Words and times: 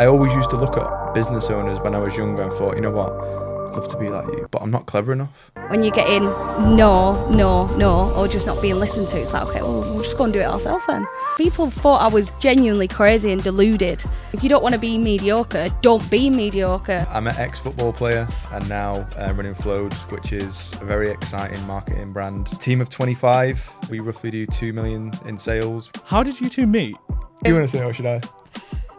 I 0.00 0.06
always 0.06 0.32
used 0.32 0.48
to 0.50 0.56
look 0.56 0.76
at 0.76 1.12
business 1.12 1.50
owners 1.50 1.80
when 1.80 1.92
I 1.92 1.98
was 1.98 2.16
younger 2.16 2.42
and 2.42 2.52
thought, 2.52 2.76
you 2.76 2.80
know 2.80 2.92
what, 2.92 3.10
I'd 3.10 3.74
love 3.74 3.88
to 3.88 3.98
be 3.98 4.08
like 4.08 4.28
you, 4.28 4.46
but 4.52 4.62
I'm 4.62 4.70
not 4.70 4.86
clever 4.86 5.12
enough. 5.12 5.50
When 5.70 5.82
you 5.82 5.90
get 5.90 6.08
in, 6.08 6.22
no, 6.22 7.28
no, 7.30 7.66
no, 7.74 8.12
or 8.14 8.28
just 8.28 8.46
not 8.46 8.62
being 8.62 8.76
listened 8.76 9.08
to, 9.08 9.18
it's 9.18 9.32
like, 9.32 9.48
okay, 9.48 9.60
well, 9.60 9.80
we'll 9.80 10.04
just 10.04 10.16
go 10.16 10.22
and 10.22 10.32
do 10.32 10.38
it 10.38 10.46
ourselves 10.46 10.84
then. 10.86 11.04
People 11.36 11.68
thought 11.68 12.00
I 12.00 12.14
was 12.14 12.30
genuinely 12.38 12.86
crazy 12.86 13.32
and 13.32 13.42
deluded. 13.42 14.04
If 14.32 14.44
you 14.44 14.48
don't 14.48 14.62
want 14.62 14.76
to 14.76 14.80
be 14.80 14.98
mediocre, 14.98 15.68
don't 15.82 16.08
be 16.08 16.30
mediocre. 16.30 17.04
I'm 17.10 17.26
an 17.26 17.34
ex 17.36 17.58
football 17.58 17.92
player 17.92 18.28
and 18.52 18.68
now 18.68 19.04
uh, 19.16 19.32
running 19.34 19.56
Floats, 19.56 19.96
which 20.12 20.30
is 20.30 20.72
a 20.80 20.84
very 20.84 21.10
exciting 21.10 21.66
marketing 21.66 22.12
brand. 22.12 22.46
Team 22.60 22.80
of 22.80 22.88
25, 22.88 23.68
we 23.90 23.98
roughly 23.98 24.30
do 24.30 24.46
2 24.46 24.72
million 24.72 25.10
in 25.24 25.36
sales. 25.36 25.90
How 26.04 26.22
did 26.22 26.40
you 26.40 26.48
two 26.48 26.68
meet? 26.68 26.96
You 27.44 27.54
want 27.54 27.68
to 27.68 27.76
say 27.76 27.82
or 27.82 27.92
should 27.92 28.06
I? 28.06 28.20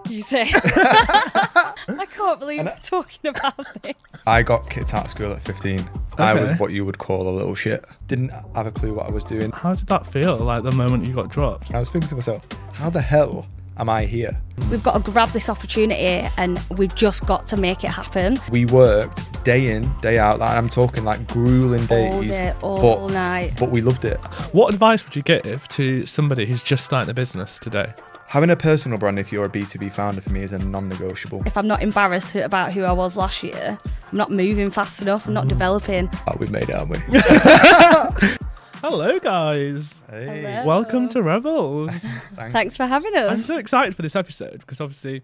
You 0.10 0.22
say. 0.24 0.50
I 0.54 2.08
can't 2.12 2.40
believe 2.40 2.66
we're 2.66 2.76
talking 2.82 3.30
about 3.30 3.56
this. 3.84 3.94
I 4.26 4.42
got 4.42 4.70
kicked 4.70 4.94
out 4.94 5.06
of 5.06 5.12
school 5.12 5.32
at 5.32 5.44
15. 5.44 5.88
I 6.18 6.34
was 6.34 6.52
what 6.60 6.72
you 6.72 6.84
would 6.84 6.98
call 6.98 7.30
a 7.30 7.32
little 7.32 7.56
shit. 7.56 7.86
Didn't 8.08 8.30
have 8.56 8.66
a 8.66 8.72
clue 8.72 8.94
what 8.94 9.06
I 9.06 9.12
was 9.12 9.24
doing. 9.24 9.52
How 9.52 9.76
did 9.76 9.88
that 9.88 10.06
feel? 10.06 10.38
Like 10.38 10.64
the 10.64 10.72
moment 10.72 11.06
you 11.06 11.14
got 11.14 11.30
dropped? 11.30 11.74
I 11.74 11.80
was 11.80 11.90
thinking 11.90 12.10
to 12.10 12.16
myself, 12.16 12.46
how 12.74 12.90
the 12.90 13.02
hell 13.02 13.48
am 13.78 13.88
I 13.90 14.06
here? 14.06 14.38
We've 14.70 14.84
got 14.84 14.94
to 14.94 15.12
grab 15.12 15.30
this 15.30 15.48
opportunity 15.48 16.30
and 16.38 16.60
we've 16.78 16.94
just 16.96 17.26
got 17.26 17.48
to 17.48 17.58
make 17.58 17.84
it 17.84 17.90
happen. 17.90 18.40
We 18.52 18.66
worked 18.66 19.44
day 19.44 19.72
in, 19.72 19.92
day 20.02 20.18
out. 20.18 20.40
Like, 20.40 20.52
I'm 20.52 20.70
talking 20.70 21.06
like 21.06 21.28
grueling 21.28 21.86
days. 21.86 22.14
All 22.14 22.22
day, 22.24 22.54
all 22.62 22.82
but, 22.82 23.14
night. 23.14 23.54
but 23.58 23.72
we 23.72 23.82
loved 23.82 24.06
it. 24.06 24.18
What 24.54 24.74
advice 24.74 25.06
would 25.06 25.16
you 25.16 25.22
give 25.22 25.68
to 25.70 26.06
somebody 26.06 26.46
who's 26.46 26.64
just 26.64 26.84
starting 26.84 27.10
a 27.10 27.14
business 27.14 27.60
today? 27.60 27.94
Having 28.30 28.52
a 28.52 28.56
personal 28.56 29.00
brand, 29.00 29.18
if 29.18 29.32
you're 29.32 29.46
a 29.46 29.50
B2B 29.50 29.92
founder, 29.92 30.22
for 30.22 30.30
me 30.30 30.44
is 30.44 30.52
a 30.52 30.60
non 30.60 30.88
negotiable. 30.88 31.42
If 31.48 31.58
I'm 31.58 31.66
not 31.66 31.82
embarrassed 31.82 32.36
about 32.36 32.72
who 32.72 32.84
I 32.84 32.92
was 32.92 33.18
last 33.18 33.42
year, 33.42 33.80
I'm 33.84 34.18
not 34.20 34.30
moving 34.30 34.70
fast 34.70 35.02
enough, 35.02 35.26
I'm 35.26 35.34
not 35.34 35.46
mm. 35.46 35.50
developing. 35.50 36.12
Oh, 36.28 36.36
we've 36.38 36.52
made 36.52 36.70
it, 36.70 36.76
haven't 36.76 36.92
we? 37.10 38.38
Hello, 38.82 39.18
guys. 39.18 39.96
hey. 40.12 40.44
Hello. 40.44 40.64
Welcome 40.64 41.10
to 41.10 41.24
Rebels. 41.24 41.90
Thanks. 42.36 42.54
Thanks 42.54 42.78
for 42.78 42.86
having 42.86 43.18
us. 43.18 43.32
I'm 43.32 43.38
so 43.38 43.58
excited 43.58 43.96
for 43.96 44.04
this 44.04 44.16
episode 44.16 44.60
because 44.60 44.80
obviously, 44.80 45.24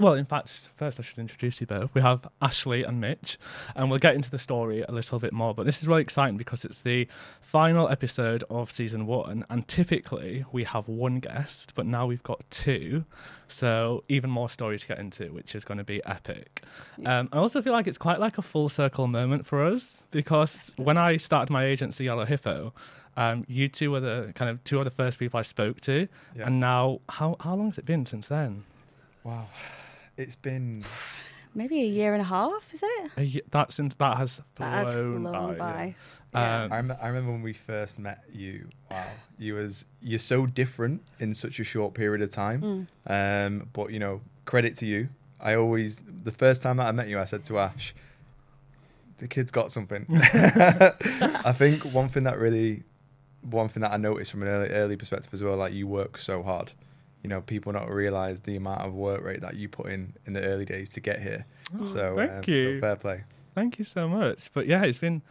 well, 0.00 0.14
in 0.14 0.24
fact, 0.24 0.70
first 0.76 0.98
I 0.98 1.02
should 1.04 1.18
introduce 1.18 1.60
you 1.60 1.66
both. 1.66 1.94
We 1.94 2.00
have 2.00 2.26
Ashleigh 2.42 2.88
and 2.88 3.00
Mitch, 3.00 3.38
and 3.76 3.90
we'll 3.90 3.98
get 4.00 4.14
into 4.16 4.30
the 4.30 4.38
story 4.38 4.82
a 4.82 4.90
little 4.90 5.18
bit 5.20 5.32
more. 5.32 5.54
But 5.54 5.66
this 5.66 5.80
is 5.80 5.86
really 5.86 6.02
exciting 6.02 6.36
because 6.36 6.64
it's 6.64 6.82
the 6.82 7.06
final 7.40 7.88
episode 7.88 8.42
of 8.50 8.72
season 8.72 9.06
one, 9.06 9.44
and 9.50 9.68
typically 9.68 10.44
we 10.50 10.64
have 10.64 10.88
one 10.88 11.20
guest, 11.20 11.72
but 11.74 11.86
now 11.86 12.06
we've 12.06 12.22
got 12.22 12.42
two, 12.50 13.04
so 13.46 14.02
even 14.08 14.30
more 14.30 14.48
story 14.48 14.78
to 14.78 14.86
get 14.86 14.98
into, 14.98 15.26
which 15.32 15.54
is 15.54 15.64
going 15.64 15.78
to 15.78 15.84
be 15.84 16.02
epic. 16.04 16.62
Um, 17.04 17.28
I 17.32 17.36
also 17.38 17.60
feel 17.62 17.72
like 17.72 17.86
it's 17.86 17.98
quite 17.98 18.18
like 18.18 18.38
a 18.38 18.42
full 18.42 18.68
circle 18.68 19.06
moment 19.06 19.46
for 19.46 19.64
us 19.64 20.04
because 20.10 20.72
when 20.76 20.96
I 20.96 21.18
started 21.18 21.52
my 21.52 21.64
agency, 21.66 22.04
Yellow 22.04 22.24
Hippo. 22.24 22.72
Um, 23.16 23.44
you 23.48 23.66
two 23.66 23.90
were 23.90 23.98
the 24.00 24.32
kind 24.36 24.48
of 24.48 24.62
two 24.62 24.78
of 24.78 24.84
the 24.84 24.90
first 24.90 25.18
people 25.18 25.38
I 25.38 25.42
spoke 25.42 25.80
to, 25.82 26.06
Yeah. 26.34 26.46
and 26.46 26.60
now 26.60 27.00
how 27.08 27.36
how 27.40 27.56
long 27.56 27.66
has 27.66 27.76
it 27.76 27.84
been 27.84 28.06
since 28.06 28.28
then? 28.28 28.62
Wow. 29.24 29.48
It's 30.16 30.36
been. 30.36 30.82
Maybe 31.54 31.80
a 31.82 31.86
year 31.86 32.12
and 32.12 32.20
a 32.22 32.26
half, 32.26 32.72
is 32.72 32.82
it? 32.84 33.10
A 33.16 33.22
ye- 33.24 33.42
that 33.50 33.72
since 33.72 33.94
that 33.94 34.16
has 34.18 34.40
flown, 34.54 34.70
That 34.70 34.86
has 34.86 34.94
flown 34.94 35.22
by. 35.24 35.54
by. 35.54 35.94
Yeah. 36.32 36.66
Yeah. 36.66 36.68
I, 36.70 36.76
rem- 36.76 36.96
I 37.02 37.08
remember 37.08 37.32
when 37.32 37.42
we 37.42 37.52
first 37.52 37.98
met 37.98 38.22
you. 38.32 38.68
Wow, 38.88 39.04
you 39.36 39.54
was 39.54 39.84
you're 40.00 40.20
so 40.20 40.46
different 40.46 41.02
in 41.18 41.34
such 41.34 41.58
a 41.58 41.64
short 41.64 41.94
period 41.94 42.22
of 42.22 42.30
time. 42.30 42.86
Mm. 43.08 43.46
Um, 43.46 43.68
but 43.72 43.90
you 43.90 43.98
know, 43.98 44.20
credit 44.44 44.76
to 44.76 44.86
you. 44.86 45.08
I 45.40 45.54
always 45.54 46.02
the 46.22 46.30
first 46.30 46.62
time 46.62 46.76
that 46.76 46.86
I 46.86 46.92
met 46.92 47.08
you, 47.08 47.18
I 47.18 47.24
said 47.24 47.44
to 47.46 47.58
Ash, 47.58 47.94
"The 49.18 49.26
kid's 49.26 49.50
got 49.50 49.72
something." 49.72 50.06
I 50.12 51.52
think 51.56 51.82
one 51.86 52.08
thing 52.08 52.22
that 52.24 52.38
really, 52.38 52.84
one 53.42 53.68
thing 53.68 53.80
that 53.80 53.92
I 53.92 53.96
noticed 53.96 54.30
from 54.30 54.42
an 54.42 54.48
early 54.48 54.68
early 54.68 54.96
perspective 54.96 55.34
as 55.34 55.42
well, 55.42 55.56
like 55.56 55.72
you 55.72 55.88
work 55.88 56.16
so 56.16 56.44
hard. 56.44 56.72
You 57.22 57.28
know, 57.28 57.40
people 57.42 57.72
not 57.72 57.90
realize 57.90 58.40
the 58.40 58.56
amount 58.56 58.80
of 58.80 58.94
work 58.94 59.22
rate 59.22 59.40
that 59.42 59.54
you 59.56 59.68
put 59.68 59.86
in 59.86 60.14
in 60.26 60.32
the 60.32 60.42
early 60.42 60.64
days 60.64 60.88
to 60.90 61.00
get 61.00 61.20
here. 61.20 61.44
So, 61.92 62.14
Thank 62.16 62.32
um, 62.32 62.42
you. 62.46 62.76
so 62.76 62.80
fair 62.80 62.96
play. 62.96 63.24
Thank 63.54 63.78
you 63.78 63.84
so 63.84 64.08
much. 64.08 64.38
But 64.54 64.66
yeah, 64.66 64.82
it's 64.84 64.98
been 64.98 65.22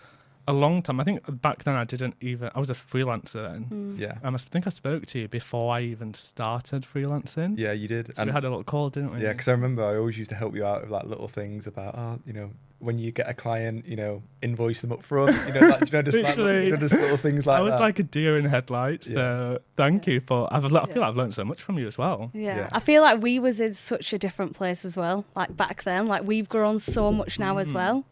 a 0.47 0.53
long 0.53 0.81
time. 0.81 0.99
I 0.99 1.03
think 1.03 1.21
back 1.41 1.63
then 1.63 1.75
I 1.75 1.83
didn't 1.83 2.15
even. 2.21 2.49
I 2.55 2.59
was 2.59 2.69
a 2.69 2.73
freelancer 2.73 3.41
then. 3.51 3.65
Mm. 3.71 3.99
Yeah, 3.99 4.17
Um, 4.23 4.35
I 4.35 4.37
think 4.37 4.67
I 4.67 4.69
spoke 4.69 5.05
to 5.07 5.19
you 5.19 5.27
before 5.27 5.73
I 5.73 5.81
even 5.81 6.13
started 6.13 6.83
freelancing. 6.83 7.57
yeah, 7.57 7.71
you 7.71 7.87
did. 7.87 8.15
So 8.15 8.23
we 8.25 8.31
had 8.31 8.43
a 8.45 8.49
little 8.49 8.63
call, 8.63 8.89
didn't 8.89 9.13
we? 9.13 9.21
Yeah, 9.21 9.31
because 9.33 9.47
I 9.47 9.51
remember 9.51 9.83
I 9.83 9.95
always 9.97 10.17
used 10.17 10.29
to 10.29 10.35
help 10.35 10.55
you 10.55 10.65
out 10.65 10.81
with 10.81 10.91
like 10.91 11.05
little 11.05 11.27
things 11.27 11.65
about, 11.67 11.95
oh, 11.97 12.19
you 12.25 12.33
know, 12.33 12.51
when 12.79 12.97
you 12.97 13.11
get 13.11 13.29
a 13.29 13.33
client, 13.33 13.85
you 13.85 13.95
know, 13.95 14.23
invoice 14.41 14.81
them 14.81 14.91
up 14.91 15.03
front, 15.03 15.35
you 15.47 15.59
know, 15.59 15.67
like, 15.67 15.81
you 15.81 15.91
know, 15.91 16.01
just 16.01 16.17
like, 16.17 16.37
you 16.37 16.69
know, 16.71 16.75
just 16.77 16.93
little 16.93 17.17
things 17.17 17.45
like 17.45 17.57
that. 17.57 17.61
I 17.61 17.63
was 17.63 17.73
that. 17.73 17.81
like 17.81 17.99
a 17.99 18.03
deer 18.03 18.37
in 18.37 18.45
headlights. 18.45 19.07
Yeah. 19.07 19.15
So 19.15 19.59
thank 19.75 20.07
you 20.07 20.21
for. 20.21 20.47
I've, 20.53 20.63
I 20.65 20.69
feel 20.69 20.75
Yeah. 20.75 20.99
like 21.01 21.09
I've 21.09 21.17
learned 21.17 21.33
so 21.33 21.43
much 21.43 21.61
from 21.61 21.77
you 21.77 21.87
as 21.87 21.97
well. 21.97 22.31
Yeah. 22.33 22.55
Yeah. 22.55 22.69
I 22.71 22.79
feel 22.79 23.01
like 23.01 23.21
we 23.21 23.37
was 23.39 23.59
in 23.59 23.73
such 23.73 24.13
a 24.13 24.17
different 24.17 24.53
place 24.55 24.85
as 24.85 24.95
well. 24.95 25.25
Like 25.35 25.55
back 25.57 25.83
then, 25.83 26.07
like 26.07 26.23
we've 26.25 26.47
grown 26.47 26.79
so 26.79 27.11
much 27.11 27.37
now 27.37 27.57
as 27.57 27.71
Mm. 27.71 27.75
well. 27.75 28.05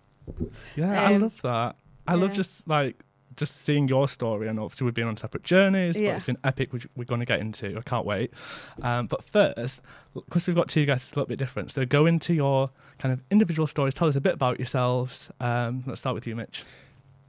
Yeah, 0.75 1.01
I 1.01 1.13
Um, 1.15 1.21
love 1.21 1.41
that. 1.43 1.75
I 2.05 2.15
love 2.15 2.33
just 2.33 2.67
like 2.67 2.95
just 3.37 3.65
seeing 3.65 3.87
your 3.87 4.07
story, 4.07 4.47
and 4.47 4.59
obviously 4.59 4.85
we've 4.85 4.93
been 4.93 5.07
on 5.07 5.15
separate 5.15 5.43
journeys, 5.43 5.95
but 5.95 6.03
it's 6.15 6.25
been 6.25 6.37
epic, 6.43 6.73
which 6.73 6.87
we're 6.95 7.05
going 7.05 7.19
to 7.21 7.25
get 7.25 7.39
into. 7.39 7.77
I 7.77 7.81
can't 7.81 8.05
wait. 8.05 8.33
Um, 8.81 9.07
but 9.07 9.23
first, 9.23 9.81
because 10.13 10.47
we've 10.47 10.55
got 10.55 10.67
two 10.67 10.85
guests, 10.85 11.07
it's 11.09 11.15
a 11.15 11.19
little 11.19 11.27
bit 11.29 11.39
different. 11.39 11.71
So 11.71 11.85
go 11.85 12.05
into 12.05 12.33
your 12.33 12.71
kind 12.99 13.13
of 13.13 13.21
individual 13.31 13.67
stories. 13.67 13.93
Tell 13.93 14.07
us 14.07 14.15
a 14.15 14.21
bit 14.21 14.33
about 14.33 14.59
yourselves. 14.59 15.31
Um, 15.39 15.83
let's 15.85 16.01
start 16.01 16.13
with 16.15 16.27
you, 16.27 16.35
Mitch. 16.35 16.63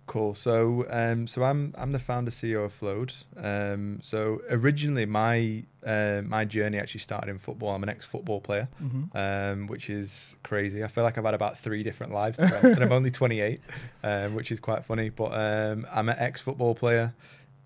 Cool. 0.09 0.35
So, 0.35 0.85
um, 0.91 1.27
so 1.29 1.43
I'm 1.45 1.73
I'm 1.79 1.93
the 1.93 1.99
founder 2.01 2.31
CEO 2.33 2.65
of 2.65 2.73
Flowd. 2.73 3.13
Um, 3.37 4.01
so 4.03 4.41
originally 4.51 5.07
my 5.07 5.63
uh, 5.87 6.23
my 6.25 6.45
journey 6.45 6.79
actually 6.79 7.01
started 7.01 7.31
in 7.31 7.39
football. 7.39 7.71
I'm 7.75 7.83
an 7.85 7.89
ex-football 7.91 8.41
player, 8.41 8.69
Mm-hmm. 8.83 9.17
um, 9.17 9.67
which 9.69 9.89
is 9.91 10.37
crazy. 10.43 10.83
I 10.83 10.89
feel 10.89 11.05
like 11.05 11.19
I've 11.19 11.25
had 11.25 11.35
about 11.35 11.59
three 11.59 11.83
different 11.83 12.13
lives, 12.13 12.39
to 12.39 12.47
be 12.47 12.53
honest, 12.53 12.65
and 12.65 12.83
I'm 12.85 12.93
only 12.93 13.11
28, 13.13 13.61
um, 14.03 14.35
which 14.35 14.51
is 14.51 14.59
quite 14.61 14.85
funny. 14.85 15.11
But 15.11 15.31
um, 15.35 15.87
I'm 15.93 16.09
an 16.09 16.17
ex-football 16.19 16.75
player, 16.75 17.13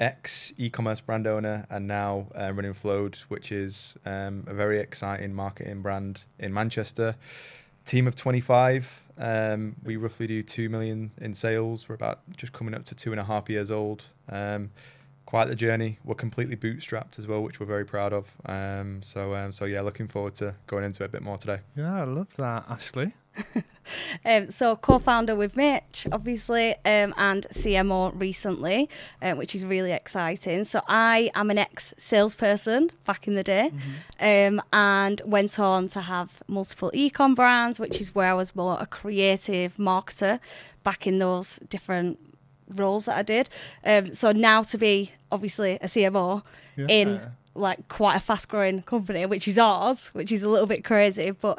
ex 0.00 0.52
e-commerce 0.58 1.00
brand 1.00 1.26
owner, 1.26 1.66
and 1.70 1.86
now 1.86 2.26
uh, 2.38 2.52
running 2.52 2.74
Flowd, 2.74 3.16
which 3.28 3.52
is 3.52 3.94
um, 4.04 4.44
a 4.46 4.54
very 4.54 4.78
exciting 4.80 5.32
marketing 5.32 5.80
brand 5.80 6.24
in 6.38 6.52
Manchester. 6.52 7.14
Team 7.84 8.06
of 8.06 8.14
25. 8.14 9.01
Um, 9.18 9.76
we 9.84 9.96
roughly 9.96 10.26
do 10.26 10.42
two 10.42 10.68
million 10.68 11.12
in 11.20 11.34
sales. 11.34 11.88
We're 11.88 11.94
about 11.94 12.20
just 12.36 12.52
coming 12.52 12.74
up 12.74 12.84
to 12.86 12.94
two 12.94 13.12
and 13.12 13.20
a 13.20 13.24
half 13.24 13.48
years 13.48 13.70
old. 13.70 14.08
Um, 14.28 14.70
quite 15.26 15.48
the 15.48 15.54
journey. 15.54 15.98
We're 16.04 16.14
completely 16.14 16.56
bootstrapped 16.56 17.18
as 17.18 17.26
well, 17.26 17.42
which 17.42 17.60
we're 17.60 17.66
very 17.66 17.84
proud 17.84 18.12
of. 18.12 18.30
Um, 18.46 19.02
so, 19.02 19.34
um, 19.34 19.52
so 19.52 19.64
yeah, 19.64 19.80
looking 19.80 20.08
forward 20.08 20.34
to 20.36 20.54
going 20.66 20.84
into 20.84 21.02
it 21.04 21.06
a 21.06 21.08
bit 21.10 21.22
more 21.22 21.38
today. 21.38 21.60
Yeah, 21.76 22.02
I 22.02 22.04
love 22.04 22.28
that, 22.36 22.68
Ashleigh. 22.68 23.12
Um, 24.24 24.50
so 24.50 24.76
co-founder 24.76 25.34
with 25.36 25.56
Mitch, 25.56 26.06
obviously, 26.12 26.70
um, 26.84 27.12
and 27.16 27.46
CMO 27.50 28.18
recently, 28.18 28.88
um, 29.20 29.36
which 29.36 29.54
is 29.54 29.64
really 29.64 29.92
exciting. 29.92 30.64
So 30.64 30.80
I 30.88 31.30
am 31.34 31.50
an 31.50 31.58
ex-salesperson 31.58 32.90
back 33.04 33.26
in 33.26 33.34
the 33.34 33.42
day, 33.42 33.72
um, 34.20 34.62
and 34.72 35.20
went 35.24 35.58
on 35.58 35.88
to 35.88 36.00
have 36.00 36.42
multiple 36.46 36.90
ecom 36.94 37.34
brands, 37.34 37.78
which 37.80 38.00
is 38.00 38.14
where 38.14 38.30
I 38.30 38.34
was 38.34 38.54
more 38.54 38.78
a 38.80 38.86
creative 38.86 39.76
marketer 39.76 40.38
back 40.84 41.06
in 41.06 41.18
those 41.18 41.58
different 41.68 42.18
roles 42.74 43.04
that 43.06 43.16
I 43.18 43.22
did. 43.22 43.50
Um, 43.84 44.12
so 44.12 44.32
now 44.32 44.62
to 44.62 44.78
be 44.78 45.12
obviously 45.30 45.72
a 45.80 45.86
CMO 45.86 46.42
in 46.88 47.08
like 47.54 47.88
quite 47.88 48.16
a 48.16 48.20
fast-growing 48.20 48.82
company, 48.82 49.26
which 49.26 49.46
is 49.46 49.58
ours, 49.58 50.08
which 50.14 50.32
is 50.32 50.42
a 50.42 50.48
little 50.48 50.66
bit 50.68 50.84
crazy, 50.84 51.32
but. 51.32 51.58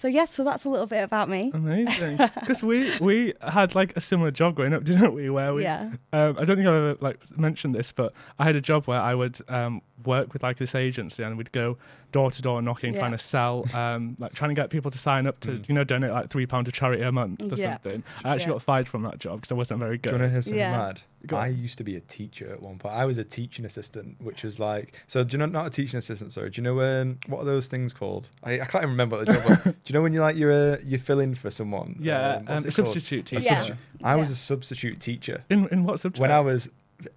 So 0.00 0.08
yes, 0.08 0.30
so 0.32 0.44
that's 0.44 0.64
a 0.64 0.70
little 0.70 0.86
bit 0.86 1.02
about 1.04 1.28
me. 1.28 1.50
Amazing. 1.52 2.16
Because 2.40 2.62
we 2.62 2.96
we 3.00 3.34
had 3.42 3.74
like 3.74 3.94
a 3.96 4.00
similar 4.00 4.30
job 4.30 4.54
growing 4.54 4.72
up, 4.72 4.82
didn't 4.90 5.12
we? 5.12 5.28
Where 5.28 5.52
we 5.52 5.64
Yeah. 5.64 5.90
Um, 6.14 6.36
I 6.38 6.44
don't 6.46 6.56
think 6.56 6.66
I've 6.68 6.74
ever 6.84 6.96
like 7.02 7.18
mentioned 7.36 7.74
this, 7.74 7.92
but 7.92 8.14
I 8.38 8.44
had 8.44 8.56
a 8.56 8.62
job 8.62 8.86
where 8.86 8.98
I 9.00 9.14
would 9.14 9.36
um, 9.48 9.82
work 10.06 10.32
with 10.32 10.42
like 10.42 10.56
this 10.56 10.74
agency 10.74 11.22
and 11.22 11.36
we'd 11.36 11.52
go 11.52 11.76
door 12.12 12.30
to 12.30 12.40
door 12.40 12.62
knocking, 12.62 12.94
Yeah. 12.94 13.00
trying 13.00 13.12
to 13.12 13.18
sell, 13.18 13.66
um, 13.74 14.16
like 14.18 14.32
trying 14.32 14.48
to 14.54 14.60
get 14.62 14.70
people 14.70 14.90
to 14.90 14.98
sign 14.98 15.26
up 15.26 15.38
to, 15.40 15.50
Mm. 15.50 15.68
you 15.68 15.74
know, 15.74 15.84
donate 15.84 16.12
like 16.12 16.30
three 16.30 16.46
pound 16.46 16.64
to 16.64 16.72
charity 16.72 17.02
a 17.02 17.12
month 17.12 17.42
or 17.42 17.56
Yeah. 17.56 17.72
something. 17.74 18.02
I 18.24 18.30
actually 18.30 18.44
Yeah. 18.52 18.52
got 18.54 18.62
fired 18.62 18.88
from 18.88 19.02
that 19.02 19.18
job 19.18 19.34
because 19.42 19.52
I 19.52 19.54
wasn't 19.56 19.80
very 19.80 19.98
good. 19.98 20.12
Do 20.12 20.16
you 20.16 20.18
good. 20.18 20.20
want 20.22 20.30
to 20.30 20.32
hear 20.32 20.42
something 20.42 20.58
Yeah. 20.58 20.76
mad? 20.86 21.00
Go 21.26 21.36
on. 21.36 21.42
I 21.44 21.48
used 21.48 21.76
to 21.78 21.84
be 21.84 21.96
a 21.96 22.00
teacher 22.00 22.50
at 22.52 22.62
one 22.62 22.78
point. 22.78 22.94
I 22.94 23.04
was 23.04 23.18
a 23.18 23.24
teaching 23.24 23.64
assistant, 23.64 24.20
which 24.22 24.42
was 24.42 24.58
like, 24.58 24.98
so 25.06 25.22
do 25.22 25.32
you 25.32 25.38
know, 25.38 25.46
not 25.46 25.66
a 25.66 25.70
teaching 25.70 25.98
assistant, 25.98 26.32
sorry. 26.32 26.50
Do 26.50 26.60
you 26.60 26.64
know, 26.64 26.80
um, 26.80 27.18
what 27.26 27.42
are 27.42 27.44
those 27.44 27.66
things 27.66 27.92
called? 27.92 28.30
I, 28.42 28.54
I 28.54 28.64
can't 28.64 28.82
even 28.84 28.90
remember 28.90 29.16
what 29.18 29.26
the 29.26 29.32
job 29.34 29.44
was. 29.48 29.58
Do 29.64 29.74
you 29.86 29.92
know 29.94 30.02
when 30.02 30.12
you're 30.14 30.22
like, 30.22 30.36
you're, 30.36 30.52
uh, 30.52 30.76
you're 30.84 30.98
filling 31.00 31.34
for 31.34 31.50
someone? 31.50 31.96
Yeah, 32.00 32.36
Um, 32.36 32.44
what's 32.46 32.50
um, 32.50 32.56
it 32.56 32.58
a 32.58 32.62
called? 32.62 32.94
substitute 32.94 33.20
A 33.20 33.36
teacher. 33.36 33.44
Yeah. 33.44 33.54
substitute- 33.60 33.78
I 34.02 34.16
was 34.16 34.30
a 34.30 34.36
substitute 34.36 35.00
teacher. 35.00 35.44
In 35.50 35.68
in 35.68 35.84
what 35.84 36.00
subject? 36.00 36.20
when 36.20 36.32
I 36.32 36.40
was 36.40 36.68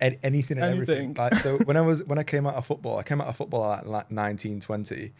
a- 0.02 0.18
anything 0.26 0.58
and 0.58 0.66
Anything. 0.66 0.82
everything. 0.82 1.14
Like 1.16 1.36
so, 1.36 1.58
when 1.60 1.78
I 1.78 1.82
was 1.82 2.04
when 2.10 2.20
I 2.20 2.24
came 2.24 2.46
out 2.48 2.56
of 2.56 2.66
football, 2.66 2.98
I 3.00 3.04
came 3.04 3.22
out 3.22 3.28
of 3.28 3.36
football 3.38 3.72
at 3.72 3.88
like 3.88 4.12
19, 4.12 4.60
20. 4.60 5.12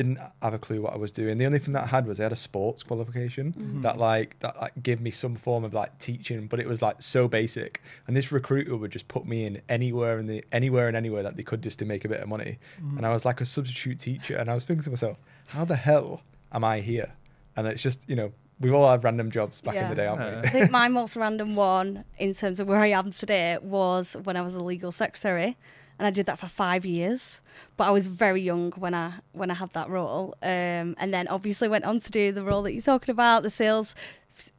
Didn't 0.00 0.18
have 0.42 0.54
a 0.54 0.58
clue 0.58 0.80
what 0.84 0.92
I 0.92 0.96
was 0.96 1.12
doing. 1.12 1.36
The 1.38 1.46
only 1.50 1.58
thing 1.58 1.74
that 1.74 1.84
I 1.84 1.90
had 1.96 2.06
was 2.06 2.18
I 2.20 2.24
had 2.24 2.32
a 2.32 2.36
sports 2.48 2.82
qualification 2.82 3.46
Mm-hmm. 3.52 3.82
that 3.82 3.96
like 3.98 4.30
that 4.40 4.54
like 4.60 4.72
gave 4.82 5.00
me 5.06 5.10
some 5.10 5.34
form 5.46 5.62
of 5.64 5.72
like 5.80 5.92
teaching, 5.98 6.46
but 6.50 6.58
it 6.60 6.66
was 6.66 6.80
like 6.82 7.02
so 7.02 7.28
basic. 7.28 7.82
And 8.06 8.16
this 8.16 8.32
recruiter 8.32 8.76
would 8.76 8.92
just 8.98 9.08
put 9.08 9.24
me 9.26 9.38
in 9.46 9.60
anywhere 9.68 10.18
in 10.18 10.26
the 10.26 10.38
anywhere 10.52 10.86
and 10.88 10.96
anywhere 10.96 11.22
that 11.22 11.36
they 11.36 11.42
could 11.50 11.62
just 11.62 11.78
to 11.80 11.84
make 11.84 12.04
a 12.04 12.08
bit 12.08 12.20
of 12.20 12.28
money. 12.28 12.58
Mm-hmm. 12.80 12.96
And 12.98 13.06
I 13.06 13.12
was 13.12 13.24
like 13.24 13.40
a 13.40 13.46
substitute 13.46 13.98
teacher, 13.98 14.36
and 14.36 14.50
I 14.50 14.54
was 14.54 14.64
thinking 14.64 14.84
to 14.84 14.90
myself, 14.90 15.16
how 15.54 15.64
the 15.64 15.76
hell 15.76 16.22
am 16.52 16.64
I 16.64 16.80
here? 16.80 17.10
And 17.56 17.66
it's 17.66 17.82
just 17.82 17.98
you 18.08 18.16
know 18.16 18.32
we've 18.60 18.74
all 18.74 18.90
had 18.90 19.02
random 19.04 19.30
jobs 19.30 19.60
back 19.62 19.74
in 19.74 19.88
the 19.88 19.94
day, 19.94 20.04
Yeah. 20.04 20.10
aren't 20.10 20.22
Yeah. 20.22 20.40
we? 20.42 20.46
I 20.48 20.50
think 20.50 20.70
my 20.70 20.88
most 20.88 21.16
random 21.16 21.56
one 21.56 22.04
in 22.18 22.32
terms 22.34 22.60
of 22.60 22.68
where 22.68 22.80
I 22.80 22.90
am 23.00 23.10
today 23.10 23.58
was 23.62 24.16
when 24.24 24.36
I 24.36 24.42
was 24.42 24.54
a 24.54 24.62
legal 24.72 24.92
secretary, 24.92 25.56
and 26.00 26.06
I 26.06 26.10
did 26.10 26.24
that 26.26 26.38
for 26.38 26.48
five 26.48 26.86
years. 26.86 27.42
But 27.76 27.84
I 27.84 27.90
was 27.90 28.06
very 28.06 28.40
young 28.40 28.72
when 28.72 28.94
I 28.94 29.12
when 29.32 29.50
I 29.50 29.54
had 29.54 29.74
that 29.74 29.90
role, 29.90 30.34
um, 30.42 30.96
and 30.98 31.12
then 31.12 31.28
obviously 31.28 31.68
went 31.68 31.84
on 31.84 32.00
to 32.00 32.10
do 32.10 32.32
the 32.32 32.42
role 32.42 32.62
that 32.62 32.72
you're 32.72 32.80
talking 32.80 33.12
about, 33.12 33.42
the 33.42 33.50
sales. 33.50 33.94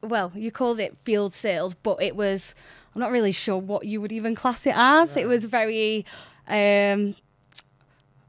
Well, 0.03 0.31
you 0.35 0.51
called 0.51 0.79
it 0.79 0.95
field 1.03 1.33
sales, 1.33 1.73
but 1.73 2.01
it 2.01 2.15
was. 2.15 2.53
I'm 2.93 3.01
not 3.01 3.09
really 3.09 3.31
sure 3.31 3.57
what 3.57 3.88
you 3.88 4.01
would 4.01 4.11
even 4.11 4.35
class 4.35 4.67
it 4.67 4.75
as. 4.75 5.17
It 5.17 5.27
was 5.27 5.45
very. 5.45 6.05
Um, 6.47 7.15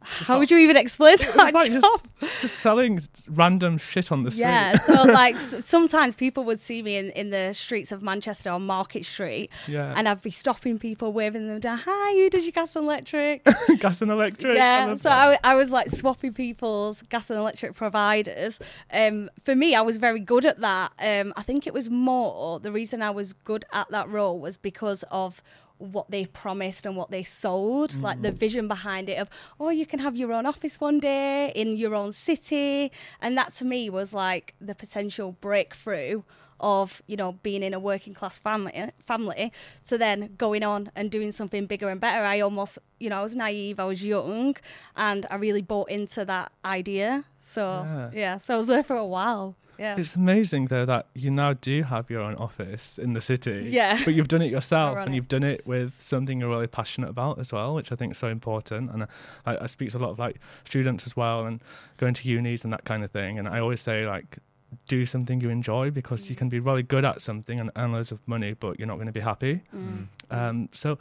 how 0.05 0.39
would 0.39 0.51
you 0.51 0.59
even 0.59 0.77
explain 0.77 1.17
that 1.19 1.53
like 1.55 1.73
just, 1.73 1.85
job? 1.85 2.03
just 2.41 2.59
selling 2.61 3.01
random 3.31 3.79
shit 3.79 4.11
on 4.13 4.23
the 4.25 4.31
street. 4.31 4.43
Yeah, 4.43 4.77
so 4.79 4.93
like 5.05 5.39
sometimes 5.39 6.15
people 6.15 6.45
would 6.45 6.61
see 6.61 6.83
me 6.83 6.97
in, 6.97 7.11
in 7.11 7.31
the 7.31 7.53
streets 7.53 7.93
of 7.93 8.03
Manchester 8.03 8.51
on 8.51 8.63
Market 8.67 9.05
Street, 9.05 9.51
Yeah. 9.67 9.95
and 9.97 10.09
I'd 10.09 10.23
be 10.23 10.31
stopping 10.31 10.79
people, 10.79 11.13
waving 11.13 11.49
them 11.49 11.61
down. 11.61 11.81
Hi, 11.85 12.13
who 12.15 12.31
does 12.31 12.45
your 12.45 12.53
gas 12.53 12.77
and 12.77 12.85
electric? 12.85 13.45
gas 13.79 14.03
and 14.03 14.11
electric. 14.11 14.57
Yeah, 14.57 14.87
love 14.87 15.01
so. 15.01 15.11
I, 15.11 15.39
I 15.45 15.55
was 15.55 15.71
like 15.73 15.91
swapping 15.91 16.33
people's 16.33 17.03
gas 17.03 17.31
and 17.31 17.39
electric 17.39 17.75
providers. 17.75 18.59
Um, 18.93 19.31
for 19.43 19.55
me, 19.55 19.75
I 19.75 19.81
was 19.81 19.99
very 19.99 20.21
good 20.21 20.45
at 20.45 20.61
that. 20.61 20.93
Um, 20.99 21.33
I 21.37 21.43
think 21.43 21.67
it 21.67 21.75
was 21.75 21.91
more 21.91 22.61
the 22.61 22.73
reason 22.73 23.03
I 23.03 23.11
was 23.11 23.33
good 23.33 23.65
at 23.73 23.91
that 23.91 24.09
role 24.09 24.41
was 24.41 24.57
because 24.57 25.03
of 25.11 25.43
what 25.83 26.11
they 26.11 26.25
promised 26.27 26.87
and 26.87 26.97
what 26.97 27.11
they 27.11 27.23
sold, 27.23 28.01
like 28.01 28.19
mm. 28.19 28.23
the 28.23 28.31
vision 28.31 28.69
behind 28.69 29.09
it 29.09 29.19
of, 29.19 29.29
oh, 29.59 29.71
you 29.71 29.87
can 29.87 29.99
have 29.99 30.17
your 30.17 30.33
own 30.33 30.47
office 30.47 30.81
one 30.81 31.01
day 31.01 31.53
in 31.55 31.77
your 31.77 31.95
own 31.95 32.13
city. 32.13 32.93
And 33.21 33.37
that 33.37 33.53
to 33.55 33.65
me 33.65 33.91
was 33.91 34.15
like 34.15 34.55
the 34.61 34.75
potential 34.75 35.33
breakthrough 35.41 36.23
of 36.61 37.03
you 37.09 37.17
know 37.17 37.33
being 37.43 37.63
in 37.63 37.75
a 37.75 37.79
working 37.79 38.15
class 38.15 38.39
family 38.39 38.89
family 39.05 39.53
to 39.85 39.99
then 39.99 40.33
going 40.39 40.63
on 40.63 40.91
and 40.95 41.11
doing 41.11 41.33
something 41.33 41.67
bigger 41.67 41.89
and 41.89 42.01
better 42.01 42.25
i 42.25 42.39
almost 42.39 42.79
you 43.01 43.11
know 43.11 43.19
i 43.19 43.23
was 43.23 43.35
naive 43.35 43.81
i 43.81 43.85
was 43.85 44.05
young 44.05 44.55
and 44.97 45.27
i 45.29 45.35
really 45.35 45.61
bought 45.61 45.91
into 45.91 46.25
that 46.25 46.53
idea 46.65 47.25
so 47.41 47.63
Yeah. 47.85 48.11
yeah, 48.13 48.37
so 48.39 48.55
i 48.55 48.57
was 48.59 48.69
there 48.69 48.85
for 48.85 48.95
a 48.97 49.05
while 49.05 49.57
yeah 49.83 49.97
It's 49.99 50.15
amazing 50.15 50.67
though 50.67 50.87
that 50.87 51.09
you 51.15 51.31
now 51.31 51.55
do 51.55 51.83
have 51.83 52.09
your 52.09 52.21
own 52.21 52.37
office 52.37 52.99
in 52.99 53.15
the 53.15 53.21
city. 53.21 53.67
Yeah. 53.69 53.99
But 54.05 54.15
you've 54.15 54.29
done 54.29 54.43
it 54.43 54.51
yourself 54.51 54.97
and 54.97 55.15
you've 55.15 55.29
done 55.29 55.43
it 55.43 55.67
with 55.67 55.95
something 55.99 56.39
you're 56.39 56.49
really 56.49 56.69
passionate 56.69 57.11
about 57.11 57.39
as 57.41 57.53
well, 57.53 57.75
which 57.75 57.91
I 57.91 57.97
think 57.97 58.13
is 58.13 58.19
so 58.19 58.29
important. 58.29 58.91
And 58.93 59.03
I, 59.45 59.57
I 59.65 59.67
speak 59.67 59.91
to 59.91 59.99
a 59.99 60.03
lot 60.07 60.11
of 60.11 60.19
like 60.19 60.37
students 60.65 61.05
as 61.07 61.17
well 61.17 61.45
and 61.47 61.61
going 61.97 62.15
to 62.15 62.29
unis 62.29 62.63
and 62.65 62.73
that 62.73 62.85
kind 62.85 63.03
of 63.03 63.11
thing. 63.11 63.39
And 63.39 63.49
I 63.49 63.59
always 63.59 63.81
say 63.81 64.07
like 64.07 64.39
do 64.87 65.05
something 65.05 65.41
you 65.41 65.51
enjoy 65.51 65.91
because 65.91 66.31
you 66.31 66.37
can 66.37 66.49
be 66.49 66.61
really 66.61 66.85
good 66.85 67.05
at 67.05 67.21
something 67.21 67.59
and 67.59 67.71
earn 67.77 67.93
loads 67.93 68.13
of 68.13 68.21
money, 68.27 68.55
but 68.55 68.79
you're 68.79 68.89
not 68.89 68.97
going 68.97 69.07
to 69.07 69.13
be 69.13 69.21
happy. 69.21 69.63
Mm. 69.75 70.07
Um, 70.31 70.69
so 70.73 70.99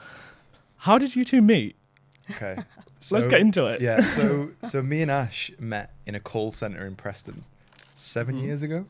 how 0.78 0.98
did 0.98 1.16
you 1.16 1.24
two 1.24 1.42
meet? 1.42 1.76
Okay, 2.32 2.58
so, 3.00 3.16
Let's 3.16 3.28
get 3.28 3.42
into 3.42 3.66
it. 3.68 3.82
Yeah, 3.82 4.02
so 4.02 4.50
so 4.68 4.82
me 4.82 5.02
and 5.02 5.12
Ash 5.12 5.52
met 5.60 5.94
in 6.06 6.16
a 6.16 6.20
call 6.20 6.52
center 6.52 6.86
in 6.86 6.96
Preston 6.96 7.44
7 8.02 8.36
Mhm. 8.36 8.44
years 8.44 8.62
ago. 8.62 8.86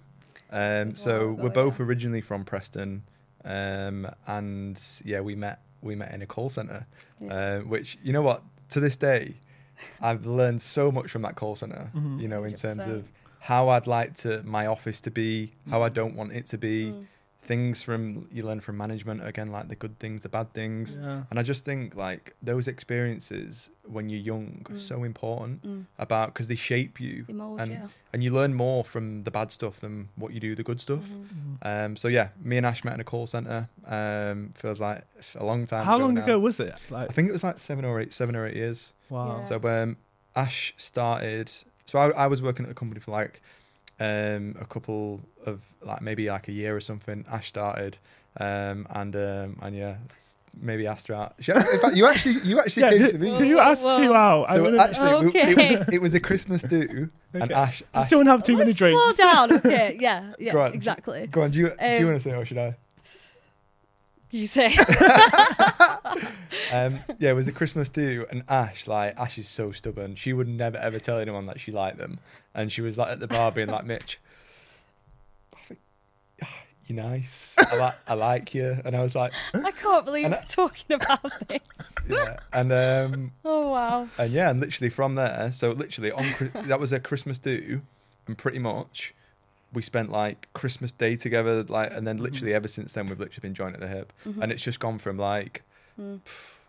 Um, 0.52 0.92
so 0.92 1.32
we're 1.34 1.50
both 1.50 1.80
yeah. 1.80 1.86
originally 1.86 2.22
from 2.22 2.44
Preston, 2.44 3.04
um, 3.46 4.08
and 4.28 4.82
yeah, 5.06 5.22
we 5.22 5.36
met 5.36 5.60
we 5.82 5.96
met 5.96 6.14
in 6.14 6.22
a 6.22 6.26
call 6.28 6.50
center, 6.50 6.86
Yeah. 7.20 7.34
uh, 7.34 7.60
which 7.62 7.98
you 8.04 8.14
know 8.14 8.22
what 8.22 8.44
to 8.70 8.80
this 8.80 8.96
day, 8.96 9.36
I've 10.00 10.26
learned 10.26 10.62
so 10.62 10.92
much 10.92 11.10
from 11.10 11.24
that 11.24 11.36
call 11.36 11.56
center. 11.56 11.90
Mhm. 11.96 12.22
You 12.22 12.28
know, 12.28 12.44
in 12.44 12.54
terms 12.54 12.78
100%. 12.86 12.92
of 13.00 13.08
how 13.40 13.70
I'd 13.70 13.88
like 13.88 14.14
to 14.18 14.44
my 14.44 14.68
office 14.68 15.02
to 15.02 15.12
be, 15.12 15.54
how 15.70 15.82
I 15.82 15.90
don't 15.90 16.16
want 16.16 16.34
it 16.34 16.46
to 16.48 16.58
be, 16.58 16.92
Mm. 16.92 17.08
Things 17.44 17.82
from 17.82 18.28
you 18.32 18.44
learn 18.44 18.60
from 18.60 18.78
management 18.78 19.26
again, 19.26 19.48
like 19.52 19.68
the 19.68 19.76
good 19.76 19.98
things, 20.00 20.22
the 20.22 20.30
bad 20.30 20.54
things. 20.54 20.96
Yeah. 21.02 21.24
And 21.30 21.40
I 21.40 21.44
just 21.44 21.66
think 21.66 21.96
like 21.96 22.36
those 22.42 22.68
experiences 22.68 23.72
when 23.84 24.10
you're 24.10 24.20
young 24.20 24.66
are 24.70 24.74
Mm. 24.76 24.78
so 24.80 25.04
important 25.04 25.64
Mm. 25.64 25.86
about 25.98 26.28
because 26.34 26.48
they 26.48 26.56
shape 26.56 27.00
you 27.02 27.24
They 27.28 27.34
mould 27.34 27.60
and 27.60 27.72
you. 27.72 27.80
and 28.14 28.24
you 28.24 28.32
learn 28.32 28.54
more 28.54 28.84
from 28.84 29.24
the 29.24 29.32
bad 29.32 29.52
stuff 29.52 29.80
than 29.80 30.10
what 30.16 30.34
you 30.34 30.40
do 30.40 30.56
the 30.56 30.64
good 30.64 30.80
stuff. 30.80 31.04
Mhm. 31.04 31.26
Mhm. 31.64 31.86
Um, 31.86 31.96
so 31.96 32.08
yeah, 32.08 32.30
me 32.44 32.58
and 32.58 32.66
Ash 32.66 32.84
met 32.84 32.94
in 32.94 33.00
a 33.00 33.04
call 33.04 33.26
center. 33.26 33.68
Um, 33.88 34.54
feels 34.56 34.80
like 34.80 35.04
a 35.36 35.44
long 35.44 35.66
time. 35.66 35.86
How 35.86 35.98
long 35.98 36.14
now. 36.14 36.24
ago 36.24 36.40
was 36.40 36.60
it? 36.60 36.76
Like, 36.92 37.10
I 37.10 37.14
think 37.14 37.28
it 37.28 37.32
was 37.32 37.44
like 37.44 37.60
seven 37.60 37.86
or 37.86 38.00
eight, 38.00 38.14
seven 38.14 38.36
or 38.36 38.46
eight 38.48 38.56
years. 38.56 38.94
wow. 39.10 39.38
Yeah. 39.40 39.44
So 39.44 39.56
um, 39.68 39.98
Ash 40.36 40.74
started. 40.78 41.52
So 41.88 41.98
I, 42.00 42.10
I 42.12 42.28
was 42.28 42.42
working 42.42 42.66
at 42.66 42.72
a 42.72 42.76
company 42.76 43.02
for 43.02 43.12
like 43.12 43.42
um, 44.06 44.56
a 44.60 44.66
couple 44.66 45.22
of 45.46 45.62
like 45.84 46.02
maybe 46.02 46.30
like 46.30 46.48
a 46.48 46.52
year 46.52 46.76
or 46.76 46.82
something. 46.82 47.26
Ash 47.32 47.48
started, 47.48 47.98
um, 48.40 48.88
and 48.90 49.16
um, 49.16 49.60
and 49.62 49.76
yeah, 49.76 49.96
maybe 50.60 50.86
asked 50.88 51.08
her 51.08 51.16
out. 51.16 51.34
She- 51.40 51.52
In 51.52 51.80
fact, 51.80 51.96
you 51.96 52.06
actually 52.08 52.36
you 52.50 52.60
actually 52.64 52.84
Yeah, 52.84 52.92
came 52.92 53.08
to 53.08 53.18
me. 53.18 53.48
You 53.48 53.60
asked 53.60 53.84
Whoa. 53.84 54.02
you 54.02 54.14
out? 54.14 54.50
So 54.50 54.64
wanna- 54.64 54.78
actually, 54.82 55.26
we- 55.26 55.40
it, 55.40 55.80
was, 55.80 55.88
it 55.96 56.02
was 56.02 56.14
a 56.14 56.20
Christmas 56.20 56.62
do, 56.64 57.10
and 57.34 57.44
Okay. 57.44 57.54
Ash. 57.54 57.82
you 57.82 57.88
Ash 57.94 58.06
still 58.08 58.20
wouldn't 58.20 58.34
have 58.36 58.44
too 58.44 58.54
many 58.58 58.68
Let's 58.72 58.78
drinks. 58.80 59.00
slow 59.16 59.26
down 59.32 59.54
okay 59.54 59.98
yeah 60.00 60.34
yeah 60.40 60.54
Go 60.54 60.62
on. 60.62 60.74
exactly 60.74 61.28
go 61.28 61.42
on. 61.44 61.52
Do 61.52 61.60
you 61.60 61.68
do 61.70 61.76
you 61.86 61.98
Um, 62.00 62.06
want 62.12 62.22
to 62.22 62.30
say 62.30 62.36
or 62.36 62.46
should 62.46 62.58
I? 62.58 62.76
You 64.32 64.48
say? 64.48 64.74
Um, 66.74 67.00
yeah, 67.20 67.32
it 67.32 67.34
was 67.34 67.48
a 67.48 67.52
Christmas 67.52 67.90
do, 67.90 68.26
and 68.30 68.44
Ash, 68.48 68.88
like 68.88 69.18
Ash 69.20 69.38
is 69.38 69.48
so 69.48 69.72
stubborn. 69.72 70.16
She 70.16 70.32
would 70.32 70.48
never 70.48 70.78
ever 70.78 71.00
tell 71.00 71.18
anyone 71.20 71.46
that 71.48 71.60
she 71.60 71.72
liked 71.72 71.98
them, 71.98 72.20
and 72.56 72.72
she 72.72 72.82
was 72.82 72.98
like 72.98 73.10
at 73.10 73.20
the 73.20 73.28
bar 73.28 73.52
being 73.52 73.68
like, 73.68 73.84
Mitch, 73.86 74.20
I 75.54 75.60
think 75.68 75.80
you're 76.88 77.04
nice. 77.04 77.56
I 77.58 77.76
like 77.78 77.94
I 78.08 78.14
like 78.14 78.54
you, 78.54 78.78
and 78.86 78.96
I 78.96 79.02
was 79.02 79.16
like, 79.16 79.34
i 79.54 79.72
can't 79.72 80.06
believe 80.06 80.26
And 80.26 80.34
we're 80.34 80.40
I- 80.40 80.46
talking 80.46 80.96
about 80.96 81.24
this. 81.48 81.60
Yeah, 82.10 82.38
and 82.54 82.72
um, 82.74 83.32
oh 83.46 83.70
wow. 83.70 84.08
and 84.18 84.32
yeah, 84.32 84.50
and 84.50 84.60
literally 84.60 84.90
from 84.90 85.16
there, 85.16 85.52
so 85.54 85.72
literally 85.72 86.12
on 86.12 86.26
that 86.54 86.80
was 86.80 86.92
a 86.94 87.00
Christmas 87.00 87.38
do, 87.40 87.82
and 88.28 88.38
pretty 88.38 88.60
much 88.60 89.14
we 89.74 89.82
spent 89.82 90.12
like 90.12 90.48
Christmas 90.54 90.92
Day 90.92 91.16
together, 91.16 91.64
like, 91.64 91.94
and 91.94 92.06
then 92.06 92.18
literally 92.18 92.54
ever 92.54 92.68
since 92.68 92.94
then 92.94 93.08
we've 93.08 93.20
literally 93.20 93.42
been 93.42 93.54
joined 93.54 93.76
at 93.76 93.82
the 93.82 93.88
hip, 93.88 94.12
Mhm. 94.26 94.42
and 94.42 94.52
it's 94.52 94.62
just 94.62 94.80
gone 94.80 94.98
from 95.00 95.18
like, 95.18 95.64
Mm. 96.00 96.20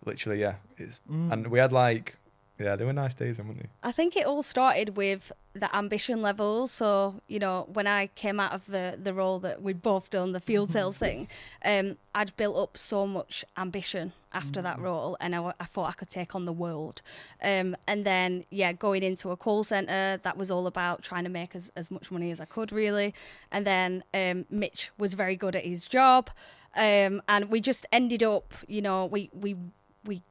literally, 0.04 0.40
yeah, 0.40 0.56
it's 0.78 1.00
Mm. 1.10 1.32
and 1.32 1.46
we 1.48 1.58
had 1.58 1.72
like, 1.72 2.16
yeah, 2.58 2.76
they 2.76 2.84
were 2.84 2.92
nice 2.92 3.14
days, 3.14 3.38
weren't 3.38 3.58
they? 3.58 3.68
I 3.82 3.90
think 3.92 4.14
it 4.16 4.24
all 4.26 4.42
started 4.42 4.96
with 4.96 5.32
the 5.52 5.74
ambition 5.74 6.22
level. 6.22 6.66
So, 6.68 7.20
you 7.26 7.38
know, 7.40 7.66
when 7.72 7.86
I 7.86 8.06
came 8.14 8.38
out 8.38 8.52
of 8.52 8.66
the, 8.66 8.96
the 9.02 9.12
role 9.12 9.38
that 9.40 9.62
we'd 9.62 9.82
both 9.82 10.10
done, 10.10 10.30
the 10.32 10.38
field 10.40 10.70
sales 10.70 10.96
thing, 10.98 11.28
um, 11.64 11.96
I'd 12.14 12.36
built 12.36 12.56
up 12.56 12.76
so 12.78 13.06
much 13.06 13.44
ambition 13.56 14.12
after 14.34 14.62
that 14.62 14.78
role 14.78 15.16
and 15.20 15.34
I, 15.34 15.52
I 15.60 15.64
thought 15.64 15.88
I 15.88 15.92
could 15.92 16.10
take 16.10 16.34
on 16.34 16.44
the 16.44 16.52
world. 16.52 17.02
Um, 17.42 17.76
and 17.86 18.04
then, 18.04 18.44
yeah, 18.50 18.72
going 18.72 19.02
into 19.02 19.30
a 19.30 19.36
call 19.36 19.64
centre, 19.64 20.20
that 20.22 20.36
was 20.36 20.50
all 20.50 20.66
about 20.66 21.02
trying 21.02 21.24
to 21.24 21.30
make 21.30 21.54
as, 21.54 21.70
as 21.76 21.90
much 21.90 22.10
money 22.10 22.30
as 22.30 22.40
I 22.40 22.44
could, 22.44 22.72
really. 22.72 23.14
And 23.50 23.66
then 23.66 24.04
um, 24.14 24.46
Mitch 24.50 24.90
was 24.98 25.14
very 25.14 25.36
good 25.36 25.54
at 25.56 25.64
his 25.64 25.86
job. 25.86 26.30
Um, 26.74 27.22
and 27.28 27.50
we 27.50 27.60
just 27.60 27.84
ended 27.92 28.22
up, 28.22 28.54
you 28.66 28.80
know, 28.80 29.04
we, 29.04 29.30
we, 29.34 29.56
we, 30.04 30.22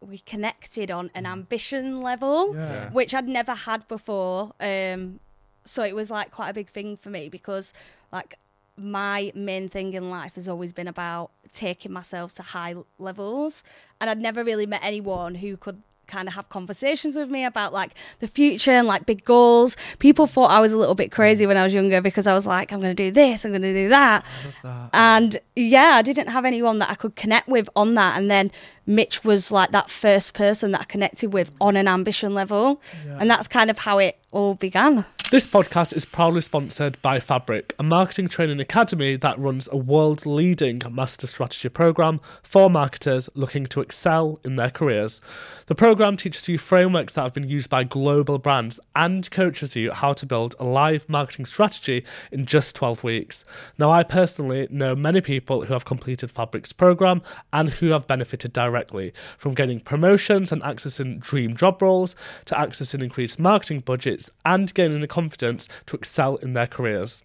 we 0.00 0.18
connected 0.18 0.90
on 0.90 1.10
an 1.14 1.26
ambition 1.26 2.00
level 2.00 2.54
Yeah. 2.54 2.90
which 2.90 3.14
I'd 3.14 3.28
never 3.28 3.54
had 3.54 3.86
before. 3.88 4.52
Um, 4.60 5.20
so 5.64 5.84
it 5.84 5.94
was 5.94 6.10
like 6.10 6.30
quite 6.30 6.48
a 6.48 6.54
big 6.54 6.70
thing 6.70 6.96
for 6.96 7.10
me 7.10 7.28
because, 7.28 7.72
like, 8.12 8.38
my 8.80 9.32
main 9.34 9.68
thing 9.68 9.92
in 9.92 10.10
life 10.10 10.34
has 10.34 10.48
always 10.48 10.72
been 10.72 10.88
about 10.88 11.30
taking 11.52 11.92
myself 11.92 12.32
to 12.34 12.42
high 12.42 12.74
levels, 12.98 13.62
and 14.00 14.08
I'd 14.08 14.20
never 14.20 14.44
really 14.44 14.66
met 14.66 14.80
anyone 14.82 15.36
who 15.36 15.56
could 15.56 15.82
kind 16.10 16.26
of 16.26 16.34
have 16.34 16.48
conversations 16.48 17.14
with 17.14 17.30
me 17.30 17.44
about 17.44 17.72
like 17.72 17.94
the 18.18 18.26
future 18.26 18.72
and 18.72 18.86
like 18.86 19.06
big 19.06 19.24
goals. 19.24 19.76
People 20.00 20.26
thought 20.26 20.50
I 20.50 20.60
was 20.60 20.72
a 20.72 20.76
little 20.76 20.96
bit 20.96 21.12
crazy 21.12 21.46
when 21.46 21.56
I 21.56 21.62
was 21.62 21.72
younger 21.72 22.00
because 22.00 22.26
I 22.26 22.34
was 22.34 22.46
like, 22.46 22.72
I'm 22.72 22.80
going 22.80 22.94
to 22.94 23.02
do 23.02 23.12
this, 23.12 23.44
I'm 23.44 23.52
going 23.52 23.62
to 23.62 23.72
do 23.72 23.88
that. 23.88 24.24
That. 24.62 24.90
And 24.92 25.40
yeah, 25.54 25.92
I 25.94 26.02
didn't 26.02 26.26
have 26.26 26.44
anyone 26.44 26.80
that 26.80 26.90
I 26.90 26.96
could 26.96 27.14
connect 27.14 27.48
with 27.48 27.70
on 27.76 27.94
that. 27.94 28.18
And 28.18 28.28
then 28.30 28.50
Mitch 28.86 29.22
was 29.22 29.52
like 29.52 29.70
that 29.70 29.88
first 29.88 30.34
person 30.34 30.72
that 30.72 30.80
I 30.80 30.84
connected 30.84 31.32
with 31.32 31.52
on 31.60 31.76
an 31.76 31.86
ambition 31.86 32.34
level. 32.34 32.82
Yeah. 33.06 33.18
And 33.20 33.30
that's 33.30 33.46
kind 33.46 33.70
of 33.70 33.78
how 33.78 33.98
it 33.98 34.18
all 34.32 34.54
began. 34.54 35.04
This 35.30 35.46
podcast 35.46 35.94
is 35.94 36.04
proudly 36.04 36.40
sponsored 36.40 37.00
by 37.02 37.20
Fabric, 37.20 37.72
a 37.78 37.84
marketing 37.84 38.26
training 38.26 38.58
academy 38.58 39.14
that 39.14 39.38
runs 39.38 39.68
a 39.70 39.76
world 39.76 40.26
leading 40.26 40.80
master 40.90 41.28
strategy 41.28 41.68
program 41.68 42.20
for 42.42 42.68
marketers 42.68 43.28
looking 43.36 43.64
to 43.66 43.80
excel 43.80 44.40
in 44.42 44.56
their 44.56 44.70
careers. 44.70 45.20
The 45.66 45.76
program 45.76 46.16
teaches 46.16 46.48
you 46.48 46.58
frameworks 46.58 47.12
that 47.12 47.22
have 47.22 47.32
been 47.32 47.48
used 47.48 47.70
by 47.70 47.84
global 47.84 48.38
brands 48.38 48.80
and 48.96 49.30
coaches 49.30 49.76
you 49.76 49.92
how 49.92 50.14
to 50.14 50.26
build 50.26 50.56
a 50.58 50.64
live 50.64 51.08
marketing 51.08 51.46
strategy 51.46 52.04
in 52.32 52.44
just 52.44 52.74
12 52.74 53.04
weeks. 53.04 53.44
Now, 53.78 53.92
I 53.92 54.02
personally 54.02 54.66
know 54.68 54.96
many 54.96 55.20
people 55.20 55.64
who 55.64 55.74
have 55.74 55.84
completed 55.84 56.32
Fabric's 56.32 56.72
program 56.72 57.22
and 57.52 57.70
who 57.70 57.90
have 57.90 58.08
benefited 58.08 58.52
directly 58.52 59.12
from 59.38 59.54
getting 59.54 59.78
promotions 59.78 60.50
and 60.50 60.60
accessing 60.62 61.20
dream 61.20 61.54
job 61.54 61.80
roles 61.80 62.16
to 62.46 62.56
accessing 62.56 63.00
increased 63.00 63.38
marketing 63.38 63.78
budgets 63.78 64.28
and 64.44 64.74
gaining 64.74 65.00
the 65.00 65.19
confidence 65.20 65.68
to 65.84 65.96
excel 65.96 66.36
in 66.36 66.54
their 66.54 66.66
careers. 66.66 67.22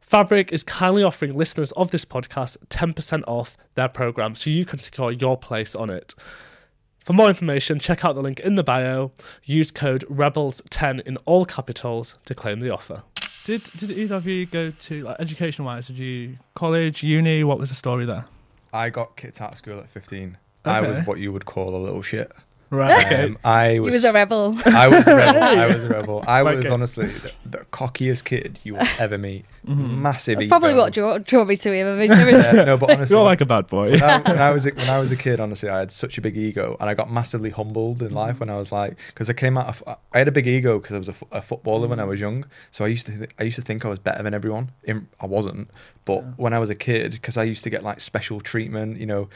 Fabric 0.00 0.52
is 0.52 0.62
kindly 0.62 1.02
offering 1.02 1.34
listeners 1.34 1.72
of 1.72 1.90
this 1.90 2.04
podcast 2.04 2.58
10% 2.68 3.24
off 3.26 3.56
their 3.74 3.88
program 3.88 4.34
so 4.34 4.50
you 4.50 4.64
can 4.66 4.78
secure 4.78 5.10
your 5.10 5.36
place 5.38 5.74
on 5.74 5.88
it. 5.88 6.14
For 7.00 7.14
more 7.14 7.28
information, 7.28 7.78
check 7.78 8.04
out 8.04 8.14
the 8.16 8.20
link 8.20 8.38
in 8.40 8.56
the 8.56 8.62
bio. 8.62 9.12
Use 9.44 9.70
code 9.70 10.04
REBELS10 10.10 11.00
in 11.06 11.16
all 11.18 11.44
capitals 11.44 12.18
to 12.26 12.34
claim 12.34 12.60
the 12.60 12.70
offer. 12.70 13.02
Did 13.44 13.62
did 13.76 13.90
either 13.92 14.16
of 14.16 14.26
you 14.26 14.44
go 14.44 14.70
to 14.70 15.04
like 15.04 15.16
education 15.20 15.64
wise? 15.64 15.86
Did 15.86 15.98
you 16.00 16.36
college, 16.54 17.02
uni? 17.02 17.44
What 17.44 17.58
was 17.58 17.68
the 17.68 17.76
story 17.76 18.04
there? 18.04 18.26
I 18.72 18.90
got 18.90 19.16
kicked 19.16 19.40
out 19.40 19.52
of 19.52 19.58
school 19.58 19.78
at 19.78 19.88
15. 19.88 20.36
I 20.64 20.80
was 20.80 20.98
what 21.06 21.18
you 21.18 21.32
would 21.32 21.46
call 21.46 21.76
a 21.76 21.82
little 21.82 22.02
shit. 22.02 22.32
Right. 22.68 23.06
Okay. 23.06 23.24
Um, 23.26 23.38
I 23.44 23.72
He 23.74 23.80
was, 23.80 23.92
was 23.94 24.04
a 24.04 24.12
rebel. 24.12 24.54
I 24.66 24.88
was 24.88 25.06
a 25.06 25.14
rebel. 25.14 25.42
I 25.42 25.66
was 25.66 25.84
a 25.84 25.88
rebel. 25.88 26.24
I 26.26 26.42
was 26.42 26.58
Okay. 26.60 26.68
honestly 26.68 27.06
the, 27.06 27.32
the 27.44 27.58
cockiest 27.66 28.24
kid 28.24 28.58
you 28.64 28.74
will 28.74 28.82
ever 28.98 29.16
meet. 29.18 29.44
Mhm. 29.66 29.98
Massive. 29.98 30.38
That's 30.38 30.48
probably 30.48 30.74
what 30.74 30.92
drew, 30.92 31.18
drew 31.20 31.44
me 31.44 31.56
to 31.56 31.72
him. 31.72 31.86
I 31.86 31.94
mean, 31.96 32.10
Yeah, 32.10 32.64
no, 32.64 32.76
but 32.76 32.90
honestly, 32.96 33.14
You're 33.16 33.24
like 33.24 33.40
a 33.40 33.46
bad 33.46 33.66
boy. 33.68 33.90
when, 33.92 34.02
I, 34.02 34.18
when 34.20 34.38
I 34.38 34.50
was 34.50 34.66
a, 34.66 34.70
when 34.70 34.88
I 34.88 34.98
was 34.98 35.10
a 35.10 35.16
kid, 35.16 35.38
honestly, 35.40 35.68
I 35.68 35.78
had 35.80 35.90
such 35.92 36.18
a 36.18 36.20
big 36.20 36.36
ego, 36.36 36.76
and 36.80 36.88
I 36.90 36.94
got 36.94 37.10
massively 37.10 37.50
humbled 37.50 38.02
in 38.02 38.12
life 38.12 38.38
when 38.40 38.48
I 38.50 38.56
was 38.56 38.70
like, 38.72 38.96
because 39.08 39.28
I 39.30 39.32
came 39.32 39.56
out, 39.58 39.66
of, 39.68 39.82
I 40.12 40.18
had 40.18 40.28
a 40.28 40.32
big 40.32 40.46
ego 40.46 40.78
because 40.78 40.92
I 40.94 40.98
was 40.98 41.08
a, 41.08 41.14
a 41.32 41.42
footballer 41.42 41.88
when 41.88 41.98
I 42.00 42.04
was 42.04 42.20
young, 42.20 42.46
so 42.70 42.84
I 42.84 42.88
used 42.88 43.06
to, 43.06 43.16
th- 43.18 43.30
I 43.38 43.42
used 43.44 43.56
to 43.56 43.62
think 43.62 43.84
I 43.84 43.88
was 43.88 43.98
better 43.98 44.22
than 44.22 44.34
everyone. 44.34 44.70
In, 44.84 45.08
I 45.20 45.26
wasn't, 45.26 45.68
but 46.04 46.16
Yeah. 46.22 46.30
when 46.36 46.52
I 46.52 46.58
was 46.60 46.70
a 46.70 46.74
kid, 46.76 47.12
because 47.12 47.36
I 47.36 47.42
used 47.44 47.64
to 47.64 47.70
get 47.70 47.82
like 47.82 48.00
special 48.00 48.40
treatment, 48.40 48.98
you 48.98 49.06
know. 49.06 49.28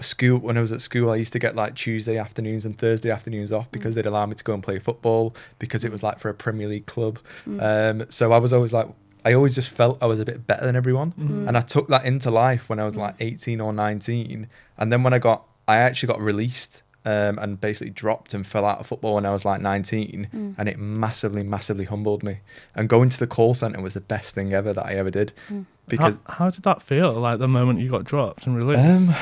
School 0.00 0.38
when 0.38 0.58
I 0.58 0.60
was 0.60 0.72
at 0.72 0.80
school, 0.80 1.10
I 1.10 1.16
used 1.16 1.32
to 1.32 1.38
get 1.38 1.56
like 1.56 1.74
Tuesday 1.74 2.18
afternoons 2.18 2.64
and 2.64 2.76
Thursday 2.78 3.10
afternoons 3.10 3.50
off 3.52 3.70
because 3.72 3.94
they'd 3.94 4.06
allow 4.06 4.26
me 4.26 4.34
to 4.34 4.44
go 4.44 4.52
and 4.54 4.62
play 4.62 4.78
football 4.78 5.34
because 5.58 5.84
it 5.84 5.90
was 5.92 6.02
like 6.02 6.18
for 6.18 6.28
a 6.28 6.34
Premier 6.34 6.68
League 6.68 6.86
club. 6.86 7.18
Um, 7.58 8.04
so 8.10 8.32
I 8.32 8.38
was 8.38 8.52
always 8.52 8.72
like, 8.72 8.88
I 9.24 9.32
always 9.32 9.54
just 9.54 9.70
felt 9.70 9.98
I 10.02 10.06
was 10.06 10.20
a 10.20 10.24
bit 10.24 10.46
better 10.46 10.66
than 10.66 10.76
everyone. 10.76 11.12
Mhm. 11.12 11.48
And 11.48 11.56
I 11.56 11.62
took 11.62 11.88
that 11.88 12.04
into 12.04 12.30
life 12.30 12.68
when 12.68 12.78
I 12.78 12.84
was 12.84 12.94
like 12.94 13.14
18 13.20 13.60
or 13.60 13.72
19. 13.72 14.48
And 14.78 14.92
then 14.92 15.02
when 15.02 15.12
I 15.12 15.18
got, 15.18 15.44
I 15.66 15.78
actually 15.78 16.08
got 16.08 16.20
released 16.20 16.82
um, 17.04 17.38
and 17.38 17.60
basically 17.60 17.90
dropped 17.90 18.34
and 18.34 18.46
fell 18.46 18.64
out 18.64 18.80
of 18.80 18.86
football 18.86 19.14
when 19.14 19.24
I 19.26 19.32
was 19.32 19.44
like 19.44 19.60
19. 19.60 20.28
Mm. 20.32 20.54
And 20.58 20.68
it 20.68 20.78
massively, 20.78 21.42
massively 21.42 21.84
humbled 21.84 22.22
me. 22.22 22.38
And 22.74 22.88
going 22.88 23.08
to 23.10 23.18
the 23.18 23.26
call 23.26 23.54
center 23.54 23.80
was 23.80 23.94
the 23.94 24.00
best 24.00 24.34
thing 24.34 24.52
ever 24.52 24.72
that 24.72 24.84
I 24.84 24.94
ever 24.94 25.10
did. 25.10 25.32
Mm. 25.48 25.64
Because 25.88 26.18
how, 26.26 26.34
how 26.34 26.50
did 26.50 26.64
that 26.64 26.82
feel? 26.82 27.12
Like 27.12 27.38
the 27.38 27.48
moment 27.48 27.78
you 27.78 27.88
got 27.90 28.04
dropped 28.04 28.46
and 28.46 28.56
released? 28.56 28.80
um, 28.80 29.14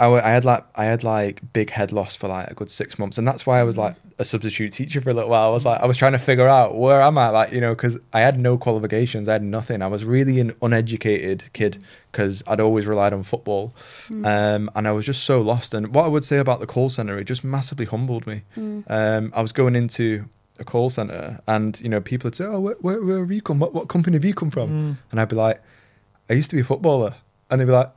I, 0.00 0.06
I 0.06 0.30
had 0.30 0.44
like 0.44 0.64
I 0.76 0.84
had 0.84 1.02
like 1.02 1.40
big 1.52 1.70
head 1.70 1.90
loss 1.92 2.14
for 2.16 2.28
like 2.28 2.50
a 2.50 2.54
good 2.54 2.70
six 2.70 2.98
months, 2.98 3.18
and 3.18 3.26
that's 3.26 3.44
why 3.46 3.58
I 3.60 3.64
was 3.64 3.76
like 3.76 3.96
a 4.20 4.24
substitute 4.24 4.72
teacher 4.72 5.00
for 5.00 5.10
a 5.10 5.14
little 5.14 5.30
while. 5.30 5.48
I 5.50 5.52
was 5.52 5.64
like 5.64 5.80
I 5.80 5.86
was 5.86 5.96
trying 5.96 6.12
to 6.12 6.18
figure 6.18 6.46
out 6.48 6.76
where 6.76 7.00
am 7.02 7.18
I, 7.18 7.28
like 7.30 7.52
you 7.52 7.60
know, 7.60 7.74
because 7.74 7.98
I 8.12 8.20
had 8.20 8.38
no 8.38 8.58
qualifications, 8.58 9.28
I 9.28 9.32
had 9.34 9.42
nothing. 9.42 9.82
I 9.82 9.86
was 9.88 10.04
really 10.04 10.38
an 10.40 10.54
uneducated 10.62 11.44
kid 11.52 11.82
because 12.12 12.42
I'd 12.46 12.60
always 12.60 12.86
relied 12.86 13.12
on 13.12 13.22
football, 13.22 13.74
Mm. 14.08 14.24
um, 14.26 14.70
and 14.74 14.86
I 14.88 14.92
was 14.92 15.04
just 15.04 15.24
so 15.24 15.40
lost. 15.40 15.74
And 15.74 15.94
what 15.94 16.04
I 16.04 16.08
would 16.08 16.24
say 16.24 16.38
about 16.38 16.60
the 16.60 16.66
call 16.66 16.90
center, 16.90 17.18
it 17.18 17.24
just 17.24 17.42
massively 17.44 17.84
humbled 17.86 18.26
me. 18.26 18.42
Mm. 18.56 18.84
Um, 18.88 19.32
I 19.36 19.42
was 19.42 19.52
going 19.52 19.74
into 19.76 20.24
a 20.60 20.64
call 20.64 20.90
center, 20.90 21.40
and 21.46 21.80
you 21.80 21.88
know, 21.88 22.00
people 22.00 22.28
would 22.28 22.34
say, 22.36 22.44
"Oh, 22.44 22.60
where, 22.60 22.76
where, 22.80 23.02
where 23.02 23.18
have 23.20 23.30
you 23.32 23.42
come? 23.42 23.58
What, 23.58 23.74
what 23.74 23.88
company 23.88 24.16
have 24.16 24.24
you 24.24 24.34
come 24.34 24.50
from?" 24.50 24.70
Mm. 24.70 24.96
And 25.10 25.20
I'd 25.20 25.28
be 25.28 25.36
like, 25.36 25.60
I 26.30 26.34
used 26.34 26.50
to 26.50 26.56
be 26.56 26.62
a 26.62 26.64
footballer. 26.64 27.14
And 27.50 27.58
they'd 27.60 27.64
be 27.64 27.72
like, 27.72 27.90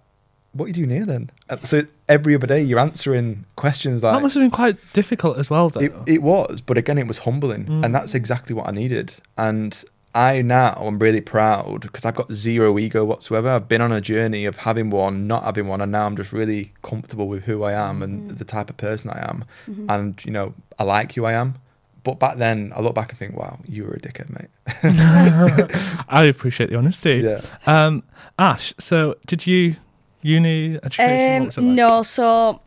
what 0.54 0.66
are 0.66 0.68
you 0.70 0.74
doing 0.74 0.90
here 0.90 1.06
then? 1.06 1.30
So 1.64 1.84
every 2.10 2.36
other 2.36 2.48
day 2.48 2.62
you're 2.62 2.80
answering 2.80 3.46
questions 3.56 4.02
that 4.02 4.22
must 4.22 4.36
have 4.36 4.42
been 4.44 4.52
quite 4.52 4.78
difficult 4.94 5.38
as 5.38 5.50
well, 5.50 5.70
though. 5.70 5.80
it, 5.80 5.94
it 6.08 6.22
was, 6.22 6.62
but 6.62 6.78
again, 6.78 6.98
it 6.98 7.08
was 7.08 7.20
humbling. 7.20 7.66
Mm. 7.66 7.86
And 7.86 7.96
that's 7.96 8.14
exactly 8.14 8.54
what 8.54 8.68
I 8.68 8.72
needed. 8.72 9.14
And 9.38 9.82
I 10.14 10.42
now 10.42 10.76
am 10.86 11.00
really 11.00 11.22
proud 11.22 11.82
because 11.82 12.04
I've 12.04 12.16
got 12.16 12.34
zero 12.34 12.78
ego 12.78 13.06
whatsoever. 13.06 13.48
I've 13.50 13.70
been 13.70 13.80
on 13.82 13.94
a 13.94 14.02
journey 14.02 14.44
of 14.44 14.58
having 14.58 14.90
one, 14.90 15.26
not 15.26 15.44
having 15.46 15.68
one. 15.70 15.80
And 15.80 15.90
now 15.94 16.06
I'm 16.06 16.18
just 16.18 16.34
really 16.34 16.74
comfortable 16.82 17.30
with 17.30 17.44
who 17.46 17.64
I 17.64 17.72
am 17.72 18.04
and 18.04 18.32
Mhm. 18.32 18.38
the 18.38 18.44
type 18.44 18.70
of 18.70 18.76
person 18.76 19.10
I 19.10 19.20
am. 19.30 19.46
Mhm. 19.70 19.86
And, 19.88 20.26
you 20.26 20.32
know, 20.32 20.54
I 20.78 20.84
like 20.84 21.14
who 21.14 21.24
I 21.24 21.32
am. 21.34 21.56
But 22.04 22.20
back 22.20 22.38
then, 22.40 22.74
I 22.76 22.82
look 22.82 22.96
back 22.96 23.12
and 23.12 23.20
think, 23.20 23.38
wow, 23.38 23.60
you 23.66 23.84
were 23.86 23.94
a 23.94 24.00
dickhead, 24.00 24.30
mate. 24.32 24.50
I 26.10 26.26
appreciate 26.26 26.70
the 26.72 26.76
honesty. 26.78 27.22
yeah. 27.24 27.42
Um, 27.68 28.04
Ash, 28.40 28.74
so 28.80 29.16
did 29.28 29.46
you 29.48 29.76
uni 30.22 30.80
education? 30.84 31.34
Um, 31.36 31.40
what 31.40 31.46
was 31.48 31.58
it 31.58 31.62
like? 31.62 31.76
no, 31.76 32.04
so 32.04 32.62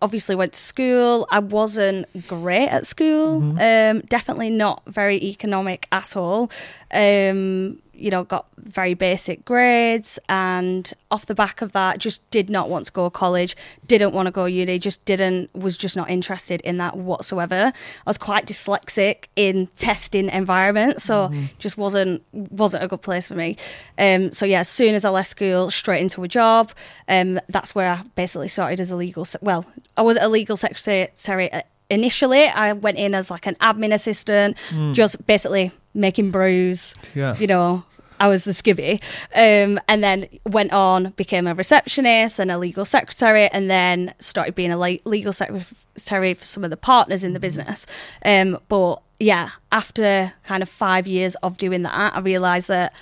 obviously 0.00 0.34
went 0.34 0.52
to 0.52 0.60
school. 0.60 1.26
I 1.30 1.38
wasn't 1.38 2.06
great 2.26 2.68
at 2.68 2.86
school. 2.86 3.40
Mhm. 3.40 3.90
Um, 3.96 4.00
definitely 4.08 4.50
not 4.50 4.82
very 4.86 5.22
economic 5.22 5.86
at 5.92 6.16
all. 6.16 6.50
Um, 6.92 7.78
you 7.94 8.10
know, 8.10 8.24
got 8.24 8.46
very 8.56 8.94
basic 8.94 9.44
grades, 9.44 10.18
and 10.28 10.92
off 11.10 11.26
the 11.26 11.34
back 11.34 11.60
of 11.62 11.72
that, 11.72 11.98
just 11.98 12.28
did 12.30 12.48
not 12.50 12.68
want 12.68 12.86
to 12.86 12.92
go 12.92 13.04
to 13.06 13.10
college. 13.10 13.54
Didn't 13.86 14.12
want 14.12 14.26
to 14.26 14.30
go 14.30 14.44
uni. 14.46 14.78
Just 14.78 15.04
didn't. 15.04 15.50
Was 15.54 15.76
just 15.76 15.96
not 15.96 16.08
interested 16.10 16.60
in 16.62 16.78
that 16.78 16.96
whatsoever. 16.96 17.72
I 17.74 18.10
was 18.10 18.18
quite 18.18 18.46
dyslexic 18.46 19.24
in 19.36 19.66
testing 19.76 20.28
environments, 20.30 21.04
so 21.04 21.30
just 21.58 21.76
wasn't 21.78 22.22
wasn't 22.32 22.82
a 22.84 22.88
good 22.88 23.02
place 23.02 23.28
for 23.28 23.34
me. 23.34 23.56
Um, 23.98 24.32
so 24.32 24.46
yeah, 24.46 24.60
as 24.60 24.68
soon 24.68 24.94
as 24.94 25.04
I 25.04 25.10
left 25.10 25.28
school, 25.28 25.70
straight 25.70 26.00
into 26.00 26.22
a 26.24 26.28
job. 26.28 26.72
Um, 27.08 27.38
that's 27.48 27.74
where 27.74 27.90
I 27.90 28.02
basically 28.14 28.48
started 28.48 28.80
as 28.80 28.90
a 28.90 28.96
legal. 28.96 29.24
Se- 29.24 29.38
well, 29.42 29.66
I 29.96 30.02
was 30.02 30.16
a 30.20 30.28
legal 30.28 30.56
secretary 30.56 31.52
uh, 31.52 31.62
initially. 31.90 32.46
I 32.46 32.72
went 32.72 32.96
in 32.98 33.14
as 33.14 33.30
like 33.30 33.46
an 33.46 33.54
admin 33.56 33.92
assistant, 33.92 34.56
Mm. 34.70 34.94
just 34.94 35.26
basically 35.26 35.72
making 35.94 36.30
brews. 36.30 36.94
yeah. 37.14 37.36
You 37.36 37.46
know, 37.46 37.84
I 38.20 38.28
was 38.28 38.44
the 38.44 38.52
skivvy, 38.52 39.02
um, 39.34 39.80
and 39.88 40.04
then 40.04 40.28
went 40.46 40.72
on, 40.72 41.10
became 41.16 41.48
a 41.48 41.54
receptionist 41.54 42.38
and 42.38 42.52
a 42.52 42.58
legal 42.58 42.84
secretary, 42.84 43.48
and 43.48 43.68
then 43.68 44.14
started 44.20 44.54
being 44.54 44.70
a 44.70 44.78
legal 44.78 45.32
secretary 45.32 46.34
for 46.34 46.44
some 46.44 46.62
of 46.62 46.70
the 46.70 46.76
partners 46.76 47.24
in 47.24 47.32
the 47.32 47.40
business. 47.40 47.84
Um, 48.24 48.58
but 48.68 49.02
yeah, 49.18 49.50
after 49.72 50.34
kind 50.44 50.62
of 50.62 50.68
five 50.68 51.06
years 51.06 51.34
of 51.36 51.56
doing 51.56 51.82
that, 51.82 52.14
I 52.14 52.20
realised 52.20 52.68
that 52.68 52.92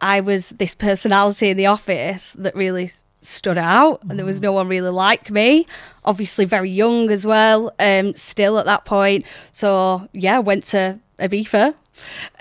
I 0.00 0.20
was 0.20 0.50
this 0.50 0.74
personality 0.74 1.50
in 1.50 1.56
the 1.56 1.66
office 1.66 2.32
that 2.32 2.54
really 2.56 2.90
stood 3.20 3.56
out 3.56 4.02
and 4.02 4.18
there 4.18 4.26
was 4.26 4.42
no 4.42 4.52
one 4.52 4.68
really 4.68 4.90
like 4.90 5.30
me 5.30 5.66
obviously 6.04 6.44
very 6.44 6.68
young 6.68 7.10
as 7.10 7.26
well 7.26 7.72
um 7.78 8.12
still 8.12 8.58
at 8.58 8.66
that 8.66 8.84
point 8.84 9.24
so 9.50 10.06
yeah 10.12 10.38
went 10.38 10.62
to 10.62 10.98
Ibiza 11.18 11.74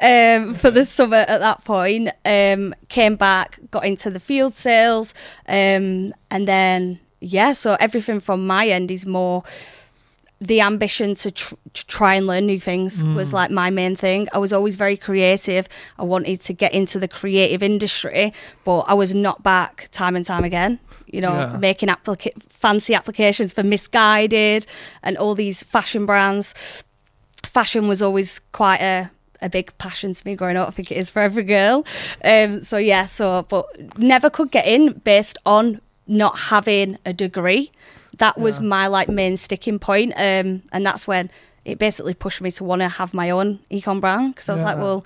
um 0.02 0.54
for 0.54 0.72
the 0.72 0.84
summer 0.86 1.18
at 1.28 1.40
that 1.40 1.64
point 1.64 2.10
um 2.26 2.74
came 2.90 3.16
back 3.16 3.60
got 3.72 3.86
into 3.86 4.10
the 4.10 4.20
field 4.20 4.56
sales 4.58 5.14
um 5.48 6.14
and 6.32 6.48
then 6.48 7.00
yeah 7.20 7.54
so 7.54 7.76
everything 7.80 8.20
from 8.20 8.46
my 8.48 8.68
end 8.68 8.90
is 8.92 9.06
more 9.06 9.44
the 10.42 10.60
ambition 10.60 11.16
to, 11.16 11.32
tr- 11.32 11.56
to 11.74 11.88
try 11.88 12.16
and 12.16 12.28
learn 12.28 12.46
new 12.46 12.60
things 12.60 13.02
was 13.02 13.30
Mm. 13.30 13.34
like 13.34 13.50
my 13.52 13.70
main 13.70 13.96
thing. 13.96 14.28
I 14.34 14.40
was 14.40 14.52
always 14.52 14.76
very 14.76 14.98
creative. 14.98 15.70
I 15.98 16.04
wanted 16.04 16.42
to 16.42 16.52
get 16.52 16.74
into 16.74 17.00
the 17.00 17.08
creative 17.08 17.64
industry, 17.64 18.34
but 18.66 18.80
I 18.80 18.94
was 18.94 19.16
not 19.16 19.42
back 19.42 19.88
time 19.94 20.18
and 20.18 20.26
time 20.26 20.44
again. 20.44 20.80
You 21.06 21.22
know, 21.22 21.32
Yeah. 21.34 21.58
making 21.58 21.88
applica- 21.88 22.34
fancy 22.50 22.94
applications 22.94 23.54
for 23.54 23.64
Missguided 23.64 24.66
and 25.02 25.16
all 25.18 25.34
these 25.34 25.64
fashion 25.64 26.06
brands. 26.06 26.54
Fashion 27.46 27.88
was 27.88 28.02
always 28.02 28.40
quite 28.52 28.82
a 28.82 29.12
a 29.44 29.50
big 29.50 29.78
passion 29.78 30.14
to 30.14 30.28
me 30.28 30.36
growing 30.36 30.58
up. 30.58 30.68
I 30.68 30.72
think 30.72 30.92
it 30.92 30.98
is 30.98 31.10
for 31.10 31.22
every 31.22 31.44
girl. 31.44 31.86
Um, 32.24 32.62
so 32.62 32.78
yeah, 32.78 33.06
so 33.06 33.46
but 33.50 33.66
never 33.98 34.30
could 34.30 34.52
get 34.52 34.66
in 34.68 34.94
based 35.04 35.38
on 35.46 35.82
not 36.08 36.38
having 36.38 36.98
a 37.06 37.14
degree. 37.14 37.72
That 38.18 38.38
was 38.38 38.58
Yeah. 38.60 38.66
my 38.68 38.88
like 38.88 39.10
main 39.10 39.38
sticking 39.38 39.80
point, 39.80 40.14
um, 40.18 40.64
and 40.72 40.86
that's 40.86 41.08
when 41.08 41.30
it 41.66 41.80
basically 41.80 42.14
pushed 42.14 42.42
me 42.42 42.52
to 42.52 42.64
want 42.64 42.82
to 42.82 42.90
have 42.90 43.14
my 43.14 43.30
own 43.30 43.60
ecom 43.72 44.02
brand 44.02 44.36
because 44.36 44.50
I 44.50 44.54
was 44.54 44.64
like, 44.64 44.78
well, 44.78 45.06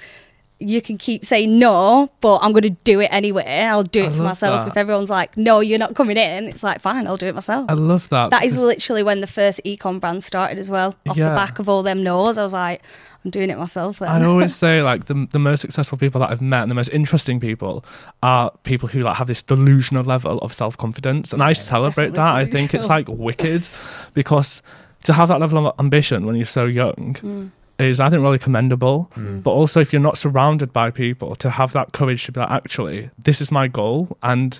you 0.59 0.81
can 0.81 0.97
keep 0.97 1.23
saying 1.23 1.59
no, 1.59 2.09
but 2.19 2.39
I'm 2.39 2.51
going 2.51 2.63
to 2.63 2.71
do 2.71 2.99
it 2.99 3.09
anyway. 3.11 3.61
I'll 3.61 3.83
do 3.83 4.05
it 4.05 4.07
I 4.07 4.09
for 4.17 4.23
myself. 4.23 4.65
that. 4.65 4.69
If 4.69 4.75
everyone's 4.77 5.11
like, 5.11 5.37
no, 5.37 5.59
you're 5.59 5.77
not 5.77 5.93
coming 5.93 6.17
in, 6.17 6.45
it's 6.45 6.63
like, 6.63 6.81
fine, 6.81 7.05
I'll 7.05 7.15
do 7.15 7.27
it 7.27 7.35
myself. 7.35 7.67
I 7.69 7.73
love 7.73 8.09
that. 8.09 8.31
That 8.31 8.43
is 8.43 8.57
literally 8.57 9.03
when 9.03 9.21
the 9.21 9.27
first 9.27 9.61
ecom 9.65 9.99
brand 9.99 10.23
started 10.23 10.57
as 10.57 10.71
well. 10.71 10.95
Off 11.07 11.15
Yeah. 11.15 11.29
the 11.29 11.35
back 11.35 11.59
of 11.59 11.69
all 11.69 11.83
them 11.83 12.01
no's, 12.01 12.39
I 12.39 12.43
was 12.43 12.53
like, 12.53 12.81
I'm 13.25 13.31
doing 13.31 13.49
it 13.49 13.57
myself 13.57 13.99
then. 13.99 14.09
I 14.09 14.25
always 14.25 14.55
say 14.65 14.81
like 14.81 15.05
the 15.05 15.27
the 15.31 15.39
most 15.39 15.61
successful 15.61 15.97
people 15.97 16.19
that 16.21 16.29
I've 16.29 16.41
met 16.41 16.61
and 16.63 16.71
the 16.71 16.75
most 16.75 16.89
interesting 16.89 17.39
people 17.39 17.83
are 18.23 18.51
people 18.63 18.87
who 18.89 19.01
like 19.01 19.17
have 19.17 19.27
this 19.27 19.41
delusional 19.41 20.03
level 20.03 20.37
of 20.39 20.53
self 20.53 20.77
confidence, 20.77 21.33
and 21.33 21.41
I 21.43 21.53
celebrate 21.53 22.13
that. 22.13 22.35
I 22.35 22.45
think 22.45 22.73
it's 22.73 22.87
like 22.87 23.07
wicked 23.09 23.67
because 24.13 24.61
to 25.03 25.13
have 25.13 25.27
that 25.29 25.39
level 25.39 25.67
of 25.67 25.79
ambition 25.79 26.25
when 26.25 26.35
you're 26.35 26.45
so 26.45 26.65
young 26.65 27.15
Mm. 27.21 27.51
is 27.79 27.99
I 27.99 28.09
think 28.09 28.21
really 28.23 28.39
commendable. 28.39 29.11
Mm. 29.15 29.43
But 29.43 29.51
also, 29.51 29.79
if 29.79 29.93
you're 29.93 30.01
not 30.01 30.17
surrounded 30.17 30.73
by 30.73 30.89
people, 30.89 31.35
to 31.35 31.49
have 31.49 31.73
that 31.73 31.91
courage 31.91 32.25
to 32.25 32.31
be 32.31 32.39
like, 32.39 32.49
actually, 32.49 33.09
this 33.23 33.39
is 33.41 33.51
my 33.51 33.67
goal, 33.67 34.17
and 34.23 34.59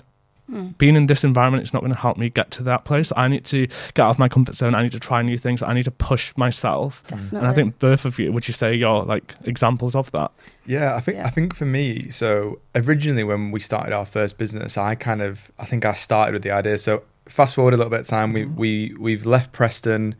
Mm. 0.50 0.78
being 0.78 0.96
in 0.96 1.08
this 1.08 1.24
environment 1.24 1.62
it's 1.62 1.74
not 1.74 1.80
going 1.80 1.92
to 1.92 1.98
help 1.98 2.16
me 2.16 2.30
get 2.30 2.50
to 2.52 2.62
that 2.62 2.84
place. 2.86 3.12
I 3.14 3.28
need 3.28 3.44
to 3.46 3.66
get 3.92 3.98
out 4.00 4.08
of 4.10 4.18
my 4.18 4.28
comfort 4.30 4.54
zone. 4.54 4.74
I 4.74 4.82
need 4.82 4.92
to 4.92 4.98
try 5.00 5.20
new 5.20 5.36
things. 5.36 5.62
I 5.62 5.74
need 5.74 5.82
to 5.84 5.90
push 5.90 6.32
myself. 6.38 7.02
Definitely. 7.08 7.38
And 7.38 7.46
I 7.46 7.52
think 7.52 7.78
both 7.78 8.06
of 8.06 8.18
you, 8.18 8.32
would 8.32 8.48
you 8.48 8.54
say 8.54 8.74
you're 8.74 9.02
like 9.04 9.34
examples 9.44 9.94
of 9.94 10.10
that? 10.12 10.30
Yeah, 10.64 10.94
I 10.96 11.00
think 11.00 11.18
Yeah. 11.18 11.26
I 11.26 11.30
think 11.30 11.54
for 11.54 11.66
me, 11.66 12.08
so 12.10 12.60
originally 12.74 13.24
when 13.24 13.50
we 13.50 13.60
started 13.60 13.92
our 13.92 14.06
first 14.06 14.38
business, 14.38 14.78
I 14.78 14.94
kind 14.94 15.20
of 15.20 15.50
I 15.58 15.66
think 15.66 15.84
I 15.84 15.92
started 15.92 16.32
with 16.32 16.42
the 16.42 16.50
idea. 16.50 16.78
So 16.78 17.02
fast 17.26 17.54
forward 17.54 17.74
a 17.74 17.76
little 17.76 17.90
bit 17.90 18.00
of 18.00 18.06
time, 18.06 18.32
we 18.32 18.44
Mhm. 18.46 18.54
we 18.56 18.94
we've 18.98 19.26
left 19.26 19.52
Preston. 19.52 20.14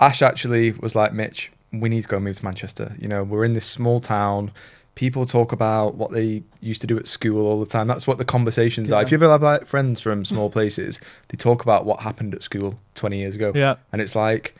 Ash 0.00 0.22
actually 0.22 0.72
was 0.72 0.94
like, 0.94 1.12
Mitch, 1.12 1.52
we 1.72 1.90
need 1.90 2.02
to 2.02 2.08
go 2.08 2.18
move 2.18 2.36
to 2.36 2.44
Manchester. 2.44 2.94
You 2.98 3.08
know, 3.08 3.22
we're 3.22 3.44
in 3.44 3.52
this 3.52 3.66
small 3.66 4.00
town. 4.00 4.50
People 4.94 5.26
talk 5.26 5.50
about 5.52 5.96
what 5.96 6.12
they 6.12 6.42
used 6.60 6.80
to 6.82 6.86
do 6.86 6.96
at 6.96 7.08
school 7.08 7.46
all 7.46 7.58
the 7.58 7.66
time. 7.66 7.88
That's 7.88 8.06
what 8.06 8.18
the 8.18 8.24
conversations 8.24 8.90
are. 8.92 9.02
If 9.02 9.10
you 9.10 9.16
ever 9.16 9.28
have 9.28 9.42
like 9.42 9.66
friends 9.66 10.00
from 10.00 10.24
small 10.24 10.50
places, 10.50 11.00
they 11.28 11.36
talk 11.36 11.62
about 11.62 11.84
what 11.84 12.00
happened 12.00 12.32
at 12.34 12.42
school 12.44 12.78
20 12.94 13.18
years 13.18 13.34
ago. 13.34 13.50
Yeah. 13.54 13.74
And 13.92 14.00
it's 14.00 14.14
like, 14.14 14.54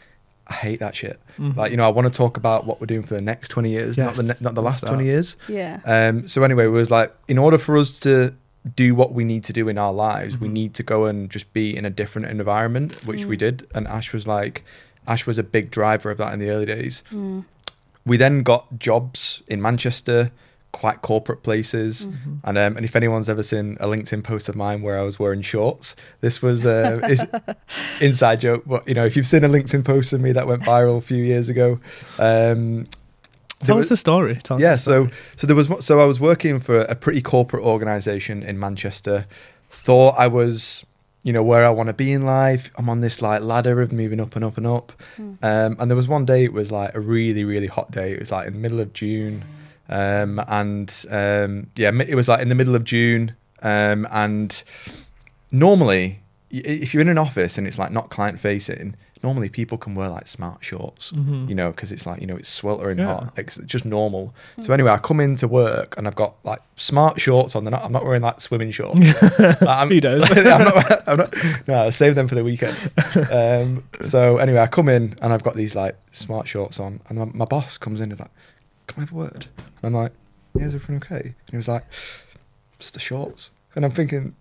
I 0.48 0.54
hate 0.54 0.80
that 0.80 0.96
shit. 0.96 1.20
Mhm. 1.38 1.56
Like, 1.56 1.70
you 1.70 1.76
know, 1.76 1.84
I 1.84 1.88
want 1.88 2.12
to 2.12 2.16
talk 2.16 2.36
about 2.36 2.66
what 2.66 2.80
we're 2.80 2.86
doing 2.86 3.02
for 3.04 3.14
the 3.14 3.20
next 3.20 3.48
20 3.48 3.70
years, 3.70 3.96
not 3.96 4.16
the 4.16 4.24
ne- 4.24 4.34
not 4.40 4.54
the 4.56 4.62
last 4.62 4.80
that. 4.82 4.88
20 4.88 5.04
years. 5.04 5.36
yeah. 5.48 5.78
Um, 5.84 6.26
so 6.26 6.42
anyway, 6.42 6.64
it 6.64 6.68
was 6.68 6.90
like 6.90 7.14
in 7.28 7.38
order 7.38 7.56
for 7.56 7.76
us 7.78 7.98
to 8.00 8.34
do 8.76 8.94
what 8.94 9.12
we 9.14 9.24
need 9.24 9.44
to 9.44 9.52
do 9.52 9.68
in 9.68 9.78
our 9.78 9.92
lives, 9.92 10.38
we 10.38 10.48
Mhm. 10.48 10.52
need 10.52 10.74
to 10.74 10.82
go 10.82 11.04
and 11.06 11.30
just 11.30 11.52
be 11.52 11.76
in 11.76 11.84
a 11.84 11.90
different 11.90 12.26
environment, 12.28 13.06
which 13.06 13.24
we 13.24 13.36
Mm. 13.36 13.40
did. 13.40 13.66
And 13.74 13.86
Ash 13.86 14.12
was 14.12 14.26
like, 14.26 14.64
Ash 15.06 15.26
was 15.26 15.38
a 15.38 15.42
big 15.42 15.70
driver 15.70 16.10
of 16.10 16.18
that 16.18 16.32
in 16.32 16.40
the 16.40 16.48
early 16.50 16.66
days. 16.66 17.02
Mm. 17.12 17.44
We 18.06 18.16
then 18.16 18.42
got 18.42 18.78
jobs 18.78 19.42
in 19.46 19.62
Manchester, 19.62 20.30
quite 20.72 21.02
corporate 21.02 21.42
places. 21.42 22.06
Mm. 22.06 22.40
And 22.44 22.58
um, 22.58 22.76
and 22.76 22.84
if 22.84 22.96
anyone's 22.96 23.28
ever 23.28 23.42
seen 23.42 23.76
a 23.80 23.86
LinkedIn 23.86 24.24
post 24.24 24.48
of 24.48 24.56
mine 24.56 24.82
where 24.82 24.98
I 24.98 25.02
was 25.02 25.18
wearing 25.18 25.40
shorts, 25.40 25.94
this 26.20 26.42
was 26.42 26.66
uh, 26.66 27.00
is 27.08 27.24
inside 28.00 28.40
joke. 28.40 28.64
But 28.66 28.86
you 28.86 28.94
know, 28.94 29.06
if 29.06 29.16
you've 29.16 29.26
seen 29.26 29.44
a 29.44 29.48
LinkedIn 29.48 29.84
post 29.84 30.12
of 30.12 30.20
me 30.20 30.32
that 30.32 30.46
went 30.46 30.62
viral 30.62 30.98
a 30.98 31.00
few 31.00 31.22
years 31.22 31.48
ago, 31.48 31.78
um, 32.18 32.84
Tell 33.62 33.76
was- 33.76 33.86
us 33.86 33.90
the 33.90 33.96
story. 33.96 34.36
Tell 34.42 34.60
yeah, 34.60 34.72
the 34.72 34.78
so 34.78 35.08
so 35.36 35.46
there 35.46 35.56
was 35.56 35.70
so 35.84 36.00
I 36.00 36.04
was 36.04 36.20
working 36.20 36.60
for 36.60 36.80
a 36.80 36.94
pretty 36.94 37.22
corporate 37.22 37.64
organization 37.64 38.42
in 38.42 38.58
Manchester. 38.58 39.26
Thought 39.70 40.14
I 40.18 40.28
was, 40.28 40.84
you 41.24 41.32
know, 41.32 41.42
where 41.42 41.64
I 41.64 41.70
want 41.70 41.88
to 41.88 41.94
be 41.94 42.12
in 42.12 42.24
life. 42.24 42.70
I'm 42.76 42.88
on 42.88 43.00
this 43.00 43.20
like 43.20 43.42
ladder 43.42 43.80
of 43.80 43.90
moving 43.92 44.20
up 44.20 44.36
and 44.36 44.44
up 44.44 44.56
and 44.56 44.66
up. 44.66 44.92
Mm. 45.16 45.38
Um, 45.42 45.76
and 45.80 45.90
there 45.90 45.96
was 45.96 46.06
one 46.06 46.24
day 46.24 46.44
it 46.44 46.52
was 46.52 46.70
like 46.70 46.94
a 46.94 47.00
really 47.00 47.44
really 47.44 47.66
hot 47.66 47.90
day. 47.90 48.12
It 48.12 48.20
was 48.20 48.30
like 48.30 48.46
in 48.46 48.52
the 48.52 48.58
middle 48.60 48.78
of 48.78 48.92
June, 48.92 49.42
um, 49.88 50.40
and 50.46 50.88
um, 51.10 51.70
yeah, 51.74 51.90
it 52.06 52.14
was 52.14 52.28
like 52.28 52.40
in 52.40 52.48
the 52.48 52.54
middle 52.54 52.76
of 52.76 52.84
June. 52.84 53.34
Um, 53.62 54.06
and 54.10 54.62
normally, 55.50 56.20
if 56.50 56.92
you're 56.92 57.00
in 57.00 57.08
an 57.08 57.18
office 57.18 57.56
and 57.58 57.66
it's 57.66 57.78
like 57.78 57.90
not 57.90 58.10
client 58.10 58.38
facing, 58.38 58.94
normally 59.28 59.48
people 59.60 59.76
can 59.84 59.92
wear 59.98 60.08
like 60.16 60.26
smart 60.28 60.58
shorts 60.70 61.04
Mhm. 61.12 61.48
you 61.48 61.54
know, 61.60 61.70
because 61.72 61.90
it's 61.94 62.04
like 62.08 62.20
you 62.22 62.26
know 62.28 62.36
it's 62.42 62.48
sweltering 62.60 62.98
Yeah. 62.98 63.06
hot. 63.14 63.32
It's 63.42 63.56
just 63.74 63.84
normal. 63.84 64.24
So 64.64 64.68
anyway, 64.76 64.90
I 64.90 64.98
come 65.08 65.18
into 65.26 65.46
work 65.48 65.90
and 65.96 66.06
I've 66.08 66.14
got 66.24 66.32
like 66.50 66.60
smart 66.76 67.20
shorts 67.20 67.56
on. 67.56 67.64
They're 67.64 67.70
not, 67.78 67.82
I'm 67.86 67.92
not 67.98 68.04
wearing 68.04 68.22
like 68.22 68.40
swimming 68.40 68.70
shorts. 68.78 69.00
Like, 69.38 69.62
I'm, 69.80 69.88
Speedos. 69.88 70.22
I'm 70.56 70.64
not, 70.64 71.08
I'm 71.08 71.16
not. 71.22 71.34
No, 71.68 71.74
I 71.86 71.90
saved 71.90 72.16
them 72.18 72.28
for 72.28 72.34
the 72.40 72.44
weekend. 72.50 72.76
Um, 73.32 73.84
so 74.02 74.36
anyway, 74.38 74.60
I 74.60 74.66
come 74.66 74.88
in 74.88 75.16
and 75.22 75.32
I've 75.32 75.42
got 75.48 75.54
these 75.56 75.74
like 75.74 75.96
smart 76.10 76.46
shorts 76.48 76.78
on, 76.78 77.00
and 77.08 77.18
my, 77.18 77.24
my 77.40 77.44
boss 77.54 77.78
comes 77.78 78.00
in 78.00 78.04
and 78.04 78.12
is 78.14 78.20
like, 78.20 78.30
"Can 78.88 78.96
I 78.98 79.04
have 79.06 79.12
a 79.12 79.16
word?" 79.24 79.46
And 79.82 79.84
I'm 79.84 79.94
like, 80.02 80.12
"Yeah, 80.54 80.66
is 80.66 80.74
everything 80.74 80.96
okay?" 80.96 81.22
And 81.46 81.50
he 81.50 81.56
was 81.56 81.68
like, 81.68 81.84
"Just 82.78 82.94
the 82.94 83.00
shorts." 83.00 83.50
And 83.74 83.84
I'm 83.84 83.90
thinking. 83.92 84.34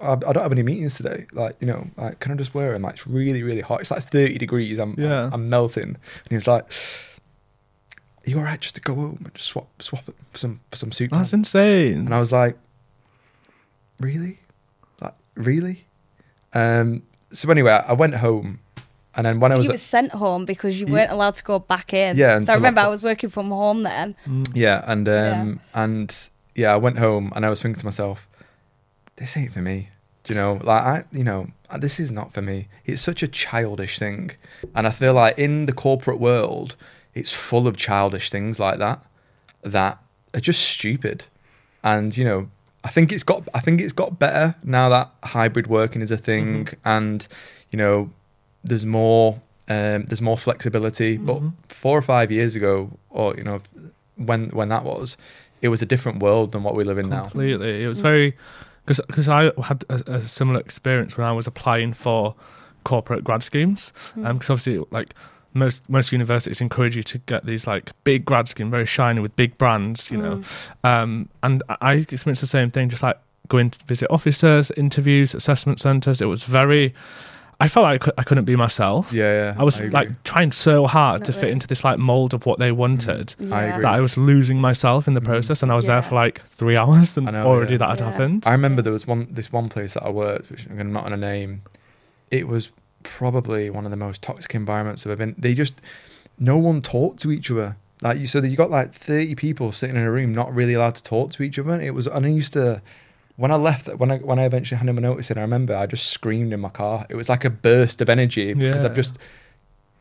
I, 0.00 0.12
I 0.12 0.16
don't 0.16 0.42
have 0.42 0.52
any 0.52 0.62
meetings 0.62 0.96
today. 0.96 1.26
Like, 1.32 1.56
you 1.60 1.66
know, 1.66 1.86
like, 1.96 2.20
can 2.20 2.32
I 2.32 2.34
just 2.36 2.54
wear 2.54 2.72
them? 2.72 2.82
Like, 2.82 2.94
it's 2.94 3.06
really, 3.06 3.42
really 3.42 3.60
hot. 3.62 3.80
It's 3.80 3.90
like 3.90 4.02
30 4.04 4.38
degrees. 4.38 4.78
I'm, 4.78 4.94
Yeah. 4.98 5.24
I'm, 5.26 5.34
I'm 5.34 5.48
melting. 5.48 5.82
And 5.84 6.28
he 6.28 6.34
was 6.34 6.46
like, 6.46 6.64
"Are 6.64 8.30
you 8.30 8.38
alright 8.38 8.60
just 8.60 8.74
to 8.76 8.80
go 8.80 8.94
home 8.94 9.18
and 9.24 9.34
just 9.34 9.48
swap, 9.48 9.68
swap 9.82 10.08
it 10.08 10.14
for 10.32 10.38
some, 10.38 10.60
for 10.70 10.76
some 10.76 10.92
soup?" 10.92 11.10
That's 11.12 11.32
insane. 11.32 11.98
And 12.06 12.14
I 12.14 12.18
was 12.18 12.32
like, 12.32 12.56
really? 14.00 14.38
Like, 15.00 15.14
really? 15.34 15.86
Um, 16.52 17.02
so 17.32 17.50
anyway, 17.50 17.72
I 17.86 17.92
went 17.92 18.14
home 18.16 18.60
and 19.14 19.24
then 19.26 19.40
when 19.40 19.50
I 19.52 19.56
was, 19.56 19.64
you 19.64 19.70
at- 19.70 19.74
were 19.74 19.78
sent 19.78 20.12
home 20.12 20.44
because 20.44 20.78
you 20.80 20.86
Ye- 20.86 20.92
weren't 20.92 21.10
allowed 21.10 21.34
to 21.36 21.42
go 21.44 21.58
back 21.58 21.92
in. 21.94 22.16
Yeah, 22.16 22.28
So 22.28 22.32
I 22.32 22.36
until 22.36 22.54
remember 22.56 22.80
I 22.82 22.88
was 22.88 23.02
working 23.02 23.30
from 23.30 23.48
home 23.50 23.82
then. 23.82 24.14
Mm. 24.26 24.46
yeah, 24.54 24.84
and, 24.86 25.08
um, 25.08 25.14
Yeah. 25.14 25.82
and 25.82 26.28
yeah, 26.54 26.72
I 26.72 26.76
went 26.76 26.98
home 26.98 27.32
and 27.34 27.44
I 27.46 27.50
was 27.50 27.60
thinking 27.62 27.80
to 27.80 27.84
myself, 27.86 28.28
this 29.16 29.36
ain't 29.36 29.52
for 29.52 29.60
me. 29.62 29.90
Do 30.24 30.34
you 30.34 30.40
know, 30.40 30.54
like, 30.62 30.82
I, 30.82 31.04
you 31.12 31.24
know, 31.24 31.48
this 31.78 32.00
is 32.00 32.10
not 32.10 32.32
for 32.32 32.42
me. 32.42 32.68
It's 32.84 33.00
such 33.02 33.22
a 33.22 33.28
childish 33.28 33.98
thing. 33.98 34.32
And 34.74 34.86
I 34.86 34.90
feel 34.90 35.14
like 35.14 35.38
in 35.38 35.66
the 35.66 35.72
corporate 35.72 36.18
world, 36.20 36.74
it's 37.14 37.32
full 37.32 37.66
of 37.68 37.76
childish 37.76 38.30
things 38.30 38.58
like 38.58 38.78
that, 38.78 39.04
that 39.62 39.98
are 40.34 40.40
just 40.40 40.62
stupid. 40.62 41.26
And, 41.84 42.16
you 42.16 42.24
know, 42.24 42.50
I 42.84 42.88
think 42.90 43.10
it's 43.12 43.22
got 43.24 43.48
I 43.54 43.58
think 43.60 43.80
it's 43.80 43.92
got 43.92 44.18
better 44.20 44.54
now 44.62 44.88
that 44.90 45.10
hybrid 45.24 45.66
working 45.66 46.02
is 46.02 46.12
a 46.12 46.16
thing 46.16 46.68
and 46.84 47.26
you 47.72 47.76
know 47.78 48.10
there's 48.62 48.86
more 48.86 49.40
um, 49.66 50.04
there's 50.06 50.22
more 50.22 50.38
flexibility 50.38 51.16
but 51.16 51.38
Mhm. 51.42 51.52
four 51.68 51.98
or 51.98 52.02
five 52.02 52.30
years 52.30 52.54
ago 52.54 52.96
or 53.10 53.34
you 53.36 53.42
know 53.42 53.58
when 54.14 54.50
when 54.50 54.68
that 54.68 54.84
was 54.84 55.16
it 55.62 55.68
was 55.68 55.82
a 55.82 55.86
different 55.86 56.20
world 56.22 56.52
than 56.52 56.62
what 56.62 56.76
we 56.76 56.84
live 56.84 56.98
in 56.98 57.08
now 57.08 57.22
Completely. 57.22 57.82
It 57.82 57.88
was 57.88 57.98
Mm. 57.98 58.02
very 58.02 58.36
because 58.86 59.28
I 59.28 59.52
had 59.62 59.84
a, 59.88 59.94
a 60.06 60.20
similar 60.20 60.60
experience 60.60 61.16
when 61.16 61.26
I 61.26 61.32
was 61.32 61.46
applying 61.46 61.92
for 61.92 62.34
corporate 62.84 63.24
grad 63.24 63.42
schemes. 63.42 63.92
Mm. 64.14 64.34
Because 64.34 64.50
obviously, 64.50 64.84
like 64.90 65.14
most 65.54 65.88
most 65.88 66.12
universities 66.12 66.60
encourage 66.60 66.96
you 66.96 67.02
to 67.02 67.18
get 67.18 67.44
these 67.44 67.66
like 67.66 67.92
big 68.04 68.24
grad 68.24 68.48
scheme, 68.48 68.70
very 68.70 68.86
shiny 68.86 69.20
with 69.20 69.34
big 69.36 69.58
brands, 69.58 70.10
you 70.10 70.18
know. 70.18 70.42
Mm. 70.84 70.88
Um, 70.88 71.28
and 71.42 71.62
I 71.80 71.94
experienced 71.94 72.42
the 72.42 72.46
same 72.46 72.70
thing, 72.70 72.88
just 72.88 73.02
like 73.02 73.18
going 73.48 73.70
to 73.70 73.84
visit 73.84 74.10
officers, 74.10 74.70
interviews, 74.76 75.34
assessment 75.34 75.80
centres. 75.80 76.20
It 76.20 76.26
was 76.26 76.44
very. 76.44 76.94
I 77.58 77.68
felt 77.68 77.84
like 77.84 77.94
I, 77.94 78.04
could, 78.04 78.14
I 78.18 78.22
couldn't 78.22 78.44
be 78.44 78.54
myself. 78.56 79.12
yeah 79.12 79.32
yeah 79.54 79.54
I 79.58 79.64
was 79.64 79.78
agree. 79.78 79.90
like 79.90 80.22
trying 80.24 80.52
so 80.52 80.86
hard 80.86 81.24
to 81.24 81.32
fit 81.32 81.48
into 81.50 81.66
this 81.66 81.82
like 81.84 81.98
mold 81.98 82.34
of 82.34 82.44
what 82.44 82.58
they 82.58 82.70
wanted 82.70 83.34
I 83.40 83.44
Yeah. 83.44 83.70
agree. 83.70 83.82
that 83.82 83.92
I 83.94 84.00
was 84.00 84.16
losing 84.18 84.60
myself 84.60 85.08
in 85.08 85.14
the 85.14 85.20
Mhm. 85.22 85.24
process, 85.24 85.62
and 85.62 85.72
I 85.72 85.76
was 85.76 85.86
Yeah. 85.86 85.94
there 85.94 86.02
for 86.02 86.14
like 86.16 86.42
three 86.48 86.76
hours, 86.82 87.16
and 87.16 87.28
I 87.28 87.32
know, 87.32 87.46
already 87.46 87.74
yeah. 87.74 87.78
that 87.78 87.88
had 87.90 88.00
Yeah. 88.00 88.10
happened. 88.10 88.42
I 88.46 88.52
remember 88.52 88.82
there 88.82 88.92
was 88.92 89.06
one 89.06 89.28
this 89.30 89.50
one 89.52 89.68
place 89.70 89.94
that 89.94 90.02
I 90.04 90.10
worked, 90.10 90.50
which 90.50 90.66
I'm 90.70 90.92
not 90.92 91.00
going 91.06 91.12
to 91.12 91.26
name. 91.34 91.62
It 92.30 92.46
was 92.46 92.70
probably 93.02 93.70
one 93.70 93.84
of 93.84 93.90
the 93.90 93.96
most 93.96 94.20
toxic 94.20 94.54
environments 94.54 95.06
I've 95.06 95.12
ever 95.12 95.24
been. 95.26 95.34
They 95.38 95.54
just 95.54 95.74
no 96.38 96.58
one 96.58 96.82
talked 96.82 97.20
to 97.20 97.30
each 97.32 97.50
other. 97.50 97.76
Like 98.02 98.18
you, 98.18 98.26
so 98.26 98.42
that 98.42 98.48
you 98.48 98.56
got 98.56 98.68
like 98.68 98.92
30 98.92 99.34
people 99.36 99.72
sitting 99.72 99.96
in 99.96 100.02
a 100.02 100.10
room, 100.12 100.34
not 100.34 100.54
really 100.54 100.74
allowed 100.74 100.96
to 100.96 101.02
talk 101.02 101.30
to 101.32 101.42
each 101.42 101.58
other. 101.58 101.80
It 101.80 101.94
was, 101.94 102.06
and 102.06 102.26
I 102.26 102.28
used 102.28 102.52
to, 102.52 102.82
when 103.36 103.50
I 103.50 103.56
left, 103.56 103.86
when 103.96 104.10
I 104.10 104.18
when 104.18 104.38
I 104.38 104.44
eventually 104.44 104.78
handed 104.78 104.94
my 104.94 105.02
notice 105.02 105.30
in, 105.30 105.38
I 105.38 105.42
remember 105.42 105.76
I 105.76 105.86
just 105.86 106.06
screamed 106.08 106.52
in 106.52 106.60
my 106.60 106.68
car. 106.70 107.06
It 107.08 107.16
was 107.16 107.28
like 107.28 107.44
a 107.44 107.50
burst 107.50 108.00
of 108.00 108.08
energy 108.08 108.54
because 108.54 108.82
Yeah. 108.82 108.88
I've 108.90 108.96
just 108.96 109.16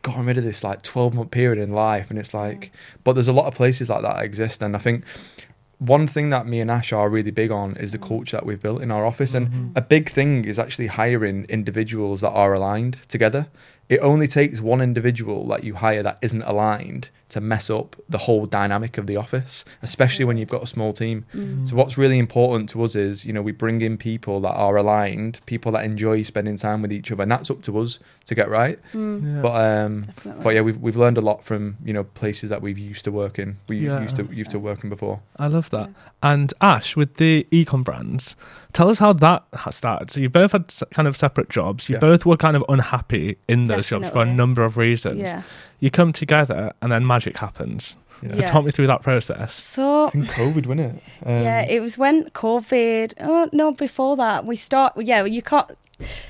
gotten 0.02 0.26
rid 0.26 0.38
of 0.38 0.44
this 0.44 0.64
like 0.64 0.82
12 0.84 1.14
month 1.14 1.32
period 1.32 1.62
in 1.62 1.74
life, 1.74 2.10
and 2.10 2.20
it's 2.20 2.34
like, 2.34 2.72
but 3.04 3.14
there's 3.14 3.28
a 3.28 3.34
lot 3.34 3.46
of 3.48 3.54
places 3.56 3.90
like 3.90 4.04
that 4.04 4.24
exist, 4.24 4.62
and 4.62 4.76
I 4.76 4.80
think 4.80 5.04
one 5.80 6.08
thing 6.08 6.30
that 6.30 6.48
me 6.48 6.62
and 6.62 6.72
Ash 6.72 6.94
are 6.94 7.10
really 7.10 7.32
big 7.32 7.52
on 7.52 7.76
is 7.76 7.92
the 7.92 7.98
culture 7.98 8.38
that 8.38 8.46
we've 8.46 8.62
built 8.62 8.82
in 8.82 8.92
our 8.92 9.06
office, 9.06 9.34
and 9.34 9.48
Mhm. 9.50 9.72
a 9.76 9.82
big 9.82 10.10
thing 10.10 10.46
is 10.46 10.58
actually 10.58 10.88
hiring 10.88 11.44
individuals 11.50 12.22
that 12.22 12.30
are 12.32 12.54
aligned 12.54 12.98
together. 13.10 13.48
It 13.90 14.00
only 14.00 14.28
takes 14.28 14.62
one 14.62 14.80
individual 14.80 15.46
that 15.50 15.64
you 15.66 15.76
hire 15.76 16.02
that 16.04 16.18
isn't 16.22 16.44
aligned 16.44 17.10
to 17.30 17.42
mess 17.42 17.70
up 17.72 17.96
the 18.08 18.20
whole 18.20 18.46
dynamic 18.46 18.98
of 19.00 19.08
the 19.08 19.18
office, 19.18 19.66
especially 19.82 20.24
when 20.26 20.38
you've 20.38 20.50
got 20.50 20.62
a 20.62 20.68
small 20.68 20.94
team. 20.94 21.26
Mm. 21.34 21.68
So 21.68 21.76
what's 21.76 21.98
really 21.98 22.20
important 22.20 22.70
to 22.70 22.84
us 22.84 22.94
is, 22.96 23.26
you 23.26 23.34
know, 23.34 23.42
we 23.42 23.52
bring 23.52 23.82
in 23.82 23.98
people 23.98 24.40
that 24.42 24.52
are 24.54 24.76
aligned, 24.78 25.42
people 25.48 25.72
that 25.72 25.84
enjoy 25.84 26.22
spending 26.22 26.56
time 26.58 26.82
with 26.84 26.94
each 26.94 27.12
other, 27.12 27.24
and 27.24 27.32
that's 27.32 27.50
up 27.50 27.62
to 27.64 27.80
us 27.80 27.98
to 28.26 28.36
get 28.36 28.48
right. 28.50 28.80
Mm. 28.94 29.36
Yeah. 29.38 29.42
But 29.42 29.56
um, 29.56 30.02
Definitely. 30.02 30.44
but 30.44 30.50
yeah, 30.56 30.62
we've 30.62 30.78
we've 30.78 30.96
learned 30.96 31.18
a 31.18 31.22
lot 31.22 31.44
from 31.44 31.78
you 31.84 31.94
know 31.94 32.04
places 32.04 32.50
that 32.52 32.62
we've 32.62 32.78
used 32.80 33.04
to 33.06 33.12
work 33.12 33.40
in. 33.40 33.58
We 33.68 33.78
Yeah. 33.80 34.02
used 34.02 34.16
to 34.18 34.24
used 34.32 34.52
to 34.52 34.60
work 34.60 34.84
in 34.84 34.90
before. 34.90 35.22
I 35.38 35.48
love 35.48 35.70
that. 35.72 35.88
Yeah. 35.90 35.94
And 36.24 36.54
Ash, 36.62 36.96
with 36.96 37.18
the 37.18 37.46
ecom 37.52 37.84
brands, 37.84 38.36
tell 38.74 38.90
us 38.90 38.98
how 39.00 39.14
that 39.14 39.44
has 39.54 39.76
started. 39.76 40.10
So 40.12 40.20
you 40.20 40.30
both 40.30 40.54
had 40.54 40.74
kind 40.92 41.08
of 41.08 41.16
separate 41.18 41.50
jobs. 41.50 41.88
You 41.90 41.96
Yeah. 41.96 42.00
both 42.00 42.26
were 42.26 42.38
kind 42.38 42.56
of 42.56 42.64
unhappy 42.70 43.38
in 43.48 43.66
those 43.66 43.76
those 43.76 43.88
jobs 43.88 44.10
for 44.10 44.22
a 44.22 44.26
number 44.26 44.64
of 44.64 44.78
reasons. 44.78 45.20
Yeah. 45.20 45.42
You 45.86 45.92
come 45.92 46.12
together 46.14 46.74
and 46.82 46.92
then 46.92 47.06
magic 47.06 47.38
happens. 47.38 47.96
Yeah. 48.24 48.38
Yeah. 48.38 48.46
Talk 48.48 48.66
me 48.66 48.72
through 48.72 48.88
that 48.88 49.04
process. 49.04 49.54
So 49.54 50.06
I 50.08 50.10
think 50.10 50.26
COVID, 50.30 50.66
wasn't 50.66 50.80
it? 50.80 50.96
Um, 51.24 51.44
yeah, 51.44 51.62
it 51.62 51.80
was 51.80 51.96
when 51.96 52.26
COVID. 52.32 53.14
Oh 53.22 53.48
no, 53.54 53.72
before 53.72 54.18
that 54.18 54.46
we 54.48 54.56
start. 54.56 54.94
Yeah, 54.98 55.26
you 55.26 55.44
can't. 55.44 55.70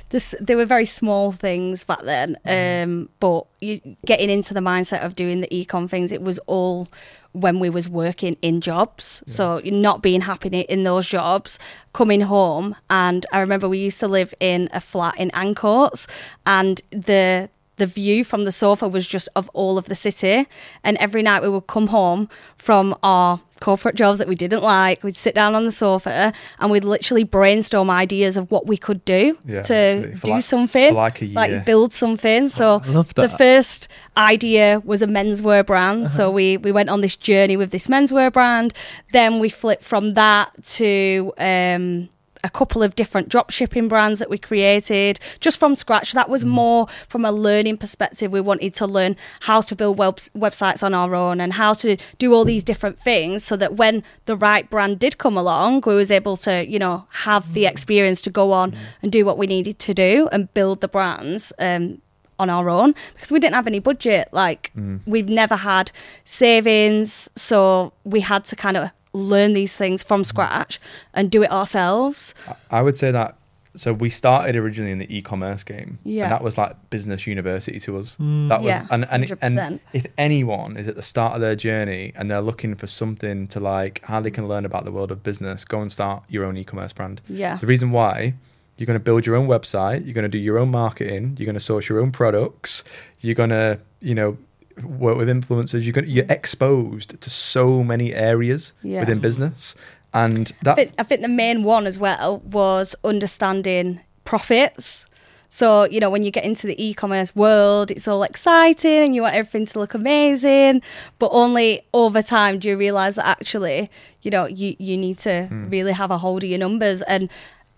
This 0.09 0.35
they 0.41 0.55
were 0.55 0.65
very 0.65 0.83
small 0.85 1.31
things 1.31 1.85
back 1.85 2.01
then. 2.03 2.35
Um, 2.45 3.07
but 3.21 3.45
you 3.61 3.79
getting 4.05 4.29
into 4.29 4.53
the 4.53 4.59
mindset 4.59 5.05
of 5.05 5.15
doing 5.15 5.39
the 5.39 5.47
ecom 5.47 5.89
things, 5.89 6.11
it 6.11 6.21
was 6.21 6.37
all 6.47 6.89
when 7.31 7.59
we 7.59 7.69
was 7.69 7.87
working 7.87 8.35
in 8.41 8.59
jobs. 8.61 9.23
So 9.27 9.61
not 9.63 10.01
being 10.01 10.21
happy 10.21 10.49
in- 10.49 10.65
in 10.75 10.83
those 10.83 11.07
jobs, 11.07 11.59
coming 11.93 12.21
home, 12.21 12.75
and 12.89 13.25
I 13.31 13.39
remember 13.39 13.69
we 13.69 13.79
used 13.79 13.99
to 14.01 14.07
live 14.09 14.33
in 14.39 14.69
a 14.73 14.79
flat 14.81 15.15
in 15.17 15.31
Ancoats, 15.31 16.07
and 16.45 16.81
the 16.91 17.49
the 17.77 17.85
view 17.85 18.23
from 18.23 18.43
the 18.45 18.51
sofa 18.51 18.87
was 18.87 19.05
just 19.07 19.27
of 19.35 19.49
all 19.53 19.77
of 19.77 19.85
the 19.85 19.95
city. 19.95 20.47
And 20.83 20.97
every 20.97 21.21
night 21.21 21.41
we 21.41 21.49
would 21.49 21.67
come 21.67 21.87
home 21.87 22.29
from 22.57 22.95
our 23.03 23.41
corporate 23.61 23.95
jobs 23.95 24.19
that 24.19 24.27
we 24.27 24.35
didn't 24.35 24.63
like, 24.63 25.01
we'd 25.03 25.15
sit 25.15 25.33
down 25.35 25.55
on 25.55 25.63
the 25.65 25.71
sofa 25.71 26.33
and 26.59 26.71
we'd 26.71 26.83
literally 26.83 27.23
brainstorm 27.23 27.89
ideas 27.89 28.37
of 28.37 28.49
what 28.51 28.67
we 28.67 28.75
could 28.77 29.03
do 29.05 29.37
Yeah, 29.45 29.61
to 29.63 30.13
do 30.23 30.31
like- 30.31 30.43
something, 30.43 30.89
for 30.89 30.95
like 30.95 31.21
a 31.21 31.25
year. 31.25 31.63
build 31.65 31.93
something. 31.93 32.49
So 32.49 32.79
the 32.79 33.29
first 33.37 33.87
idea 34.17 34.81
was 34.85 35.01
a 35.01 35.07
menswear 35.07 35.65
brand. 35.65 36.05
Uh-huh. 36.05 36.15
So 36.17 36.31
we, 36.31 36.57
we 36.57 36.71
went 36.71 36.89
on 36.89 37.01
this 37.01 37.15
journey 37.15 37.57
with 37.57 37.71
this 37.71 37.87
menswear 37.87 38.31
brand. 38.31 38.73
Then 39.13 39.39
we 39.39 39.49
flipped 39.49 39.83
from 39.83 40.11
that 40.11 40.51
to 40.75 41.33
um, 41.37 42.09
a 42.45 42.49
couple 42.49 42.83
of 42.83 42.95
different 42.95 43.27
drop 43.27 43.49
shipping 43.49 43.87
brands 43.87 44.19
that 44.19 44.29
we 44.29 44.37
created 44.37 45.19
just 45.39 45.59
from 45.59 45.75
scratch. 45.75 46.13
That 46.13 46.29
was 46.29 46.43
mm. 46.43 46.49
more 46.49 46.87
from 47.09 47.25
a 47.25 47.31
learning 47.31 47.77
perspective. 47.77 48.31
We 48.31 48.39
wanted 48.39 48.75
to 48.75 48.85
learn 48.85 49.15
how 49.41 49.61
to 49.61 49.75
build 49.75 49.97
web- 49.97 50.19
websites 50.37 50.83
on 50.83 50.93
our 50.93 51.15
own 51.15 51.41
and 51.41 51.53
how 51.53 51.73
to 51.73 51.97
do 52.19 52.33
all 52.33 52.45
these 52.45 52.63
different 52.63 52.99
things 52.99 53.43
so 53.43 53.57
that 53.57 53.73
when 53.73 54.03
the 54.25 54.37
right 54.37 54.69
brand 54.69 54.99
did 54.99 55.17
come 55.17 55.35
along, 55.35 55.81
we 55.87 55.95
was 55.95 56.11
able 56.11 56.37
to, 56.37 56.65
you 56.67 56.77
know, 56.77 57.07
have 57.09 57.53
the 57.53 57.63
mm. 57.63 57.69
experience 57.71 58.21
to 58.21 58.29
go 58.29 58.51
on 58.51 58.73
mm. 58.73 58.77
and 59.01 59.11
do 59.11 59.25
what 59.25 59.39
we 59.39 59.47
needed 59.47 59.79
to 59.79 59.93
do 59.95 60.29
and 60.31 60.53
build 60.53 60.81
the 60.81 60.87
brands. 60.87 61.51
Um, 61.57 62.01
on 62.37 62.49
our 62.49 62.69
own 62.69 62.93
because 63.13 63.31
we 63.31 63.39
didn't 63.39 63.55
have 63.55 63.65
any 63.65 63.79
budget. 63.79 64.27
Like 64.33 64.73
we've 65.05 65.29
never 65.29 65.55
had 65.55 65.89
savings, 66.25 67.29
so 67.33 67.93
we 68.03 68.19
had 68.19 68.43
to 68.45 68.57
kind 68.57 68.75
of 68.75 68.91
learn 69.15 69.53
these 69.53 69.75
things 69.75 70.03
from 70.03 70.23
scratch 70.23 70.79
and 71.13 71.31
do 71.31 71.43
it 71.43 71.51
ourselves. 71.51 72.33
I 72.71 72.81
would 72.81 72.97
say 72.97 73.11
that. 73.11 73.35
So 73.77 73.91
we 73.91 74.09
started 74.09 74.55
originally 74.55 74.93
in 74.93 74.99
the 74.99 75.17
e-commerce 75.17 75.65
game, 75.65 75.99
Yeah. 76.05 76.23
and 76.23 76.31
that 76.31 76.41
was 76.41 76.57
like 76.57 76.77
business 76.89 77.27
university 77.27 77.77
to 77.81 77.97
us. 77.97 78.15
Mm. 78.21 78.47
That 78.47 78.61
was, 78.61 78.67
Yeah, 78.69 78.87
and 78.89 79.05
and, 79.11 79.25
100%. 79.25 79.37
and 79.41 79.79
if 79.91 80.05
anyone 80.17 80.77
is 80.77 80.87
at 80.87 80.95
the 80.95 81.01
start 81.01 81.35
of 81.35 81.41
their 81.41 81.57
journey 81.57 82.13
and 82.15 82.31
they're 82.31 82.39
looking 82.39 82.75
for 82.75 82.87
something 82.87 83.47
to 83.49 83.59
like 83.59 83.99
how 84.05 84.21
they 84.21 84.31
can 84.31 84.47
learn 84.47 84.63
about 84.63 84.85
the 84.85 84.93
world 84.93 85.11
of 85.11 85.23
business, 85.23 85.65
go 85.65 85.81
and 85.81 85.91
start 85.91 86.23
your 86.29 86.45
own 86.45 86.55
e-commerce 86.55 86.93
brand. 86.93 87.19
Yeah. 87.27 87.57
The 87.57 87.67
reason 87.67 87.91
why 87.91 88.35
you're 88.77 88.87
going 88.87 88.97
to 88.99 89.03
build 89.03 89.25
your 89.25 89.35
own 89.35 89.47
website, 89.47 90.05
you're 90.05 90.13
going 90.13 90.23
to 90.23 90.29
do 90.29 90.37
your 90.37 90.57
own 90.57 90.71
marketing, 90.71 91.35
you're 91.37 91.45
going 91.45 91.53
to 91.55 91.59
source 91.59 91.89
your 91.89 91.99
own 91.99 92.13
products, 92.13 92.81
you're 93.19 93.35
going 93.35 93.49
to, 93.49 93.77
you 93.99 94.15
know, 94.15 94.37
work 94.83 95.17
with 95.17 95.27
influencers. 95.27 95.83
You're 95.83 96.05
you're 96.05 96.25
exposed 96.29 97.19
to 97.19 97.29
so 97.29 97.83
many 97.83 98.13
areas 98.13 98.73
Yeah. 98.81 98.99
within 99.01 99.19
business, 99.19 99.75
and 100.13 100.51
I 100.61 100.63
that 100.63 100.75
think, 100.75 100.91
I 100.97 101.03
think 101.03 101.21
the 101.21 101.27
main 101.27 101.63
one 101.63 101.87
as 101.87 101.97
well 101.99 102.39
was 102.39 102.95
understanding 103.03 104.01
profits. 104.23 105.05
So, 105.49 105.85
you 105.85 106.01
know, 106.01 106.09
when 106.09 106.23
you 106.23 106.31
get 106.31 106.43
into 106.43 106.67
the 106.67 106.75
e 106.83 106.93
commerce 106.93 107.33
world, 107.33 107.89
it's 107.89 108.09
all 108.09 108.23
exciting 108.23 109.03
and 109.05 109.15
you 109.15 109.21
want 109.21 109.35
everything 109.35 109.65
to 109.67 109.79
look 109.79 109.93
amazing. 109.93 110.81
But 111.17 111.29
only 111.31 111.85
over 111.93 112.21
time 112.21 112.59
do 112.59 112.67
you 112.67 112.77
realize 112.77 113.15
that 113.15 113.25
actually, 113.25 113.87
you 114.21 114.31
know, 114.31 114.47
you, 114.47 114.75
you 114.79 114.97
need 114.97 115.17
to 115.19 115.45
hmm. 115.45 115.69
really 115.69 115.93
have 115.93 116.11
a 116.11 116.17
hold 116.17 116.43
of 116.43 116.49
your 116.49 116.59
numbers. 116.59 117.01
And 117.03 117.29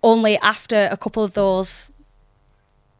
only 0.01 0.39
after 0.39 0.89
a 0.91 0.97
couple 0.97 1.23
of 1.23 1.33
those 1.33 1.91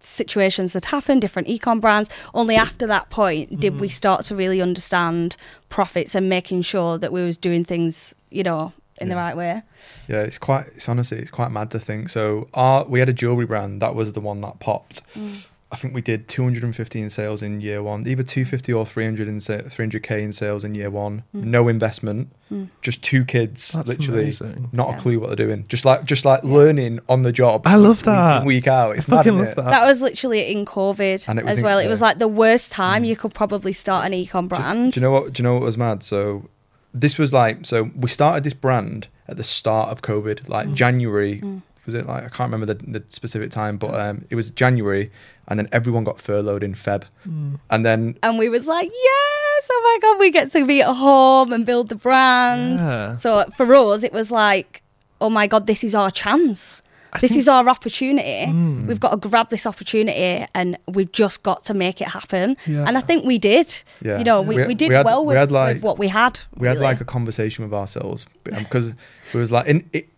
situations 0.08 0.74
that 0.74 0.86
happened, 0.86 1.22
different 1.22 1.48
ecom 1.48 1.82
brands, 1.82 2.10
only 2.34 2.56
after 2.56 2.88
that 2.88 3.10
point 3.10 3.60
did 3.60 3.80
we 3.80 3.88
start 3.88 4.24
to 4.26 4.36
really 4.36 4.62
understand 4.62 5.36
profits 5.70 6.16
and 6.16 6.30
making 6.30 6.62
sure 6.62 6.98
that 6.98 7.12
we 7.12 7.24
was 7.24 7.38
doing 7.38 7.64
things, 7.64 8.16
you 8.30 8.44
know, 8.44 8.74
in 9.00 9.10
the 9.10 9.16
right 9.16 9.38
way. 9.38 9.62
Yeah, 10.08 10.22
it's 10.22 10.38
quite. 10.38 10.68
It's 10.76 10.90
honestly, 10.90 11.20
it's 11.20 11.32
quite 11.32 11.52
mad 11.52 11.72
to 11.72 11.80
think. 11.80 12.10
So, 12.10 12.48
our 12.54 12.86
we 12.86 13.00
had 13.00 13.10
a 13.10 13.14
jewelry 13.14 13.46
brand 13.46 13.82
that 13.82 13.96
was 13.96 14.14
the 14.14 14.22
one 14.22 14.42
that 14.42 14.60
popped. 14.60 15.02
Mm. 15.14 15.46
I 15.70 15.76
think 15.76 15.94
we 15.94 16.02
did 16.02 16.30
250 16.30 17.02
in 17.02 17.10
sales 17.10 17.42
in 17.44 17.60
year 17.60 17.84
one, 17.84 18.08
either 18.08 18.24
250 18.24 18.72
or 18.72 18.86
300 18.86 19.28
in 19.28 19.42
sa- 19.42 19.58
300k 19.68 20.22
in 20.24 20.32
sales 20.32 20.64
in 20.64 20.74
year 20.76 20.90
one. 20.90 21.24
Mm. 21.36 21.44
No 21.44 21.68
investment, 21.68 22.30
Mm. 22.50 22.70
just 22.82 23.04
two 23.04 23.26
kids, 23.26 23.74
That's 23.74 23.90
literally, 23.90 24.22
amazing. 24.24 24.70
not 24.72 24.88
Yeah. 24.92 24.96
a 24.96 25.00
clue 25.00 25.20
what 25.20 25.28
they're 25.28 25.46
doing. 25.48 25.66
Just 25.68 25.84
like 25.84 26.06
just 26.06 26.24
like 26.24 26.42
learning 26.46 27.02
on 27.10 27.24
the 27.24 27.34
job. 27.34 27.68
I 27.68 27.76
love 27.76 27.98
week 27.98 28.08
in, 28.08 28.14
that. 28.14 28.46
week 28.46 28.68
out. 28.70 28.96
It's 28.98 29.10
I 29.10 29.18
fucking 29.18 29.36
mad, 29.36 29.40
love 29.42 29.48
innit? 29.50 29.56
that. 29.58 29.72
That 29.72 29.86
was 29.86 30.02
literally 30.02 30.50
in 30.54 30.64
COVID 30.66 31.28
And 31.28 31.40
as 31.42 31.58
in- 31.58 31.64
well. 31.66 31.80
It 31.80 31.90
was 31.90 32.00
like 32.02 32.20
the 32.20 32.30
worst 32.30 32.72
time 32.72 33.04
you 33.04 33.18
could 33.18 33.34
probably 33.34 33.74
start 33.74 34.06
an 34.06 34.14
ecom 34.14 34.44
Do- 34.44 34.56
brand. 34.56 34.94
Do, 34.94 35.00
you 35.00 35.02
know 35.02 35.12
what? 35.12 35.34
Do 35.34 35.42
you 35.42 35.44
know 35.44 35.56
what 35.56 35.64
was 35.64 35.78
mad? 35.78 36.02
So 36.02 36.48
this 36.94 37.18
was 37.18 37.34
like 37.34 37.66
so 37.66 37.92
we 37.94 38.08
started 38.08 38.46
this 38.46 38.54
brand 38.54 39.08
at 39.28 39.36
the 39.36 39.44
start 39.44 39.90
of 39.90 40.02
COVID, 40.02 40.48
like 40.48 40.68
Mm. 40.70 40.74
January. 40.76 41.42
Mm. 41.42 41.62
Was 41.86 41.94
it 41.96 42.06
like 42.06 42.24
I 42.24 42.30
can't 42.30 42.52
remember 42.52 42.74
the, 42.74 42.76
the 43.00 43.04
specific 43.10 43.50
time, 43.52 43.78
but 43.78 43.94
um, 44.00 44.26
it 44.30 44.36
was 44.36 44.52
January, 44.52 45.10
and 45.48 45.58
then 45.60 45.68
everyone 45.72 46.04
got 46.04 46.20
furloughed 46.20 46.64
in 46.64 46.74
Feb, 46.74 47.04
Mm. 47.28 47.60
and 47.70 47.86
then 47.86 48.18
and 48.24 48.38
we 48.38 48.50
was 48.50 48.68
like, 48.68 48.90
yes, 48.92 49.70
oh 49.72 49.82
my 49.84 49.98
god, 50.10 50.20
we 50.20 50.30
get 50.32 50.52
to 50.52 50.66
be 50.66 50.82
at 50.82 50.94
home 50.94 51.52
and 51.54 51.66
build 51.66 51.90
the 51.90 51.96
brand. 51.96 52.80
Yeah. 52.80 53.16
So 53.18 53.46
for 53.56 53.74
us, 53.76 54.04
it 54.04 54.14
was 54.14 54.32
like, 54.32 54.82
oh 55.22 55.30
my 55.30 55.48
god, 55.48 55.68
this 55.68 55.84
is 55.84 55.94
our 55.96 56.12
chance. 56.12 56.82
I 57.14 57.20
this 57.20 57.32
think- 57.32 57.40
is 57.40 57.48
our 57.48 57.68
opportunity. 57.70 58.52
Mm. 58.52 58.86
We've 58.86 59.00
got 59.00 59.12
to 59.12 59.30
grab 59.30 59.50
this 59.50 59.66
opportunity, 59.66 60.46
and 60.54 60.78
we've 60.88 61.12
just 61.14 61.42
got 61.42 61.64
to 61.66 61.74
make 61.74 62.02
it 62.02 62.10
happen. 62.10 62.58
Yeah. 62.68 62.84
And 62.86 62.98
I 62.98 63.02
think 63.02 63.24
we 63.26 63.38
did. 63.40 63.82
yeah, 64.02 64.18
You 64.18 64.26
know, 64.26 64.42
we, 64.42 64.56
we, 64.68 64.76
did 64.76 64.92
had- 64.92 65.06
well 65.06 65.22
we 65.22 65.28
with, 65.30 65.38
had 65.38 65.52
like 65.52 65.76
with 65.76 65.84
what 65.84 65.98
we 65.98 66.10
had. 66.10 66.42
we 66.58 66.68
had 66.68 66.80
like 66.80 67.00
a 67.00 67.06
conversation 67.06 67.64
with 67.64 67.74
ourselves 67.74 68.26
because 68.44 68.88
it 68.88 69.38
was 69.38 69.52
like 69.54 69.68
in 69.68 69.90
it 69.94 70.10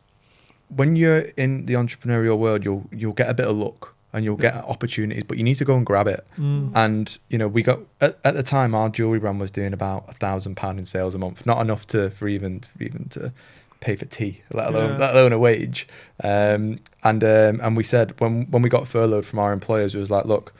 when 0.75 0.95
you're 0.95 1.19
in 1.37 1.65
the 1.67 1.73
entrepreneurial 1.75 2.37
world, 2.39 2.65
you'll 2.65 2.85
you'll 2.91 3.13
get 3.13 3.29
a 3.29 3.33
bit 3.35 3.47
of 3.47 3.55
luck 3.55 3.93
and 4.13 4.25
you'll 4.25 4.35
get 4.37 4.55
opportunities, 4.55 5.23
but 5.23 5.37
you 5.37 5.43
need 5.43 5.55
to 5.55 5.65
go 5.65 5.75
and 5.77 5.85
grab 5.85 6.07
it. 6.07 6.25
Mm. 6.37 6.71
And 6.75 7.17
you 7.29 7.37
know, 7.37 7.47
we 7.47 7.61
got 7.61 7.79
at, 8.01 8.17
at 8.23 8.33
the 8.35 8.43
time 8.43 8.73
our 8.73 8.89
jewelry 8.89 9.19
brand 9.19 9.39
was 9.39 9.51
doing 9.51 9.73
about 9.73 10.05
a 10.07 10.13
thousand 10.13 10.55
pound 10.55 10.79
in 10.79 10.85
sales 10.85 11.13
a 11.15 11.17
month, 11.17 11.45
not 11.45 11.61
enough 11.61 11.85
to 11.87 12.09
for 12.11 12.27
even 12.27 12.61
for 12.61 12.83
even 12.83 13.07
to 13.09 13.31
pay 13.81 13.95
for 13.95 14.05
tea, 14.05 14.41
let 14.53 14.67
alone 14.69 14.91
Yeah. 14.91 14.97
let 14.97 15.15
alone 15.15 15.31
a 15.33 15.39
wage. 15.39 15.87
Um, 16.23 16.79
and 17.03 17.23
um, 17.23 17.59
and 17.61 17.77
we 17.77 17.83
said 17.83 18.19
when 18.19 18.45
when 18.51 18.61
we 18.61 18.69
got 18.69 18.87
furloughed 18.87 19.25
from 19.25 19.39
our 19.39 19.53
employers, 19.53 19.93
it 19.95 19.99
was 19.99 20.11
like, 20.11 20.25
look, 20.25 20.53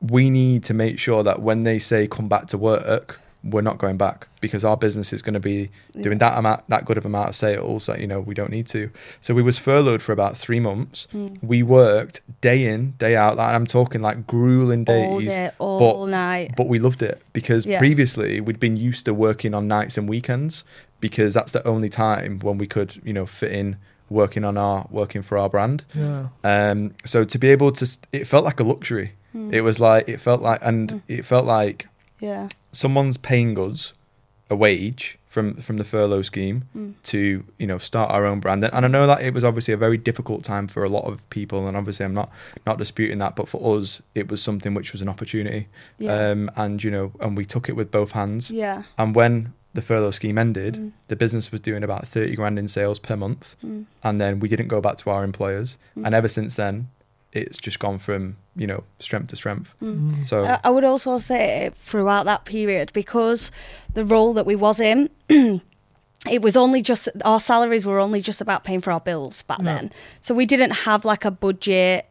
we 0.00 0.30
need 0.30 0.62
to 0.64 0.74
make 0.74 0.98
sure 0.98 1.22
that 1.22 1.40
when 1.42 1.64
they 1.64 1.78
say 1.78 2.06
come 2.06 2.28
back 2.28 2.46
to 2.48 2.58
work, 2.58 3.20
we're 3.42 3.62
not 3.62 3.78
going 3.78 3.96
back 3.96 4.28
because 4.42 4.64
our 4.66 4.76
business 4.76 5.12
is 5.12 5.22
going 5.22 5.32
to 5.34 5.40
be 5.40 5.70
doing 6.00 6.18
that 6.18 6.36
amount 6.38 6.62
that 6.68 6.84
good 6.84 6.98
of 6.98 7.06
amount 7.06 7.30
of 7.30 7.34
sales 7.36 7.86
that 7.86 7.98
you 8.00 8.06
know 8.06 8.20
we 8.20 8.34
don't 8.34 8.50
need 8.50 8.66
to. 8.68 8.90
So 9.22 9.32
we 9.34 9.42
was 9.42 9.58
furloughed 9.58 10.02
for 10.02 10.12
about 10.12 10.36
three 10.36 10.60
months. 10.60 11.08
Mm. 11.14 11.42
We 11.42 11.62
worked 11.62 12.20
day 12.42 12.66
in 12.66 12.92
day 12.98 13.16
out. 13.16 13.36
Like 13.38 13.54
I'm 13.54 13.66
talking 13.66 14.02
like 14.02 14.26
grueling 14.26 14.84
all 14.88 15.18
days 15.20 15.28
day, 15.28 15.50
all 15.58 16.06
night. 16.06 16.52
but 16.56 16.66
we 16.68 16.78
loved 16.78 17.02
it 17.02 17.22
because 17.32 17.64
Yeah. 17.64 17.78
previously 17.78 18.40
we'd 18.40 18.60
been 18.60 18.76
used 18.76 19.04
to 19.06 19.14
working 19.14 19.54
on 19.54 19.66
nights 19.68 19.96
and 19.96 20.08
weekends 20.08 20.64
because 21.00 21.32
that's 21.32 21.52
the 21.52 21.66
only 21.66 21.88
time 21.88 22.40
when 22.40 22.58
we 22.58 22.66
could 22.66 23.00
you 23.04 23.12
know 23.14 23.24
fit 23.24 23.52
in 23.52 23.76
working 24.10 24.44
on 24.44 24.58
our 24.58 24.86
working 24.90 25.22
for 25.22 25.38
our 25.38 25.48
brand 25.48 25.84
Yeah. 25.94 26.26
um 26.44 26.92
so 27.06 27.24
to 27.24 27.38
be 27.38 27.48
able 27.48 27.72
to 27.72 27.86
it 28.12 28.26
felt 28.26 28.44
like 28.44 28.60
a 28.60 28.64
luxury 28.64 29.12
Mm. 29.34 29.52
it 29.52 29.60
was 29.62 29.78
like 29.78 30.08
it 30.08 30.20
felt 30.20 30.42
like 30.42 30.58
and 30.62 30.90
Mm. 30.90 31.02
it 31.08 31.24
felt 31.24 31.46
like 31.46 31.86
yeah. 32.18 32.48
Someone's 32.72 33.16
paying 33.16 33.58
us 33.58 33.92
a 34.48 34.56
wage 34.56 35.16
from 35.26 35.54
from 35.56 35.76
the 35.76 35.84
furlough 35.84 36.22
scheme 36.22 36.64
Mm. 36.76 36.94
to 37.04 37.44
you 37.58 37.66
know 37.66 37.78
start 37.78 38.10
our 38.10 38.26
own 38.26 38.40
brand 38.40 38.64
and 38.64 38.84
I 38.84 38.88
know 38.88 39.06
that 39.06 39.22
it 39.22 39.32
was 39.32 39.44
obviously 39.44 39.72
a 39.72 39.76
very 39.76 39.96
difficult 39.96 40.42
time 40.42 40.66
for 40.66 40.82
a 40.82 40.88
lot 40.88 41.04
of 41.04 41.28
people 41.30 41.68
and 41.68 41.76
obviously 41.76 42.04
I'm 42.04 42.14
not 42.14 42.30
not 42.66 42.78
disputing 42.78 43.18
that 43.18 43.36
but 43.36 43.48
for 43.48 43.76
us 43.76 44.02
it 44.14 44.28
was 44.28 44.42
something 44.42 44.74
which 44.74 44.92
was 44.92 45.02
an 45.02 45.08
opportunity 45.08 45.68
Yeah. 45.98 46.30
um, 46.30 46.50
and 46.56 46.82
you 46.82 46.90
know, 46.90 47.12
and 47.20 47.36
we 47.36 47.44
took 47.44 47.68
it 47.68 47.76
with 47.76 47.90
both 47.92 48.10
hands. 48.12 48.50
yeah. 48.50 48.82
And 48.98 49.14
when 49.14 49.52
the 49.72 49.82
furlough 49.82 50.10
scheme 50.10 50.36
ended, 50.36 50.74
Mm. 50.74 50.92
the 51.06 51.14
business 51.14 51.52
was 51.52 51.60
doing 51.60 51.84
about 51.84 52.08
thirty 52.08 52.34
grand 52.34 52.58
in 52.58 52.66
sales 52.66 52.98
per 52.98 53.14
month, 53.16 53.54
Mm. 53.64 53.84
and 54.02 54.20
then 54.20 54.40
we 54.40 54.48
didn't 54.48 54.66
go 54.66 54.80
back 54.80 54.96
to 54.98 55.10
our 55.10 55.22
employers. 55.22 55.78
Mm. 55.96 56.06
And 56.06 56.14
ever 56.16 56.26
since 56.26 56.56
then, 56.56 56.88
it's 57.32 57.58
just 57.58 57.78
gone 57.78 57.98
from 57.98 58.36
you 58.56 58.66
know 58.66 58.84
strength 58.98 59.28
to 59.28 59.36
strength. 59.36 59.72
Mm. 59.82 60.10
Mm. 60.12 60.26
So 60.26 60.44
I 60.44 60.58
I 60.64 60.70
would 60.70 60.84
also 60.84 61.18
say 61.18 61.70
throughout 61.76 62.24
that 62.26 62.44
period, 62.44 62.92
because 62.92 63.50
the 63.94 64.04
role 64.04 64.34
that 64.34 64.46
we 64.46 64.56
was 64.56 64.80
in, 64.80 65.10
it 65.28 66.42
was 66.42 66.56
only 66.56 66.82
just 66.82 67.08
our 67.24 67.40
salaries 67.40 67.86
were 67.86 67.98
only 67.98 68.20
just 68.20 68.40
about 68.40 68.64
paying 68.64 68.80
for 68.80 68.92
our 68.92 69.00
bills 69.00 69.42
back 69.42 69.60
No. 69.60 69.64
then. 69.74 69.92
So 70.20 70.34
we 70.34 70.46
didn't 70.46 70.72
have 70.72 71.04
like 71.04 71.24
a 71.24 71.30
budget 71.30 72.06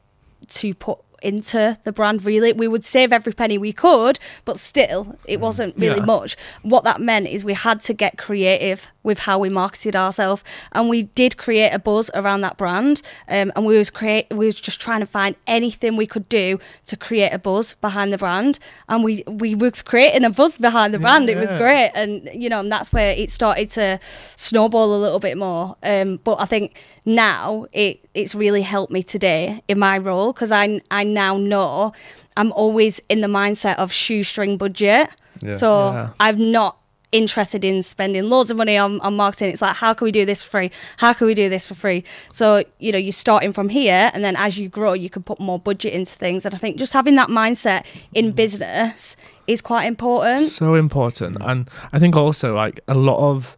to 0.50 0.74
put 0.74 1.00
into 1.22 1.78
the 1.84 1.92
brand 1.92 2.24
really. 2.26 2.54
We 2.54 2.68
would 2.68 2.86
save 2.86 3.12
every 3.14 3.34
penny 3.34 3.58
we 3.58 3.74
could, 3.74 4.20
but 4.46 4.58
still, 4.58 5.18
it 5.26 5.40
wasn't 5.40 5.76
really 5.78 6.00
Yeah. 6.00 6.06
much. 6.06 6.36
What 6.62 6.84
that 6.84 7.00
meant 7.02 7.28
is 7.28 7.44
we 7.44 7.54
had 7.54 7.82
to 7.82 7.94
get 7.94 8.18
creative 8.18 8.88
with 9.04 9.20
how 9.20 9.40
we 9.40 9.50
marketed 9.50 9.96
ourselves, 9.96 10.44
and 10.72 10.90
we 10.90 11.04
did 11.04 11.38
create 11.38 11.72
a 11.72 11.80
buzz 11.80 12.12
around 12.14 12.42
that 12.42 12.58
brand. 12.58 13.02
Um, 13.28 13.52
and 13.56 13.66
we 13.66 13.78
was 13.78 13.90
create, 13.90 14.28
we 14.32 14.46
was 14.46 14.60
just 14.60 14.80
trying 14.82 15.00
to 15.00 15.06
find 15.06 15.36
anything 15.48 15.96
we 15.98 16.06
could 16.06 16.28
do 16.30 16.60
to 16.86 16.96
create 16.98 17.32
a 17.32 17.40
buzz 17.40 17.74
behind 17.82 18.12
the 18.14 18.18
brand, 18.18 18.60
and 18.88 19.04
we 19.04 19.24
we 19.28 19.56
was 19.56 19.82
creating 19.82 20.24
a 20.26 20.30
buzz 20.30 20.58
behind 20.58 20.94
the 20.94 21.00
brand. 21.00 21.30
It 21.30 21.38
was 21.38 21.52
great, 21.54 21.92
and 21.96 22.30
you 22.34 22.50
know, 22.50 22.60
and 22.60 22.72
that's 22.72 22.92
where 22.94 23.12
it 23.12 23.32
started 23.32 23.70
to 23.72 24.00
snowball 24.36 24.96
a 24.96 25.00
little 25.00 25.20
bit 25.20 25.38
more. 25.38 25.76
Um, 25.84 26.20
but 26.24 26.40
I 26.40 26.46
think 26.46 26.76
now 27.06 27.66
it 27.72 28.06
it's 28.14 28.36
really 28.36 28.62
helped 28.62 28.92
me 28.92 29.04
today 29.04 29.62
in 29.68 29.80
my 29.80 29.98
role 29.98 30.34
because 30.34 30.52
I 30.52 30.82
I 30.92 31.04
now 31.04 31.38
know 31.38 31.94
I'm 32.38 32.52
always 32.54 33.02
in 33.10 33.22
the 33.22 33.28
mindset 33.28 33.76
of 33.78 33.92
shoestring 33.92 34.58
budget. 34.58 35.10
Yeah. 35.44 35.56
So 35.56 35.92
Yeah. 35.92 36.10
I'm 36.20 36.52
not 36.52 36.78
interested 37.12 37.66
in 37.66 37.82
spending 37.82 38.30
loads 38.30 38.52
of 38.52 38.58
money 38.58 38.78
on, 38.78 39.02
on 39.02 39.16
marketing. 39.16 39.52
It's 39.52 39.64
like, 39.64 39.76
how 39.76 39.96
can 39.96 40.06
we 40.06 40.12
do 40.12 40.26
this 40.26 40.44
for 40.44 40.50
free? 40.50 40.72
How 40.98 41.12
can 41.14 41.26
we 41.26 41.34
do 41.34 41.50
this 41.50 41.66
for 41.66 41.74
free? 41.74 42.04
So, 42.32 42.64
you 42.78 42.92
know, 42.92 43.00
you're 43.00 43.12
starting 43.12 43.52
from 43.52 43.70
here 43.70 44.12
and 44.14 44.24
then 44.24 44.36
as 44.36 44.60
you 44.60 44.70
grow, 44.70 44.94
you 44.94 45.10
can 45.10 45.24
put 45.24 45.40
more 45.40 45.58
budget 45.58 45.94
into 45.94 46.14
things. 46.14 46.46
And 46.46 46.54
I 46.54 46.60
think 46.60 46.78
just 46.78 46.94
having 46.94 47.16
that 47.16 47.30
mindset 47.30 47.86
in 48.14 48.26
mm-hmm. 48.26 48.36
business 48.36 49.18
is 49.50 49.62
quite 49.62 49.86
important. 49.86 50.48
so 50.48 50.76
important 50.76 51.38
and 51.42 51.70
i 51.92 51.98
think 51.98 52.16
also 52.16 52.54
like 52.54 52.80
a 52.88 52.94
lot 52.94 53.18
of 53.18 53.58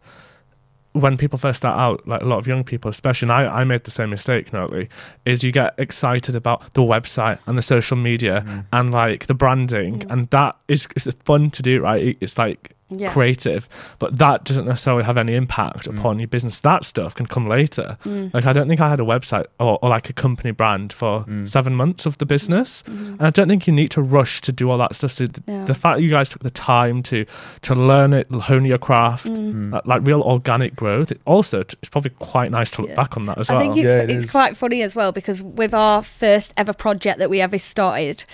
when 0.92 1.16
people 1.16 1.38
first 1.38 1.56
start 1.58 1.78
out 1.78 2.06
like 2.06 2.20
a 2.20 2.24
lot 2.26 2.38
of 2.38 2.46
young 2.46 2.62
people 2.64 2.90
especially 2.90 3.24
and 3.26 3.32
i, 3.32 3.60
I 3.60 3.64
made 3.64 3.84
the 3.84 3.90
same 3.90 4.10
mistake 4.10 4.52
notely 4.52 4.88
is 5.24 5.42
you 5.42 5.50
get 5.52 5.74
excited 5.78 6.36
about 6.36 6.74
the 6.74 6.82
website 6.82 7.38
and 7.46 7.56
the 7.56 7.62
social 7.62 7.96
media 7.96 8.44
Mm. 8.46 8.64
and 8.72 8.90
like 8.92 9.26
the 9.26 9.34
branding 9.34 10.00
Mm. 10.00 10.10
and 10.12 10.30
that 10.30 10.56
is 10.68 10.86
it's 10.96 11.06
fun 11.24 11.50
to 11.50 11.62
do 11.62 11.80
right 11.80 12.16
it's 12.20 12.36
like 12.36 12.76
Yeah. 12.98 13.10
creative 13.12 13.68
but 13.98 14.18
that 14.18 14.44
doesn't 14.44 14.66
necessarily 14.66 15.04
have 15.04 15.16
any 15.16 15.34
impact 15.34 15.88
Mm. 15.88 15.98
upon 15.98 16.18
your 16.18 16.28
business 16.28 16.60
that 16.60 16.84
stuff 16.84 17.14
can 17.14 17.26
come 17.26 17.48
later 17.48 17.96
Mm. 18.04 18.32
like 18.34 18.46
i 18.46 18.52
don't 18.52 18.68
think 18.68 18.80
i 18.80 18.88
had 18.88 19.00
a 19.00 19.04
website 19.04 19.46
or, 19.60 19.78
or 19.82 19.88
like 19.90 20.08
a 20.10 20.12
company 20.12 20.50
brand 20.50 20.92
for 20.92 21.24
Mm. 21.24 21.48
seven 21.48 21.74
months 21.74 22.06
of 22.06 22.18
the 22.18 22.26
business 22.26 22.82
Mhm. 22.88 23.12
and 23.18 23.22
I 23.22 23.30
don't 23.30 23.48
think 23.48 23.66
you 23.66 23.72
need 23.72 23.90
to 23.92 24.02
rush 24.02 24.40
to 24.42 24.52
do 24.52 24.70
all 24.70 24.78
that 24.78 24.94
stuff. 24.94 25.12
So 25.12 25.26
th- 25.26 25.38
Yeah. 25.46 25.64
the 25.64 25.74
fact 25.74 25.96
that 25.98 26.02
you 26.02 26.10
guys 26.10 26.28
took 26.30 26.42
the 26.42 26.50
time 26.50 27.02
to 27.04 27.24
to 27.62 27.74
learn 27.74 28.12
it, 28.12 28.26
hone 28.30 28.64
your 28.64 28.78
craft, 28.78 29.26
Mm. 29.26 29.36
Mm. 29.54 29.72
like, 29.72 29.86
like 29.86 30.06
real 30.06 30.20
organic 30.22 30.74
growth, 30.76 31.10
it 31.12 31.20
also 31.24 31.62
t- 31.62 31.76
it's 31.80 31.88
probably 31.88 32.10
quite 32.18 32.50
nice 32.50 32.70
to 32.72 32.80
look 32.82 32.90
Yeah. 32.90 32.96
back 32.96 33.16
on 33.16 33.26
that 33.26 33.38
as 33.38 33.48
well. 33.50 33.58
I 33.58 33.62
think 33.62 33.76
it's, 33.76 33.86
Yeah, 33.86 34.02
it 34.02 34.10
it's 34.10 34.30
quite 34.30 34.56
funny 34.56 34.82
as 34.82 34.94
well 34.96 35.12
because 35.12 35.42
with 35.42 35.72
our 35.74 36.02
first 36.02 36.52
ever 36.56 36.72
project 36.72 37.18
that 37.20 37.30
we 37.30 37.40
ever 37.40 37.58
started, 37.58 38.24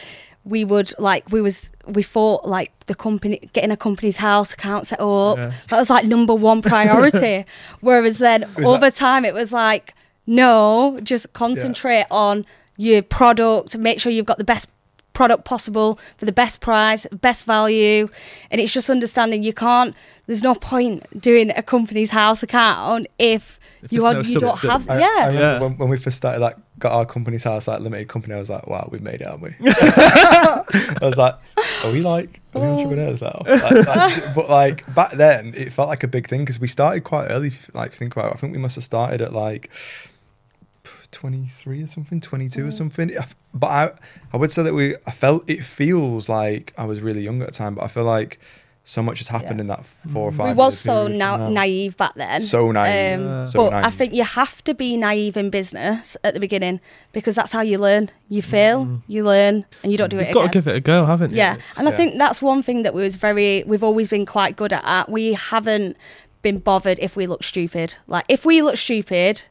we 0.48 0.64
would 0.64 0.92
like 0.98 1.30
we 1.30 1.40
was 1.40 1.70
we 1.86 2.02
thought 2.02 2.46
like 2.48 2.72
the 2.86 2.94
company 2.94 3.48
getting 3.52 3.70
a 3.70 3.76
Companies 3.76 4.16
House 4.16 4.52
account 4.54 4.86
set 4.86 5.00
up. 5.00 5.36
Yeah. 5.38 5.52
That 5.68 5.78
was 5.78 5.90
like 5.90 6.06
number 6.06 6.34
one 6.34 6.62
priority. 6.62 7.44
Whereas 7.80 8.18
then 8.18 8.44
over 8.64 8.78
that- 8.90 8.94
time 8.94 9.24
it 9.24 9.34
was 9.34 9.52
like 9.52 9.94
no, 10.26 11.00
just 11.02 11.32
concentrate 11.32 12.04
on 12.10 12.44
your 12.76 13.02
product, 13.02 13.76
make 13.78 13.98
sure 13.98 14.12
you've 14.12 14.26
got 14.26 14.36
the 14.38 14.44
best 14.44 14.68
product 15.14 15.44
possible 15.46 15.98
for 16.18 16.26
the 16.26 16.32
best 16.32 16.60
price, 16.60 17.06
best 17.12 17.44
value. 17.46 18.06
And 18.50 18.60
it's 18.60 18.72
just 18.72 18.88
understanding 18.90 19.42
you 19.42 19.52
can't 19.54 19.94
there's 20.26 20.42
no 20.42 20.54
point 20.54 21.02
doing 21.20 21.50
a 21.56 21.62
Companies 21.62 22.10
House 22.10 22.42
account 22.42 23.06
if 23.18 23.58
If 23.82 23.92
you 23.92 24.04
are, 24.06 24.14
no 24.14 24.20
you 24.20 24.38
don't 24.38 24.58
have. 24.58 24.88
I, 24.88 25.00
yeah. 25.00 25.06
I 25.28 25.30
Yeah. 25.30 25.60
when, 25.60 25.76
when 25.78 25.88
we 25.88 25.96
first 25.96 26.18
started 26.18 26.40
like 26.40 26.56
got 26.78 26.92
our 26.92 27.04
Companies 27.06 27.44
House 27.44 27.66
like 27.68 27.80
limited 27.80 28.08
company, 28.08 28.34
I 28.34 28.38
was 28.38 28.48
like, 28.50 28.66
wow, 28.66 28.88
we've 28.92 29.02
made 29.02 29.20
it, 29.20 29.26
haven't 29.26 29.42
we? 29.60 29.70
I 29.70 30.98
was 31.02 31.16
like, 31.16 31.34
are 31.84 31.90
we 31.90 32.00
like 32.02 32.40
are 32.54 32.60
we 32.60 32.66
Oh. 32.66 32.70
entrepreneurs 32.72 33.20
now? 33.22 33.42
Like, 33.46 33.86
like, 33.86 34.22
but 34.34 34.48
like 34.50 34.94
back 34.94 35.12
then, 35.12 35.54
it 35.56 35.72
felt 35.72 35.88
like 35.88 36.02
a 36.04 36.08
big 36.08 36.28
thing 36.28 36.40
because 36.40 36.58
we 36.60 36.68
started 36.68 37.04
quite 37.04 37.26
early. 37.28 37.52
Like 37.74 37.92
think 37.92 38.14
about, 38.14 38.32
it. 38.32 38.34
I 38.36 38.38
think 38.38 38.52
we 38.52 38.58
must 38.58 38.74
have 38.76 38.84
started 38.84 39.20
at 39.20 39.32
like. 39.32 39.70
23 41.10 41.82
or 41.82 41.86
something 41.86 42.20
22 42.20 42.64
or 42.64 42.68
Mm. 42.68 42.72
something 42.72 43.10
but 43.54 43.66
i 43.66 43.90
i 44.32 44.36
would 44.36 44.50
say 44.50 44.62
that 44.62 44.74
we 44.74 44.94
i 45.06 45.10
felt 45.10 45.48
it 45.48 45.64
feels 45.64 46.28
like 46.28 46.74
i 46.76 46.84
was 46.84 47.00
really 47.00 47.22
young 47.22 47.40
at 47.40 47.48
the 47.48 47.54
time 47.54 47.74
but 47.74 47.82
i 47.84 47.88
feel 47.88 48.04
like 48.04 48.38
so 48.94 49.02
much 49.02 49.18
has 49.18 49.28
happened 49.28 49.56
Yeah. 49.58 49.64
in 49.64 49.66
that 49.66 49.84
four 50.14 50.28
or 50.28 50.32
five 50.32 50.46
we 50.48 50.52
was 50.54 50.78
so 50.78 51.06
na- 51.08 51.36
No. 51.36 51.50
naive 51.50 51.96
back 51.98 52.14
then. 52.14 52.40
so 52.40 52.72
naive 52.72 53.20
Um, 53.20 53.26
Yeah. 53.26 53.44
so 53.44 53.58
but 53.70 53.84
I 53.84 53.90
think 53.90 54.14
you 54.14 54.24
have 54.24 54.64
to 54.64 54.72
be 54.72 54.96
naive 54.96 55.36
in 55.36 55.50
business 55.50 56.16
at 56.24 56.32
the 56.32 56.40
beginning 56.40 56.80
because 57.12 57.34
that's 57.34 57.52
how 57.52 57.60
you 57.60 57.76
learn. 57.78 58.08
You 58.30 58.40
fail, 58.40 58.84
Mm. 58.86 59.02
you 59.06 59.24
learn, 59.24 59.66
and 59.82 59.92
you 59.92 59.98
don't 59.98 60.08
do 60.08 60.16
it. 60.16 60.20
You've 60.20 60.30
it 60.30 60.34
got 60.40 60.52
to 60.52 60.58
give 60.58 60.66
it 60.66 60.76
a 60.76 60.80
go, 60.80 61.04
haven't 61.04 61.32
you? 61.32 61.36
yeah, 61.36 61.56
and 61.76 61.86
I 61.86 61.92
think 61.92 62.16
that's 62.16 62.40
one 62.40 62.62
thing 62.62 62.82
that 62.84 62.94
we 62.94 63.02
was 63.02 63.16
very. 63.16 63.62
We've 63.66 63.84
always 63.84 64.08
been 64.08 64.24
quite 64.24 64.56
good 64.56 64.72
at. 64.72 65.10
We 65.10 65.34
haven't 65.34 65.96
been 66.40 66.58
bothered 66.58 66.98
if 67.00 67.14
we 67.14 67.26
look 67.26 67.42
stupid. 67.44 67.96
Like 68.06 68.24
if 68.28 68.46
we 68.46 68.62
look 68.62 68.76
stupid, 68.78 69.42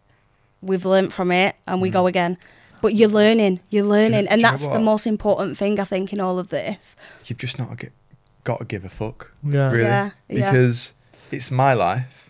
we've 0.61 0.85
learnt 0.85 1.13
from 1.13 1.31
it 1.31 1.55
and 1.67 1.79
we 1.81 1.89
go 1.91 2.07
again. 2.07 2.37
But 2.81 2.95
you're 2.95 3.09
learning, 3.09 3.59
you're 3.69 3.83
learning, 3.83 4.25
do 4.25 4.27
and 4.31 4.43
that's 4.43 4.65
the 4.65 4.79
most 4.79 5.05
important 5.07 5.57
thing 5.57 5.79
I 5.79 5.83
think 5.83 6.13
in 6.13 6.19
all 6.19 6.37
of 6.39 6.49
this. 6.49 6.95
you've 7.25 7.39
just 7.39 7.57
not 7.59 7.75
get, 7.77 7.91
got 8.47 8.59
to 8.59 8.65
give 8.65 8.83
a 8.85 8.89
fuck 8.89 9.31
Yeah. 9.43 9.69
really 9.71 9.83
Yeah, 9.83 10.09
yeah. 10.29 10.51
because 10.51 10.93
it's 11.31 11.49
my 11.51 11.73
life 11.73 12.29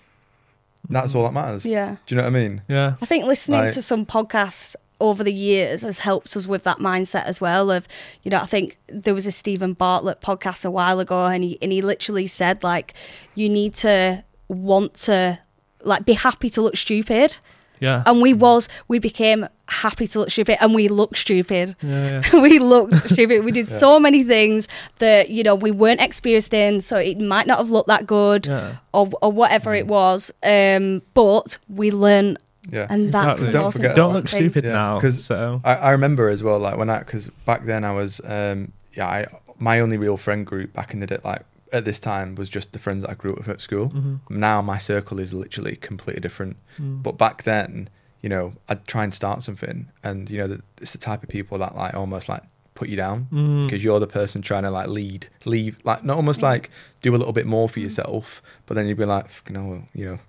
that's 0.90 1.10
mm-hmm. 1.10 1.18
all 1.18 1.24
that 1.26 1.34
matters 1.34 1.66
Yeah. 1.66 1.98
do 2.06 2.16
you 2.16 2.18
know 2.18 2.24
what 2.28 2.36
i 2.36 2.40
mean 2.42 2.62
Yeah. 2.68 2.96
I 3.02 3.06
think 3.06 3.26
listening 3.26 3.62
Like- 3.62 3.74
to 3.74 3.82
some 3.82 4.06
podcasts 4.06 4.76
over 5.00 5.24
the 5.24 5.34
years 5.34 5.84
has 5.84 6.00
helped 6.00 6.36
us 6.36 6.48
with 6.48 6.64
that 6.64 6.80
mindset 6.80 7.24
as 7.26 7.40
well 7.40 7.70
of 7.70 7.88
you 8.24 8.32
know 8.32 8.40
I 8.40 8.48
think 8.48 8.78
there 8.88 9.14
was 9.14 9.28
a 9.28 9.32
Steven 9.32 9.74
Bartlett 9.74 10.22
podcast 10.22 10.66
a 10.66 10.72
while 10.72 11.00
ago 11.00 11.28
and 11.28 11.44
he 11.44 11.52
and 11.62 11.72
he 11.72 11.84
literally 11.84 12.26
said 12.26 12.64
like 12.64 12.96
you 13.36 13.48
need 13.48 13.76
to 13.86 14.24
want 14.48 14.96
to 15.08 15.38
like 15.84 16.04
be 16.04 16.14
happy 16.14 16.50
to 16.50 16.62
look 16.64 16.76
stupid 16.78 17.38
Yeah. 17.80 18.04
and 18.06 18.22
we 18.22 18.34
was 18.34 18.70
we 18.88 19.00
became 19.00 19.48
happy 19.70 20.08
to 20.08 20.20
look 20.20 20.30
stupid 20.30 20.58
and 20.62 20.74
we 20.74 20.88
looked 20.88 21.18
stupid 21.18 21.76
yeah, 21.82 22.22
yeah. 22.34 22.42
we 22.42 22.58
looked 22.60 23.10
stupid 23.12 23.44
we 23.44 23.52
did 23.52 23.68
Yeah. 23.70 23.78
so 23.78 24.00
many 24.00 24.24
things 24.24 24.68
that 25.00 25.30
you 25.30 25.44
know 25.44 25.56
we 25.56 25.72
weren't 25.72 26.02
experienced 26.02 26.54
in 26.54 26.82
so 26.82 26.98
it 26.98 27.20
might 27.20 27.48
not 27.48 27.58
have 27.60 27.70
looked 27.72 27.88
that 27.90 28.08
good 28.08 28.48
Yeah. 28.48 28.78
or, 28.94 29.10
or 29.22 29.32
whatever 29.32 29.76
it 29.76 29.88
was 29.88 30.32
um 30.44 31.02
but 31.14 31.58
we 31.70 31.92
learned 31.92 32.38
yeah 32.72 32.88
and 32.90 33.12
that's 33.14 33.40
Exactly. 33.40 33.46
the 33.46 33.52
Don't 33.52 33.64
most 33.64 33.76
forget- 33.78 33.96
Don't 33.96 34.14
look 34.14 34.28
thing. 34.30 34.42
stupid 34.42 34.64
Yeah, 34.66 34.72
now. 34.74 35.00
'cause 35.00 35.24
So 35.24 35.62
I, 35.64 35.76
I 35.76 35.92
remember 35.92 36.30
as 36.30 36.42
well 36.44 36.60
like 36.60 36.78
when 36.78 36.90
i 36.90 37.00
because 37.00 37.30
back 37.46 37.64
then 37.64 37.84
i 37.84 37.92
was 37.92 38.20
um 38.26 38.72
yeah 38.94 39.08
i 39.08 39.26
my 39.60 39.80
only 39.80 39.98
real 39.98 40.18
friend 40.18 40.46
group 40.46 40.72
back 40.74 40.94
in 40.94 41.00
the 41.00 41.08
day 41.08 41.18
like 41.24 41.44
at 41.74 41.86
this 41.86 42.00
time 42.00 42.36
was 42.36 42.50
just 42.50 42.72
the 42.74 42.80
friends 42.80 43.02
that 43.04 43.10
i 43.12 43.14
grew 43.14 43.32
up 43.34 43.40
with 43.40 43.50
at 43.50 43.62
school 43.62 43.90
Mhm. 43.90 44.20
now 44.30 44.62
my 44.62 44.78
circle 44.78 45.20
is 45.20 45.34
literally 45.34 45.76
completely 45.76 46.22
different 46.22 46.58
Mm. 46.80 47.02
But 47.04 47.18
back 47.18 47.44
then, 47.44 47.90
you 48.22 48.30
know, 48.30 48.54
I'd 48.70 48.86
try 48.88 49.04
and 49.04 49.14
start 49.14 49.42
something, 49.44 49.88
and 50.04 50.30
you 50.30 50.38
know, 50.40 50.58
it's 50.82 50.92
the 50.92 50.98
type 51.00 51.24
of 51.24 51.30
people 51.30 51.58
that 51.60 51.76
like 51.76 51.94
almost 51.96 52.30
like 52.30 52.44
put 52.76 52.88
you 52.90 52.96
down 52.96 53.28
Mm. 53.32 53.66
because 53.66 53.84
you're 53.84 54.00
the 54.00 54.08
person 54.08 54.42
trying 54.44 54.64
to 54.64 54.70
like 54.72 54.88
lead, 54.88 55.28
leave, 55.46 55.78
like 55.84 56.04
not 56.04 56.18
almost 56.18 56.42
like 56.44 56.70
do 57.02 57.16
a 57.16 57.18
little 57.18 57.34
bit 57.34 57.48
more 57.48 57.68
for 57.68 57.80
yourself, 57.80 58.42
but 58.68 58.76
then 58.76 58.86
you'd 58.88 58.98
be 58.98 59.06
like, 59.06 59.28
you 59.48 59.54
know, 59.54 59.84
you 59.94 60.06
know, 60.06 60.20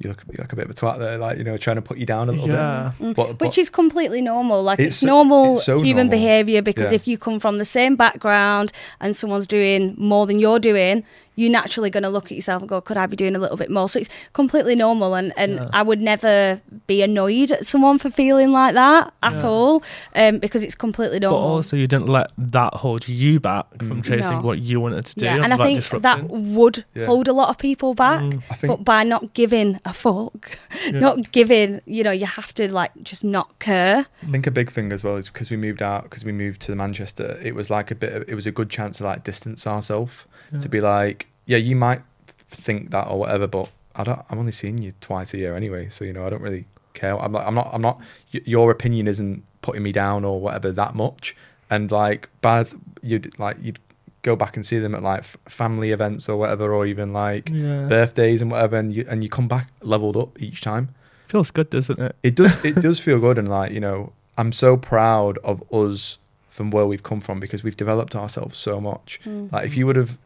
you 0.00 0.08
look, 0.08 0.24
you 0.30 0.36
look 0.38 0.52
a 0.52 0.56
bit 0.56 0.64
of 0.64 0.70
a 0.70 0.74
twat 0.74 0.98
there, 0.98 1.18
like 1.18 1.36
you 1.38 1.44
know, 1.44 1.56
trying 1.58 1.76
to 1.76 1.82
put 1.82 1.98
you 1.98 2.06
down 2.06 2.28
a 2.28 2.32
little 2.32 2.48
yeah. 2.48 2.92
Mm. 2.98 3.08
bit. 3.08 3.16
But, 3.16 3.38
but 3.38 3.48
which 3.48 3.58
is 3.58 3.68
completely 3.68 4.22
normal. 4.22 4.62
Like 4.62 4.78
It's 4.80 4.96
it's, 4.96 5.02
normal 5.02 5.56
it's 5.56 5.66
so 5.66 5.76
human 5.82 6.06
normal. 6.06 6.10
behavior 6.18 6.62
because 6.62 6.90
Yeah. 6.90 6.96
if 6.96 7.06
you 7.06 7.18
come 7.18 7.38
from 7.38 7.58
the 7.58 7.64
same 7.66 7.96
background 7.96 8.72
and 9.00 9.14
someone's 9.14 9.46
doing 9.46 9.94
more 9.98 10.26
than 10.26 10.38
you're 10.38 10.58
doing, 10.58 11.04
you're 11.40 11.50
naturally 11.50 11.90
going 11.90 12.02
to 12.02 12.08
look 12.16 12.26
at 12.26 12.32
yourself 12.32 12.60
and 12.62 12.68
go, 12.68 12.80
"Could 12.80 12.96
I 12.96 13.06
be 13.06 13.16
doing 13.16 13.34
a 13.34 13.38
little 13.38 13.56
bit 13.56 13.70
more?" 13.70 13.88
So 13.88 13.98
it's 13.98 14.08
completely 14.32 14.74
normal, 14.76 15.14
and 15.14 15.32
and 15.36 15.52
Yeah. 15.54 15.68
I 15.72 15.82
would 15.82 16.00
never 16.00 16.60
be 16.86 17.02
annoyed 17.02 17.50
at 17.52 17.64
someone 17.66 17.98
for 17.98 18.10
feeling 18.10 18.50
like 18.52 18.74
that 18.74 19.12
at 19.22 19.34
Yeah. 19.42 19.48
all, 19.48 19.82
um, 20.14 20.38
because 20.38 20.62
it's 20.62 20.74
completely 20.74 21.18
normal. 21.18 21.38
But 21.38 21.42
normal. 21.42 21.56
also, 21.56 21.76
you 21.76 21.86
didn't 21.86 22.08
let 22.08 22.28
that 22.38 22.74
hold 22.74 23.08
you 23.08 23.40
back 23.40 23.66
from 23.78 24.02
Mm. 24.02 24.04
chasing 24.04 24.38
No. 24.38 24.42
what 24.42 24.58
you 24.60 24.80
wanted 24.80 25.06
to 25.06 25.14
do. 25.16 25.24
yeah, 25.24 25.42
and 25.42 25.52
I 25.54 25.56
think 25.56 25.76
disrupting. 25.78 26.02
that 26.02 26.30
would 26.30 26.84
Yeah. 26.94 27.06
hold 27.06 27.26
a 27.28 27.32
lot 27.32 27.48
of 27.48 27.58
people 27.58 27.94
back. 27.94 28.20
Mm. 28.20 28.42
I 28.50 28.54
think 28.56 28.68
But 28.70 28.84
by 28.84 29.02
not 29.04 29.32
giving 29.34 29.78
a 29.84 29.92
fuck, 29.92 30.58
Yeah. 30.86 30.98
not 31.06 31.32
giving, 31.32 31.80
you 31.86 32.02
know, 32.04 32.10
you 32.10 32.26
have 32.26 32.52
to 32.54 32.70
like 32.72 32.92
just 33.02 33.24
not 33.24 33.58
care. 33.58 34.06
I 34.22 34.26
think 34.30 34.46
a 34.46 34.50
big 34.50 34.70
thing 34.72 34.92
as 34.92 35.02
well 35.04 35.16
is 35.16 35.28
because 35.28 35.50
we 35.50 35.56
moved 35.56 35.82
out, 35.82 36.02
because 36.04 36.24
we 36.24 36.32
moved 36.32 36.60
to 36.62 36.74
Manchester. 36.74 37.38
It 37.42 37.54
was 37.54 37.70
like 37.70 37.90
a 37.90 37.94
bit. 37.94 38.12
Of, 38.12 38.28
it 38.28 38.34
was 38.34 38.46
a 38.46 38.50
good 38.52 38.70
chance 38.70 38.98
to 38.98 39.04
like 39.04 39.24
distance 39.24 39.66
ourselves 39.66 40.24
Yeah. 40.52 40.60
to 40.60 40.68
be 40.68 40.80
like, 40.80 41.26
yeah, 41.46 41.58
you 41.58 41.76
might 41.76 42.02
think 42.48 42.90
that 42.90 43.06
or 43.08 43.18
whatever, 43.18 43.46
but 43.46 43.70
I 43.96 44.04
don't. 44.04 44.20
I'm 44.30 44.38
only 44.38 44.52
seeing 44.52 44.78
you 44.78 44.92
twice 45.00 45.34
a 45.34 45.38
year 45.38 45.54
anyway, 45.56 45.88
so 45.88 46.04
you 46.04 46.12
know 46.12 46.26
I 46.26 46.30
don't 46.30 46.42
really 46.42 46.66
care. 46.94 47.18
I'm 47.18 47.32
not. 47.32 47.46
I'm 47.46 47.54
not. 47.54 47.70
I'm 47.72 47.82
not. 47.82 48.00
y- 48.32 48.40
Your 48.44 48.70
opinion 48.70 49.08
isn't 49.08 49.42
putting 49.62 49.82
me 49.82 49.92
down 49.92 50.24
or 50.24 50.40
whatever 50.40 50.72
that 50.72 50.94
much. 50.94 51.36
And 51.70 51.90
like 51.92 52.28
bad, 52.40 52.68
you'd 53.02 53.38
like 53.38 53.56
you'd 53.60 53.78
go 54.22 54.36
back 54.36 54.56
and 54.56 54.66
see 54.66 54.78
them 54.78 54.94
at 54.94 55.02
like 55.02 55.20
f- 55.20 55.36
family 55.46 55.92
events 55.92 56.28
or 56.28 56.36
whatever, 56.36 56.72
or 56.74 56.86
even 56.86 57.12
like 57.12 57.48
yeah. 57.50 57.86
birthdays 57.86 58.42
and 58.42 58.50
whatever, 58.50 58.76
and 58.76 58.92
you 58.94 59.04
and 59.08 59.22
you 59.22 59.28
come 59.30 59.48
back 59.48 59.68
leveled 59.82 60.16
up 60.16 60.40
each 60.42 60.60
time 60.60 60.94
feels 61.26 61.52
good, 61.52 61.70
doesn't 61.70 62.00
it? 62.00 62.16
it 62.24 62.34
does 62.34 62.64
it 62.64 62.74
does 62.80 62.98
feel 62.98 63.20
good 63.20 63.38
and 63.38 63.48
like 63.48 63.70
you 63.70 63.78
know 63.78 64.12
i'm 64.36 64.50
so 64.52 64.76
proud 64.76 65.38
of 65.44 65.62
us 65.72 66.18
from 66.48 66.72
where 66.72 66.84
we've 66.86 67.04
come 67.04 67.20
from 67.20 67.38
because 67.38 67.62
we've 67.62 67.76
developed 67.76 68.16
ourselves 68.16 68.58
so 68.58 68.80
much. 68.80 69.20
Mm. 69.24 69.50
Like 69.52 69.64
if 69.64 69.76
you 69.76 69.86
would 69.86 69.94
have, 69.94 70.18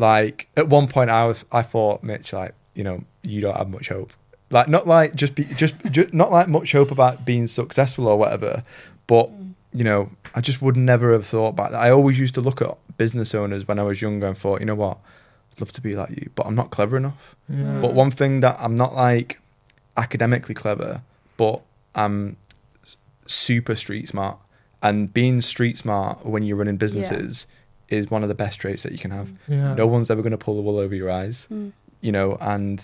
like 0.00 0.48
at 0.56 0.68
one 0.68 0.88
point, 0.88 1.10
I 1.10 1.26
was 1.26 1.44
I 1.52 1.62
thought 1.62 2.02
Mitch, 2.02 2.32
like 2.32 2.54
you 2.74 2.82
know, 2.82 3.04
you 3.22 3.40
don't 3.40 3.56
have 3.56 3.68
much 3.68 3.88
hope. 3.88 4.12
Like 4.50 4.68
not 4.68 4.86
like 4.86 5.14
just 5.14 5.34
be 5.34 5.44
just, 5.44 5.74
just 5.92 6.12
not 6.12 6.32
like 6.32 6.48
much 6.48 6.72
hope 6.72 6.90
about 6.90 7.24
being 7.24 7.46
successful 7.46 8.08
or 8.08 8.18
whatever, 8.18 8.64
but 9.06 9.28
Mm. 9.30 9.54
you 9.72 9.84
know, 9.84 10.10
I 10.34 10.40
just 10.40 10.60
would 10.62 10.76
never 10.76 11.12
have 11.12 11.26
thought 11.26 11.48
about 11.48 11.70
that. 11.72 11.80
I 11.80 11.90
always 11.90 12.18
used 12.18 12.34
to 12.34 12.40
look 12.40 12.60
at 12.60 12.76
business 12.98 13.34
owners 13.34 13.68
when 13.68 13.78
I 13.78 13.84
was 13.84 14.02
younger 14.02 14.26
and 14.26 14.36
thought, 14.36 14.58
you 14.60 14.66
know 14.66 14.74
what, 14.74 14.98
I'd 15.52 15.60
love 15.60 15.72
to 15.72 15.80
be 15.80 15.94
like 15.94 16.10
you, 16.10 16.30
but 16.34 16.46
I'm 16.46 16.56
not 16.56 16.70
clever 16.70 16.96
enough. 16.96 17.36
Yeah. 17.48 17.78
But 17.80 17.94
one 17.94 18.10
thing 18.10 18.40
that 18.40 18.56
I'm 18.58 18.74
not 18.74 18.94
like 18.94 19.38
academically 19.96 20.54
clever, 20.54 21.02
but 21.36 21.60
I'm 21.94 22.36
super 23.26 23.76
street 23.76 24.08
smart. 24.08 24.38
And 24.82 25.12
being 25.12 25.40
street 25.42 25.76
smart 25.78 26.24
when 26.26 26.42
you're 26.42 26.56
running 26.56 26.76
businesses 26.78 27.46
is 27.90 28.10
one 28.10 28.22
of 28.22 28.28
the 28.28 28.34
best 28.34 28.58
traits 28.60 28.82
that 28.84 28.92
you 28.92 28.98
can 28.98 29.10
have. 29.10 29.28
yeah. 29.48 29.74
No 29.74 29.86
one's 29.86 30.10
ever 30.10 30.22
going 30.22 30.30
to 30.32 30.38
pull 30.38 30.56
the 30.56 30.62
wool 30.62 30.78
over 30.78 30.94
your 30.94 31.10
eyes, 31.10 31.46
Mm. 31.52 31.72
you 32.00 32.12
know. 32.12 32.36
And 32.40 32.80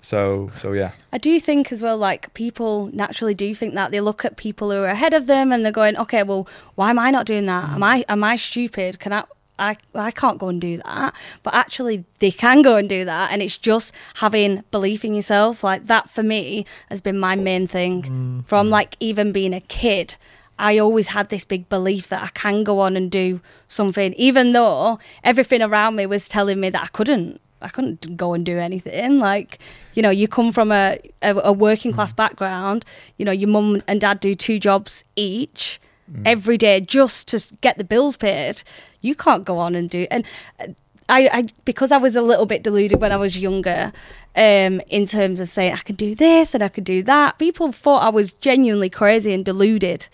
so, 0.00 0.50
so 0.58 0.72
yeah, 0.72 0.92
I 1.12 1.18
do 1.18 1.38
think 1.40 1.72
as 1.72 1.82
well, 1.82 1.96
like 1.98 2.32
people 2.34 2.86
naturally 2.92 3.34
do 3.34 3.54
think 3.54 3.74
that 3.74 3.90
they 3.90 4.00
look 4.00 4.24
at 4.24 4.36
people 4.36 4.70
who 4.70 4.78
are 4.78 4.86
ahead 4.86 5.14
of 5.14 5.26
them 5.26 5.52
and 5.52 5.64
they're 5.64 5.72
going, 5.72 5.96
okay, 5.96 6.22
well, 6.22 6.48
why 6.76 6.90
am 6.90 6.98
I 6.98 7.10
not 7.10 7.26
doing 7.26 7.46
that? 7.46 7.64
Am 7.70 7.82
I 7.82 8.04
am 8.08 8.22
I 8.24 8.36
stupid? 8.36 8.98
Can 9.00 9.12
I? 9.12 9.24
I, 9.60 9.76
I 9.92 10.12
can't 10.12 10.38
go 10.38 10.46
and 10.46 10.60
do 10.60 10.76
that, 10.84 11.12
but 11.42 11.52
actually 11.52 12.04
they 12.20 12.30
can 12.30 12.62
go 12.62 12.76
and 12.76 12.88
do 12.88 13.04
that, 13.04 13.32
and 13.32 13.42
it's 13.42 13.56
just 13.58 13.92
having 14.14 14.62
belief 14.70 15.04
in 15.04 15.14
yourself. 15.14 15.64
Like 15.64 15.88
that 15.88 16.08
for 16.08 16.22
me 16.22 16.64
has 16.90 17.00
been 17.00 17.18
my 17.18 17.34
main 17.34 17.66
thing 17.66 18.02
Mm. 18.04 18.46
from 18.46 18.70
like 18.70 18.96
even 19.00 19.32
being 19.32 19.52
a 19.52 19.60
kid. 19.60 20.14
I 20.58 20.78
always 20.78 21.08
had 21.08 21.28
this 21.28 21.44
big 21.44 21.68
belief 21.68 22.08
that 22.08 22.22
I 22.22 22.28
can 22.28 22.64
go 22.64 22.80
on 22.80 22.96
and 22.96 23.10
do 23.10 23.40
something, 23.68 24.12
even 24.14 24.52
though 24.52 24.98
everything 25.22 25.62
around 25.62 25.96
me 25.96 26.06
was 26.06 26.28
telling 26.28 26.60
me 26.60 26.70
that 26.70 26.82
I 26.82 26.88
couldn't. 26.88 27.40
I 27.60 27.68
couldn't 27.68 28.16
go 28.16 28.34
and 28.34 28.46
do 28.46 28.58
anything. 28.58 29.18
Like, 29.18 29.58
you 29.94 30.02
know, 30.02 30.10
you 30.10 30.28
come 30.28 30.52
from 30.52 30.70
a, 30.70 30.98
a, 31.22 31.34
a 31.36 31.52
working 31.52 31.92
class 31.92 32.12
background. 32.12 32.84
You 33.16 33.24
know, 33.24 33.32
your 33.32 33.48
mum 33.48 33.82
and 33.88 34.00
dad 34.00 34.20
do 34.20 34.34
two 34.34 34.60
jobs 34.60 35.02
each 35.16 35.80
every 36.24 36.56
day 36.56 36.80
just 36.80 37.28
to 37.28 37.56
get 37.60 37.76
the 37.76 37.84
bills 37.84 38.16
paid. 38.16 38.62
You 39.00 39.14
can't 39.14 39.44
go 39.44 39.58
on 39.58 39.74
and 39.74 39.90
do. 39.90 40.06
And 40.10 40.24
uh, 40.60 40.68
I, 41.08 41.28
I 41.32 41.48
because 41.64 41.90
I 41.90 41.96
was 41.96 42.16
a 42.16 42.22
little 42.22 42.46
bit 42.46 42.62
deluded 42.62 43.00
when 43.00 43.12
I 43.12 43.16
was 43.16 43.38
younger, 43.38 43.92
um, 44.36 44.80
in 44.88 45.06
terms 45.06 45.40
of 45.40 45.48
saying 45.48 45.72
I 45.72 45.78
can 45.78 45.96
do 45.96 46.14
this 46.14 46.54
and 46.54 46.62
I 46.62 46.68
can 46.68 46.84
do 46.84 47.02
that. 47.02 47.38
People 47.38 47.72
thought 47.72 48.02
I 48.02 48.08
was 48.08 48.32
genuinely 48.32 48.90
crazy 48.90 49.32
and 49.32 49.44
deluded, 49.44 50.06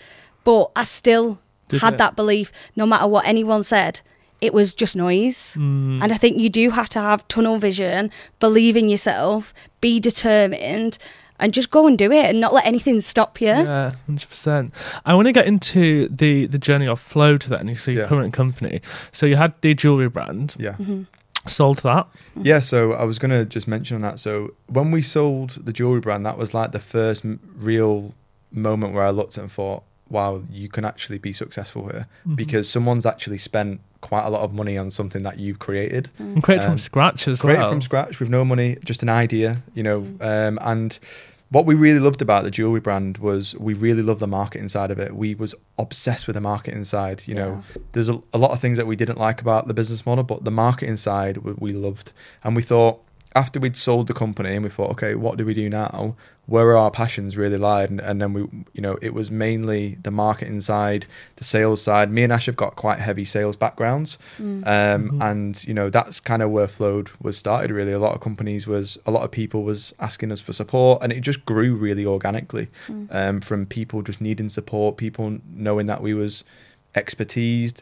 but 0.45 0.71
I 0.77 0.85
still 0.85 1.39
Did 1.69 1.81
had 1.81 1.95
it? 1.95 1.99
that 1.99 2.17
belief. 2.17 2.53
No 2.77 2.87
matter 2.87 3.07
what 3.07 3.27
anyone 3.27 3.63
said, 3.65 4.01
it 4.41 4.53
was 4.53 4.75
just 4.75 4.95
noise. 4.95 5.57
Mm. 5.59 6.03
And 6.03 6.13
I 6.13 6.17
think 6.19 6.39
you 6.39 6.51
do 6.51 6.71
have 6.71 6.89
to 6.91 7.01
have 7.01 7.27
tunnel 7.29 7.59
vision, 7.59 8.11
believe 8.41 8.77
in 8.77 8.89
yourself, 8.89 9.53
be 9.81 9.99
determined, 10.01 10.99
and 11.41 11.53
just 11.53 11.71
go 11.71 11.87
and 11.87 11.99
do 11.99 12.13
it, 12.13 12.27
and 12.27 12.41
not 12.41 12.53
let 12.53 12.65
anything 12.67 13.01
stop 13.01 13.41
you. 13.41 13.49
Yeah, 13.49 13.91
hundred 14.07 14.29
percent. 14.29 14.73
I 15.05 15.15
want 15.15 15.27
to 15.27 15.33
get 15.33 15.47
into 15.47 16.09
the 16.09 16.47
the 16.47 16.59
journey 16.59 16.87
of 16.87 17.01
flow 17.01 17.37
to 17.39 17.49
that, 17.51 17.61
and 17.61 17.69
you 17.71 17.77
see 17.77 17.93
your 17.93 18.03
Yeah. 18.03 18.09
current 18.09 18.33
company. 18.33 18.81
So 19.13 19.27
you 19.27 19.37
had 19.37 19.53
the 19.61 19.75
jewelry 19.75 20.09
brand, 20.09 20.55
yeah. 20.59 20.73
Mm-hmm. 20.75 21.03
sold 21.49 21.79
that. 21.79 22.07
Yeah, 22.41 22.61
so 22.61 22.93
I 22.93 23.05
was 23.05 23.19
gonna 23.19 23.45
just 23.45 23.67
mention 23.67 23.97
on 23.97 24.03
that. 24.03 24.21
So 24.21 24.55
when 24.67 24.91
we 24.93 25.03
sold 25.03 25.59
the 25.65 25.73
jewelry 25.73 26.01
brand, 26.01 26.25
that 26.25 26.39
was 26.39 26.55
like 26.55 26.71
the 26.73 26.79
first 26.81 27.25
real 27.59 28.15
moment 28.53 28.95
where 28.95 29.05
I 29.05 29.11
looked 29.11 29.37
and 29.37 29.51
thought, 29.51 29.83
"Wow, 30.11 30.43
you 30.51 30.69
can 30.69 30.85
actually 30.85 31.19
be 31.19 31.33
successful 31.33 31.89
here," 31.89 32.07
Mm-hmm. 32.21 32.35
because 32.35 32.69
someone's 32.69 33.07
actually 33.07 33.39
spent 33.39 33.81
quite 34.01 34.25
a 34.25 34.29
lot 34.29 34.43
of 34.43 34.53
money 34.53 34.77
on 34.77 34.91
something 34.91 35.23
that 35.23 35.39
you've 35.39 35.59
created, 35.59 36.11
and 36.19 36.43
created 36.43 36.65
um, 36.65 36.71
from 36.73 36.79
scratch 36.79 37.27
as 37.27 37.41
created 37.41 37.63
well. 37.63 37.71
from 37.71 37.81
scratch 37.83 38.21
with 38.21 38.29
no 38.29 38.45
money, 38.45 38.77
just 38.85 39.03
an 39.03 39.09
idea, 39.09 39.63
you 39.75 39.83
know. 39.83 40.07
Um, 40.21 40.59
and 40.61 40.99
what 41.51 41.67
we 41.67 41.75
really 41.75 42.01
loved 42.01 42.21
about 42.21 42.43
the 42.45 42.51
jewelry 42.51 42.81
brand 42.81 43.19
was 43.19 43.55
we 43.57 43.75
really 43.75 44.03
loved 44.03 44.19
the 44.21 44.27
marketing 44.27 44.69
side 44.69 44.91
of 44.91 44.99
it. 44.99 45.15
We 45.15 45.35
was 45.35 45.55
obsessed 45.79 46.27
with 46.27 46.35
the 46.35 46.41
marketing 46.41 46.85
side, 46.85 47.23
you 47.27 47.35
know 47.35 47.63
there's 47.93 48.09
a, 48.09 48.21
a 48.33 48.39
lot 48.39 48.51
of 48.51 48.61
things 48.61 48.77
that 48.77 48.87
we 48.87 48.97
didn't 48.97 49.19
like 49.19 49.41
about 49.41 49.69
the 49.69 49.75
business 49.75 50.05
model, 50.05 50.25
but 50.25 50.45
the 50.45 50.51
marketing 50.51 50.97
side 50.97 51.39
we, 51.39 51.53
we 51.59 51.73
loved. 51.73 52.13
And 52.43 52.55
we 52.57 52.63
thought 52.63 53.01
after 53.37 53.59
we'd 53.59 53.77
sold 53.77 54.07
the 54.07 54.15
company 54.15 54.55
and 54.55 54.63
we 54.63 54.71
thought, 54.71 54.91
okay, 54.93 55.17
what 55.17 55.37
do 55.37 55.45
we 55.45 55.55
do 55.55 55.69
now? 55.69 56.15
Where 56.47 56.69
are 56.69 56.77
our 56.77 56.91
passions 56.91 57.37
really 57.37 57.57
lied? 57.59 57.91
And, 57.91 58.01
and 58.01 58.21
then 58.21 58.33
we, 58.33 58.43
you 58.75 58.81
know, 58.81 58.97
it 59.03 59.13
was 59.13 59.31
mainly 59.31 59.99
the 60.03 60.13
marketing 60.13 60.61
side, 60.61 61.07
the 61.37 61.43
sales 61.45 61.83
side. 61.83 62.13
Me 62.13 62.23
and 62.23 62.33
Ash 62.33 62.47
have 62.47 62.55
got 62.55 62.77
quite 62.77 63.01
heavy 63.01 63.25
sales 63.25 63.57
backgrounds. 63.57 64.19
Um, 64.39 64.63
Mhm. 64.65 65.21
and, 65.31 65.65
you 65.67 65.75
know, 65.75 65.91
that's 65.91 66.21
kind 66.21 66.43
of 66.43 66.51
where 66.51 66.69
Flowd 66.69 67.11
was 67.21 67.37
started 67.37 67.73
really. 67.73 67.91
A 67.93 67.99
lot 67.99 68.15
of 68.15 68.21
companies 68.21 68.69
was, 68.69 68.99
a 69.05 69.11
lot 69.11 69.25
of 69.25 69.33
people 69.33 69.65
was 69.65 69.93
asking 69.99 70.31
us 70.31 70.41
for 70.41 70.53
support 70.53 71.03
and 71.03 71.13
it 71.13 71.21
just 71.21 71.45
grew 71.45 71.75
really 71.75 72.07
organically 72.07 72.69
um, 73.11 73.41
from 73.41 73.67
people 73.67 74.03
just 74.03 74.21
needing 74.21 74.49
support, 74.49 74.97
people 74.97 75.39
knowing 75.53 75.87
that 75.87 76.01
we 76.03 76.15
was 76.15 76.45
expertised, 76.95 77.79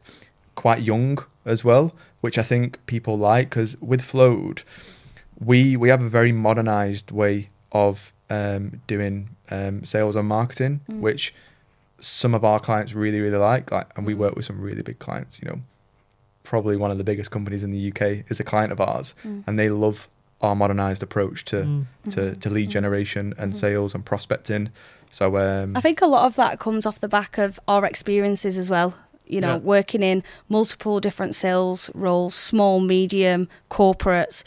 quite 0.54 0.80
young 0.82 1.18
as 1.44 1.62
well, 1.64 1.94
which 2.22 2.38
I 2.38 2.42
think 2.42 2.78
people 2.86 3.18
like 3.18 3.50
because 3.50 3.76
with 3.82 4.00
Flowd, 4.02 4.62
we 5.44 5.76
we 5.76 5.88
have 5.88 6.02
a 6.02 6.08
very 6.08 6.32
modernized 6.32 7.10
way 7.10 7.48
of 7.72 8.12
um, 8.30 8.80
doing 8.86 9.30
um, 9.50 9.84
sales 9.84 10.16
and 10.16 10.26
marketing, 10.28 10.80
Mm. 10.88 11.00
which 11.00 11.34
some 12.00 12.34
of 12.34 12.44
our 12.44 12.60
clients 12.60 12.94
really 12.94 13.20
really 13.20 13.38
like. 13.38 13.70
Like, 13.70 13.88
and 13.96 14.06
we 14.06 14.14
Mm. 14.14 14.18
work 14.18 14.36
with 14.36 14.44
some 14.44 14.60
really 14.60 14.82
big 14.82 14.98
clients. 14.98 15.40
You 15.42 15.48
know, 15.48 15.60
probably 16.42 16.76
one 16.76 16.90
of 16.90 16.98
the 16.98 17.04
biggest 17.04 17.30
companies 17.30 17.62
in 17.62 17.70
the 17.70 17.78
UK 17.90 18.24
is 18.28 18.40
a 18.40 18.44
client 18.44 18.72
of 18.72 18.80
ours, 18.80 19.14
Mm. 19.24 19.44
and 19.46 19.58
they 19.58 19.68
love 19.68 20.08
our 20.40 20.56
modernized 20.56 21.02
approach 21.02 21.44
to 21.46 21.56
Mm. 21.56 21.86
to, 22.10 22.20
Mhm. 22.20 22.40
to 22.40 22.50
lead 22.50 22.68
Mhm. 22.68 22.72
generation 22.72 23.34
and 23.38 23.52
Mhm. 23.52 23.56
sales 23.56 23.94
and 23.94 24.04
prospecting. 24.04 24.70
So 25.10 25.36
um, 25.36 25.76
I 25.76 25.80
think 25.80 26.00
a 26.02 26.06
lot 26.06 26.24
of 26.26 26.34
that 26.36 26.58
comes 26.58 26.84
off 26.86 26.98
the 27.00 27.08
back 27.08 27.38
of 27.38 27.60
our 27.68 27.84
experiences 27.84 28.58
as 28.58 28.68
well. 28.70 28.94
You 29.26 29.40
know, 29.40 29.52
Yeah. 29.54 29.58
working 29.76 30.02
in 30.02 30.22
multiple 30.48 30.98
different 31.00 31.34
sales 31.36 31.90
roles, 31.94 32.34
small, 32.34 32.80
medium, 32.80 33.48
corporates. 33.70 34.42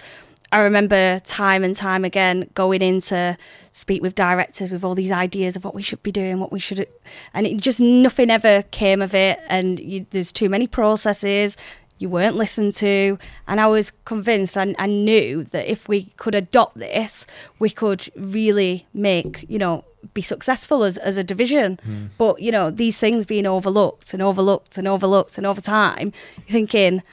I 0.56 0.60
remember 0.60 1.20
time 1.20 1.66
and 1.66 1.76
time 1.76 2.06
again 2.06 2.50
going 2.54 2.82
in 2.82 3.02
to 3.02 3.36
speak 3.74 4.02
with 4.02 4.16
directors 4.16 4.72
with 4.72 4.86
all 4.86 4.96
these 4.96 5.12
ideas 5.12 5.58
of 5.58 5.66
what 5.66 5.76
we 5.76 5.82
should 5.82 6.02
be 6.02 6.14
doing, 6.14 6.40
what 6.40 6.50
we 6.50 6.60
should, 6.60 6.88
and 7.34 7.46
it 7.46 7.58
just 7.58 7.82
nothing 7.82 8.32
ever 8.32 8.64
came 8.72 9.02
of 9.02 9.14
it. 9.14 9.38
And 9.50 9.82
you, 9.82 10.06
there's 10.12 10.32
too 10.32 10.48
many 10.48 10.66
processes. 10.66 11.58
You 11.98 12.08
weren't 12.08 12.38
listened 12.38 12.74
to, 12.76 13.18
and 13.50 13.60
I 13.60 13.68
was 13.68 13.92
convinced. 14.06 14.56
and 14.58 14.78
I 14.80 14.86
knew 14.86 15.44
that 15.44 15.70
if 15.70 15.90
we 15.90 16.06
could 16.16 16.36
adopt 16.36 16.78
this, 16.78 17.26
we 17.60 17.70
could 17.70 18.08
really 18.16 18.88
make 18.94 19.46
you 19.50 19.60
know 19.60 19.84
be 20.14 20.22
successful 20.22 20.86
as 20.86 20.98
as 21.00 21.18
a 21.18 21.24
division. 21.24 21.80
mm, 21.86 22.10
But 22.18 22.42
you 22.42 22.52
know, 22.52 22.72
these 22.72 22.98
things 22.98 23.26
being 23.26 23.46
overlooked 23.46 24.14
and 24.14 24.24
overlooked 24.24 24.78
and 24.78 24.88
overlooked 24.88 25.38
and 25.38 25.46
over 25.46 25.60
time, 25.60 26.14
you're 26.48 26.54
thinking, 26.54 27.04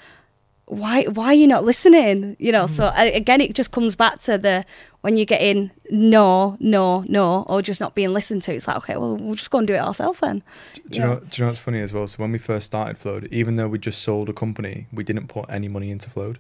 why 0.73 1.05
why 1.05 1.27
are 1.27 1.35
you 1.35 1.47
not 1.47 1.65
listening? 1.65 2.37
You 2.39 2.53
know, 2.53 2.67
so 2.67 2.91
again, 2.97 3.41
it 3.41 3.55
just 3.55 3.71
comes 3.71 3.95
back 3.97 4.21
to 4.21 4.39
the 4.39 4.65
when 5.03 5.17
you're 5.17 5.27
getting 5.27 5.71
no, 5.91 6.57
no, 6.61 7.05
no, 7.09 7.43
or 7.49 7.61
just 7.61 7.81
not 7.81 7.95
being 7.95 8.13
listened 8.13 8.43
to. 8.43 8.55
It's 8.55 8.69
like, 8.69 8.77
okay, 8.79 8.97
well, 8.97 9.17
we'll 9.17 9.35
just 9.35 9.51
go 9.51 9.59
and 9.59 9.67
do 9.67 9.75
it 9.75 9.81
ourselves 9.81 10.21
then. 10.21 10.43
Do 10.89 10.95
you 10.97 11.01
know? 11.01 11.17
Do 11.21 11.27
you 11.35 11.43
know 11.45 11.49
what's 11.49 11.59
funny 11.59 11.81
as 11.81 11.93
well? 11.93 12.07
So 12.07 12.17
when 12.23 12.33
we 12.33 12.39
first 12.39 12.67
started 12.67 12.99
Flowd, 12.99 13.29
even 13.31 13.57
though 13.57 13.69
we 13.69 13.79
just 13.79 14.03
sold 14.03 14.29
a 14.29 14.33
company, 14.33 14.87
we 14.93 15.03
didn't 15.05 15.27
put 15.29 15.47
any 15.49 15.69
money 15.69 15.91
into 15.91 16.09
Flowd. 16.11 16.39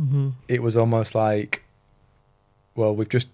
Mhm. 0.00 0.32
It 0.48 0.62
was 0.62 0.76
almost 0.76 1.14
like, 1.14 1.62
well, 2.74 2.94
we've 2.96 3.08
just 3.08 3.28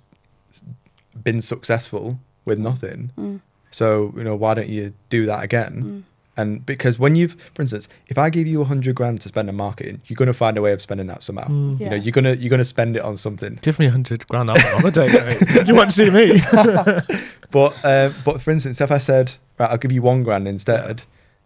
been 1.22 1.40
successful 1.42 2.18
with 2.44 2.58
nothing. 2.58 3.10
Mm, 3.18 3.40
So 3.70 4.12
you 4.16 4.24
know, 4.24 4.36
why 4.36 4.54
don't 4.54 4.68
you 4.68 4.92
do 5.08 5.26
that 5.26 5.42
again? 5.42 5.74
mm, 5.84 6.02
And 6.36 6.64
because 6.66 6.98
when 6.98 7.16
you've, 7.16 7.34
for 7.54 7.62
instance, 7.62 7.88
if 8.08 8.18
I 8.18 8.28
give 8.30 8.46
you 8.46 8.60
a 8.60 8.64
hundred 8.64 8.94
grand 8.94 9.20
to 9.22 9.28
spend 9.28 9.48
on 9.48 9.56
marketing, 9.56 10.02
you're 10.06 10.16
gonna 10.16 10.32
find 10.34 10.58
a 10.58 10.62
way 10.62 10.72
of 10.72 10.82
spending 10.82 11.06
that 11.06 11.22
somehow. 11.22 11.46
Mm. 11.48 11.78
Yeah. 11.80 11.84
You 11.84 11.90
know, 11.90 11.96
you're 11.96 12.12
gonna 12.12 12.34
you're 12.34 12.50
gonna 12.50 12.64
spend 12.64 12.96
it 12.96 13.02
on 13.02 13.16
something. 13.16 13.58
Give 13.62 13.78
me 13.78 13.86
a 13.86 13.90
hundred 13.90 14.26
grand 14.28 14.50
on 14.50 14.60
holiday. 14.60 15.08
mate. 15.08 15.66
you 15.66 15.74
want 15.74 15.90
to 15.90 15.96
see 15.96 16.10
me? 16.10 16.40
But 17.50 17.84
uh, 17.84 18.10
but 18.24 18.42
for 18.42 18.50
instance, 18.50 18.80
if 18.80 18.90
I 18.90 18.98
said, 18.98 19.34
right, 19.58 19.70
I'll 19.70 19.78
give 19.78 19.92
you 19.92 20.02
one 20.02 20.24
grand 20.24 20.48
instead, 20.48 21.04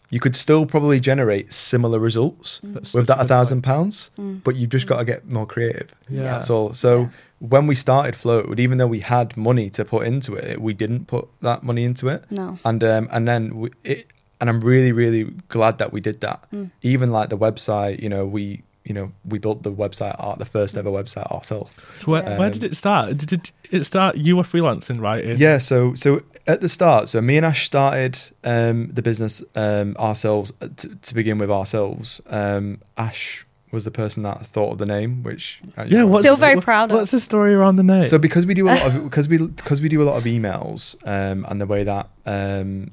you 0.09 0.19
could 0.19 0.35
still 0.35 0.65
probably 0.67 0.99
generate 0.99 1.53
similar 1.53 1.99
results 1.99 2.59
That's 2.65 2.95
with 2.95 3.07
that 3.09 3.21
a 3.21 3.25
thousand 3.29 3.63
pounds. 3.63 4.11
mm. 4.19 4.43
But 4.43 4.57
you've 4.57 4.71
just 4.71 4.87
got 4.87 4.99
to 4.99 5.05
get 5.05 5.29
more 5.29 5.47
creative. 5.47 5.95
Yeah. 6.09 6.23
That's 6.23 6.49
all. 6.51 6.73
So 6.75 7.03
Yeah. 7.03 7.09
when 7.41 7.67
we 7.67 7.75
started 7.75 8.17
Flowd, 8.17 8.59
even 8.59 8.79
though 8.79 8.87
we 8.89 9.01
had 9.01 9.37
money 9.37 9.69
to 9.71 9.85
put 9.85 10.07
into 10.07 10.35
it, 10.35 10.61
we 10.61 10.73
didn't 10.75 11.07
put 11.07 11.29
that 11.43 11.63
money 11.63 11.85
into 11.85 12.09
it. 12.09 12.25
No. 12.31 12.59
And 12.65 12.83
um, 12.83 13.09
and 13.13 13.29
then 13.29 13.57
we, 13.57 13.71
it, 13.85 14.07
and 14.41 14.49
I'm 14.51 14.61
really 14.61 14.93
really 14.93 15.25
glad 15.49 15.79
that 15.79 15.93
we 15.93 16.01
did 16.01 16.21
that. 16.21 16.45
Mm. 16.53 16.71
Even 16.83 17.11
like 17.11 17.29
the 17.29 17.39
website, 17.39 18.01
you 18.03 18.09
know, 18.09 18.25
we 18.27 18.63
you 18.85 18.95
know 18.95 19.13
we 19.25 19.39
built 19.39 19.63
the 19.63 19.73
website 19.73 20.17
art, 20.19 20.39
the 20.39 20.45
first 20.45 20.77
ever 20.77 20.91
website 20.91 21.31
ourselves. 21.31 21.71
So 21.99 22.13
where, 22.13 22.23
Yeah. 22.23 22.39
where 22.39 22.51
did 22.51 22.65
it 22.65 22.75
start? 22.77 23.17
Did, 23.19 23.29
did 23.29 23.53
it 23.71 23.85
start? 23.85 24.17
You 24.17 24.37
were 24.37 24.43
freelancing, 24.43 25.01
right? 25.01 25.23
in- 25.25 25.39
Yeah, 25.39 25.59
so 25.59 25.95
so 25.95 26.23
at 26.47 26.61
the 26.63 26.69
start, 26.69 27.09
so 27.09 27.21
me 27.21 27.37
and 27.37 27.45
Ash 27.47 27.65
started 27.67 28.19
um, 28.45 28.89
the 28.93 29.03
business 29.03 29.43
um, 29.55 29.95
ourselves 29.99 30.51
uh, 30.63 30.69
to, 30.79 30.89
to 30.97 31.15
begin 31.15 31.39
with 31.39 31.51
ourselves. 31.51 32.21
Um, 32.29 32.81
Ash 32.97 33.47
was 33.71 33.85
the 33.85 33.91
person 33.93 34.25
that 34.25 34.45
thought 34.47 34.73
of 34.73 34.79
the 34.79 34.87
name, 34.87 35.23
which 35.23 35.61
Yeah, 35.87 36.03
what's 36.05 36.25
Still 36.25 36.35
the- 36.35 36.41
very 36.41 36.55
what- 36.57 36.65
proud 36.65 36.91
of. 36.91 36.97
What's 36.97 37.11
the 37.13 37.21
story 37.21 37.55
around 37.55 37.77
the 37.77 37.85
name? 37.85 38.07
So 38.07 38.19
because 38.19 38.47
we 38.47 38.55
do 38.55 38.67
a 38.69 38.73
lot 38.75 38.87
of 38.87 39.05
because 39.09 39.29
we 39.29 39.37
because 39.47 39.81
we 39.83 39.89
do 39.91 40.01
a 40.03 40.07
lot 40.11 40.17
of 40.17 40.25
emails 40.25 40.97
um, 41.07 41.45
and 41.49 41.61
the 41.61 41.67
way 41.67 41.85
that 41.85 42.09
um, 42.27 42.91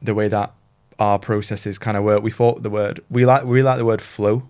the 0.00 0.14
way 0.14 0.28
that 0.28 0.52
our 0.98 1.18
processes 1.18 1.78
kind 1.78 1.96
of 1.96 2.04
work, 2.04 2.22
we 2.22 2.30
thought 2.30 2.62
the 2.62 2.70
word 2.70 3.00
we 3.10 3.24
like 3.26 3.44
we 3.44 3.62
like 3.62 3.78
the 3.78 3.84
word 3.84 4.00
flow, 4.02 4.42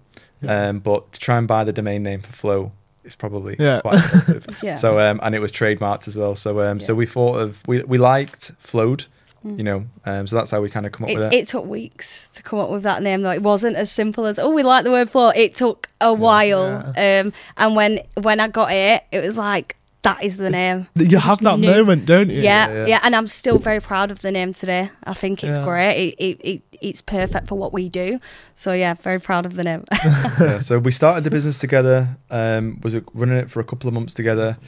Yeah. 0.43 0.69
um, 0.69 0.79
but 0.81 1.13
to 1.13 1.21
try 1.21 1.39
and 1.39 1.49
buy 1.49 1.65
the 1.65 1.73
domain 1.73 2.03
name 2.03 2.21
for 2.23 2.33
flow 2.33 2.73
is 3.05 3.15
probably 3.17 3.57
Yeah. 3.59 3.81
quite 3.81 3.99
expensive. 3.99 4.47
yeah. 4.63 4.77
So 4.77 4.99
um, 5.01 5.21
and 5.23 5.35
it 5.35 5.41
was 5.41 5.53
trademarked 5.53 6.09
as 6.09 6.17
well. 6.17 6.37
So 6.37 6.61
um, 6.61 6.81
so 6.81 6.95
we 6.95 7.07
thought 7.07 7.37
of 7.39 7.59
we 7.67 7.83
we 7.83 7.99
liked 7.99 8.53
Flowd, 8.59 9.07
Mm. 9.45 9.59
you 9.59 9.65
know. 9.65 9.85
Um, 10.05 10.27
so 10.27 10.35
that's 10.35 10.51
how 10.51 10.61
we 10.61 10.69
kind 10.71 10.87
of 10.87 10.93
come 10.93 11.05
up 11.05 11.11
It, 11.11 11.17
with 11.19 11.27
it. 11.27 11.33
it 11.35 11.47
took 11.47 11.67
weeks 11.67 12.29
to 12.33 12.43
come 12.43 12.59
up 12.59 12.71
with 12.71 12.83
that 12.85 13.03
name 13.03 13.23
though. 13.23 13.31
It 13.31 13.43
wasn't 13.43 13.77
as 13.77 13.93
simple 13.93 14.25
as 14.27 14.39
oh 14.41 14.51
we 14.51 14.63
like 14.65 14.85
the 14.85 14.91
word 14.91 15.09
flow. 15.11 15.29
It 15.29 15.55
took 15.55 15.89
a 16.01 16.13
while. 16.13 16.93
Um 16.97 17.33
and 17.57 17.77
when 17.77 18.01
when 18.21 18.41
I 18.41 18.49
got 18.49 18.73
it, 18.73 19.05
it 19.13 19.21
was 19.21 19.37
like 19.39 19.77
that 20.09 20.23
is 20.23 20.37
the 20.37 20.51
name. 20.51 20.87
you 20.95 21.19
have 21.19 21.41
that 21.41 21.59
knew- 21.59 21.71
moment, 21.77 22.07
don't 22.07 22.31
you? 22.31 22.41
Yeah, 22.43 22.69
Yeah, 22.69 22.75
yeah, 22.75 22.87
yeah. 22.93 23.01
and 23.05 23.13
I'm 23.19 23.27
still 23.27 23.59
very 23.59 23.81
proud 23.81 24.09
of 24.11 24.19
the 24.23 24.31
name 24.31 24.53
today. 24.53 24.91
I 25.05 25.15
think 25.15 25.43
it's 25.45 25.57
Yeah. 25.59 25.65
great. 25.65 25.97
It, 26.05 26.15
it, 26.27 26.41
it 26.53 26.63
it's 26.89 27.03
perfect 27.03 27.49
for 27.49 27.57
what 27.63 27.73
we 27.73 27.89
do. 27.89 28.19
So 28.55 28.73
yeah, 28.73 28.95
very 29.09 29.21
proud 29.29 29.45
of 29.47 29.55
the 29.59 29.65
name. 29.65 29.83
yeah, 30.41 30.59
so 30.61 30.79
we 30.79 30.93
started 30.93 31.25
the 31.25 31.31
business 31.31 31.59
together. 31.59 31.99
Um, 32.31 32.79
was 32.83 32.95
running 33.15 33.39
it 33.39 33.51
for 33.51 33.61
a 33.61 33.65
couple 33.65 33.89
of 33.89 33.95
months 33.95 34.15
together. 34.15 34.59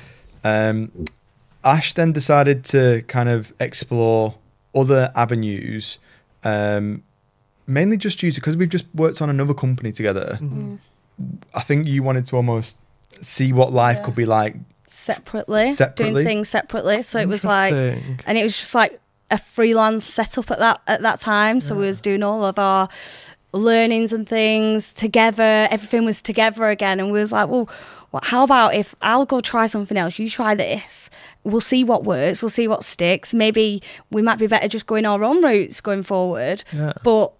Um, 0.44 0.90
Ash 1.64 1.94
then 1.94 2.12
decided 2.12 2.64
to 2.66 3.02
kind 3.08 3.28
of 3.28 3.52
explore 3.60 4.34
other 4.74 5.12
avenues, 5.14 5.98
um, 6.44 7.02
mainly 7.66 7.96
just 7.96 8.18
due 8.20 8.30
to 8.32 8.40
because 8.40 8.56
we've 8.56 8.68
just 8.78 8.86
worked 8.94 9.20
on 9.22 9.28
another 9.30 9.54
company 9.54 9.92
together. 9.92 10.38
Mhm. 10.40 10.78
I 11.54 11.60
think 11.68 11.86
you 11.86 12.02
wanted 12.02 12.26
to 12.26 12.36
almost 12.36 12.76
see 13.22 13.52
what 13.52 13.72
life 13.72 13.98
Yeah. 13.98 14.04
could 14.04 14.14
be 14.14 14.26
like. 14.26 14.54
Separately, 14.90 15.72
Separately? 15.72 16.12
doing 16.12 16.26
things 16.26 16.48
separately. 16.48 17.02
So 17.02 17.18
it 17.18 17.28
was 17.28 17.44
like 17.44 17.72
and 17.72 18.38
it 18.38 18.42
was 18.42 18.56
just 18.56 18.74
like 18.74 19.00
a 19.30 19.38
freelance 19.38 20.04
setup 20.04 20.50
at 20.50 20.58
that 20.58 20.80
at 20.86 21.02
that 21.02 21.20
time. 21.20 21.60
So 21.60 21.74
we 21.74 21.86
was 21.86 22.00
doing 22.00 22.22
all 22.22 22.44
of 22.44 22.58
our 22.58 22.88
learnings 23.52 24.12
and 24.12 24.28
things 24.28 24.92
together. 24.92 25.68
Everything 25.70 26.04
was 26.04 26.22
together 26.22 26.66
again, 26.68 27.00
and 27.00 27.10
we 27.12 27.18
was 27.18 27.32
like, 27.32 27.48
well. 27.48 27.68
Well, 28.10 28.22
how 28.24 28.42
about 28.42 28.74
if 28.74 28.94
I'll 29.02 29.26
go 29.26 29.42
try 29.42 29.66
something 29.66 29.98
else? 29.98 30.18
You 30.18 30.30
try 30.30 30.54
this. 30.54 31.10
We'll 31.44 31.60
see 31.60 31.84
what 31.84 32.04
works. 32.04 32.40
We'll 32.40 32.48
see 32.48 32.66
what 32.66 32.82
sticks. 32.82 33.34
Maybe 33.34 33.82
we 34.10 34.22
might 34.22 34.38
be 34.38 34.46
better 34.46 34.66
just 34.66 34.86
going 34.86 35.04
our 35.04 35.22
own 35.22 35.44
routes 35.44 35.82
going 35.82 36.04
forward. 36.04 36.64
Yeah. 36.72 36.94
But 37.04 37.34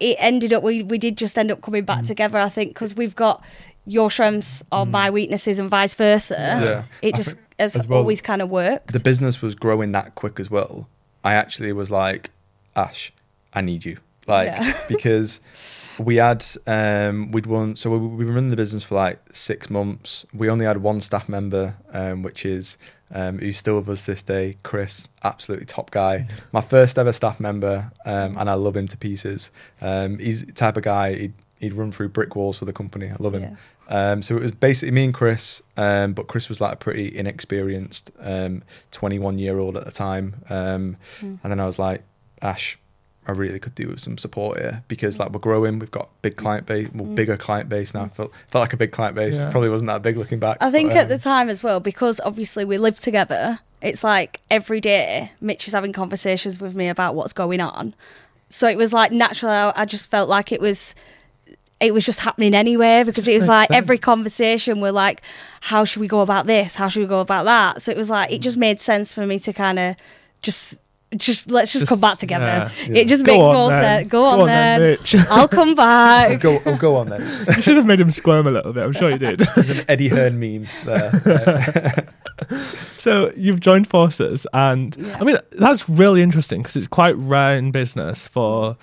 it 0.00 0.16
ended 0.18 0.52
up 0.52 0.62
we 0.62 0.82
we 0.82 0.98
did 0.98 1.16
just 1.16 1.36
end 1.38 1.50
up 1.50 1.60
coming 1.60 1.84
back 1.84 2.02
mm. 2.02 2.06
together. 2.06 2.38
I 2.38 2.48
think 2.48 2.70
because 2.70 2.94
we've 2.94 3.16
got 3.16 3.44
your 3.88 4.10
strengths 4.10 4.62
or 4.70 4.84
my 4.86 5.10
weaknesses 5.10 5.58
and 5.58 5.68
vice 5.70 5.94
versa. 5.94 6.34
Yeah. 6.36 6.84
It 7.02 7.14
just 7.16 7.36
has 7.58 7.74
as 7.74 7.88
well, 7.88 8.00
always 8.00 8.20
kind 8.20 8.42
of 8.42 8.48
worked. 8.50 8.92
The 8.92 9.00
business 9.00 9.40
was 9.42 9.54
growing 9.54 9.92
that 9.92 10.14
quick 10.14 10.38
as 10.38 10.50
well. 10.50 10.88
I 11.24 11.34
actually 11.34 11.72
was 11.72 11.90
like, 11.90 12.30
Ash, 12.76 13.12
I 13.52 13.60
need 13.62 13.84
you, 13.84 13.98
like 14.26 14.46
Yeah. 14.46 14.72
because 14.88 15.40
we 15.98 16.14
had 16.16 16.44
um 16.68 17.32
we'd 17.32 17.46
won 17.46 17.74
so 17.74 17.90
we 17.90 17.98
we 17.98 18.24
run 18.24 18.50
the 18.50 18.56
business 18.56 18.84
for 18.84 18.94
like 18.94 19.18
six 19.32 19.68
months 19.68 20.24
we 20.32 20.48
only 20.48 20.64
had 20.64 20.76
one 20.76 21.00
staff 21.00 21.28
member 21.28 21.74
um 21.92 22.22
which 22.22 22.46
is 22.46 22.78
um 23.12 23.38
who's 23.40 23.56
still 23.56 23.74
with 23.80 23.88
us 23.88 24.06
this 24.06 24.22
day 24.22 24.56
chris 24.62 25.08
absolutely 25.24 25.66
top 25.66 25.90
guy 25.90 26.24
my 26.52 26.60
first 26.60 26.98
ever 27.00 27.12
staff 27.12 27.40
member 27.40 27.90
um 28.06 28.38
and 28.38 28.48
i 28.48 28.54
love 28.54 28.76
him 28.76 28.86
to 28.86 28.96
pieces 28.96 29.50
um 29.80 30.20
he's 30.20 30.46
the 30.46 30.52
type 30.52 30.76
of 30.76 30.84
guy 30.84 31.14
he'd, 31.14 31.32
he'd 31.58 31.72
run 31.74 31.90
through 31.90 32.08
brick 32.08 32.36
walls 32.36 32.60
for 32.60 32.64
the 32.64 32.72
company 32.72 33.08
i 33.10 33.16
love 33.18 33.34
him 33.34 33.42
Yeah. 33.42 33.56
Um, 33.88 34.22
so 34.22 34.36
it 34.36 34.42
was 34.42 34.52
basically 34.52 34.90
me 34.92 35.04
and 35.04 35.14
Chris, 35.14 35.62
um, 35.76 36.12
but 36.12 36.26
Chris 36.26 36.48
was 36.48 36.60
like 36.60 36.74
a 36.74 36.76
pretty 36.76 37.16
inexperienced 37.16 38.10
um, 38.20 38.62
21 38.90 39.38
year 39.38 39.58
old 39.58 39.76
at 39.76 39.84
the 39.84 39.90
time. 39.92 40.36
Um, 40.50 40.96
Mm. 41.20 41.38
And 41.42 41.50
then 41.52 41.60
I 41.60 41.66
was 41.66 41.78
like, 41.78 42.02
Ash, 42.42 42.78
I 43.26 43.32
really 43.32 43.58
could 43.58 43.74
do 43.74 43.88
with 43.88 44.00
some 44.00 44.16
support 44.18 44.58
here 44.58 44.82
because 44.88 45.18
like 45.18 45.30
we're 45.30 45.38
growing, 45.38 45.78
we've 45.78 45.90
got 45.90 46.08
big 46.22 46.36
client 46.36 46.66
base, 46.66 46.88
well, 46.94 47.06
Mm. 47.06 47.14
bigger 47.14 47.36
client 47.36 47.68
base 47.68 47.92
now. 47.94 48.08
Felt, 48.08 48.32
felt 48.48 48.62
like 48.62 48.72
a 48.72 48.76
big 48.76 48.92
client 48.92 49.14
base. 49.14 49.38
Yeah. 49.38 49.50
Probably 49.50 49.68
wasn't 49.68 49.88
that 49.88 50.02
big 50.02 50.16
looking 50.16 50.38
back. 50.38 50.58
I 50.60 50.70
think 50.70 50.90
but, 50.90 50.98
at 50.98 51.08
the 51.08 51.14
um, 51.14 51.20
time 51.20 51.48
as 51.48 51.62
well, 51.62 51.80
because 51.80 52.20
obviously 52.24 52.64
we 52.64 52.78
live 52.78 53.00
together, 53.00 53.60
it's 53.82 54.02
like 54.04 54.40
every 54.50 54.80
day 54.80 55.30
Mitch 55.40 55.66
is 55.68 55.74
having 55.74 55.92
conversations 55.92 56.60
with 56.60 56.74
me 56.74 56.88
about 56.88 57.14
what's 57.14 57.32
going 57.32 57.60
on. 57.60 57.94
So 58.50 58.66
it 58.68 58.76
was 58.76 58.92
like 58.92 59.12
naturally, 59.12 59.54
I 59.54 59.72
I 59.76 59.84
just 59.84 60.10
felt 60.10 60.28
like 60.28 60.52
it 60.52 60.60
was. 60.60 60.94
It 61.80 61.94
was 61.94 62.04
just 62.04 62.20
happening 62.20 62.54
anyway 62.54 63.04
because 63.04 63.28
it 63.28 63.34
was 63.34 63.46
like 63.46 63.68
sense. 63.68 63.76
every 63.76 63.98
conversation 63.98 64.80
we're 64.80 64.90
like, 64.92 65.22
how 65.60 65.84
should 65.84 66.00
we 66.00 66.08
go 66.08 66.20
about 66.20 66.46
this? 66.46 66.74
How 66.74 66.88
should 66.88 67.00
we 67.00 67.06
go 67.06 67.20
about 67.20 67.44
that? 67.44 67.82
So 67.82 67.92
it 67.92 67.96
was 67.96 68.10
like 68.10 68.32
it 68.32 68.40
just 68.40 68.56
mm. 68.56 68.60
made 68.60 68.80
sense 68.80 69.14
for 69.14 69.24
me 69.26 69.38
to 69.40 69.52
kind 69.52 69.78
of 69.78 69.96
just, 70.42 70.80
just 71.16 71.50
let's 71.50 71.72
just, 71.72 71.82
Just- 71.82 71.88
come 71.88 72.00
back 72.00 72.18
together. 72.18 72.44
yeah. 72.44 72.70
Yeah. 72.88 73.00
It 73.02 73.08
just 73.08 73.24
Go 73.24 73.32
makes 73.32 73.42
more 73.42 73.70
then. 73.70 73.82
sense. 74.00 74.08
Go, 74.08 74.24
on, 74.24 74.46
then. 74.46 74.80
Mitch. 74.80 75.14
I'll 75.30 75.48
come 75.48 75.70
I'll 75.70 75.74
back. 75.76 76.40
go, 76.40 76.60
I'll 76.66 76.78
go 76.78 76.96
on 76.96 77.08
then. 77.08 77.20
you 77.56 77.62
should 77.62 77.76
have 77.76 77.86
made 77.86 78.00
him 78.00 78.10
squirm 78.10 78.46
a 78.46 78.50
little 78.50 78.72
bit. 78.72 78.82
I'm 78.82 78.92
sure 78.92 79.10
you 79.10 79.18
did. 79.18 79.38
There's 79.54 79.70
an 79.70 79.84
Eddie 79.88 80.08
Hearn 80.08 80.40
meme 80.40 80.66
there. 80.84 82.08
so 82.96 83.32
you've 83.36 83.60
joined 83.60 83.86
forces, 83.88 84.46
and 84.52 84.96
Yeah. 84.96 85.16
I 85.20 85.24
mean 85.24 85.38
that's 85.52 85.88
really 85.88 86.22
interesting 86.22 86.62
because 86.62 86.76
it's 86.76 86.88
quite 86.88 87.16
rare 87.16 87.56
in 87.56 87.70
business 87.70 88.26
for 88.28 88.76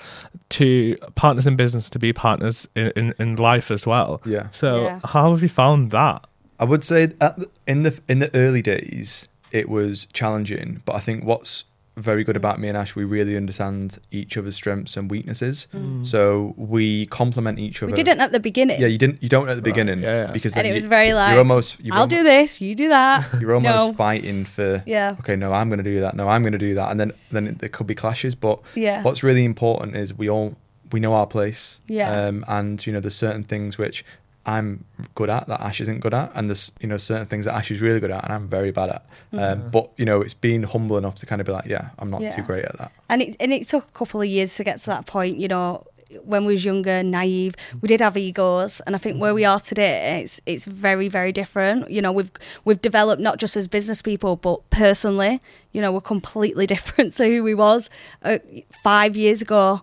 two 0.49 0.97
partners 1.15 1.47
in 1.47 1.55
business 1.55 1.89
to 1.89 1.99
be 1.99 2.13
partners 2.13 2.67
in, 2.75 2.91
in, 2.95 3.13
in 3.19 3.35
life 3.35 3.71
as 3.71 3.85
well. 3.87 4.21
yeah. 4.25 4.49
So 4.51 4.83
Yeah. 4.83 4.99
how 5.03 5.31
have 5.31 5.41
you 5.41 5.49
found 5.49 5.91
that? 5.91 6.25
I 6.59 6.65
would 6.65 6.83
say 6.85 7.11
at 7.19 7.37
the, 7.37 7.49
in 7.67 7.83
the 7.83 7.99
in 8.07 8.19
the 8.19 8.33
early 8.35 8.61
days 8.61 9.27
it 9.51 9.69
was 9.69 10.07
challenging, 10.13 10.81
but 10.85 10.95
I 10.95 10.99
think 10.99 11.23
what's 11.23 11.63
very 11.97 12.23
good 12.23 12.35
mm. 12.35 12.39
about 12.39 12.59
me 12.59 12.67
and 12.67 12.77
Ash, 12.77 12.95
we 12.95 13.03
really 13.03 13.37
understand 13.37 13.99
each 14.11 14.37
other's 14.37 14.55
strengths 14.55 14.97
and 14.97 15.09
weaknesses. 15.09 15.67
Mm. 15.73 16.01
Mm. 16.01 16.07
So 16.07 16.53
we 16.57 17.05
complement 17.07 17.59
each 17.59 17.81
other. 17.81 17.91
We 17.91 17.95
didn't 17.95 18.19
at 18.19 18.31
the 18.31 18.39
beginning. 18.39 18.81
Yeah, 18.81 18.87
you 18.87 18.97
didn't. 18.97 19.21
You 19.23 19.29
don't 19.29 19.47
at 19.49 19.55
the 19.55 19.61
Right, 19.61 19.63
beginning 19.63 20.01
yeah, 20.01 20.25
yeah. 20.25 20.31
because 20.31 20.53
and 20.53 20.59
then 20.59 20.65
it 20.65 20.69
you, 20.69 20.75
was 20.75 20.85
very 20.85 21.13
like, 21.13 21.31
you're 21.31 21.39
almost 21.39 21.79
you're 21.83 21.93
I'll 21.95 22.01
almo- 22.01 22.09
do 22.09 22.23
this, 22.23 22.61
you 22.61 22.75
do 22.75 22.89
that. 22.89 23.25
You're 23.39 23.53
almost 23.53 23.75
No. 23.75 23.93
fighting 23.93 24.45
for. 24.45 24.83
Yeah. 24.85 25.15
Okay, 25.19 25.35
no, 25.35 25.53
I'm 25.53 25.69
going 25.69 25.77
to 25.77 25.83
do 25.83 25.99
that. 26.01 26.15
No, 26.15 26.27
I'm 26.27 26.41
going 26.41 26.53
to 26.53 26.57
do 26.57 26.75
that, 26.75 26.91
and 26.91 26.99
then 26.99 27.11
then 27.31 27.55
there 27.59 27.69
could 27.69 27.87
be 27.87 27.95
clashes. 27.95 28.35
But 28.35 28.59
Yeah. 28.75 29.01
what's 29.03 29.23
really 29.23 29.45
important 29.45 29.95
is 29.95 30.13
we 30.13 30.29
all 30.29 30.55
we 30.91 30.99
know 30.99 31.13
our 31.13 31.27
place. 31.27 31.79
Yeah. 31.87 32.09
Um, 32.11 32.45
and 32.47 32.85
you 32.85 32.93
know, 32.93 32.99
there's 32.99 33.15
certain 33.15 33.43
things 33.43 33.77
which 33.77 34.05
I'm 34.45 34.85
good 35.15 35.29
at 35.29 35.47
that 35.47 35.61
Ash 35.61 35.81
isn't 35.81 35.99
good 36.01 36.13
at, 36.13 36.31
and 36.35 36.49
there's 36.49 36.71
you 36.79 36.87
know 36.87 36.97
certain 36.97 37.25
things 37.25 37.45
that 37.45 37.55
Ash 37.55 37.71
is 37.71 37.81
really 37.81 37.99
good 37.99 38.11
at, 38.11 38.23
and 38.23 38.31
I'm 38.33 38.47
very 38.47 38.71
bad 38.71 38.89
at. 38.89 39.05
Um, 39.33 39.39
Mhm. 39.39 39.71
but 39.71 39.89
you 39.97 40.05
know, 40.05 40.21
it's 40.21 40.33
being 40.35 40.63
humble 40.63 40.97
enough 40.97 41.15
to 41.15 41.25
kind 41.25 41.41
of 41.41 41.47
be 41.47 41.53
like, 41.53 41.65
yeah, 41.65 41.89
I'm 41.99 42.09
not 42.09 42.21
Yeah. 42.21 42.35
too 42.35 42.43
great 42.43 42.65
at 42.65 42.77
that. 42.77 42.91
and 43.09 43.21
it 43.21 43.35
and 43.39 43.51
it 43.53 43.67
took 43.67 43.87
a 43.87 43.91
couple 43.91 44.21
of 44.21 44.27
years 44.27 44.55
to 44.57 44.63
get 44.63 44.79
to 44.79 44.85
that 44.87 45.05
point. 45.07 45.37
You 45.37 45.47
know, 45.47 45.83
when 46.23 46.45
we 46.45 46.53
was 46.53 46.63
younger, 46.63 47.01
naive, 47.03 47.55
we 47.81 47.87
did 47.87 47.99
have 47.99 48.15
egos, 48.15 48.79
and 48.85 48.95
I 48.95 48.99
think 48.99 49.19
where 49.19 49.33
we 49.33 49.43
are 49.45 49.59
today, 49.59 50.21
it's 50.23 50.39
it's 50.45 50.65
very 50.65 51.07
very 51.09 51.31
different. 51.31 51.89
You 51.89 52.01
know, 52.01 52.11
we've 52.11 52.31
we've 52.65 52.79
developed 52.81 53.21
not 53.21 53.37
just 53.39 53.57
as 53.57 53.67
business 53.67 54.01
people, 54.03 54.35
but 54.35 54.57
personally. 54.69 55.41
You 55.73 55.81
know, 55.81 55.91
we're 55.91 56.01
completely 56.01 56.65
different 56.75 57.13
to 57.15 57.25
who 57.25 57.43
we 57.43 57.55
was 57.55 57.89
uh, 58.23 58.37
five 58.83 59.15
years 59.17 59.41
ago. 59.41 59.81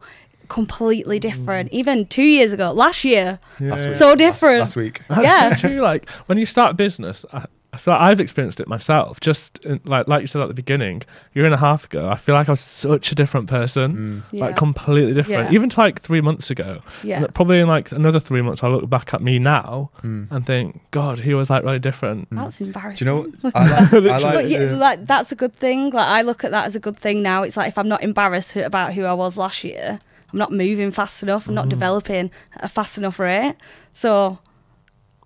Completely 0.48 1.18
different. 1.18 1.72
Even 1.72 2.06
two 2.06 2.22
years 2.22 2.52
ago, 2.52 2.72
last 2.72 3.04
year, 3.04 3.38
Yeah. 3.60 3.92
So 3.92 4.14
different. 4.14 4.60
Last 4.60 4.76
week. 4.76 5.00
Yeah. 5.10 5.54
True, 5.56 5.80
like 5.80 6.08
when 6.26 6.38
you 6.38 6.46
start 6.46 6.72
a 6.72 6.74
business, 6.74 7.24
I, 7.32 7.46
I 7.74 7.78
feel 7.78 7.94
like 7.94 8.02
I've 8.02 8.20
experienced 8.20 8.60
it 8.60 8.68
myself. 8.68 9.18
Just 9.20 9.64
in, 9.64 9.80
like 9.84 10.06
like 10.06 10.20
you 10.20 10.26
said 10.26 10.42
at 10.42 10.48
the 10.48 10.52
beginning, 10.54 11.00
a 11.04 11.38
year 11.38 11.46
and 11.46 11.54
a 11.54 11.56
half 11.56 11.86
ago, 11.86 12.06
I 12.06 12.16
feel 12.16 12.34
like 12.34 12.50
I 12.50 12.52
was 12.52 12.60
such 12.60 13.10
a 13.12 13.14
different 13.14 13.48
person, 13.48 13.96
Mm. 13.96 14.22
Yeah. 14.38 14.44
like 14.46 14.56
completely 14.56 15.14
different. 15.14 15.48
Yeah. 15.50 15.54
Even 15.54 15.70
to 15.70 15.80
like 15.80 16.02
three 16.02 16.20
months 16.20 16.50
ago, 16.50 16.82
yeah. 17.02 17.22
And 17.24 17.34
probably 17.34 17.60
in 17.60 17.68
like 17.68 17.90
another 17.90 18.20
three 18.20 18.42
months, 18.42 18.62
I 18.62 18.68
look 18.68 18.90
back 18.90 19.14
at 19.14 19.22
me 19.22 19.38
now 19.38 19.90
Mm. 20.02 20.30
and 20.30 20.44
think, 20.46 20.82
God, 20.90 21.20
he 21.20 21.32
was 21.32 21.48
like 21.48 21.64
really 21.64 21.78
different. 21.78 22.28
That's 22.30 22.58
Do 22.58 22.66
embarrassing. 22.66 23.06
you 23.08 23.10
know? 23.14 23.22
What? 23.40 23.56
I 23.56 23.64
like. 23.90 23.92
I 23.94 24.18
like 24.18 24.34
but 24.34 24.48
yeah, 24.50 24.64
the- 24.66 24.76
like 24.76 25.06
that's 25.06 25.32
a 25.32 25.34
good 25.36 25.54
thing. 25.54 25.90
Like 25.92 26.08
I 26.08 26.20
look 26.20 26.44
at 26.44 26.50
that 26.50 26.66
as 26.66 26.76
a 26.76 26.80
good 26.80 26.98
thing 26.98 27.22
now. 27.22 27.42
It's 27.42 27.56
like 27.56 27.68
if 27.68 27.78
I'm 27.78 27.88
not 27.88 28.02
embarrassed 28.02 28.54
about 28.54 28.92
who 28.92 29.04
I 29.06 29.14
was 29.14 29.38
last 29.38 29.64
year, 29.64 29.98
I'm 30.32 30.38
not 30.38 30.52
moving 30.52 30.90
fast 30.90 31.22
enough. 31.22 31.46
I'm 31.48 31.54
not 31.54 31.66
Mhm. 31.66 31.70
developing 31.70 32.30
at 32.56 32.64
a 32.64 32.68
fast 32.68 32.96
enough 32.98 33.18
rate. 33.18 33.56
So 33.92 34.38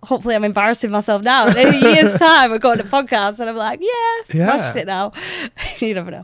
hopefully, 0.03 0.35
I'm 0.35 0.43
embarrassing 0.43 0.91
myself 0.91 1.21
now. 1.23 1.47
In 1.47 1.57
a 1.73 1.77
year's 1.93 2.17
time, 2.19 2.51
I 2.53 2.57
go 2.57 2.71
on 2.71 2.79
a 2.79 2.83
podcast 2.83 3.39
and 3.39 3.49
I'm 3.49 3.55
like, 3.55 3.79
yes, 3.81 4.33
Yeah. 4.33 4.55
smashed 4.57 4.75
it 4.77 4.85
now. 4.87 5.11
you 5.79 5.93
never 5.93 6.11
know. 6.11 6.23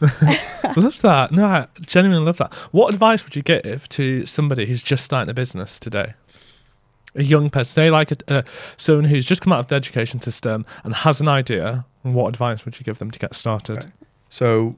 love 0.76 1.00
that. 1.02 1.28
No, 1.32 1.46
I 1.46 1.66
genuinely 1.82 2.24
love 2.24 2.38
that. 2.38 2.52
What 2.72 2.92
advice 2.92 3.24
would 3.24 3.36
you 3.36 3.42
give 3.42 3.88
to 3.90 4.26
somebody 4.26 4.66
who's 4.66 4.82
just 4.82 5.04
starting 5.04 5.30
a 5.30 5.34
business 5.34 5.78
today? 5.78 6.14
a 7.14 7.22
young 7.22 7.50
person, 7.50 7.70
say 7.70 7.90
like 7.90 8.10
a, 8.10 8.16
uh, 8.38 8.42
someone 8.78 9.04
who's 9.04 9.26
just 9.26 9.42
come 9.42 9.52
out 9.52 9.58
of 9.58 9.66
the 9.66 9.74
education 9.74 10.18
system 10.18 10.64
and 10.82 10.94
has 10.94 11.20
an 11.20 11.28
idea, 11.28 11.84
what 12.00 12.26
advice 12.30 12.64
would 12.64 12.78
you 12.78 12.84
give 12.84 12.98
them 12.98 13.10
to 13.10 13.18
get 13.18 13.34
started? 13.34 13.76
Okay. 13.80 13.88
So 14.30 14.76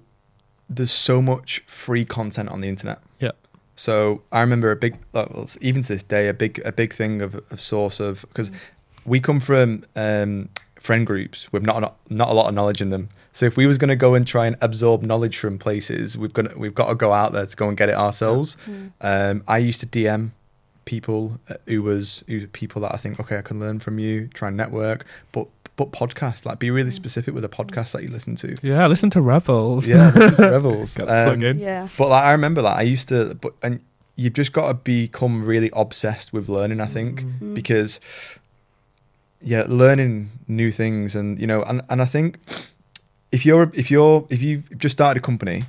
there's 0.68 0.92
so 0.92 1.20
much 1.20 1.60
free 1.66 2.04
content 2.04 2.48
on 2.48 2.60
the 2.60 2.68
internet. 2.68 3.00
Yeah. 3.20 3.32
So 3.76 4.22
I 4.32 4.40
remember 4.40 4.70
a 4.70 4.76
big, 4.76 4.96
even 5.60 5.82
to 5.82 5.88
this 5.88 6.02
day, 6.02 6.28
a 6.28 6.34
big, 6.34 6.60
a 6.64 6.72
big 6.72 6.92
thing 6.92 7.22
of, 7.22 7.34
of 7.50 7.60
source 7.60 8.00
of 8.00 8.24
because 8.28 8.50
we 9.04 9.20
come 9.20 9.40
from 9.40 9.84
um, 9.96 10.48
friend 10.80 11.06
groups 11.06 11.50
with 11.52 11.64
not 11.64 11.80
not 11.80 11.96
not 12.10 12.28
a 12.28 12.32
lot 12.32 12.48
of 12.48 12.54
knowledge 12.54 12.80
in 12.80 12.90
them. 12.90 13.08
So 13.32 13.46
if 13.46 13.56
we 13.56 13.66
was 13.66 13.78
going 13.78 13.88
to 13.88 13.96
go 13.96 14.14
and 14.14 14.26
try 14.26 14.46
and 14.46 14.56
absorb 14.60 15.02
knowledge 15.02 15.38
from 15.38 15.58
places, 15.58 16.16
we've 16.16 16.32
got 16.32 16.56
we've 16.56 16.74
got 16.74 16.88
to 16.88 16.94
go 16.94 17.12
out 17.12 17.32
there 17.32 17.46
to 17.46 17.56
go 17.56 17.68
and 17.68 17.76
get 17.76 17.88
it 17.88 17.96
ourselves. 17.96 18.56
Mm. 18.66 18.92
Um, 19.00 19.44
I 19.48 19.58
used 19.58 19.80
to 19.80 19.86
DM 19.86 20.30
people 20.84 21.40
uh, 21.48 21.54
who 21.66 21.82
was 21.82 22.22
who 22.26 22.46
people 22.48 22.82
that 22.82 22.94
I 22.94 22.98
think 22.98 23.18
okay 23.18 23.38
I 23.38 23.42
can 23.42 23.58
learn 23.58 23.80
from 23.80 23.98
you, 23.98 24.28
try 24.28 24.48
and 24.48 24.56
network, 24.56 25.04
but 25.32 25.48
but 25.76 25.90
podcast 25.92 26.46
like 26.46 26.58
be 26.58 26.70
really 26.70 26.90
Mm. 26.90 26.94
specific 26.94 27.34
with 27.34 27.42
the 27.42 27.48
podcast 27.48 27.92
that 27.92 28.02
you 28.02 28.08
listen 28.08 28.36
to. 28.36 28.54
Yeah, 28.62 28.86
listen 28.86 29.10
to 29.10 29.20
Rebels. 29.20 29.88
Yeah, 29.88 30.12
listen 30.14 30.44
to 30.44 30.50
Rebels. 30.56 30.94
Got 30.94 31.04
to 31.04 31.24
plug 31.24 31.38
Um, 31.38 31.44
in. 31.44 31.58
Yeah. 31.58 31.88
but 31.98 32.08
like 32.08 32.24
I 32.24 32.32
remember 32.32 32.62
that 32.62 32.76
I 32.76 32.82
used 32.82 33.08
to, 33.08 33.34
but 33.40 33.52
and 33.62 33.80
you've 34.16 34.34
just 34.34 34.52
got 34.52 34.68
to 34.68 34.74
become 34.74 35.44
really 35.44 35.70
obsessed 35.72 36.32
with 36.32 36.48
learning. 36.48 36.80
I 36.80 36.86
think 36.86 37.22
Mm. 37.22 37.54
because 37.54 37.98
yeah, 39.42 39.64
learning 39.68 40.30
new 40.48 40.70
things 40.72 41.14
and 41.14 41.38
you 41.40 41.46
know, 41.46 41.62
and 41.64 41.82
and 41.90 42.00
I 42.00 42.04
think 42.06 42.38
if 43.32 43.44
you're 43.44 43.70
if 43.74 43.90
you're 43.90 44.26
if 44.30 44.40
you've 44.42 44.76
just 44.78 44.92
started 44.94 45.20
a 45.22 45.26
company 45.26 45.64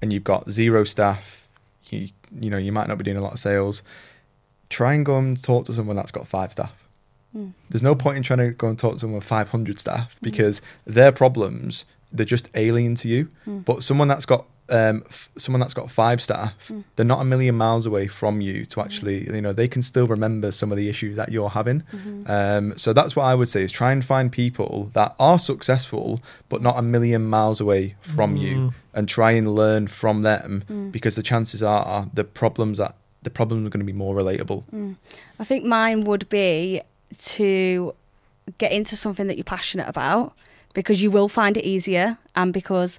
and 0.00 0.12
you've 0.12 0.24
got 0.24 0.50
zero 0.50 0.84
staff, 0.84 1.46
you 1.90 2.08
you 2.40 2.48
know 2.50 2.58
you 2.58 2.70
might 2.72 2.88
not 2.88 2.96
be 2.98 3.04
doing 3.04 3.16
a 3.16 3.20
lot 3.20 3.32
of 3.32 3.38
sales. 3.40 3.82
Try 4.70 4.94
and 4.94 5.04
go 5.04 5.18
and 5.18 5.42
talk 5.42 5.64
to 5.66 5.72
someone 5.72 5.96
that's 5.96 6.10
got 6.12 6.28
five 6.28 6.52
staff. 6.52 6.87
Mm. 7.36 7.52
There's 7.70 7.82
no 7.82 7.94
point 7.94 8.16
in 8.16 8.22
trying 8.22 8.38
to 8.40 8.50
go 8.50 8.68
and 8.68 8.78
talk 8.78 8.94
to 8.94 8.98
someone 9.00 9.18
with 9.18 9.24
500 9.28 9.78
staff 9.78 10.14
Mm. 10.16 10.22
because 10.22 10.60
their 10.86 11.12
problems 11.12 11.84
they're 12.10 12.24
just 12.24 12.48
alien 12.54 12.94
to 12.94 13.06
you. 13.08 13.28
Mm. 13.46 13.64
But 13.66 13.82
someone 13.82 14.08
that's 14.08 14.24
got 14.26 14.46
um, 14.70 15.02
f- 15.08 15.30
someone 15.38 15.60
that's 15.60 15.72
got 15.72 15.90
five 15.90 16.20
staff, 16.20 16.52
Mm. 16.68 16.84
they're 16.96 17.06
not 17.06 17.22
a 17.22 17.24
million 17.24 17.54
miles 17.54 17.86
away 17.86 18.06
from 18.06 18.42
you 18.42 18.66
to 18.66 18.82
actually, 18.82 19.24
you 19.34 19.40
know, 19.40 19.54
they 19.54 19.66
can 19.66 19.82
still 19.82 20.06
remember 20.06 20.50
some 20.52 20.70
of 20.70 20.76
the 20.76 20.90
issues 20.90 21.16
that 21.16 21.32
you're 21.32 21.48
having. 21.48 21.84
Mhm. 21.90 22.28
Um, 22.28 22.74
so 22.76 22.92
that's 22.92 23.16
what 23.16 23.24
I 23.24 23.34
would 23.34 23.48
say 23.48 23.62
is 23.62 23.72
try 23.72 23.92
and 23.92 24.04
find 24.04 24.30
people 24.30 24.90
that 24.92 25.14
are 25.18 25.38
successful 25.38 26.20
but 26.50 26.60
not 26.60 26.78
a 26.78 26.82
million 26.82 27.24
miles 27.30 27.62
away 27.62 27.94
from 28.00 28.36
you, 28.36 28.54
Mm. 28.56 28.74
and 28.92 29.08
try 29.08 29.30
and 29.32 29.54
learn 29.54 29.86
from 29.86 30.20
them 30.20 30.64
Mm. 30.70 30.92
because 30.92 31.14
the 31.16 31.22
chances 31.22 31.62
are 31.62 32.08
the 32.12 32.24
problems 32.24 32.76
that 32.76 32.94
the 33.22 33.30
problems 33.30 33.66
are 33.66 33.70
going 33.70 33.80
to 33.86 33.92
be 33.92 33.98
more 34.04 34.14
relatable. 34.14 34.64
Mm. 34.70 34.96
I 35.40 35.44
think 35.44 35.64
mine 35.64 36.04
would 36.04 36.28
be 36.28 36.82
to 37.16 37.94
get 38.58 38.72
into 38.72 38.96
something 38.96 39.26
that 39.26 39.36
you're 39.36 39.44
passionate 39.44 39.88
about 39.88 40.32
because 40.74 41.02
you 41.02 41.10
will 41.10 41.28
find 41.28 41.56
it 41.56 41.64
easier 41.64 42.18
and 42.34 42.52
because 42.52 42.98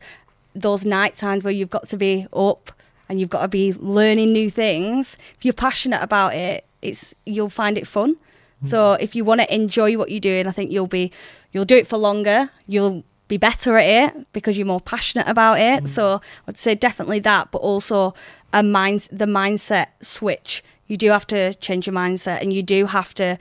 those 0.53 0.85
night 0.85 1.15
times 1.15 1.43
where 1.43 1.53
you've 1.53 1.69
got 1.69 1.87
to 1.87 1.97
be 1.97 2.27
up 2.33 2.71
and 3.07 3.19
you've 3.19 3.29
got 3.29 3.41
to 3.41 3.47
be 3.47 3.73
learning 3.73 4.31
new 4.31 4.49
things 4.49 5.17
if 5.37 5.45
you're 5.45 5.53
passionate 5.53 6.01
about 6.01 6.35
it 6.35 6.65
it's 6.81 7.13
you'll 7.25 7.49
find 7.49 7.77
it 7.77 7.87
fun. 7.87 8.15
Hmm. 8.61 8.65
So 8.65 8.93
if 8.93 9.15
you 9.15 9.25
want 9.25 9.41
to 9.41 9.53
enjoy 9.53 9.97
what 9.97 10.11
you're 10.11 10.19
doing 10.19 10.47
i 10.47 10.51
think 10.51 10.71
you'll 10.71 10.87
be 10.87 11.11
you'll 11.51 11.65
do 11.65 11.77
it 11.77 11.87
for 11.87 11.97
longer. 11.97 12.49
You'll 12.67 13.03
be 13.27 13.37
better 13.37 13.77
at 13.77 13.85
it 13.85 14.33
because 14.33 14.57
you're 14.57 14.67
more 14.67 14.81
passionate 14.81 15.27
about 15.27 15.59
it. 15.59 15.81
Hmm. 15.81 15.85
So 15.85 16.21
i'd 16.47 16.57
say 16.57 16.75
definitely 16.75 17.19
that 17.19 17.51
but 17.51 17.59
also 17.59 18.13
a 18.53 18.63
mind 18.63 19.07
the 19.11 19.25
mindset 19.25 19.87
switch. 20.01 20.63
You 20.87 20.97
do 20.97 21.11
have 21.11 21.27
to 21.27 21.53
change 21.55 21.85
your 21.85 21.95
mindset 21.95 22.41
and 22.41 22.51
you 22.51 22.63
do 22.63 22.87
have 22.87 23.13
to 23.15 23.37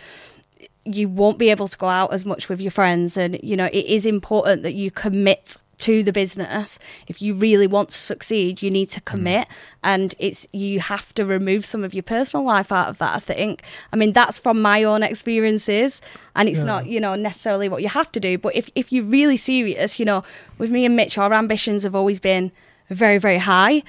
you 0.94 1.08
won't 1.08 1.38
be 1.38 1.50
able 1.50 1.68
to 1.68 1.76
go 1.76 1.88
out 1.88 2.12
as 2.12 2.24
much 2.24 2.48
with 2.48 2.60
your 2.60 2.70
friends. 2.70 3.16
And 3.16 3.38
you 3.42 3.56
know 3.56 3.66
it 3.66 3.86
is 3.86 4.06
important 4.06 4.62
that 4.62 4.74
you 4.74 4.90
commit 4.90 5.56
to 5.78 6.02
the 6.02 6.12
business. 6.12 6.78
If 7.06 7.22
you 7.22 7.34
really 7.34 7.66
want 7.68 7.90
to 7.90 7.96
succeed 7.96 8.62
you 8.62 8.70
need 8.70 8.90
to 8.90 9.00
mm. 9.00 9.04
commit. 9.04 9.48
And 9.82 10.14
it's 10.18 10.46
you 10.52 10.80
have 10.80 11.14
to 11.14 11.24
remove 11.24 11.64
some 11.64 11.84
of 11.84 11.94
your 11.94 12.02
personal 12.02 12.44
life 12.44 12.72
out 12.72 12.88
of 12.88 12.98
that 12.98 13.14
i 13.14 13.20
think. 13.20 13.62
I 13.92 13.96
mean 13.96 14.12
that's 14.12 14.38
from 14.38 14.60
my 14.60 14.82
own 14.84 15.02
experiences. 15.02 16.00
And 16.34 16.48
it's 16.48 16.58
Yeah. 16.60 16.64
not 16.64 16.86
you 16.86 17.00
know 17.00 17.14
necessarily 17.14 17.68
what 17.68 17.82
you 17.82 17.88
have 17.88 18.10
to 18.12 18.20
do. 18.20 18.38
But 18.38 18.56
if 18.56 18.70
if 18.74 18.92
you're 18.92 19.04
really 19.04 19.36
serious 19.36 19.98
you 19.98 20.04
know 20.04 20.24
with 20.58 20.70
me 20.70 20.84
and 20.84 20.96
mitch 20.96 21.16
our 21.18 21.32
ambitions 21.32 21.84
have 21.84 21.94
always 21.94 22.20
been 22.20 22.50
very 22.90 23.18
very 23.18 23.38
high. 23.38 23.82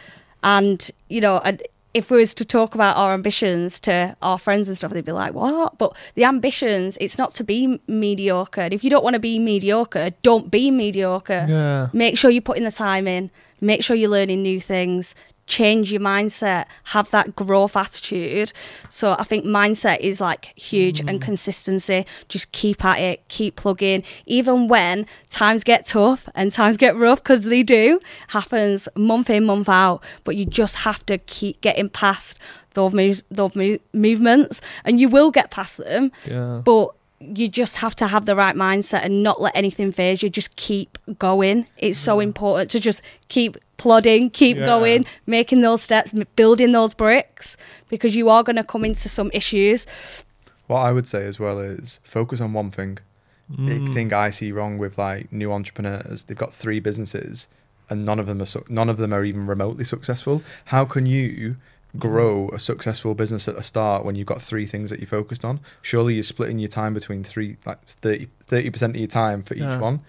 And 0.44 0.90
you 1.10 1.22
know 1.22 1.40
and 1.44 1.62
if 1.94 2.12
we 2.12 2.18
was 2.18 2.34
to 2.36 2.46
talk 2.46 2.76
about 2.76 2.96
our 2.98 3.14
ambitions 3.14 3.80
to 3.80 4.16
our 4.22 4.38
friends 4.38 4.68
and 4.68 4.78
stuff 4.78 4.92
they'd 4.92 5.06
be 5.06 5.12
like 5.12 5.34
what? 5.34 5.78
But 5.78 5.96
the 6.16 6.24
ambitions 6.24 6.98
it's 7.02 7.18
not 7.18 7.32
to 7.34 7.44
be 7.44 7.80
mediocre. 7.88 8.62
And 8.62 8.74
if 8.74 8.84
you 8.84 8.90
don't 8.90 9.04
want 9.04 9.16
to 9.16 9.20
be 9.20 9.40
mediocre 9.40 10.12
don't 10.22 10.52
be 10.52 10.72
mediocre. 10.72 11.46
Yeah. 11.48 11.90
make 11.94 12.18
sure 12.18 12.30
you're 12.32 12.42
putting 12.42 12.64
the 12.64 12.72
time 12.72 13.08
in. 13.08 13.32
Make 13.62 13.84
sure 13.84 13.96
you're 13.96 14.10
learning 14.10 14.42
new 14.42 14.60
things 14.60 15.16
change 15.50 15.92
your 15.92 16.02
mindset 16.02 16.66
have 16.86 17.10
that 17.12 17.36
growth 17.36 17.76
attitude. 17.76 18.54
So 18.88 19.16
i 19.20 19.24
think 19.24 19.44
mindset 19.46 20.00
is 20.00 20.22
like 20.22 20.54
huge 20.56 21.02
and 21.02 21.20
mm. 21.20 21.22
consistency. 21.22 22.06
Just 22.30 22.52
keep 22.54 22.86
at 22.86 23.00
it 23.00 23.28
keep 23.28 23.58
plugging. 23.58 24.04
Even 24.26 24.70
when 24.70 25.06
times 25.30 25.64
get 25.66 25.86
tough 25.86 26.30
and 26.36 26.54
times 26.54 26.78
get 26.78 26.96
rough 26.96 27.22
because 27.22 27.44
they 27.44 27.64
do 27.64 28.00
happens 28.30 28.88
month 28.96 29.30
in 29.30 29.46
month 29.46 29.68
out. 29.68 30.02
But 30.24 30.38
you 30.38 30.46
just 30.46 30.78
have 30.78 31.06
to 31.08 31.18
keep 31.18 31.60
getting 31.60 31.90
past 31.90 32.40
those 32.76 32.94
moves 32.94 33.24
those 33.30 33.56
mo- 33.56 33.80
movements 33.92 34.62
and 34.86 35.00
you 35.00 35.10
will 35.10 35.32
get 35.32 35.52
past 35.52 35.78
them. 35.78 36.12
Yeah. 36.26 36.62
but 36.64 36.90
you 37.20 37.50
just 37.50 37.78
have 37.78 37.96
to 37.96 38.08
have 38.08 38.26
the 38.26 38.36
right 38.36 38.56
mindset 38.56 39.04
and 39.04 39.22
not 39.24 39.42
let 39.42 39.56
anything 39.56 39.92
phase 39.92 40.24
you. 40.24 40.30
Just 40.30 40.56
keep 40.56 40.98
going. 41.18 41.68
It's 41.78 42.00
so 42.00 42.22
important 42.22 42.72
to 42.72 42.80
just 42.80 43.02
keep 43.28 43.58
plodding, 43.80 44.30
keep 44.30 44.58
Yeah. 44.58 44.66
going, 44.66 45.06
making 45.26 45.62
those 45.62 45.82
steps, 45.82 46.14
building 46.36 46.72
those 46.74 46.94
bricks 46.94 47.58
because 47.90 48.16
you 48.16 48.30
are 48.30 48.44
going 48.44 48.58
to 48.58 48.64
come 48.64 48.86
into 48.86 49.10
some 49.10 49.32
issues. 49.34 49.88
What 50.68 50.82
I 50.82 50.92
would 50.92 51.08
say 51.08 51.26
as 51.26 51.40
well 51.40 51.60
is 51.60 52.00
focus 52.04 52.40
on 52.42 52.54
one 52.54 52.70
thing. 52.70 53.00
Big 53.66 53.82
Mm. 53.82 53.94
thing 53.96 54.14
I 54.14 54.30
see 54.30 54.52
wrong 54.52 54.78
with 54.78 55.00
like 55.00 55.34
new 55.34 55.52
entrepreneurs, 55.52 56.26
they've 56.26 56.38
got 56.38 56.54
three 56.54 56.80
businesses 56.80 57.48
and 57.90 58.06
none 58.06 58.20
of 58.20 58.28
them 58.28 58.40
are 58.44 58.46
su- 58.46 58.64
none 58.70 58.90
of 58.90 58.98
them 58.98 59.12
are 59.12 59.24
even 59.24 59.48
remotely 59.48 59.84
successful. 59.86 60.44
How 60.66 60.86
can 60.86 61.08
you 61.08 61.56
grow 61.98 62.50
a 62.54 62.60
successful 62.60 63.16
business 63.16 63.48
at 63.48 63.56
the 63.56 63.64
start 63.64 64.06
when 64.06 64.14
you've 64.16 64.28
got 64.28 64.40
three 64.40 64.68
things 64.68 64.92
that 64.92 65.00
you're 65.00 65.08
focused 65.08 65.44
on? 65.44 65.60
Surely 65.82 66.14
you're 66.14 66.22
splitting 66.24 66.60
your 66.60 66.68
time 66.70 66.94
between 66.94 67.24
three 67.24 67.58
like 67.66 67.80
30 67.88 68.28
percent 68.70 68.94
of 68.96 69.00
your 69.00 69.08
time 69.08 69.42
for 69.42 69.56
each 69.56 69.62
Yeah. 69.62 69.80
one. 69.80 70.02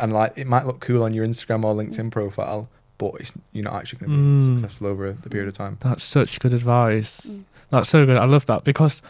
And 0.00 0.12
like 0.12 0.32
it 0.34 0.48
might 0.48 0.66
look 0.66 0.80
cool 0.80 1.04
on 1.04 1.14
your 1.14 1.24
Instagram 1.24 1.62
or 1.64 1.76
LinkedIn 1.76 2.10
profile, 2.10 2.68
but 2.98 3.12
it's, 3.20 3.32
you're 3.52 3.64
not 3.64 3.74
actually 3.74 3.98
going 4.00 4.10
to 4.12 4.16
be 4.16 4.22
Mm. 4.48 4.60
successful 4.60 4.86
over 4.88 5.12
the 5.12 5.28
period 5.30 5.48
of 5.48 5.56
time. 5.56 5.78
That's 5.80 6.04
such 6.04 6.38
good 6.40 6.54
advice. 6.54 7.26
Mm. 7.26 7.44
That's 7.70 7.88
so 7.88 8.04
good. 8.06 8.16
I 8.16 8.24
love 8.26 8.46
that 8.46 8.64
because 8.64 9.02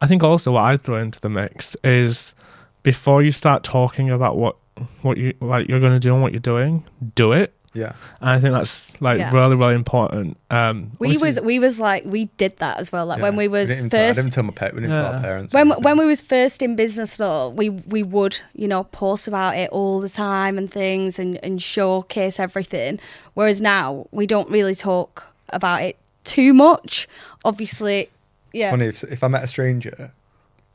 I 0.00 0.06
think 0.06 0.22
also 0.24 0.52
what 0.52 0.62
I'd 0.62 0.82
throw 0.82 0.96
into 0.96 1.20
the 1.20 1.28
mix 1.28 1.76
is 1.84 2.34
before 2.82 3.22
you 3.22 3.30
start 3.32 3.62
talking 3.62 4.10
about 4.10 4.36
what 4.36 4.56
what 5.02 5.16
you 5.16 5.32
like 5.40 5.68
you're 5.68 5.80
going 5.80 5.92
to 5.94 5.98
do 5.98 6.12
and 6.12 6.22
what 6.22 6.32
you're 6.32 6.40
doing, 6.40 6.84
do 7.14 7.32
it. 7.32 7.52
Yeah. 7.76 7.92
And 8.20 8.30
I 8.30 8.40
think 8.40 8.52
that's 8.54 8.90
like 9.00 9.18
Yeah. 9.18 9.32
really 9.32 9.54
really 9.56 9.74
important. 9.74 10.36
Um, 10.50 10.92
We 10.98 11.08
obviously- 11.08 11.28
was 11.28 11.40
we 11.40 11.58
was 11.58 11.78
like 11.80 12.04
we 12.06 12.26
did 12.38 12.56
that 12.58 12.78
as 12.78 12.90
well. 12.92 13.06
Like 13.06 13.20
when 13.20 13.36
we 13.36 13.48
was 13.48 13.68
didn't 13.68 13.78
even 13.86 13.90
tell, 13.90 14.00
I 14.04 14.06
first 14.08 14.18
didn't 14.20 14.32
tell 14.32 14.44
my 14.44 14.52
pet. 14.52 14.74
We 14.74 14.80
didn't 14.80 14.96
tell 14.96 15.04
Yeah. 15.04 15.16
our 15.16 15.20
parents. 15.22 15.54
when 15.54 15.72
or 15.72 15.80
when 15.80 15.98
we 15.98 16.06
was 16.06 16.20
first 16.20 16.62
in 16.62 16.74
business 16.76 17.16
though 17.16 17.50
we 17.50 17.70
we 17.70 18.02
would 18.02 18.40
you 18.54 18.66
know 18.68 18.84
post 18.84 19.28
about 19.28 19.56
it 19.56 19.68
all 19.70 20.00
the 20.00 20.08
time 20.08 20.56
and 20.58 20.70
things 20.70 21.18
and 21.18 21.38
and 21.44 21.60
showcase 21.62 22.40
everything 22.40 22.98
whereas 23.34 23.60
now 23.60 24.06
we 24.10 24.26
don't 24.26 24.48
really 24.50 24.74
talk 24.74 25.24
about 25.50 25.82
it 25.82 25.96
too 26.24 26.52
much 26.54 27.06
obviously 27.44 28.00
It's 28.00 28.10
yeah 28.52 28.70
funny 28.70 28.86
if, 28.86 29.04
if 29.04 29.22
I 29.22 29.28
met 29.28 29.44
a 29.44 29.48
stranger 29.48 30.12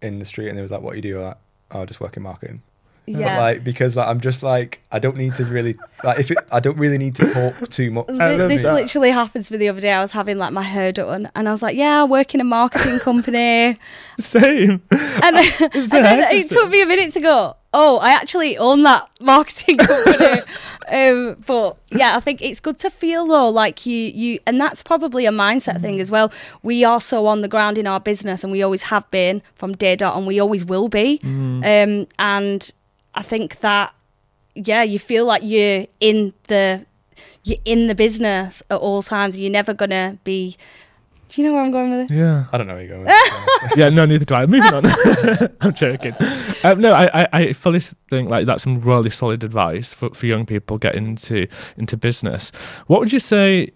in 0.02 0.20
the 0.20 0.26
street 0.26 0.50
and 0.50 0.58
they 0.58 0.62
was 0.62 0.72
like, 0.72 0.82
"What 0.82 0.92
do 0.92 0.98
you 0.98 1.02
do?" 1.04 1.20
I'm 1.20 1.26
like, 1.26 1.38
"Oh, 1.72 1.82
I 1.82 1.86
just 1.86 2.00
work 2.02 2.18
in 2.18 2.24
marketing." 2.24 2.62
But 3.06 3.16
yeah 3.16 3.40
like 3.40 3.64
because 3.64 3.96
like, 3.96 4.08
I'm 4.08 4.22
just 4.22 4.44
like 4.44 4.82
I 4.92 5.00
don't 5.00 5.18
need 5.18 5.36
to 5.36 5.46
really 5.46 5.76
like 6.04 6.20
if 6.20 6.32
it, 6.32 6.38
I 6.52 6.60
don't 6.60 6.78
really 6.78 6.98
need 6.98 7.16
to 7.16 7.34
talk 7.34 7.70
too 7.70 7.92
much. 7.92 8.08
This 8.08 8.64
that. 8.64 8.74
literally 8.74 9.12
happens 9.12 9.50
for 9.50 9.58
the 9.58 9.70
other 9.70 9.82
day. 9.82 9.92
I 9.92 10.02
was 10.02 10.12
having 10.12 10.38
like 10.38 10.54
my 10.54 10.62
hair 10.62 10.92
done, 10.92 11.30
and 11.36 11.48
I 11.48 11.52
was 11.52 11.62
like, 11.62 11.76
"Yeah, 11.76 12.02
I 12.02 12.04
work 12.04 12.34
in 12.36 12.42
a 12.42 12.46
marketing 12.46 13.00
company," 13.00 13.76
same. 14.20 14.82
and, 14.92 15.36
and 15.62 15.86
then 15.92 16.32
it 16.32 16.50
took 16.50 16.70
me 16.70 16.82
a 16.82 16.86
minute 16.86 17.14
to 17.14 17.20
go. 17.20 17.56
Oh, 17.74 18.00
I 18.00 18.12
actually 18.12 18.58
own 18.58 18.84
that 18.84 19.10
marketing 19.22 19.78
company. 19.78 20.42
um, 20.90 21.38
but 21.46 21.78
yeah, 21.90 22.18
I 22.18 22.20
think 22.20 22.42
it's 22.42 22.60
good 22.60 22.78
to 22.80 22.90
feel 22.90 23.26
though, 23.26 23.50
like 23.50 23.86
you, 23.86 23.96
you, 23.96 24.40
and 24.46 24.60
that's 24.60 24.84
probably 24.84 25.26
a 25.26 25.32
mindset 25.32 25.80
thing 25.80 26.02
as 26.02 26.12
well. 26.12 26.34
We 26.64 26.84
are 26.84 27.00
so 27.00 27.28
on 27.28 27.42
the 27.42 27.48
ground 27.48 27.78
in 27.78 27.88
our 27.88 28.00
business, 28.00 28.44
and 28.44 28.52
we 28.52 28.62
always 28.62 28.84
have 28.84 29.10
been 29.10 29.42
from 29.56 29.74
day 29.74 29.96
dot, 29.96 30.18
and 30.18 30.28
we 30.28 30.40
always 30.40 30.66
will 30.66 30.90
be. 30.90 31.22
Um, 31.24 32.08
and 32.20 32.72
I 33.14 33.22
think 33.22 33.60
that 33.60 33.94
yeah, 34.56 34.84
you 34.84 35.00
feel 35.00 35.26
like 35.26 35.42
you're 35.44 35.88
in 36.00 36.34
the 36.48 36.86
you're 37.44 37.58
in 37.66 37.88
the 37.88 37.96
business 37.96 38.62
at 38.70 38.78
all 38.78 39.02
times. 39.02 39.38
You're 39.38 39.52
never 39.52 39.74
gonna 39.74 40.18
be 40.24 40.56
Do 41.30 41.42
you 41.42 41.48
know 41.48 41.54
where 41.54 41.64
I'm 41.64 41.72
going 41.72 41.92
with 41.92 42.12
it? 42.12 42.14
Yeah. 42.14 42.46
I 42.52 42.58
don't 42.58 42.68
know 42.68 42.74
where 42.74 42.84
you're 42.84 42.98
going. 42.98 43.06
With 43.06 43.72
yeah, 43.78 43.90
no, 43.90 44.06
neither 44.06 44.26
do 44.26 44.36
I. 44.36 44.46
Moving 44.46 44.74
on. 44.74 44.86
I'm 45.62 45.74
joking. 45.74 46.14
Um, 46.64 46.82
no, 46.82 46.94
I, 46.94 47.22
I, 47.22 47.28
I 47.32 47.54
fully 47.54 47.80
think 47.80 48.30
like 48.30 48.46
that's 48.46 48.64
some 48.64 48.82
really 48.82 49.10
solid 49.10 49.44
advice 49.44 49.94
for, 49.94 50.14
for 50.14 50.26
young 50.26 50.46
people 50.46 50.78
getting 50.78 51.06
into 51.08 51.48
into 51.78 51.98
business. 51.98 52.52
What 52.88 53.00
would 53.00 53.14
you 53.14 53.20
say 53.20 53.72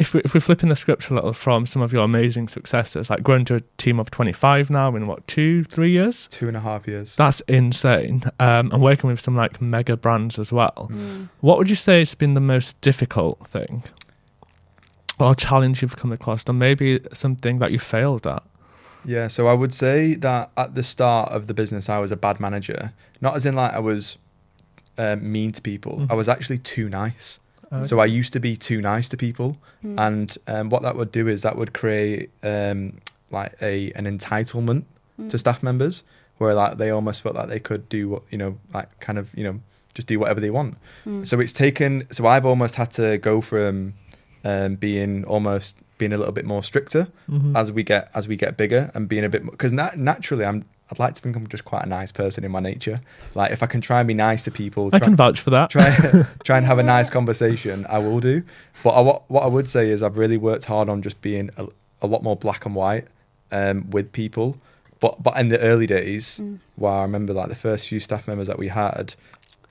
if 0.00 0.14
we 0.14 0.20
if 0.24 0.32
we're 0.34 0.40
flipping 0.40 0.70
the 0.70 0.76
script 0.76 1.10
a 1.10 1.14
little 1.14 1.32
from 1.32 1.66
some 1.66 1.82
of 1.82 1.92
your 1.92 2.04
amazing 2.04 2.48
successes, 2.48 3.10
like 3.10 3.22
growing 3.22 3.44
to 3.44 3.56
a 3.56 3.60
team 3.76 4.00
of 4.00 4.10
25 4.10 4.70
now 4.70 4.96
in 4.96 5.06
what 5.06 5.26
two, 5.26 5.64
three 5.64 5.90
years? 5.90 6.26
Two 6.28 6.48
and 6.48 6.56
a 6.56 6.60
half 6.60 6.88
years. 6.88 7.14
That's 7.16 7.40
insane. 7.42 8.24
Um, 8.40 8.72
and 8.72 8.82
working 8.82 9.10
with 9.10 9.20
some 9.20 9.36
like 9.36 9.60
mega 9.60 9.96
brands 9.96 10.38
as 10.38 10.52
well. 10.52 10.88
Mm. 10.90 11.28
What 11.40 11.58
would 11.58 11.68
you 11.68 11.76
say 11.76 11.98
has 11.98 12.14
been 12.14 12.34
the 12.34 12.40
most 12.40 12.80
difficult 12.80 13.46
thing 13.46 13.84
or 15.18 15.34
challenge 15.34 15.82
you've 15.82 15.98
come 15.98 16.12
across, 16.12 16.48
or 16.48 16.54
maybe 16.54 16.98
something 17.12 17.58
that 17.58 17.70
you 17.70 17.78
failed 17.78 18.26
at? 18.26 18.42
Yeah, 19.04 19.28
so 19.28 19.46
I 19.46 19.52
would 19.52 19.74
say 19.74 20.14
that 20.14 20.50
at 20.56 20.74
the 20.74 20.82
start 20.82 21.30
of 21.30 21.46
the 21.46 21.54
business, 21.54 21.88
I 21.88 21.98
was 21.98 22.10
a 22.10 22.16
bad 22.16 22.40
manager. 22.40 22.92
Not 23.20 23.36
as 23.36 23.44
in 23.44 23.54
like 23.54 23.72
I 23.72 23.78
was 23.80 24.16
um, 24.96 25.30
mean 25.30 25.52
to 25.52 25.60
people. 25.60 25.98
Mhm. 25.98 26.10
I 26.10 26.14
was 26.14 26.28
actually 26.28 26.58
too 26.58 26.88
nice. 26.88 27.38
Uh, 27.72 27.84
So 27.84 28.00
I 28.00 28.06
used 28.06 28.32
to 28.32 28.40
be 28.40 28.56
too 28.56 28.80
nice 28.80 29.08
to 29.10 29.16
people, 29.16 29.56
Mm. 29.84 29.98
and 29.98 30.38
um, 30.46 30.68
what 30.70 30.82
that 30.82 30.96
would 30.96 31.12
do 31.12 31.28
is 31.28 31.42
that 31.42 31.56
would 31.56 31.72
create 31.72 32.30
um, 32.42 32.94
like 33.30 33.52
a 33.62 33.92
an 33.92 34.04
entitlement 34.06 34.84
to 35.28 35.36
Mm. 35.36 35.40
staff 35.40 35.62
members, 35.62 36.02
where 36.38 36.54
like 36.54 36.78
they 36.78 36.90
almost 36.90 37.22
felt 37.22 37.34
like 37.36 37.48
they 37.48 37.60
could 37.60 37.88
do 37.88 38.08
what 38.08 38.22
you 38.30 38.38
know, 38.38 38.58
like 38.74 38.88
kind 39.00 39.18
of 39.18 39.28
you 39.36 39.44
know, 39.44 39.60
just 39.94 40.08
do 40.08 40.18
whatever 40.18 40.40
they 40.40 40.50
want. 40.50 40.76
Mm. 41.06 41.26
So 41.26 41.40
it's 41.40 41.52
taken. 41.52 42.06
So 42.10 42.26
I've 42.26 42.46
almost 42.46 42.74
had 42.76 42.90
to 42.92 43.18
go 43.18 43.40
from 43.40 43.94
um, 44.44 44.76
being 44.76 45.24
almost 45.24 45.76
being 45.98 46.12
a 46.14 46.16
little 46.18 46.32
bit 46.32 46.46
more 46.46 46.62
stricter 46.62 47.08
mhm. 47.28 47.54
as 47.54 47.70
we 47.70 47.82
get 47.82 48.08
as 48.14 48.26
we 48.26 48.34
get 48.34 48.56
bigger 48.56 48.90
and 48.94 49.06
being 49.06 49.22
a 49.24 49.28
bit 49.28 49.44
because 49.44 49.70
na- 49.70 49.90
naturally 49.96 50.46
I'm 50.46 50.64
I'd 50.90 50.98
like 50.98 51.14
to 51.14 51.22
think 51.22 51.36
I'm 51.36 51.46
just 51.46 51.64
quite 51.64 51.84
a 51.84 51.88
nice 51.88 52.10
person 52.12 52.42
in 52.44 52.50
my 52.50 52.60
nature. 52.60 53.00
Like 53.34 53.52
if 53.52 53.62
I 53.62 53.66
can 53.66 53.80
try 53.80 54.00
and 54.00 54.08
be 54.08 54.14
nice 54.14 54.42
to 54.44 54.50
people, 54.50 54.86
I 54.92 54.98
try, 54.98 55.06
can 55.06 55.16
vouch 55.16 55.40
for 55.40 55.50
that. 55.50 55.70
try 55.70 55.94
try 56.44 56.56
and 56.56 56.66
have 56.66 56.78
a 56.78 56.82
nice 56.82 57.08
conversation, 57.10 57.86
I 57.88 57.98
will 57.98 58.20
do. 58.20 58.42
But 58.82 58.90
I, 58.90 59.00
what 59.00 59.30
what 59.30 59.42
I 59.42 59.46
would 59.46 59.68
say 59.68 59.90
is 59.90 60.02
I've 60.02 60.18
really 60.18 60.36
worked 60.36 60.64
hard 60.64 60.88
on 60.88 61.02
just 61.02 61.20
being 61.20 61.50
a, 61.56 61.66
a 62.02 62.06
lot 62.06 62.22
more 62.22 62.36
black 62.36 62.66
and 62.66 62.74
white 62.74 63.06
um, 63.52 63.88
with 63.90 64.10
people. 64.12 64.56
But 65.00 65.22
but 65.22 65.36
in 65.38 65.48
the 65.48 65.60
early 65.60 65.86
days, 65.86 66.38
Mm. 66.42 66.58
where 66.76 66.92
I 66.92 67.02
remember 67.02 67.32
like 67.32 67.48
the 67.48 67.54
first 67.56 67.88
few 67.88 68.00
staff 68.00 68.26
members 68.28 68.48
that 68.48 68.58
we 68.58 68.68
had, 68.68 69.14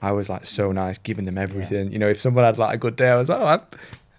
I 0.01 0.11
was 0.13 0.29
like 0.29 0.45
so 0.45 0.71
nice, 0.71 0.97
giving 0.97 1.25
them 1.25 1.37
everything. 1.37 1.91
You 1.91 1.99
know, 1.99 2.07
if 2.09 2.19
someone 2.19 2.45
had 2.45 2.57
like 2.57 2.73
a 2.73 2.77
good 2.77 2.95
day, 2.95 3.09
I 3.09 3.15
was 3.17 3.29
like, 3.29 3.39
oh, 3.41 3.45
I've 3.45 3.61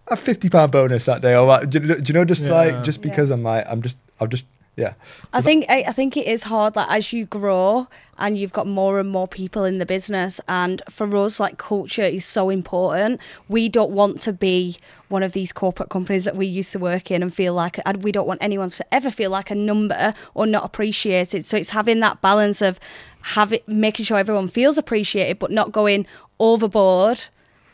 a 0.09 0.17
fifty 0.17 0.49
pound 0.51 0.71
bonus 0.73 1.05
that 1.07 1.23
day, 1.23 1.35
or 1.35 1.47
like, 1.47 1.71
do, 1.71 1.79
you- 1.81 1.95
do 1.97 2.13
you 2.13 2.15
know, 2.15 2.25
just 2.25 2.45
Yeah. 2.45 2.53
like 2.53 2.85
just 2.85 2.99
Yeah. 2.99 3.11
because 3.11 3.31
I'm 3.31 3.43
like 3.43 3.65
I'm 3.69 3.81
just 3.83 3.97
I'll 4.21 4.27
just 4.29 4.45
yeah. 4.81 4.95
I 5.33 5.41
So 5.41 5.45
think 5.45 5.67
I, 5.69 5.85
I 5.89 5.93
think 5.93 6.17
it 6.17 6.27
is 6.27 6.45
hard 6.45 6.75
like 6.75 6.91
as 6.91 7.13
you 7.13 7.27
grow 7.27 7.87
and 8.19 8.39
you've 8.39 8.53
got 8.53 8.67
more 8.67 8.99
and 8.99 9.11
more 9.11 9.29
people 9.29 9.65
in 9.65 9.79
the 9.79 9.87
business 9.87 10.41
and 10.49 10.83
for 10.89 11.15
us 11.17 11.39
like 11.39 11.59
culture 11.59 12.05
is 12.05 12.25
so 12.25 12.49
important. 12.49 13.21
We 13.49 13.69
don't 13.69 13.91
want 13.91 14.21
to 14.23 14.33
be 14.33 14.77
one 15.09 15.23
of 15.23 15.33
these 15.33 15.53
corporate 15.53 15.91
companies 15.91 16.25
that 16.25 16.35
we 16.35 16.47
used 16.47 16.73
to 16.73 16.79
work 16.79 17.11
in 17.11 17.23
and 17.23 17.33
feel 17.33 17.53
like 17.53 17.79
and 17.85 18.03
we 18.03 18.11
don't 18.11 18.27
want 18.27 18.43
anyone 18.43 18.71
to 18.71 18.95
ever 18.95 19.11
feel 19.11 19.31
like 19.31 19.51
a 19.51 19.55
number 19.55 20.15
or 20.35 20.47
not 20.47 20.65
appreciated. 20.65 21.45
So 21.45 21.57
it's 21.59 21.71
having 21.71 22.01
that 22.01 22.23
balance 22.23 22.63
of 22.63 22.81
having 23.23 23.61
making 23.67 24.07
sure 24.07 24.17
everyone 24.19 24.49
feels 24.49 24.79
appreciated 24.79 25.39
but 25.39 25.51
not 25.51 25.73
going 25.73 26.07
overboard. 26.39 27.25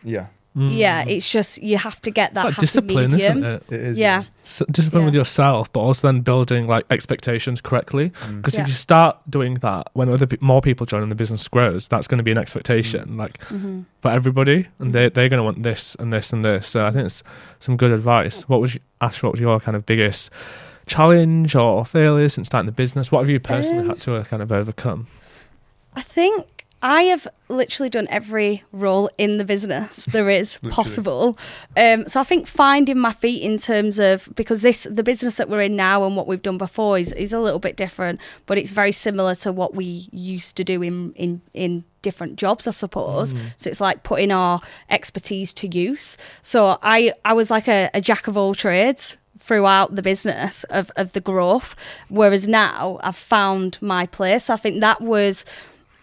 Yeah, 0.02 0.26
Yeah, 0.58 1.04
Mm. 1.04 1.08
it's 1.10 1.30
just 1.30 1.62
you 1.62 1.76
have 1.76 2.00
to 2.00 2.10
get 2.10 2.30
It's 2.30 2.34
that 2.36 2.44
like 2.46 2.54
happy 2.54 2.60
discipline, 2.62 3.10
medium. 3.12 3.38
isn't 3.38 3.44
it? 3.44 3.62
it 3.70 3.80
is. 3.80 3.98
Yeah. 3.98 4.22
S- 4.42 4.62
discipline 4.72 5.04
with 5.04 5.14
yourself, 5.14 5.70
but 5.70 5.80
also 5.80 6.08
then 6.08 6.22
building 6.22 6.66
like 6.66 6.86
expectations 6.90 7.60
correctly. 7.60 8.10
Mm. 8.24 8.36
Because 8.38 8.54
Yeah. 8.54 8.62
if 8.62 8.68
you 8.68 8.72
start 8.72 9.18
doing 9.28 9.54
that, 9.60 9.88
when 9.92 10.08
other 10.08 10.26
pe- 10.26 10.38
more 10.40 10.62
people 10.62 10.86
join 10.86 11.02
and 11.02 11.10
the 11.12 11.16
business 11.16 11.46
grows, 11.46 11.88
that's 11.88 12.08
going 12.08 12.16
to 12.18 12.24
be 12.24 12.30
an 12.30 12.38
expectation, 12.38 13.18
like 13.18 13.42
hmm 13.48 13.82
for 14.00 14.10
everybody, 14.10 14.66
and 14.78 14.92
they 14.94 15.10
they're 15.10 15.28
going 15.28 15.40
to 15.40 15.44
want 15.44 15.62
this 15.62 15.94
and 15.98 16.10
this 16.12 16.32
and 16.32 16.42
this. 16.42 16.68
So 16.68 16.86
I 16.86 16.90
think 16.90 17.04
it's 17.06 17.22
some 17.60 17.76
good 17.76 17.92
advice. 17.92 18.48
What 18.48 18.62
was 18.62 18.74
you, 18.74 18.80
Ash? 19.02 19.22
What 19.22 19.32
was 19.32 19.40
your 19.42 19.60
kind 19.60 19.76
of 19.76 19.84
biggest 19.84 20.30
challenge 20.86 21.54
or 21.54 21.84
failure 21.84 22.28
since 22.30 22.46
starting 22.46 22.66
the 22.66 22.72
business? 22.72 23.12
What 23.12 23.18
have 23.20 23.28
you 23.28 23.40
personally 23.40 23.82
Um, 23.82 23.88
had 23.88 24.00
to 24.02 24.16
uh, 24.16 24.24
kind 24.24 24.42
of 24.42 24.50
overcome? 24.52 25.06
I 25.94 26.02
think 26.02 26.55
I 26.82 27.02
have 27.04 27.26
literally 27.48 27.88
done 27.88 28.06
every 28.10 28.62
role 28.70 29.08
in 29.16 29.38
the 29.38 29.44
business 29.44 30.04
there 30.06 30.28
is 30.28 30.58
possible. 30.70 31.36
Um, 31.76 32.06
so 32.06 32.20
I 32.20 32.24
think 32.24 32.46
finding 32.46 32.98
my 32.98 33.12
feet 33.12 33.42
in 33.42 33.58
terms 33.58 33.98
of 33.98 34.28
because 34.34 34.62
this 34.62 34.86
the 34.90 35.02
business 35.02 35.36
that 35.36 35.48
we're 35.48 35.62
in 35.62 35.72
now 35.72 36.04
and 36.04 36.16
what 36.16 36.26
we've 36.26 36.42
done 36.42 36.58
before 36.58 36.98
is, 36.98 37.12
is 37.12 37.32
a 37.32 37.40
little 37.40 37.58
bit 37.58 37.76
different, 37.76 38.20
but 38.44 38.58
it's 38.58 38.70
very 38.70 38.92
similar 38.92 39.34
to 39.36 39.52
what 39.52 39.74
we 39.74 40.08
used 40.12 40.56
to 40.58 40.64
do 40.64 40.82
in 40.82 41.12
in 41.14 41.40
in 41.54 41.84
different 42.02 42.36
jobs, 42.36 42.66
I 42.66 42.72
suppose. 42.72 43.32
Mm. 43.32 43.40
So 43.56 43.70
it's 43.70 43.80
like 43.80 44.02
putting 44.02 44.30
our 44.30 44.60
expertise 44.90 45.52
to 45.54 45.68
use. 45.68 46.18
So 46.42 46.78
I 46.82 47.14
I 47.24 47.32
was 47.32 47.50
like 47.50 47.68
a, 47.68 47.90
a 47.94 48.00
jack 48.00 48.28
of 48.28 48.36
all 48.36 48.54
trades 48.54 49.16
throughout 49.38 49.94
the 49.94 50.02
business 50.02 50.64
of, 50.64 50.90
of 50.96 51.12
the 51.12 51.20
growth 51.20 51.76
whereas 52.08 52.48
now 52.48 52.98
i've 53.02 53.14
found 53.14 53.80
my 53.82 54.06
place 54.06 54.48
i 54.48 54.56
think 54.56 54.80
that 54.80 55.00
was 55.00 55.44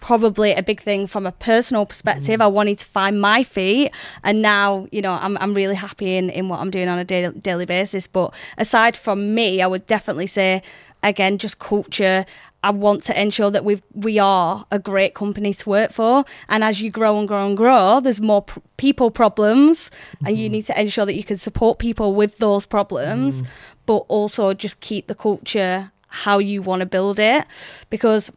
probably 0.04 0.51
a 0.54 0.62
big 0.62 0.82
thing 0.82 1.08
from 1.08 1.26
a 1.26 1.32
personal 1.32 1.86
perspective. 1.86 2.41
Mm. 2.41 2.43
I 2.43 2.47
wanted 2.47 2.78
to 2.80 2.86
find 2.86 3.22
my 3.22 3.41
feet 3.41 3.89
and 4.22 4.41
now 4.41 4.86
you 4.91 5.01
know 5.01 5.14
i'm, 5.14 5.38
I'm 5.38 5.54
really 5.54 5.76
happy 5.76 6.18
in, 6.18 6.30
in 6.30 6.49
what 6.49 6.60
i'm 6.60 6.70
doing 6.70 6.89
on 6.89 6.99
a 6.99 7.06
daily, 7.06 7.34
daily 7.39 7.66
basis. 7.66 8.06
But 8.06 8.34
aside 8.58 8.97
from 8.97 9.34
me 9.34 9.62
i 9.62 9.68
would 9.68 9.88
definitely 9.88 10.28
say 10.28 10.62
again 11.04 11.38
just 11.38 11.58
culture. 11.60 12.26
I 12.66 12.70
want 12.70 13.04
to 13.04 13.22
ensure 13.22 13.51
that 13.51 13.64
we 13.64 13.82
we 13.93 14.20
are 14.20 14.66
a 14.72 14.80
great 14.80 15.14
company 15.14 15.54
to 15.54 15.70
work 15.70 15.91
for, 15.91 16.26
and 16.47 16.64
as 16.64 16.82
you 16.82 16.89
grow 16.91 17.18
and 17.20 17.28
grow 17.28 17.45
and 17.47 17.58
grow, 17.58 17.99
there's 18.01 18.22
more 18.22 18.41
pr- 18.41 18.60
people 18.78 19.12
problems, 19.12 19.91
and 20.26 20.38
you 20.38 20.45
mm-hmm. 20.45 20.54
need 20.54 20.66
to 20.68 20.80
ensure 20.80 21.06
that 21.06 21.16
you 21.16 21.26
can 21.26 21.38
support 21.38 21.80
people 21.80 22.16
with 22.16 22.38
those 22.38 22.66
problems, 22.66 23.41
mm. 23.41 23.47
but 23.86 24.01
also 24.08 24.54
just 24.54 24.80
keep 24.80 25.08
the 25.08 25.16
culture 25.16 25.91
how 26.08 26.38
you 26.39 26.62
want 26.62 26.80
to 26.80 26.86
build 26.86 27.20
it, 27.20 27.43
because 27.89 28.32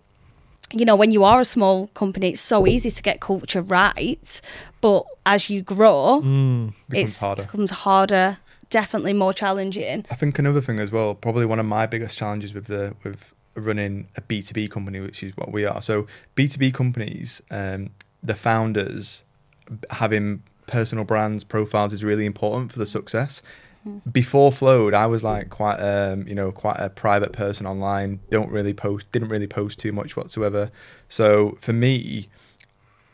you 0.72 0.84
know 0.84 0.96
when 0.96 1.12
you 1.12 1.24
are 1.24 1.40
a 1.40 1.44
small 1.44 1.88
company, 1.88 2.30
it's 2.30 2.40
so 2.40 2.66
easy 2.66 2.90
to 2.90 3.02
get 3.02 3.20
culture 3.20 3.60
right, 3.62 4.40
but 4.80 5.04
as 5.24 5.48
you 5.50 5.62
grow, 5.62 6.20
Mm. 6.24 6.74
becomes 6.88 7.18
harder. 7.20 7.42
becomes 7.42 7.70
harder, 7.70 8.38
definitely 8.70 9.12
more 9.12 9.32
challenging. 9.32 10.04
I 10.10 10.14
think 10.16 10.38
another 10.38 10.60
thing 10.60 10.80
as 10.80 10.90
well, 10.90 11.14
probably 11.14 11.46
one 11.46 11.60
of 11.60 11.66
my 11.66 11.86
biggest 11.86 12.18
challenges 12.18 12.52
with 12.54 12.66
the 12.66 12.94
with 13.04 13.32
running 13.54 14.08
a 14.16 14.20
B 14.20 14.42
two 14.42 14.54
B 14.54 14.68
company, 14.68 15.00
which 15.00 15.22
is 15.22 15.36
what 15.36 15.52
we 15.52 15.64
are. 15.64 15.80
So 15.80 16.06
B 16.34 16.48
two 16.48 16.58
B 16.58 16.70
companies, 16.70 17.40
um, 17.50 17.90
the 18.22 18.34
founders 18.34 19.22
having 19.90 20.42
personal 20.66 21.04
brands 21.04 21.44
profiles 21.44 21.92
is 21.92 22.02
really 22.02 22.26
important 22.26 22.72
for 22.72 22.78
the 22.78 22.86
success. 22.86 23.40
Before 24.10 24.50
Flowd, 24.52 24.94
I 24.94 25.06
was 25.06 25.22
like 25.22 25.50
quite 25.50 25.76
um, 25.78 26.26
you 26.28 26.34
know 26.34 26.52
quite 26.52 26.76
a 26.78 26.90
private 26.90 27.32
person 27.32 27.66
online. 27.66 28.20
Don't 28.30 28.50
really 28.50 28.74
post, 28.74 29.10
didn't 29.12 29.28
really 29.28 29.46
post 29.46 29.78
too 29.78 29.92
much 29.92 30.16
whatsoever. 30.16 30.70
So 31.08 31.56
for 31.60 31.72
me, 31.72 32.28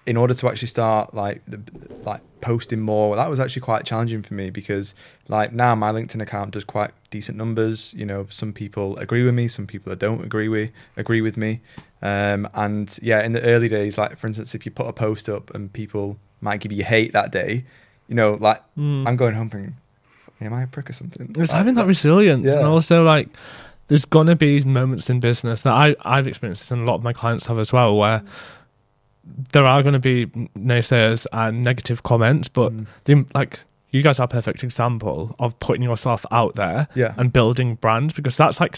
in 0.07 0.17
order 0.17 0.35
to 0.35 0.49
actually 0.49 0.69
start 0.69 1.15
like 1.15 1.43
the, 1.47 1.61
like 2.05 2.21
posting 2.41 2.81
more 2.81 3.15
that 3.15 3.31
was 3.31 3.39
actually 3.39 3.63
quite 3.63 3.85
challenging 3.85 4.21
for 4.21 4.35
me 4.35 4.51
because 4.51 4.95
like 5.29 5.53
now 5.53 5.77
my 5.77 5.93
linkedin 5.93 6.21
account 6.21 6.51
does 6.51 6.65
quite 6.65 6.91
decent 7.11 7.39
numbers 7.39 7.95
you 7.97 8.05
know 8.05 8.27
some 8.29 8.53
people 8.53 8.97
agree 8.97 9.25
with 9.25 9.33
me 9.33 9.47
some 9.47 9.65
people 9.65 9.95
don't 9.95 10.25
agree 10.25 10.49
with 10.49 10.69
agree 10.97 11.21
with 11.21 11.37
me 11.37 11.61
um 12.03 12.49
and 12.55 12.99
yeah 13.01 13.23
in 13.23 13.31
the 13.31 13.41
early 13.43 13.69
days 13.69 13.97
like 13.97 14.19
for 14.19 14.27
instance 14.27 14.57
if 14.57 14.67
you 14.67 14.73
put 14.73 14.89
a 14.89 14.93
post 14.93 15.29
up 15.29 15.55
and 15.55 15.73
people 15.73 16.19
might 16.41 16.59
give 16.59 16.73
you 16.73 16.83
hate 16.83 17.13
that 17.13 17.31
day 17.31 17.65
you 18.09 18.17
know 18.17 18.35
like 18.41 18.61
Mm. 18.77 19.07
i'm 19.07 19.17
going 19.17 19.35
home 19.35 19.51
thinking 19.51 19.77
am 20.45 20.53
i 20.55 20.63
a 20.63 20.67
prick 20.67 20.91
or 20.91 20.93
something 20.93 21.29
It's 21.31 21.39
Like, 21.39 21.51
having 21.51 21.75
that 21.75 21.87
resilience, 21.87 22.47
and 22.47 22.67
also 22.67 23.03
like 23.05 23.29
there's 23.89 24.05
gonna 24.05 24.37
be 24.37 24.63
moments 24.65 25.11
in 25.11 25.21
business 25.21 25.63
that 25.63 25.73
I 25.73 25.95
I've 26.05 26.27
experienced 26.27 26.63
this, 26.63 26.71
and 26.71 26.83
a 26.83 26.85
lot 26.85 26.95
of 26.97 27.03
my 27.03 27.13
clients 27.13 27.47
have 27.47 27.59
as 27.59 27.73
well, 27.73 27.97
where 27.97 28.23
there 29.53 29.65
are 29.67 29.83
going 29.83 29.93
to 29.93 30.01
be 30.01 30.27
naysayers 30.59 31.27
and 31.33 31.63
negative 31.63 32.03
comments, 32.03 32.49
but 32.49 32.73
Mm. 32.73 32.87
the, 33.05 33.25
like 33.35 33.61
you 33.93 34.03
guys 34.03 34.19
are 34.19 34.25
a 34.25 34.29
perfect 34.29 34.65
example 34.65 35.37
of 35.39 35.57
putting 35.61 35.83
yourself 35.83 36.25
out 36.33 36.55
there 36.57 36.89
yeah 36.95 37.15
and 37.19 37.33
building 37.33 37.77
brands 37.77 38.13
because 38.15 38.37
that's 38.37 38.59
like 38.59 38.75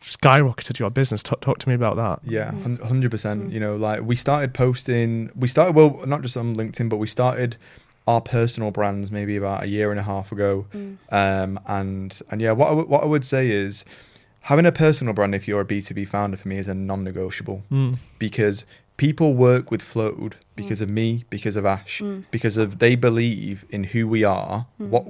skyrocketed 0.00 0.78
your 0.78 0.90
business. 0.90 1.22
Talk, 1.22 1.40
talk 1.40 1.58
to 1.58 1.68
me 1.68 1.74
about 1.74 1.96
that. 1.96 2.20
Yeah, 2.30 2.50
Mm. 2.52 2.80
hundred 2.82 3.10
percent. 3.10 3.48
Mm. 3.48 3.52
You 3.52 3.60
know, 3.60 3.76
like 3.76 4.02
we 4.02 4.14
started 4.16 4.54
posting. 4.54 5.30
We 5.34 5.48
started 5.48 5.74
well, 5.74 6.00
not 6.06 6.22
just 6.22 6.36
on 6.36 6.54
LinkedIn, 6.54 6.88
but 6.88 6.98
we 6.98 7.06
started 7.06 7.56
our 8.06 8.20
personal 8.20 8.70
brands 8.70 9.10
maybe 9.10 9.36
about 9.36 9.64
a 9.64 9.66
year 9.66 9.90
and 9.90 9.98
a 9.98 10.02
half 10.04 10.30
ago. 10.32 10.66
Mm. 10.72 10.96
Um, 11.10 11.60
and 11.66 12.20
and 12.30 12.40
yeah, 12.40 12.52
what 12.52 12.66
I 12.66 12.70
w- 12.70 12.88
what 12.88 13.02
I 13.02 13.06
would 13.06 13.24
say 13.24 13.50
is 13.50 13.84
having 14.42 14.66
a 14.66 14.72
personal 14.72 15.12
brand 15.12 15.34
if 15.34 15.48
you're 15.48 15.60
a 15.60 15.64
B 15.64 15.80
two 15.82 15.94
B 15.94 16.04
founder 16.04 16.36
for 16.36 16.48
me 16.48 16.58
is 16.58 16.68
a 16.68 16.74
non-negotiable 16.74 17.62
Mm. 17.70 17.98
because 18.18 18.64
people 18.96 19.34
work 19.34 19.70
with 19.70 19.82
Flowd 19.82 20.36
because 20.54 20.80
of 20.80 20.88
me, 20.88 21.24
because 21.30 21.56
of 21.56 21.66
Ash, 21.66 22.00
Mm. 22.00 22.24
because 22.30 22.56
of 22.56 22.78
they 22.78 22.94
believe 22.94 23.64
in 23.70 23.84
who 23.84 24.06
we 24.08 24.24
are, 24.24 24.66
what 24.78 25.04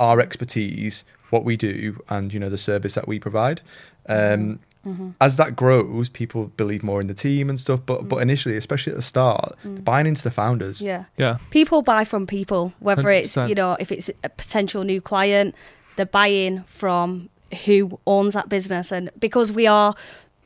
our 0.00 0.18
expertise, 0.20 1.04
what 1.30 1.44
we 1.44 1.56
do, 1.56 2.02
and 2.08 2.32
you 2.32 2.40
know 2.40 2.48
the 2.50 2.56
service 2.58 2.94
that 2.94 3.06
we 3.06 3.18
provide. 3.18 3.60
Um, 4.08 4.58
Mm-hmm. 4.88 5.10
As 5.20 5.36
that 5.36 5.56
grows, 5.56 6.08
people 6.08 6.46
believe 6.56 6.82
more 6.82 7.00
in 7.00 7.06
the 7.06 7.14
team 7.14 7.48
and 7.50 7.58
stuff. 7.60 7.80
But 7.84 8.08
but 8.08 8.16
initially, 8.22 8.56
especially 8.56 8.92
at 8.92 8.96
the 8.96 9.02
start, 9.14 9.56
buying 9.64 10.06
into 10.06 10.22
the 10.22 10.30
founders. 10.30 10.78
Mm. 10.80 10.84
Yeah. 10.86 11.04
Yeah. 11.16 11.36
people 11.50 11.82
buy 11.82 12.04
from 12.04 12.26
people 12.26 12.72
whether 12.80 13.08
it's 13.10 13.34
100%. 13.36 13.48
you 13.48 13.54
know 13.54 13.76
if 13.80 13.90
it's 13.92 14.10
a 14.24 14.28
potential 14.28 14.84
new 14.84 15.00
client 15.00 15.54
they're 15.96 16.06
buying 16.22 16.62
from 16.66 17.28
who 17.64 17.98
owns 18.06 18.34
that 18.34 18.48
business 18.48 18.92
and 18.92 19.10
because 19.18 19.48
we 19.52 19.66
are 19.66 19.94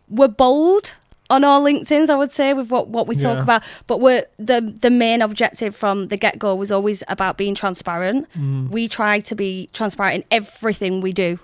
we're 0.09 0.29
bold 0.47 0.97
on 1.31 1.45
our 1.45 1.61
linkedins 1.61 2.09
i 2.11 2.15
would 2.15 2.31
say 2.33 2.53
with 2.55 2.71
what, 2.71 2.89
what 2.89 3.07
we 3.07 3.15
talk 3.17 3.37
Yeah. 3.37 3.43
about 3.43 3.63
but 3.87 4.01
we're 4.01 4.25
the 4.51 4.61
the 4.85 4.91
main 4.91 5.21
objective 5.23 5.75
from 5.83 6.07
the 6.13 6.17
get-go 6.17 6.55
was 6.55 6.71
always 6.73 7.03
about 7.09 7.37
being 7.37 7.55
transparent 7.55 8.29
Mm. 8.33 8.69
we 8.71 8.89
try 8.89 9.21
to 9.21 9.35
be 9.35 9.69
transparent 9.73 10.15
in 10.17 10.25
everything 10.31 11.01
we 11.01 11.13
do 11.13 11.39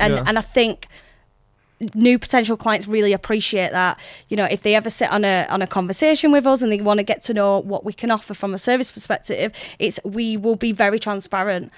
and 0.00 0.14
Yeah. 0.14 0.24
and 0.26 0.38
i 0.38 0.42
think 0.42 0.86
new 1.94 2.18
potential 2.18 2.56
clients 2.56 2.88
really 2.88 3.12
appreciate 3.12 3.70
that 3.72 3.98
you 4.28 4.36
know 4.36 4.44
if 4.46 4.62
they 4.62 4.74
ever 4.74 4.90
sit 4.90 5.10
on 5.12 5.24
a 5.24 5.46
on 5.48 5.62
a 5.62 5.66
conversation 5.66 6.32
with 6.32 6.44
us 6.46 6.60
and 6.62 6.72
they 6.72 6.80
want 6.80 6.98
to 6.98 7.04
get 7.04 7.22
to 7.22 7.32
know 7.32 7.60
what 7.60 7.84
we 7.84 7.92
can 7.92 8.10
offer 8.10 8.34
from 8.34 8.52
a 8.52 8.58
service 8.58 8.90
perspective 8.90 9.52
it's 9.78 10.00
we 10.04 10.36
will 10.36 10.56
be 10.56 10.72
very 10.72 10.98
transparent 10.98 11.70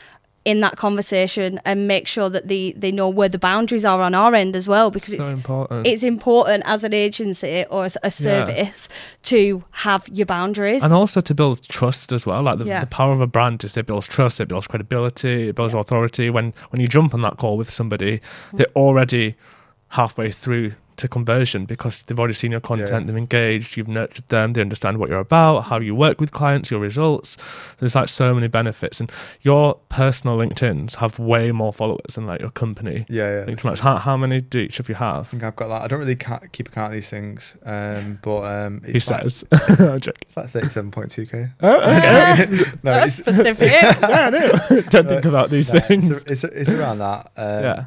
in 0.47 0.61
that 0.61 0.75
conversation 0.79 1.61
and 1.67 1.87
make 1.87 2.07
sure 2.09 2.31
that 2.31 2.49
they 2.49 2.73
they 2.73 2.91
know 2.91 3.11
where 3.11 3.29
the 3.29 3.39
boundaries 3.39 3.85
are 3.85 4.01
on 4.01 4.15
our 4.15 4.35
end 4.35 4.57
as 4.57 4.67
well 4.67 4.91
because 4.91 5.15
so 5.15 5.23
it's 5.23 5.33
important. 5.33 5.87
it's 5.87 6.03
important 6.03 6.63
as 6.67 6.83
an 6.83 6.95
agency 6.95 7.67
or 7.69 7.85
as 7.85 7.99
a 8.03 8.11
service 8.11 8.89
to 9.23 9.63
have 9.73 10.09
your 10.09 10.25
boundaries 10.25 10.83
and 10.83 10.95
also 10.95 11.21
to 11.21 11.35
build 11.35 11.63
trust 11.69 12.11
as 12.11 12.25
well. 12.25 12.43
Like 12.43 12.57
the, 12.57 12.65
Yeah. 12.65 12.81
the 12.81 12.87
power 12.87 13.13
of 13.13 13.21
a 13.21 13.27
brand 13.27 13.63
is 13.65 13.77
it 13.77 13.87
builds 13.87 14.09
trust, 14.09 14.41
it 14.41 14.49
builds 14.49 14.67
credibility, 14.67 15.49
it 15.51 15.57
builds 15.57 15.75
authority. 15.75 16.31
When 16.31 16.55
when 16.71 16.81
you 16.81 16.89
jump 16.89 17.13
on 17.13 17.21
that 17.21 17.37
call 17.37 17.59
with 17.59 17.71
somebody, 17.71 18.21
Mm. 18.53 18.57
they're 18.57 18.75
already 18.77 19.35
halfway 19.91 20.31
through 20.31 20.73
to 20.97 21.09
conversion 21.09 21.65
because 21.65 22.03
they've 22.03 22.19
already 22.19 22.35
seen 22.35 22.51
your 22.51 22.61
content, 22.61 22.91
Yeah. 22.91 23.01
they've 23.07 23.17
engaged, 23.17 23.75
you've 23.79 23.89
nurtured 23.89 24.29
them, 24.29 24.53
they 24.53 24.61
understand 24.61 24.99
what 24.99 25.09
you're 25.09 25.19
about, 25.19 25.61
how 25.63 25.81
you 25.81 25.95
work 25.95 26.21
with 26.21 26.31
clients, 26.31 26.71
your 26.71 26.79
results. 26.79 27.39
There's 27.79 27.95
like 27.95 28.11
so 28.11 28.35
many 28.35 28.49
benefits, 28.49 29.01
and 29.01 29.11
your 29.41 29.79
personal 29.89 30.37
LinkedIn's 30.37 30.97
have 30.97 31.19
way 31.19 31.53
more 31.53 31.73
followers 31.73 32.17
than 32.17 32.27
like 32.27 32.41
your 32.43 32.51
company. 32.51 33.07
Yeah, 33.09 33.41
yeah. 33.41 33.47
LinkedIn 33.47 33.65
match. 33.65 33.81
How, 33.81 33.97
how 33.97 34.19
many 34.19 34.43
do 34.43 34.59
each 34.59 34.79
of 34.79 34.91
you 34.91 34.95
I 34.97 34.99
have? 34.99 35.29
think 35.29 35.43
I've 35.43 35.57
got 35.57 35.69
that. 35.69 35.81
I 35.83 35.87
don't 35.89 36.01
really 36.01 36.17
ca- 36.17 36.41
keep 36.53 36.69
account 36.69 36.89
of 36.89 36.93
these 36.93 37.09
things, 37.09 37.57
um, 37.65 38.19
but 38.21 38.43
um, 38.43 38.83
He 38.85 38.93
like, 38.93 39.03
says. 39.03 39.45
It's 39.53 40.37
like 40.37 40.51
thirty-seven 40.51 40.91
point 40.91 41.11
two 41.13 41.25
k. 41.25 41.47
Oh, 41.63 41.81
okay. 41.81 42.47
No, 42.83 42.93
that's 42.93 43.07
it's, 43.07 43.17
specific 43.17 43.73
yeah, 43.73 43.99
I 44.03 44.29
know. 44.31 44.83
Don't 44.83 45.09
think 45.09 45.25
about 45.25 45.49
these 45.49 45.73
no, 45.73 45.81
things. 45.81 46.11
It's, 46.11 46.25
it's, 46.27 46.45
it's 46.45 46.69
around 46.71 46.99
that. 46.99 47.31
Um, 47.37 47.65
yeah. 47.65 47.85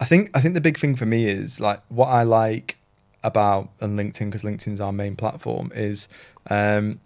I 0.00 0.04
think 0.04 0.30
I 0.34 0.40
think 0.40 0.54
the 0.54 0.60
big 0.60 0.78
thing 0.78 0.94
for 0.96 1.06
me 1.06 1.26
is 1.28 1.60
like 1.60 1.80
what 1.88 2.08
I 2.08 2.22
like 2.22 2.76
about 3.24 3.70
and 3.80 3.98
LinkedIn 3.98 4.26
because 4.26 4.42
LinkedIn's 4.42 4.80
our 4.80 4.92
main 4.92 5.16
platform 5.16 5.72
is 5.74 6.08
um, 6.50 7.00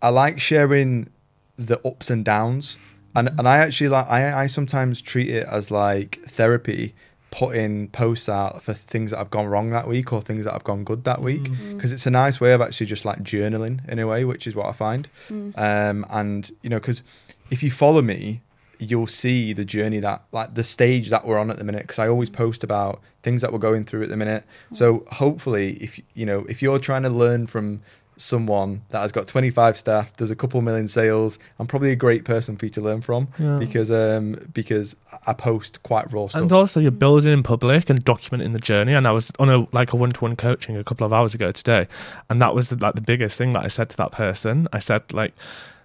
I 0.00 0.08
like 0.08 0.40
sharing 0.40 1.10
the 1.56 1.78
ups 1.86 2.10
and 2.10 2.24
downs, 2.24 2.78
and 3.14 3.28
and 3.38 3.46
I 3.48 3.58
actually 3.58 3.88
like 3.90 4.08
I 4.08 4.44
I 4.44 4.46
sometimes 4.46 5.00
treat 5.02 5.28
it 5.30 5.46
as 5.46 5.70
like 5.70 6.18
therapy, 6.26 6.94
putting 7.30 7.88
posts 7.88 8.28
out 8.28 8.62
for 8.62 8.72
things 8.74 9.10
that 9.10 9.18
have 9.18 9.30
gone 9.30 9.46
wrong 9.46 9.70
that 9.70 9.86
week 9.86 10.12
or 10.12 10.20
things 10.22 10.44
that 10.44 10.52
have 10.52 10.64
gone 10.64 10.84
good 10.84 11.04
that 11.04 11.20
week 11.22 11.42
Mm. 11.42 11.76
because 11.76 11.92
it's 11.92 12.06
a 12.06 12.10
nice 12.10 12.40
way 12.40 12.52
of 12.54 12.60
actually 12.60 12.86
just 12.86 13.04
like 13.04 13.22
journaling 13.22 13.86
in 13.88 13.98
a 13.98 14.06
way, 14.06 14.24
which 14.24 14.46
is 14.46 14.54
what 14.56 14.66
I 14.66 14.72
find. 14.72 15.08
Mm. 15.28 15.56
Um, 15.58 16.06
and 16.10 16.50
you 16.62 16.70
know, 16.70 16.80
because 16.80 17.02
if 17.50 17.62
you 17.62 17.70
follow 17.70 18.02
me, 18.02 18.40
you'll 18.82 19.06
see 19.06 19.52
the 19.52 19.64
journey 19.64 20.00
that 20.00 20.22
like 20.32 20.54
the 20.54 20.64
stage 20.64 21.08
that 21.10 21.24
we're 21.26 21.38
on 21.38 21.50
at 21.50 21.58
the 21.58 21.64
minute. 21.64 21.82
Because 21.82 21.98
I 21.98 22.08
always 22.08 22.30
post 22.30 22.64
about 22.64 23.00
things 23.22 23.40
that 23.42 23.52
we're 23.52 23.58
going 23.70 23.84
through 23.84 24.02
at 24.02 24.08
the 24.08 24.16
minute. 24.16 24.44
So 24.72 25.04
hopefully, 25.12 25.74
if 25.80 26.00
you 26.14 26.26
know, 26.26 26.40
if 26.48 26.60
you're 26.62 26.78
trying 26.78 27.02
to 27.04 27.10
learn 27.10 27.46
from 27.46 27.82
someone 28.18 28.82
that 28.90 29.00
has 29.00 29.10
got 29.10 29.26
25 29.26 29.76
staff, 29.76 30.14
does 30.16 30.30
a 30.30 30.36
couple 30.36 30.60
million 30.60 30.86
sales, 30.86 31.38
I'm 31.58 31.66
probably 31.66 31.90
a 31.90 31.96
great 31.96 32.24
person 32.24 32.56
for 32.56 32.66
you 32.66 32.70
to 32.70 32.80
learn 32.80 33.00
from 33.00 33.28
Yeah. 33.38 33.58
because 33.58 33.90
um 33.90 34.36
because 34.52 34.94
I 35.26 35.32
post 35.32 35.82
quite 35.82 36.12
raw 36.12 36.26
stuff. 36.26 36.42
And 36.42 36.52
also, 36.52 36.78
you're 36.80 36.90
building 36.90 37.32
in 37.32 37.42
public 37.42 37.88
and 37.90 38.04
documenting 38.04 38.52
the 38.52 38.58
journey. 38.60 38.94
And 38.94 39.06
I 39.08 39.12
was 39.12 39.30
on 39.38 39.48
a 39.48 39.66
like 39.72 39.92
a 39.92 39.96
one-to-one 39.96 40.36
coaching 40.36 40.76
a 40.76 40.84
couple 40.84 41.06
of 41.06 41.12
hours 41.12 41.34
ago 41.34 41.50
today, 41.50 41.86
and 42.28 42.40
that 42.42 42.54
was 42.54 42.70
like 42.80 42.94
the 42.94 43.00
biggest 43.00 43.38
thing 43.38 43.52
that 43.54 43.64
I 43.64 43.68
said 43.68 43.88
to 43.90 43.96
that 43.98 44.12
person. 44.12 44.68
I 44.72 44.78
said 44.80 45.02
like. 45.12 45.34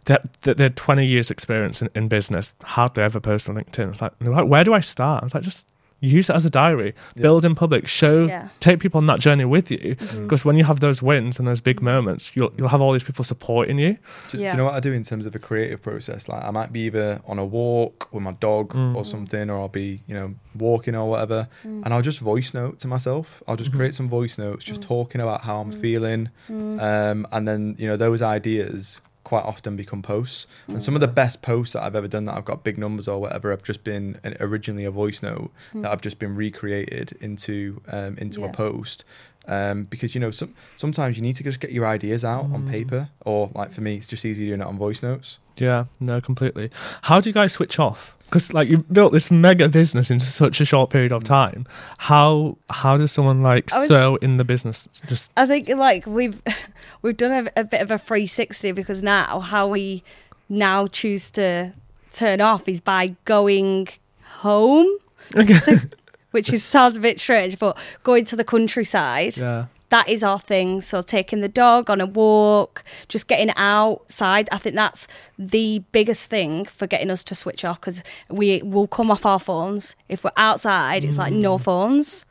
That 0.08 0.34
that 0.42 0.58
they're 0.58 0.70
20 0.70 1.06
years 1.06 1.30
experience 1.32 1.82
in, 1.82 1.90
in 1.96 2.08
business, 2.10 2.54
hardly 2.64 3.04
ever 3.04 3.20
post 3.20 3.48
on 3.50 3.56
LinkedIn. 3.56 3.92
It's 3.92 4.02
like, 4.02 4.14
like, 4.22 4.48
where 4.48 4.64
do 4.64 4.74
I 4.74 4.80
start? 4.82 5.24
I 5.24 5.26
was 5.26 5.34
like, 5.34 5.44
just 5.44 5.66
use 6.00 6.30
it 6.30 6.36
as 6.36 6.46
a 6.46 6.50
diary, 6.52 6.94
Yeah. 7.16 7.24
build 7.24 7.44
in 7.44 7.56
public, 7.56 7.88
show, 7.88 8.28
Yeah. 8.28 8.50
take 8.60 8.80
people 8.80 9.00
on 9.00 9.08
that 9.08 9.20
journey 9.20 9.46
with 9.46 9.72
you. 9.72 9.96
Mhm. 9.96 10.24
Because 10.24 10.46
when 10.46 10.56
you 10.56 10.64
have 10.64 10.80
those 10.80 11.02
wins 11.02 11.40
and 11.40 11.48
those 11.48 11.60
big 11.60 11.82
moments, 11.82 12.36
you'll 12.36 12.54
you'll 12.58 12.68
have 12.70 12.82
all 12.82 12.94
these 12.94 13.04
people 13.04 13.26
supporting 13.26 13.80
you. 13.80 13.98
Do, 14.32 14.38
do 14.38 14.44
you 14.44 14.54
know 14.54 14.66
what 14.66 14.76
I 14.76 14.80
do 14.80 14.94
in 14.94 15.04
terms 15.04 15.26
of 15.26 15.34
a 15.36 15.40
creative 15.40 15.82
process? 15.82 16.30
Like 16.30 16.44
I 16.44 16.52
might 16.52 16.72
be 16.72 16.82
either 16.82 17.20
on 17.26 17.40
a 17.40 17.46
walk 17.46 18.08
with 18.14 18.22
my 18.24 18.34
dog 18.34 18.74
Mm. 18.76 18.96
or 18.96 19.04
something, 19.06 19.50
or 19.50 19.58
I'll 19.60 19.68
be, 19.86 20.02
you 20.08 20.14
know, 20.14 20.36
walking 20.56 20.94
or 20.96 21.10
whatever, 21.10 21.48
Mm. 21.66 21.82
and 21.84 21.94
I'll 21.94 22.04
just 22.12 22.20
voice 22.20 22.54
note 22.54 22.80
to 22.82 22.88
myself. 22.88 23.42
I'll 23.48 23.58
just 23.58 23.72
Mhm. 23.72 23.78
create 23.78 23.96
some 23.96 24.08
voice 24.08 24.38
notes, 24.38 24.64
just 24.64 24.82
Mm. 24.82 24.88
talking 24.88 25.20
about 25.20 25.42
how 25.42 25.60
I'm 25.62 25.72
Mm. 25.74 25.82
feeling, 25.82 26.30
Mm. 26.50 26.80
um, 26.80 27.28
and 27.32 27.48
then 27.48 27.76
you 27.80 27.88
know 27.90 27.98
those 27.98 28.22
ideas 28.22 29.02
quite 29.28 29.44
often 29.44 29.76
become 29.76 30.02
posts. 30.02 30.48
And 30.70 30.82
some 30.82 30.96
of 30.96 31.02
the 31.02 31.08
best 31.08 31.42
posts 31.42 31.74
that 31.74 31.84
I've 31.84 31.96
ever 31.96 32.08
done 32.08 32.24
that 32.26 32.36
I've 32.38 32.46
got 32.46 32.64
big 32.64 32.78
numbers 32.78 33.08
or 33.10 33.20
whatever 33.20 33.52
have 33.52 33.62
just 33.62 33.84
been 33.84 34.20
an, 34.24 34.38
originally 34.40 34.86
a 34.86 34.92
voice 34.92 35.22
note 35.22 35.52
Mm. 35.74 35.82
that 35.82 35.92
I've 35.92 36.02
just 36.02 36.18
been 36.18 36.34
recreated 36.36 37.18
into 37.20 37.82
um, 37.90 38.18
into 38.18 38.44
a 38.46 38.50
post. 38.50 39.04
Um, 39.50 39.86
because 39.86 40.14
you 40.14 40.20
know 40.20 40.32
some 40.32 40.54
sometimes 40.76 41.16
you 41.18 41.22
need 41.24 41.36
to 41.38 41.44
just 41.44 41.60
get 41.62 41.72
your 41.72 41.86
ideas 41.86 42.26
out 42.26 42.46
on 42.56 42.64
Mm. 42.64 42.72
paper, 42.72 43.10
or 43.26 43.50
like 43.56 43.72
for 43.72 43.82
me, 43.82 43.96
it's 43.96 44.08
just 44.08 44.26
easy 44.26 44.46
doing 44.48 44.60
it 44.62 44.68
on 44.68 44.78
voice 44.78 45.02
notes. 45.04 45.40
Yeah, 45.58 45.86
no, 46.00 46.20
completely. 46.22 46.70
How 47.04 47.22
do 47.22 47.30
you 47.30 47.34
guys 47.34 47.54
switch 47.54 47.80
off? 47.80 48.17
Because 48.28 48.54
like 48.54 48.70
you've 48.70 48.92
built 48.92 49.14
this 49.14 49.32
mega 49.32 49.70
business 49.70 50.12
in 50.12 50.20
such 50.20 50.60
a 50.62 50.66
short 50.66 50.90
period 50.90 51.12
of 51.12 51.24
time. 51.24 51.66
How 51.98 52.58
how 52.70 52.98
does 52.98 53.12
someone 53.12 53.42
like 53.42 53.70
was- 53.74 53.88
so 53.88 54.18
in 54.18 54.38
the 54.38 54.44
business 54.44 54.88
just 55.08 55.32
I 55.38 55.46
think 55.46 55.70
like 55.70 56.06
we've 56.06 56.42
we've 57.02 57.18
done 57.18 57.48
a, 57.56 57.62
a 57.62 57.64
bit 57.64 57.82
of 57.82 57.90
a 57.90 57.98
360 57.98 58.74
because 58.74 59.02
now 59.02 59.40
how 59.40 59.68
we 59.68 60.04
now 60.50 60.88
choose 60.88 61.32
to 61.32 61.74
turn 62.12 62.42
off 62.42 62.68
is 62.68 62.82
by 62.82 63.16
going 63.26 63.88
home, 64.24 64.88
which 66.32 66.52
is 66.52 66.64
sounds 66.64 66.98
a 66.98 67.00
bit 67.00 67.20
strange, 67.20 67.58
but 67.60 67.78
going 68.04 68.26
to 68.26 68.36
the 68.36 68.44
countryside. 68.44 69.38
yeah 69.38 69.66
That 69.90 70.10
is 70.10 70.24
our 70.24 70.40
thing. 70.40 70.82
So 70.82 71.02
taking 71.02 71.40
the 71.40 71.48
dog 71.48 71.90
on 71.90 72.02
a 72.02 72.06
walk, 72.06 72.84
just 73.08 73.28
getting 73.28 73.54
outside. 73.56 74.50
I 74.52 74.58
think 74.58 74.76
that's 74.76 75.08
the 75.40 75.80
biggest 75.92 76.26
thing 76.26 76.66
for 76.66 76.88
getting 76.88 77.10
us 77.10 77.24
to 77.26 77.36
switch 77.36 77.64
off 77.64 77.80
because 77.80 78.04
we 78.30 78.62
will 78.64 78.88
come 78.88 79.10
off 79.10 79.26
our 79.26 79.40
phones. 79.40 79.96
If 80.10 80.24
we're 80.24 80.32
outside, 80.36 81.04
it's 81.04 81.18
like 81.18 81.34
no 81.34 81.58
mm. 81.58 81.62
phones. 81.62 82.26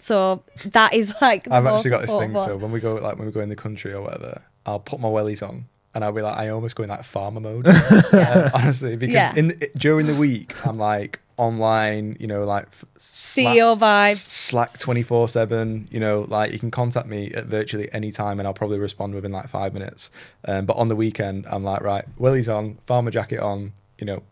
So 0.00 0.42
that 0.64 0.92
is 0.92 1.14
like 1.20 1.44
the 1.44 1.54
I've 1.54 1.66
actually 1.66 1.90
got 1.90 2.02
this 2.02 2.10
thing. 2.10 2.34
So 2.34 2.56
when 2.56 2.72
we 2.72 2.80
go 2.80 2.94
like 2.94 3.18
when 3.18 3.26
we 3.26 3.32
go 3.32 3.40
in 3.40 3.48
the 3.48 3.56
country 3.56 3.92
or 3.92 4.02
whatever, 4.02 4.42
I'll 4.66 4.80
put 4.80 5.00
my 5.00 5.08
wellies 5.08 5.46
on. 5.46 5.66
And 5.94 6.04
I'll 6.04 6.12
be 6.12 6.20
like, 6.22 6.36
I 6.38 6.50
almost 6.50 6.76
go 6.76 6.82
in 6.82 6.90
like 6.90 7.02
farmer 7.02 7.40
mode, 7.40 7.66
Yeah. 8.12 8.50
honestly, 8.54 8.96
because 8.96 9.14
Yeah. 9.14 9.32
in 9.34 9.48
the, 9.48 9.70
during 9.76 10.06
the 10.06 10.14
week 10.14 10.54
I'm 10.66 10.78
like 10.78 11.20
online, 11.38 12.16
you 12.20 12.26
know, 12.26 12.44
like 12.44 12.66
f- 12.66 12.84
Slack- 12.98 13.56
CEO 13.56 13.78
vibe. 13.78 14.14
Slack 14.14 14.78
24 14.78 15.28
7. 15.28 15.88
You 15.90 15.98
know, 16.00 16.26
like 16.28 16.52
you 16.52 16.58
can 16.58 16.70
contact 16.70 17.06
me 17.08 17.32
at 17.32 17.46
virtually 17.46 17.90
any 17.92 18.12
time 18.12 18.38
and 18.38 18.46
I'll 18.46 18.54
probably 18.54 18.78
respond 18.78 19.14
within 19.14 19.32
like 19.32 19.48
five 19.48 19.72
minutes. 19.72 20.10
Um, 20.44 20.66
but 20.66 20.76
on 20.76 20.88
the 20.88 20.96
weekend, 20.96 21.46
I'm 21.48 21.64
like, 21.64 21.80
right, 21.80 22.04
Willie's 22.18 22.48
on, 22.48 22.78
farmer 22.86 23.10
jacket 23.10 23.40
on, 23.40 23.72
you 23.98 24.04
know, 24.06 24.22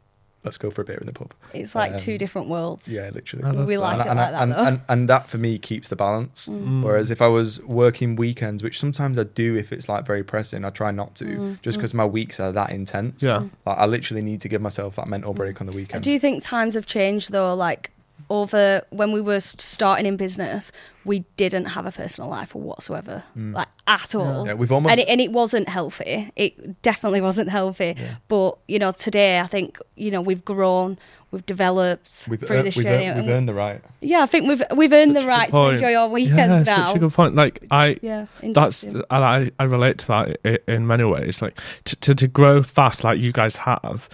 let's 0.46 0.56
go 0.56 0.70
for 0.70 0.80
a 0.80 0.84
beer 0.84 0.96
in 0.98 1.06
the 1.06 1.12
pub. 1.12 1.34
It's 1.52 1.74
like 1.74 1.92
Um, 1.92 1.98
two 1.98 2.16
different 2.16 2.48
worlds. 2.48 2.88
Yeah, 2.88 3.10
literally. 3.12 3.44
We 3.66 3.74
that. 3.76 3.80
like 3.82 3.98
and, 3.98 4.00
it 4.00 4.10
and, 4.10 4.18
like 4.18 4.30
that 4.32 4.42
and, 4.42 4.52
though. 4.52 4.64
and, 4.64 4.80
and 4.88 5.08
that 5.10 5.28
for 5.28 5.36
me 5.38 5.58
keeps 5.58 5.90
the 5.90 5.96
balance. 5.96 6.48
Mm. 6.48 6.82
Whereas 6.82 7.10
if 7.10 7.20
I 7.20 7.28
was 7.28 7.60
working 7.64 8.16
weekends, 8.16 8.62
which 8.62 8.78
sometimes 8.80 9.18
I 9.18 9.24
do 9.24 9.54
if 9.56 9.72
it's 9.72 9.88
like 9.88 10.06
very 10.06 10.24
pressing, 10.24 10.64
I 10.64 10.70
try 10.70 10.90
not 10.90 11.14
to, 11.16 11.24
Mm, 11.26 11.60
just 11.62 11.76
mm. 11.76 11.80
because 11.80 11.92
my 11.92 12.06
weeks 12.06 12.40
are 12.40 12.52
that 12.52 12.70
intense. 12.70 13.22
yeah 13.22 13.42
Like 13.66 13.78
I 13.78 13.86
literally 13.86 14.22
need 14.22 14.40
to 14.40 14.48
give 14.48 14.62
myself 14.62 14.96
that 14.96 15.08
mental 15.08 15.34
break 15.34 15.60
on 15.60 15.66
the 15.66 15.72
weekend. 15.74 16.02
do 16.02 16.10
you 16.12 16.18
think 16.20 16.42
times 16.42 16.74
have 16.74 16.86
changed 16.86 17.32
though. 17.32 17.54
Like 17.54 17.90
over 18.30 18.82
when 18.90 19.12
we 19.12 19.20
were 19.20 19.40
starting 19.40 20.06
in 20.06 20.16
business, 20.16 20.72
we 21.06 21.20
didn't 21.36 21.66
have 21.66 21.86
a 21.86 21.92
personal 21.92 22.28
life 22.28 22.54
whatsoever, 22.54 23.22
Mm. 23.38 23.54
like 23.54 23.68
at 23.86 24.14
all. 24.14 24.46
yeah, 24.46 24.54
we've 24.54 24.72
almost 24.72 24.90
and 24.90 25.00
it, 25.00 25.08
and 25.08 25.20
it 25.20 25.32
wasn't 25.32 25.68
healthy. 25.68 26.30
It 26.36 26.82
definitely 26.82 27.20
wasn't 27.20 27.48
healthy. 27.50 27.94
Yeah. 27.96 28.16
But 28.28 28.58
you 28.68 28.78
know, 28.78 28.90
today 28.90 29.38
I 29.40 29.46
think 29.46 29.78
you 29.96 30.10
know 30.10 30.20
we've 30.20 30.44
grown. 30.44 30.98
we've 31.32 31.44
developed 31.46 32.26
We've, 32.30 32.40
through 32.40 32.58
ear- 32.58 32.62
this 32.62 32.76
we've, 32.76 32.84
journey. 32.86 33.06
ear- 33.06 33.14
we've 33.16 33.28
earned 33.28 33.48
the 33.48 33.52
right. 33.54 33.80
yeah, 34.00 34.22
I 34.22 34.26
think 34.26 34.46
we've 34.48 34.62
we've 34.74 34.92
earned 34.92 35.14
Such 35.16 35.22
the 35.24 35.28
right 35.28 35.50
to 35.52 35.60
enjoy 35.74 35.94
our 35.94 36.06
yeah, 36.06 36.18
weekends 36.18 36.68
such 36.68 36.76
now. 36.78 36.94
a 36.94 36.98
good 36.98 37.12
point. 37.12 37.34
Like 37.34 37.54
I, 37.70 37.98
Yeah, 38.00 38.26
that's 38.42 38.84
and 38.84 39.04
I, 39.10 39.50
I 39.58 39.64
relate 39.64 39.98
to 40.02 40.06
that 40.12 40.24
i- 40.44 40.58
in 40.74 40.86
many 40.86 41.04
ways. 41.04 41.42
Like 41.42 41.58
to, 41.84 41.96
to 42.04 42.14
to 42.14 42.26
grow 42.28 42.62
fast, 42.62 43.02
like 43.04 43.18
you 43.18 43.32
guys 43.32 43.56
have, 43.70 44.08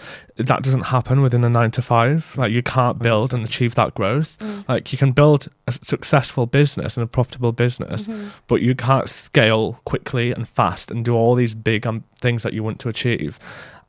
that 0.50 0.62
doesn't 0.62 0.86
happen 0.96 1.20
within 1.22 1.44
a 1.44 1.50
nine 1.50 1.70
to 1.72 1.82
five. 1.82 2.34
Like 2.36 2.50
you 2.50 2.62
can't 2.62 2.98
build 2.98 3.34
and 3.34 3.44
achieve 3.44 3.74
that 3.74 3.94
growth. 3.94 4.38
Mm. 4.40 4.66
Like 4.68 4.90
you 4.92 4.98
can 4.98 5.12
build 5.12 5.48
a 5.68 5.72
successful 5.72 6.46
business 6.46 6.81
and 6.96 7.04
a 7.04 7.06
profitable 7.06 7.52
business, 7.52 8.06
Mhm. 8.06 8.30
but 8.46 8.60
you 8.62 8.74
can't 8.74 9.08
scale 9.08 9.80
quickly 9.84 10.32
and 10.32 10.48
fast 10.48 10.90
and 10.90 11.04
do 11.04 11.14
all 11.14 11.34
these 11.34 11.54
big 11.54 11.86
um, 11.86 12.04
things 12.20 12.42
that 12.42 12.52
you 12.52 12.62
want 12.62 12.78
to 12.80 12.88
achieve. 12.88 13.38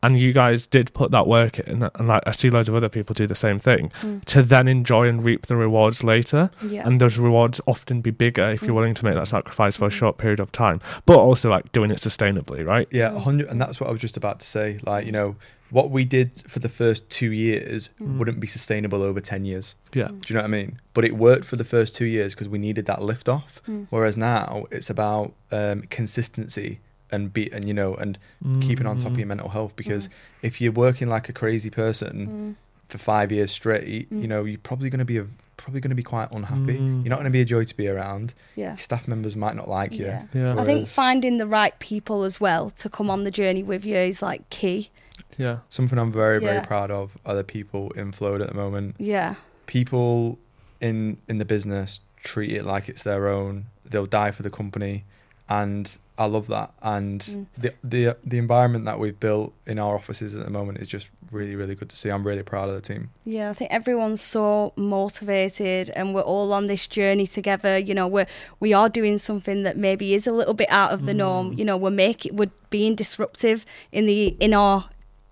And 0.04 0.20
you 0.20 0.34
guys 0.34 0.68
did 0.68 0.94
put 0.94 1.10
that 1.12 1.26
work 1.28 1.58
in, 1.60 1.82
and 1.82 2.08
like 2.08 2.22
I 2.28 2.32
see 2.32 2.50
loads 2.52 2.70
of 2.70 2.76
other 2.76 2.90
people 2.90 3.14
do 3.16 3.26
the 3.26 3.34
same 3.36 3.58
thing 3.58 3.90
Mm. 4.02 4.24
to 4.26 4.44
then 4.44 4.68
enjoy 4.68 5.08
and 5.08 5.24
reap 5.24 5.48
the 5.48 5.56
rewards 5.56 6.04
later. 6.04 6.52
Yeah. 6.68 6.86
And 6.86 7.00
those 7.02 7.18
rewards 7.18 7.60
often 7.66 8.02
be 8.02 8.12
bigger 8.12 8.50
if 8.52 8.62
you're 8.62 8.72
Mm. 8.72 8.76
willing 8.76 8.94
to 8.96 9.06
make 9.06 9.16
that 9.16 9.28
sacrifice 9.30 9.78
for 9.78 9.86
a 9.86 9.90
Mhm. 9.90 9.94
short 9.94 10.18
period 10.18 10.40
of 10.40 10.52
time, 10.52 10.82
but 11.06 11.18
also 11.18 11.50
like 11.50 11.72
doing 11.72 11.90
it 11.90 12.00
sustainably, 12.00 12.66
right? 12.66 12.88
Yeah, 12.92 13.10
Mm. 13.12 13.22
hundred, 13.22 13.48
and 13.50 13.60
that's 13.62 13.80
what 13.80 13.90
I 13.90 13.92
was 13.94 14.02
just 14.02 14.18
about 14.18 14.40
to 14.42 14.46
say. 14.46 14.78
Like, 14.86 15.06
you 15.06 15.12
know, 15.12 15.36
what 15.70 15.90
we 15.90 16.06
did 16.06 16.44
for 16.48 16.60
the 16.60 16.70
first 16.70 17.10
two 17.10 17.32
years 17.32 17.90
Mm. 18.00 18.18
wouldn't 18.20 18.40
be 18.40 18.46
sustainable 18.46 19.02
over 19.02 19.20
ten 19.20 19.44
years. 19.46 19.74
Yeah. 19.94 20.10
Mm. 20.10 20.22
Do 20.22 20.26
you 20.28 20.36
know 20.36 20.42
what 20.42 20.48
I 20.48 20.60
mean? 20.60 20.78
But 20.94 21.06
it 21.06 21.16
worked 21.18 21.46
for 21.46 21.56
the 21.56 21.64
first 21.64 21.96
two 21.96 22.06
years 22.06 22.34
because 22.36 22.50
we 22.50 22.60
needed 22.60 22.86
that 22.88 23.02
lift 23.02 23.28
off. 23.30 23.62
Mm. 23.68 23.88
Whereas 23.90 24.16
now 24.18 24.66
it's 24.70 24.90
about 24.90 25.34
um, 25.52 25.84
consistency 25.90 26.80
and 27.14 27.32
be 27.38 27.44
and 27.56 27.64
you 27.70 27.74
know 27.74 27.92
and 28.04 28.18
keeping 28.62 28.88
on 28.88 28.98
top 28.98 29.12
of 29.12 29.18
your 29.18 29.26
Mm. 29.26 29.36
mental 29.36 29.50
health 29.58 29.74
because 29.76 30.10
if 30.42 30.60
you're 30.62 30.78
working 30.88 31.08
like 31.16 31.30
a 31.30 31.34
crazy 31.42 31.70
person 31.70 32.14
Mm. 32.28 32.56
for 32.92 32.98
five 32.98 33.32
years 33.32 33.52
straight, 33.60 34.10
Mm. 34.10 34.22
you 34.22 34.28
know 34.32 34.42
you're 34.50 34.66
probably 34.70 34.90
going 34.90 35.00
to 35.08 35.12
be 35.14 35.20
a, 35.24 35.26
probably 35.64 35.80
going 35.80 35.96
to 35.98 36.02
be 36.04 36.10
quite 36.16 36.30
unhappy. 36.40 36.78
Mm. 36.80 37.04
You're 37.04 37.10
not 37.16 37.20
going 37.22 37.32
to 37.34 37.38
be 37.40 37.44
a 37.48 37.50
joy 37.56 37.64
to 37.64 37.78
be 37.84 37.88
around. 37.88 38.34
Yeah. 38.56 38.70
Your 38.72 38.78
staff 38.88 39.08
members 39.08 39.36
might 39.36 39.56
not 39.56 39.70
like 39.80 39.94
you. 40.00 40.06
Yeah. 40.08 40.24
Yeah. 40.34 40.60
I 40.62 40.66
think 40.66 40.88
finding 40.88 41.38
the 41.38 41.48
right 41.60 41.76
people 41.80 42.24
as 42.30 42.36
well 42.42 42.70
to 42.82 42.90
come 42.90 43.10
on 43.14 43.24
the 43.24 43.32
journey 43.42 43.64
with 43.64 43.86
you 43.86 43.98
is 43.98 44.22
like 44.22 44.42
key. 44.50 44.90
Yeah. 45.38 45.58
Something 45.70 45.98
I'm 46.00 46.12
very 46.12 46.40
very 46.40 46.56
Yeah. 46.62 46.66
proud 46.74 46.90
of 46.92 47.18
are 47.26 47.36
the 47.42 47.44
people 47.58 47.92
in 48.02 48.12
Flowd 48.12 48.42
at 48.42 48.50
the 48.50 48.56
moment. 48.66 48.96
Yeah. 49.00 49.36
People 49.68 50.38
in 50.82 51.18
in 51.30 51.38
the 51.38 51.46
business 51.46 52.00
treat 52.24 52.52
it 52.52 52.64
like 52.74 52.90
it's 52.92 53.04
their 53.04 53.28
own. 53.38 53.66
They'll 53.90 54.06
die 54.22 54.32
for 54.32 54.44
the 54.44 54.50
company, 54.50 55.04
and 55.48 55.86
I 56.18 56.26
love 56.26 56.48
that. 56.48 56.72
And 56.82 57.22
Mm. 57.22 57.46
the 57.58 57.74
the 57.84 58.18
the 58.24 58.38
environment 58.38 58.86
that 58.86 59.00
we've 59.00 59.20
built 59.20 59.54
in 59.66 59.80
our 59.80 59.96
offices 59.96 60.36
at 60.36 60.44
the 60.46 60.52
moment 60.52 60.78
is 60.80 60.88
just 60.88 61.10
really 61.32 61.56
really 61.56 61.74
good 61.76 61.90
to 61.90 61.96
see. 61.96 62.10
I'm 62.10 62.26
really 62.28 62.44
proud 62.44 62.70
of 62.70 62.76
the 62.76 62.82
team. 62.82 63.10
Yeah, 63.26 63.50
I 63.50 63.54
think 63.54 63.72
everyone's 63.72 64.22
so 64.22 64.74
motivated 64.76 65.90
and 65.96 66.14
we're 66.14 66.22
all 66.22 66.54
on 66.54 66.68
this 66.68 66.88
journey 66.88 67.26
together. 67.28 67.78
You 67.78 67.94
know, 67.96 68.08
we're 68.08 68.28
we 68.60 68.74
are 68.74 68.90
doing 68.90 69.18
something 69.18 69.64
that 69.64 69.76
maybe 69.78 70.14
is 70.14 70.28
a 70.28 70.32
little 70.32 70.54
bit 70.54 70.70
out 70.72 70.92
of 70.92 71.06
the 71.06 71.14
norm. 71.14 71.52
Mm. 71.54 71.58
You 71.60 71.66
know, 71.66 71.78
we're 71.78 71.90
making 72.08 72.36
we're 72.36 72.52
being 72.70 72.96
disruptive 72.96 73.66
in 73.92 74.06
the 74.06 74.36
in 74.40 74.54
our 74.54 74.86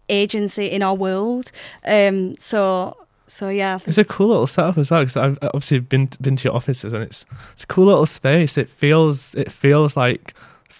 agency, 0.09 0.65
in 0.67 0.81
our 0.83 0.95
world. 0.95 1.51
Um 1.85 2.35
so 2.39 2.97
so 3.27 3.47
yeah, 3.49 3.79
It's 3.85 3.97
a 3.97 4.03
cool 4.03 4.27
little 4.29 4.47
setup 4.47 4.77
as 4.77 4.91
well 4.91 5.01
because 5.01 5.15
I've 5.15 5.37
obviously 5.41 5.79
been 5.79 6.09
been 6.19 6.35
to 6.37 6.43
your 6.45 6.55
offices 6.55 6.91
and 6.93 7.03
it's 7.03 7.25
it's 7.53 7.63
a 7.63 7.67
cool 7.67 7.85
little 7.85 8.05
space. 8.05 8.57
It 8.57 8.69
feels 8.69 9.33
it 9.35 9.51
feels 9.51 9.95
like 9.95 10.33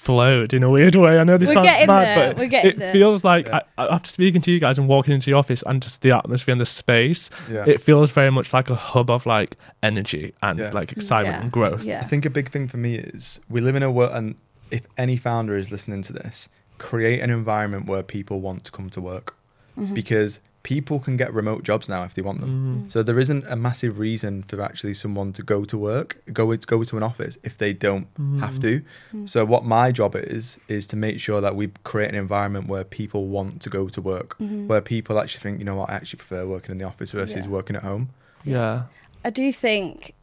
Flowd 0.06 0.52
in 0.54 0.64
a 0.64 0.70
weird 0.70 0.96
way. 0.96 1.20
I 1.20 1.24
know 1.24 1.38
this 1.38 1.50
We're 1.50 1.54
sounds 1.56 1.68
getting 1.68 1.86
mad, 1.86 2.06
there, 2.18 2.28
but 2.34 2.38
we're 2.38 2.60
it 2.66 2.80
there. 2.80 2.92
feels 2.92 3.24
like 3.24 3.48
Yeah. 3.48 3.60
I, 3.78 3.84
I- 3.86 3.94
after 3.96 4.10
speaking 4.10 4.42
to 4.42 4.52
you 4.52 4.60
guys 4.60 4.80
and 4.80 4.88
walking 4.88 5.14
into 5.14 5.28
the 5.28 5.34
office 5.34 5.64
and 5.68 5.80
just 5.80 6.02
the 6.02 6.12
atmosphere 6.12 6.54
and 6.54 6.60
the 6.60 6.66
space, 6.66 7.30
Yeah. 7.52 7.66
it 7.68 7.80
feels 7.82 8.10
very 8.10 8.32
much 8.32 8.52
like 8.52 8.72
a 8.72 8.76
hub 8.76 9.12
of 9.12 9.28
like 9.28 9.58
energy 9.84 10.34
and 10.42 10.58
Yeah. 10.58 10.72
like 10.72 10.92
excitement 10.92 11.36
Yeah. 11.38 11.42
and 11.44 11.52
growth. 11.52 11.84
Yeah. 11.84 12.00
I 12.00 12.06
think 12.06 12.26
a 12.26 12.32
big 12.32 12.50
thing 12.50 12.68
for 12.68 12.78
me 12.78 12.96
is 12.96 13.40
we 13.48 13.62
live 13.62 13.76
in 13.76 13.84
a 13.84 13.92
world, 13.92 14.12
and 14.16 14.36
if 14.72 14.82
any 14.98 15.18
founder 15.18 15.56
is 15.56 15.72
listening 15.72 16.02
to 16.02 16.14
this, 16.14 16.50
create 16.80 17.20
an 17.20 17.30
environment 17.30 17.86
where 17.86 18.02
people 18.02 18.42
want 18.42 18.64
to 18.64 18.72
come 18.72 18.90
to 18.90 19.00
work 19.02 19.36
Mhm. 19.80 19.94
because 19.94 20.40
people 20.64 21.00
can 21.00 21.18
get 21.18 21.34
remote 21.34 21.64
jobs 21.64 21.90
now 21.90 22.04
if 22.04 22.14
they 22.14 22.22
want 22.22 22.40
them. 22.40 22.84
Mm. 22.88 22.92
So 22.92 23.02
there 23.02 23.18
isn't 23.20 23.46
a 23.48 23.56
massive 23.56 23.98
reason 23.98 24.44
for 24.44 24.62
actually 24.62 24.94
someone 24.94 25.34
to 25.34 25.42
go 25.44 25.66
to 25.66 25.78
work, 25.78 26.22
go 26.32 26.56
go 26.56 26.84
to 26.84 26.98
an 26.98 27.04
office 27.04 27.38
if 27.44 27.58
they 27.58 27.74
don't 27.74 28.08
have 28.40 28.56
Mm. 28.60 28.62
to. 28.62 28.82
Mm. 29.14 29.30
So 29.30 29.44
what 29.46 29.64
my 29.66 29.92
job 29.92 30.16
is 30.16 30.60
is 30.68 30.86
to 30.88 30.96
make 30.96 31.20
sure 31.20 31.42
that 31.42 31.56
we 31.56 31.70
create 31.84 32.10
an 32.10 32.16
environment 32.16 32.68
where 32.68 32.84
people 32.84 33.26
want 33.28 33.62
to 33.64 33.70
go 33.70 33.88
to 33.90 34.02
work, 34.02 34.38
Mhm. 34.40 34.68
where 34.68 34.82
people 34.82 35.20
actually 35.20 35.42
think, 35.42 35.60
you 35.60 35.66
know 35.66 35.76
what, 35.76 35.90
I 35.90 35.94
actually 35.96 36.18
prefer 36.18 36.46
working 36.46 36.72
in 36.74 36.78
the 36.78 36.86
office 36.86 37.12
versus 37.12 37.46
Yeah. 37.46 37.52
working 37.52 37.76
at 37.76 37.84
home. 37.84 38.10
Yeah. 38.44 38.84
I 39.26 39.30
do 39.32 39.52
think 39.52 40.14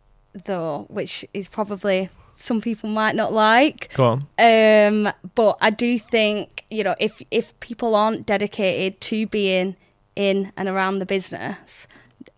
though, 0.44 0.86
which 0.88 1.24
is 1.34 1.48
probably 1.48 2.10
some 2.36 2.60
people 2.60 2.88
might 2.88 3.16
not 3.16 3.32
like, 3.32 3.90
Go 3.94 4.04
on. 4.06 4.18
Um, 4.38 5.12
but 5.34 5.56
I 5.60 5.70
do 5.70 5.98
think 5.98 6.64
you 6.70 6.84
know 6.84 6.94
if 7.00 7.20
if 7.30 7.58
people 7.58 7.94
aren't 7.96 8.26
dedicated 8.26 9.00
to 9.00 9.26
being 9.26 9.74
in 10.18 10.52
and 10.56 10.68
around 10.68 10.98
the 10.98 11.06
business, 11.06 11.86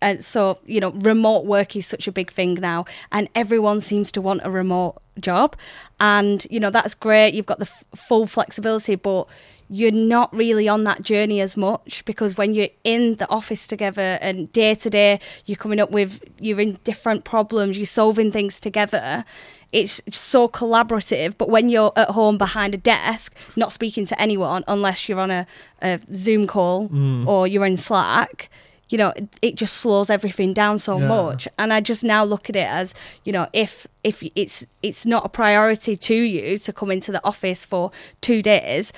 and 0.01 0.23
so 0.23 0.59
you 0.65 0.79
know 0.79 0.91
remote 0.91 1.45
work 1.45 1.75
is 1.75 1.85
such 1.85 2.07
a 2.07 2.11
big 2.11 2.31
thing 2.31 2.53
now, 2.53 2.85
and 3.11 3.27
everyone 3.35 3.81
seems 3.81 4.11
to 4.13 4.21
want 4.21 4.41
a 4.43 4.51
remote 4.51 5.01
job, 5.19 5.55
and 5.99 6.45
you 6.49 6.59
know 6.59 6.69
that's 6.69 6.95
great. 6.95 7.33
You've 7.33 7.47
got 7.47 7.59
the 7.59 7.65
f- 7.65 7.83
full 7.95 8.27
flexibility, 8.27 8.95
but 8.95 9.27
you're 9.73 9.91
not 9.91 10.33
really 10.35 10.67
on 10.67 10.83
that 10.83 11.01
journey 11.01 11.39
as 11.39 11.55
much 11.55 12.03
because 12.03 12.37
when 12.37 12.53
you're 12.53 12.67
in 12.83 13.15
the 13.15 13.29
office 13.29 13.67
together 13.67 14.19
and 14.21 14.51
day 14.51 14.75
to 14.75 14.89
day 14.89 15.17
you're 15.45 15.55
coming 15.55 15.79
up 15.79 15.91
with 15.91 16.21
you're 16.39 16.59
in 16.59 16.77
different 16.83 17.23
problems 17.23 17.77
you're 17.77 17.85
solving 17.85 18.29
things 18.29 18.59
together 18.59 19.23
it's 19.71 20.01
so 20.11 20.47
collaborative 20.47 21.35
but 21.37 21.49
when 21.49 21.69
you're 21.69 21.93
at 21.95 22.09
home 22.09 22.37
behind 22.37 22.73
a 22.73 22.77
desk 22.77 23.35
not 23.55 23.71
speaking 23.71 24.05
to 24.05 24.19
anyone 24.21 24.63
unless 24.67 25.07
you're 25.07 25.19
on 25.19 25.31
a, 25.31 25.45
a 25.81 25.99
zoom 26.13 26.47
call 26.47 26.89
Mm. 26.89 27.27
or 27.27 27.47
you're 27.47 27.65
in 27.65 27.77
slack 27.77 28.49
you 28.89 28.97
know 28.97 29.09
it, 29.15 29.29
it 29.41 29.55
just 29.55 29.77
slows 29.77 30.09
everything 30.09 30.53
down 30.53 30.77
so 30.79 30.99
Yeah. 30.99 31.07
much 31.07 31.47
and 31.57 31.71
i 31.71 31.79
just 31.79 32.03
now 32.03 32.23
look 32.25 32.49
at 32.49 32.55
it 32.57 32.67
as 32.67 32.93
you 33.23 33.31
know 33.31 33.47
if 33.53 33.87
if 34.03 34.21
it's 34.35 34.65
it's 34.83 35.05
not 35.05 35.25
a 35.25 35.29
priority 35.29 35.95
to 35.95 36.15
you 36.15 36.57
to 36.57 36.73
come 36.73 36.91
into 36.91 37.11
the 37.13 37.21
office 37.25 37.63
for 37.63 37.91
two 38.19 38.41
days 38.41 38.91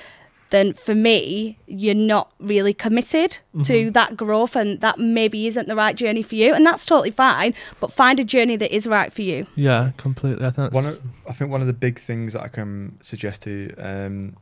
then 0.54 0.72
for 0.72 0.94
me 0.94 1.58
you're 1.66 1.94
not 2.14 2.30
really 2.38 2.72
committed 2.72 3.32
to 3.62 3.72
Mhm. 3.90 3.92
that 3.92 4.16
growth 4.16 4.54
and 4.56 4.80
that 4.80 4.98
maybe 4.98 5.46
isn't 5.46 5.66
the 5.68 5.76
right 5.76 5.96
journey 5.96 6.22
for 6.22 6.36
you 6.36 6.54
and 6.54 6.64
that's 6.64 6.86
totally 6.86 7.10
fine 7.10 7.52
but 7.80 7.92
find 7.92 8.20
a 8.20 8.24
journey 8.24 8.56
that 8.56 8.74
is 8.74 8.86
right 8.86 9.12
for 9.12 9.22
you 9.22 9.46
Yeah, 9.56 9.90
completely. 9.96 10.46
I 10.46 10.50
think 10.50 10.72
One 10.72 10.86
of, 10.86 10.98
I 11.28 11.32
think 11.32 11.50
one 11.50 11.60
of 11.60 11.66
the 11.66 11.72
big 11.88 11.98
things 11.98 12.32
that 12.34 12.42
I 12.42 12.48
can 12.48 12.96
suggest 13.00 13.42
to 13.42 13.74
um, 13.78 14.36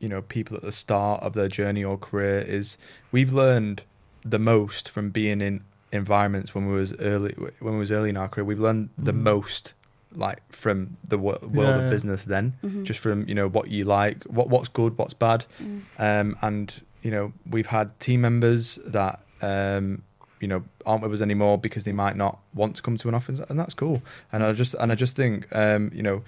you 0.00 0.08
know 0.08 0.22
people 0.22 0.56
at 0.56 0.62
the 0.62 0.72
start 0.72 1.22
of 1.22 1.32
their 1.34 1.48
journey 1.48 1.84
or 1.84 1.96
career 1.98 2.40
is 2.40 2.76
we've 3.12 3.32
learned 3.32 3.82
the 4.24 4.38
most 4.38 4.88
from 4.88 5.10
being 5.10 5.40
in 5.40 5.62
environments 5.92 6.54
when 6.54 6.66
we 6.68 6.74
was 6.74 6.92
early 7.00 7.34
when 7.60 7.74
we 7.74 7.78
was 7.80 7.92
early 7.92 8.08
in 8.10 8.16
our 8.16 8.28
career. 8.28 8.44
We've 8.44 8.58
learned 8.68 8.88
the 8.96 9.12
Mm. 9.12 9.22
most 9.22 9.74
like 10.16 10.40
from 10.50 10.96
the 11.08 11.18
wo- 11.18 11.38
world 11.42 11.54
Yeah, 11.54 11.76
of 11.76 11.82
yeah. 11.84 11.90
business 11.90 12.22
then, 12.24 12.54
Mhm. 12.64 12.84
just 12.84 13.00
from 13.00 13.28
you 13.28 13.34
know 13.34 13.48
what 13.48 13.68
you 13.68 13.84
like, 13.84 14.24
what 14.24 14.48
what's 14.48 14.68
good, 14.68 14.96
what's 14.98 15.14
bad, 15.14 15.44
Mm. 15.62 15.80
um, 15.98 16.36
and 16.42 16.80
you 17.02 17.10
know 17.10 17.32
we've 17.50 17.66
had 17.66 17.98
team 18.00 18.20
members 18.20 18.78
that 18.86 19.20
um, 19.42 20.02
you 20.40 20.48
know 20.48 20.62
aren't 20.86 21.02
with 21.02 21.12
us 21.12 21.20
anymore 21.20 21.58
because 21.58 21.84
they 21.84 21.92
might 21.92 22.16
not 22.16 22.38
want 22.54 22.76
to 22.76 22.82
come 22.82 22.96
to 22.96 23.08
an 23.08 23.14
office, 23.14 23.40
and 23.48 23.58
that's 23.58 23.74
cool. 23.74 24.02
And 24.32 24.42
I 24.44 24.52
just 24.52 24.74
and 24.80 24.92
I 24.92 24.94
just 24.94 25.16
think 25.16 25.46
um, 25.54 25.90
you 25.94 26.02
know 26.02 26.22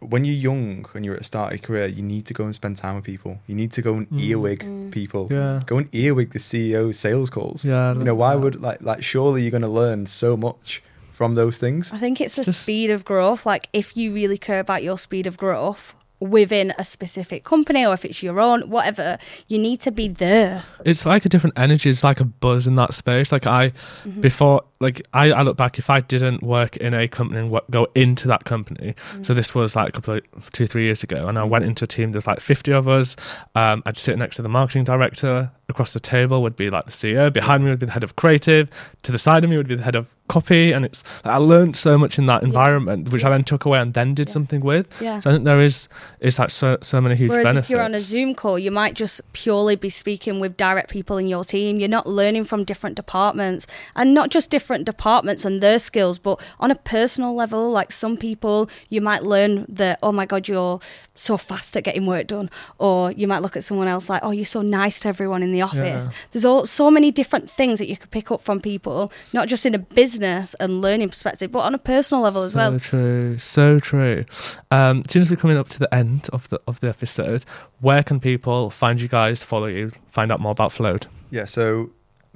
when 0.00 0.24
you're 0.24 0.34
young, 0.34 0.86
when 0.92 1.04
you're 1.04 1.12
at 1.12 1.20
the 1.20 1.24
start 1.24 1.52
of 1.52 1.58
your 1.60 1.66
career, 1.66 1.86
you 1.86 2.02
need 2.02 2.24
to 2.24 2.32
go 2.32 2.44
and 2.44 2.54
spend 2.54 2.74
time 2.78 2.94
with 2.94 3.04
people. 3.04 3.38
You 3.46 3.54
need 3.54 3.70
to 3.72 3.82
go 3.82 3.92
and 3.94 4.08
Mm. 4.08 4.20
earwig 4.30 4.60
Mm. 4.64 4.90
people. 4.90 5.28
yeah. 5.30 5.60
Go 5.66 5.76
and 5.76 5.94
earwig 5.94 6.30
the 6.32 6.38
ceo 6.38 6.94
sales 6.94 7.28
calls. 7.28 7.66
Yeah. 7.66 7.92
You 7.92 8.04
know 8.04 8.14
why 8.14 8.34
that. 8.34 8.40
would 8.40 8.62
like 8.62 8.80
like 8.80 9.02
surely 9.02 9.42
you're 9.42 9.50
going 9.50 9.60
to 9.60 9.68
learn 9.68 10.06
so 10.06 10.38
much 10.38 10.82
from 11.20 11.34
those 11.34 11.58
things. 11.58 11.92
I 11.92 11.98
think 11.98 12.18
it's 12.18 12.36
the 12.36 12.44
Just- 12.44 12.62
speed 12.62 12.88
of 12.88 13.04
growth. 13.04 13.44
Like, 13.44 13.68
if 13.74 13.94
you 13.94 14.10
really 14.14 14.38
care 14.38 14.58
about 14.58 14.82
your 14.82 14.96
speed 14.98 15.26
of 15.26 15.36
growth 15.36 15.92
within 16.18 16.72
a 16.78 16.84
specific 16.84 17.44
company 17.44 17.84
or 17.84 17.92
if 17.94 18.04
it's 18.06 18.22
your 18.22 18.40
own, 18.40 18.62
whatever, 18.70 19.18
you 19.48 19.58
need 19.58 19.80
to 19.80 19.90
be 19.90 20.06
there. 20.08 20.62
it's 20.84 21.04
like 21.04 21.26
a 21.26 21.28
different 21.28 21.58
energy. 21.58 21.90
It's 21.90 22.02
like 22.02 22.20
a 22.20 22.24
buzz 22.24 22.66
in 22.66 22.76
that 22.76 22.94
space. 22.94 23.32
Like 23.32 23.46
I, 23.46 23.72
Mhm. 24.06 24.20
before, 24.22 24.62
like 24.80 25.02
I, 25.12 25.30
I 25.32 25.42
look 25.42 25.58
back. 25.58 25.78
If 25.78 25.90
I 25.90 26.00
didn't 26.00 26.42
work 26.42 26.76
in 26.78 26.94
a 26.94 27.06
company 27.08 27.40
and 27.40 27.50
wo- 27.50 27.64
go 27.70 27.86
into 27.94 28.28
that 28.28 28.44
company, 28.44 28.94
so 29.22 29.34
this 29.34 29.54
was 29.54 29.76
like 29.76 29.90
a 29.90 29.92
couple 29.92 30.20
of 30.36 30.50
two, 30.52 30.66
three 30.66 30.84
years 30.84 31.02
ago, 31.02 31.26
and 31.28 31.38
I 31.38 31.44
went 31.44 31.64
into 31.66 31.84
a 31.84 31.86
team. 31.86 32.12
There's 32.12 32.26
like 32.26 32.40
50 32.40 32.72
of 32.72 32.88
us. 32.88 33.14
Um, 33.54 33.82
I'd 33.86 33.96
sit 33.98 34.16
next 34.18 34.36
to 34.36 34.42
the 34.42 34.48
marketing 34.48 34.84
director 34.84 35.50
across 35.70 35.92
the 35.92 36.00
table 36.00 36.42
would 36.42 36.56
be 36.56 36.68
like 36.70 36.84
the 36.86 36.92
CEO, 36.92 37.32
behind 37.32 37.64
me 37.64 37.70
would 37.70 37.78
be 37.78 37.86
the 37.86 37.92
head 37.92 38.04
of 38.04 38.16
creative, 38.16 38.68
to 39.02 39.12
the 39.12 39.18
side 39.18 39.44
of 39.44 39.50
me 39.50 39.56
would 39.56 39.68
be 39.68 39.74
the 39.76 39.82
head 39.82 39.96
of 39.96 40.14
copy, 40.28 40.70
and 40.70 40.84
it's 40.84 41.02
I 41.24 41.38
learned 41.38 41.74
so 41.76 41.98
much 41.98 42.16
in 42.18 42.26
that 42.26 42.42
Yeah. 42.42 42.48
environment, 42.48 43.08
which 43.10 43.24
I 43.24 43.30
then 43.30 43.42
took 43.42 43.64
away 43.64 43.80
and 43.80 43.94
then 43.94 44.14
did 44.14 44.28
Yeah. 44.28 44.32
something 44.32 44.60
with. 44.60 44.86
Yeah. 45.00 45.18
So 45.20 45.30
I 45.30 45.32
think 45.32 45.44
there 45.44 45.60
is 45.60 45.88
is 46.20 46.38
like 46.38 46.50
so 46.50 46.76
so 46.82 47.00
many 47.00 47.16
huge 47.16 47.30
Whereas 47.30 47.44
benefits. 47.44 47.66
if 47.66 47.70
you're 47.70 47.82
on 47.82 47.94
a 47.94 47.98
Zoom 47.98 48.34
call, 48.36 48.56
you 48.58 48.70
might 48.70 48.94
just 48.94 49.20
purely 49.32 49.74
be 49.74 49.88
speaking 49.88 50.38
with 50.38 50.56
direct 50.56 50.88
people 50.90 51.16
in 51.18 51.26
your 51.26 51.42
team. 51.42 51.80
You're 51.80 51.88
not 51.88 52.06
learning 52.06 52.44
from 52.44 52.62
different 52.62 52.94
departments 52.96 53.66
and 53.96 54.14
not 54.14 54.30
just 54.30 54.50
different 54.50 54.84
departments 54.84 55.44
and 55.44 55.60
their 55.60 55.78
skills, 55.80 56.18
but 56.18 56.40
on 56.60 56.70
a 56.70 56.76
personal 56.76 57.34
level. 57.34 57.70
Like 57.72 57.90
some 57.90 58.16
people, 58.16 58.70
you 58.88 59.00
might 59.00 59.24
learn 59.24 59.66
that, 59.68 59.98
oh 60.00 60.12
my 60.12 60.26
God, 60.26 60.46
you're 60.46 60.78
so 61.16 61.36
fast 61.36 61.76
at 61.76 61.82
getting 61.82 62.06
work 62.06 62.28
done. 62.28 62.50
Or 62.78 63.10
you 63.10 63.26
might 63.26 63.42
look 63.42 63.56
at 63.56 63.64
someone 63.64 63.88
else 63.88 64.08
like, 64.08 64.22
oh, 64.22 64.30
you're 64.30 64.44
so 64.44 64.62
nice 64.62 65.00
to 65.00 65.08
everyone 65.08 65.42
in 65.42 65.50
the 65.52 65.59
office. 65.62 66.06
Yeah. 66.06 66.12
There's 66.30 66.44
all 66.44 66.64
so 66.66 66.90
many 66.90 67.10
different 67.10 67.50
things 67.50 67.78
that 67.78 67.88
you 67.88 67.96
could 67.96 68.10
pick 68.10 68.30
up 68.30 68.40
from 68.42 68.60
people, 68.60 69.12
not 69.32 69.48
just 69.48 69.64
in 69.66 69.74
a 69.74 69.78
business 69.78 70.54
and 70.60 70.80
learning 70.80 71.08
perspective, 71.08 71.50
but 71.52 71.60
on 71.60 71.74
a 71.74 71.78
personal 71.78 72.22
level 72.22 72.42
as 72.42 72.52
so 72.52 72.58
well. 72.58 72.72
So 72.72 72.78
true, 72.78 73.38
so 73.38 73.80
true. 73.80 74.24
Um, 74.70 75.02
since 75.08 75.28
we're 75.30 75.36
coming 75.36 75.56
up 75.56 75.68
to 75.70 75.78
the 75.78 75.92
end 75.94 76.28
of 76.32 76.48
the 76.48 76.60
of 76.66 76.80
the 76.80 76.88
episode, 76.88 77.44
where 77.80 78.02
can 78.02 78.20
people 78.20 78.70
find 78.70 79.00
you 79.00 79.08
guys, 79.08 79.42
follow 79.42 79.66
you, 79.66 79.90
find 80.10 80.30
out 80.32 80.40
more 80.40 80.52
about 80.52 80.72
Flowd? 80.72 81.06
Yeah, 81.30 81.44
so 81.44 81.90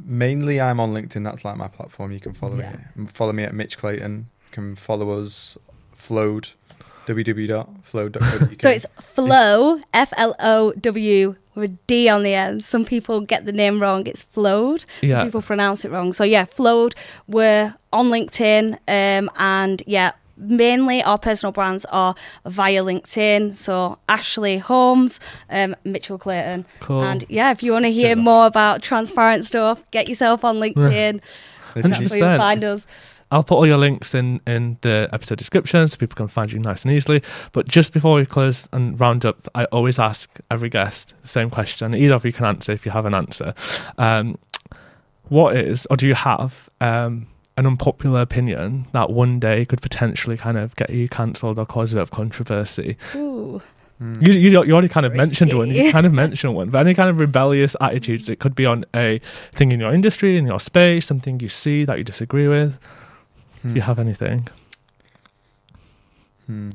mainly 0.04 0.60
I'm 0.60 0.80
on 0.80 0.92
LinkedIn. 0.92 1.24
That's 1.24 1.44
like 1.44 1.56
my 1.56 1.68
platform. 1.68 2.12
You 2.12 2.20
can 2.20 2.32
follow 2.34 2.56
Yeah. 2.58 2.76
me. 2.96 3.06
Follow 3.06 3.32
me 3.32 3.42
at 3.44 3.54
Mitch 3.54 3.76
Clayton. 3.78 4.28
You 4.46 4.52
can 4.52 4.74
follow 4.76 5.10
us, 5.20 5.56
Flowd, 5.92 6.48
www.flowd.co.uk. 7.06 8.60
So 8.60 8.68
it's 8.70 8.86
Flow, 9.00 9.80
F 9.92 10.12
L 10.16 10.34
O 10.40 10.72
W, 10.72 11.36
with 11.54 11.70
a 11.70 11.74
D 11.86 12.08
on 12.08 12.22
the 12.22 12.34
end. 12.34 12.64
Some 12.64 12.84
people 12.84 13.20
get 13.20 13.46
the 13.46 13.52
name 13.52 13.80
wrong. 13.80 14.06
It's 14.06 14.22
Flowd. 14.22 14.84
Some 15.00 15.26
people 15.26 15.42
pronounce 15.42 15.84
it 15.84 15.90
wrong. 15.90 16.12
So 16.12 16.24
yeah, 16.24 16.44
Flowd. 16.44 16.94
We're 17.26 17.74
on 17.92 18.08
LinkedIn, 18.10 18.78
um, 18.88 19.30
and 19.36 19.82
yeah, 19.86 20.12
mainly 20.36 21.02
our 21.02 21.16
personal 21.18 21.52
brands 21.52 21.84
are 21.86 22.14
via 22.44 22.82
LinkedIn. 22.82 23.54
So 23.54 23.98
Ashleigh 24.08 24.58
Holmes, 24.60 25.20
um, 25.48 25.76
Mitchell 25.84 26.18
Clayton, 26.18 26.66
cool. 26.80 27.02
and 27.04 27.24
yeah, 27.28 27.50
if 27.52 27.62
you 27.62 27.72
want 27.72 27.84
to 27.84 27.92
hear 27.92 28.08
Yeah. 28.10 28.14
more 28.16 28.46
about 28.46 28.82
transparent 28.82 29.44
stuff, 29.44 29.84
get 29.92 30.08
yourself 30.08 30.44
on 30.44 30.56
LinkedIn. 30.56 31.20
And 31.76 31.92
that's 31.92 32.08
where 32.10 32.18
you'll 32.20 32.38
find 32.38 32.62
us. 32.64 32.86
I'll 33.30 33.42
put 33.42 33.56
all 33.56 33.66
your 33.66 33.78
links 33.78 34.14
in 34.14 34.40
in 34.46 34.78
the 34.82 35.08
episode 35.12 35.38
description 35.38 35.88
so 35.88 35.96
people 35.96 36.16
can 36.16 36.28
find 36.28 36.52
you 36.52 36.58
nice 36.58 36.84
and 36.84 36.92
easily. 36.94 37.22
But 37.52 37.66
just 37.66 37.92
before 37.92 38.16
we 38.16 38.26
close 38.26 38.68
and 38.72 38.98
round 39.00 39.24
up, 39.24 39.48
I 39.54 39.64
always 39.66 39.98
ask 39.98 40.30
every 40.50 40.68
guest 40.68 41.14
the 41.22 41.28
same 41.28 41.50
question. 41.50 41.94
Either 41.94 42.14
of 42.14 42.24
you 42.24 42.32
can 42.32 42.44
answer 42.44 42.72
if 42.72 42.84
you 42.86 42.92
have 42.92 43.06
an 43.06 43.14
answer. 43.14 43.54
Um, 43.98 44.38
what 45.28 45.56
is, 45.56 45.86
or 45.90 45.96
do 45.96 46.06
you 46.06 46.14
have, 46.14 46.68
um, 46.80 47.26
an 47.56 47.66
unpopular 47.66 48.20
opinion 48.20 48.86
that 48.92 49.10
one 49.10 49.38
day 49.38 49.64
could 49.64 49.80
potentially 49.80 50.36
kind 50.36 50.58
of 50.58 50.74
get 50.76 50.90
you 50.90 51.08
cancelled 51.08 51.58
or 51.58 51.64
cause 51.64 51.92
a 51.92 51.96
bit 51.96 52.02
of 52.02 52.10
controversy? 52.10 52.96
Ooh. 53.14 53.62
Mm. 54.02 54.20
You, 54.20 54.32
you, 54.32 54.64
you 54.64 54.72
already 54.72 54.88
kind 54.88 55.06
of 55.06 55.14
mentioned 55.14 55.52
one. 55.52 55.70
You 55.70 55.92
kind 55.92 56.04
of 56.04 56.12
mentioned 56.12 56.54
one. 56.54 56.70
But 56.70 56.80
any 56.80 56.94
kind 56.94 57.08
of 57.08 57.20
rebellious 57.20 57.76
attitudes, 57.80 58.28
it 58.28 58.40
could 58.40 58.56
be 58.56 58.66
on 58.66 58.84
a 58.94 59.20
thing 59.52 59.70
in 59.70 59.78
your 59.78 59.94
industry, 59.94 60.36
in 60.36 60.46
your 60.46 60.58
space, 60.58 61.06
something 61.06 61.38
you 61.38 61.48
see 61.48 61.84
that 61.84 61.96
you 61.96 62.04
disagree 62.04 62.48
with. 62.48 62.76
Hmm. 63.64 63.68
Do 63.70 63.74
you 63.76 63.80
have 63.82 63.98
anything? 63.98 64.46
Hmm. 66.46 66.70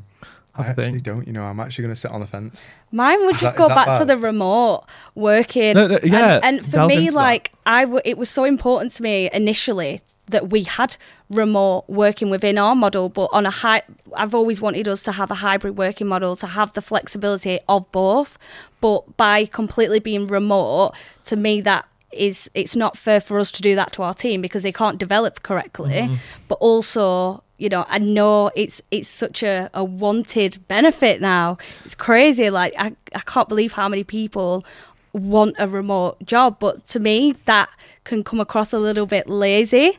I 0.55 0.63
Have 0.63 0.77
a 0.79 0.81
actually 0.81 0.93
think. 0.95 1.03
don't. 1.03 1.27
You 1.27 1.33
know, 1.33 1.43
I'm 1.43 1.59
actually 1.59 1.83
going 1.83 1.93
to 1.95 1.99
sit 2.01 2.11
on 2.11 2.19
the 2.19 2.27
fence. 2.27 2.67
Mine 2.91 3.23
would 3.25 3.33
just 3.37 3.43
that- 3.43 3.55
go 3.55 3.65
is 3.65 3.69
that 3.69 3.85
back 3.85 3.99
to 3.99 4.05
the 4.05 4.17
remote 4.17 4.85
working. 5.15 5.75
No, 5.75 5.87
no, 5.87 5.99
yeah, 6.03 6.39
and, 6.43 6.57
and 6.59 6.65
for 6.71 6.87
me, 6.87 6.95
into 6.97 7.11
that. 7.11 7.15
like 7.17 7.51
I, 7.65 7.81
w- 7.81 8.01
it 8.03 8.17
was 8.17 8.29
so 8.29 8.43
important 8.43 8.91
to 8.93 9.03
me 9.03 9.29
initially 9.31 10.01
that 10.29 10.49
we 10.49 10.63
had 10.63 10.97
remote 11.29 11.85
working 11.87 12.29
within 12.29 12.57
our 12.57 12.75
model, 12.75 13.07
but 13.09 13.29
on 13.31 13.45
a 13.45 13.51
high. 13.51 13.83
I've 14.17 14.33
always 14.33 14.59
wanted 14.59 14.87
us 14.87 15.03
to 15.03 15.11
have 15.11 15.29
a 15.31 15.35
hybrid 15.35 15.77
working 15.77 16.07
model 16.07 16.35
to 16.37 16.47
have 16.47 16.73
the 16.73 16.81
flexibility 16.81 17.59
of 17.69 17.89
both, 17.91 18.37
but 18.81 19.15
by 19.17 19.45
completely 19.45 19.99
being 19.99 20.25
remote, 20.25 20.93
to 21.25 21.35
me 21.35 21.61
that 21.61 21.85
is 22.11 22.49
it's 22.53 22.75
not 22.75 22.97
fair 22.97 23.19
for 23.19 23.39
us 23.39 23.51
to 23.51 23.61
do 23.61 23.75
that 23.75 23.91
to 23.93 24.03
our 24.03 24.13
team 24.13 24.41
because 24.41 24.63
they 24.63 24.71
can't 24.71 24.97
develop 24.97 25.43
correctly. 25.43 25.93
Mm-hmm. 25.93 26.15
but 26.47 26.55
also 26.55 27.43
you 27.57 27.67
know 27.67 27.85
i 27.89 27.97
know 27.97 28.49
it's 28.55 28.81
it's 28.89 29.09
such 29.09 29.43
a, 29.43 29.69
a 29.73 29.83
wanted 29.83 30.65
benefit 30.67 31.21
now. 31.21 31.57
It's 31.85 31.95
crazy. 31.95 32.49
Like 32.49 32.73
I, 32.77 32.95
I 33.13 33.19
can't 33.19 33.49
believe 33.49 33.73
how 33.73 33.87
many 33.89 34.03
people 34.03 34.65
want 35.13 35.55
a 35.59 35.67
remote 35.67 36.23
job. 36.25 36.57
But 36.59 36.85
to 36.87 36.99
me 36.99 37.33
that 37.45 37.69
can 38.03 38.23
come 38.23 38.39
across 38.39 38.73
a 38.73 38.79
little 38.79 39.05
bit 39.05 39.29
lazy. 39.29 39.97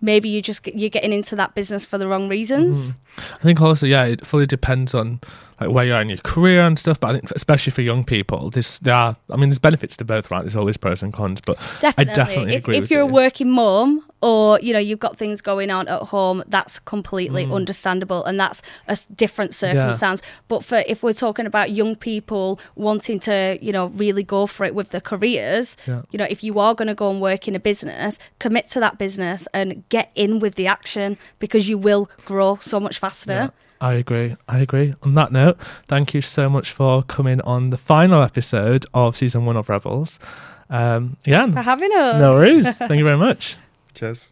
Maybe 0.00 0.28
you 0.28 0.42
just 0.42 0.66
you're 0.66 0.90
getting 0.90 1.12
into 1.12 1.34
that 1.36 1.54
business 1.54 1.84
for 1.84 1.98
the 1.98 2.06
wrong 2.06 2.28
reasons. 2.28 2.94
I 3.18 3.42
think 3.42 3.60
also, 3.60 3.86
yeah, 3.86 4.04
it 4.04 4.26
fully 4.26 4.46
depends 4.46 4.92
on 4.94 5.20
like 5.66 5.74
where 5.74 5.84
you 5.84 5.94
are 5.94 6.02
in 6.02 6.08
your 6.08 6.18
career 6.18 6.62
and 6.66 6.78
stuff. 6.78 7.00
But 7.00 7.08
I 7.08 7.12
think, 7.14 7.30
especially 7.32 7.70
for 7.72 7.82
young 7.82 8.04
people, 8.04 8.50
this 8.50 8.78
there 8.80 8.94
are. 8.94 9.16
I 9.30 9.36
mean, 9.36 9.48
there's 9.48 9.58
benefits 9.58 9.96
to 9.98 10.04
both, 10.04 10.30
right? 10.30 10.42
There's 10.42 10.56
always 10.56 10.76
pros 10.76 11.02
and 11.02 11.12
cons, 11.12 11.40
but 11.40 11.56
definitely, 11.80 12.14
definitely 12.14 12.54
if, 12.54 12.62
agree 12.62 12.76
if 12.78 12.90
you're 12.90 13.02
a 13.02 13.06
working 13.06 13.50
mom, 13.50 14.04
or 14.20 14.58
you 14.60 14.72
know 14.72 14.78
you've 14.78 14.98
got 14.98 15.16
things 15.18 15.40
going 15.40 15.70
on 15.70 15.86
at 15.88 16.00
home 16.02 16.42
that's 16.48 16.78
completely 16.78 17.44
Mm. 17.44 17.54
understandable 17.54 18.24
and 18.24 18.40
that's 18.40 18.62
a 18.88 18.96
different 19.14 19.54
circumstance 19.54 20.22
but 20.48 20.64
for 20.64 20.82
if 20.86 21.02
we're 21.02 21.12
talking 21.12 21.44
about 21.46 21.72
young 21.72 21.94
people 21.94 22.58
wanting 22.74 23.20
to 23.20 23.58
you 23.60 23.70
know 23.70 23.86
really 23.88 24.22
go 24.22 24.46
for 24.46 24.64
it 24.64 24.74
with 24.74 24.90
their 24.90 25.00
careers 25.02 25.76
Yeah. 25.86 26.02
you 26.10 26.18
know 26.18 26.26
if 26.30 26.42
you 26.42 26.58
are 26.58 26.74
going 26.74 26.88
to 26.88 26.94
go 26.94 27.10
and 27.10 27.20
work 27.20 27.46
in 27.48 27.54
a 27.54 27.60
business 27.60 28.18
commit 28.38 28.68
to 28.70 28.80
that 28.80 28.96
business 28.98 29.46
and 29.52 29.86
get 29.90 30.10
in 30.14 30.38
with 30.40 30.54
the 30.54 30.66
action 30.68 31.18
because 31.38 31.68
you 31.68 31.76
will 31.76 32.08
grow 32.24 32.56
so 32.62 32.80
much 32.80 32.98
faster 32.98 33.32
Yeah, 33.32 33.48
I 33.80 33.94
agree. 33.94 34.36
I 34.48 34.60
agree. 34.60 34.94
On 35.02 35.14
that 35.14 35.32
note, 35.32 35.58
thank 35.88 36.14
you 36.14 36.20
so 36.20 36.48
much 36.48 36.72
for 36.72 37.02
coming 37.02 37.40
on 37.42 37.70
the 37.70 37.76
final 37.78 38.22
episode 38.22 38.86
of 38.94 39.16
season 39.16 39.44
one 39.44 39.56
of 39.56 39.68
Rebels. 39.68 40.18
Um, 40.70 41.16
yeah, 41.26 41.46
for 41.46 41.60
having 41.60 41.90
us 41.94 42.20
no 42.20 42.32
worries. 42.32 42.76
Thank 42.78 42.98
you 42.98 43.04
very 43.04 43.18
much. 43.18 43.56
Cheers. 43.94 44.30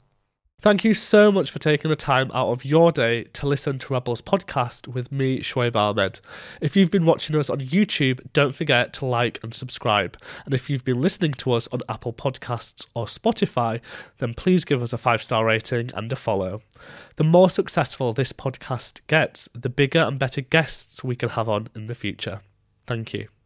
Thank 0.63 0.85
you 0.85 0.95
so 0.95 1.33
much 1.33 1.51
for 1.51 1.59
taking 1.59 1.89
the 1.91 1.97
time 1.97 2.31
out 2.33 2.53
of 2.53 2.65
your 2.65 2.93
day 2.93 3.25
to 3.33 3.49
listen 3.49 3.81
to 3.81 3.93
Rebels 3.93 4.23
podcast 4.23 4.87
with 4.87 5.11
me, 5.11 5.41
Shoaib 5.41 5.75
Ahmed. 5.75 6.21
If 6.61 6.77
you've 6.77 6.93
been 6.93 7.05
watching 7.05 7.35
us 7.35 7.51
on 7.51 7.59
YouTube, 7.59 8.21
don't 8.33 8.55
forget 8.55 8.93
to 8.93 9.05
like 9.05 9.43
and 9.43 9.53
subscribe. 9.53 10.17
And 10.45 10.55
if 10.55 10.71
you've 10.71 10.85
been 10.85 11.01
listening 11.01 11.33
to 11.33 11.51
us 11.55 11.67
on 11.73 11.81
Apple 11.89 12.13
Podcasts 12.13 12.87
or 12.95 13.07
Spotify, 13.07 13.81
then 14.19 14.35
please 14.35 14.65
give 14.65 14.85
us 14.85 14.93
a 14.93 14.99
five 14.99 15.21
star 15.21 15.45
rating 15.45 15.91
and 15.95 16.13
a 16.13 16.17
follow. 16.17 16.63
The 17.17 17.25
more 17.25 17.51
successful 17.51 18.13
this 18.13 18.33
podcast 18.33 19.01
gets, 19.09 19.49
the 19.53 19.69
bigger 19.69 20.03
and 20.03 20.17
better 20.17 20.43
guests 20.43 21.03
we 21.03 21.17
can 21.17 21.31
have 21.31 21.49
on 21.49 21.71
in 21.75 21.89
the 21.89 21.97
future. 21.97 22.41
Thank 22.87 23.13
you. 23.13 23.33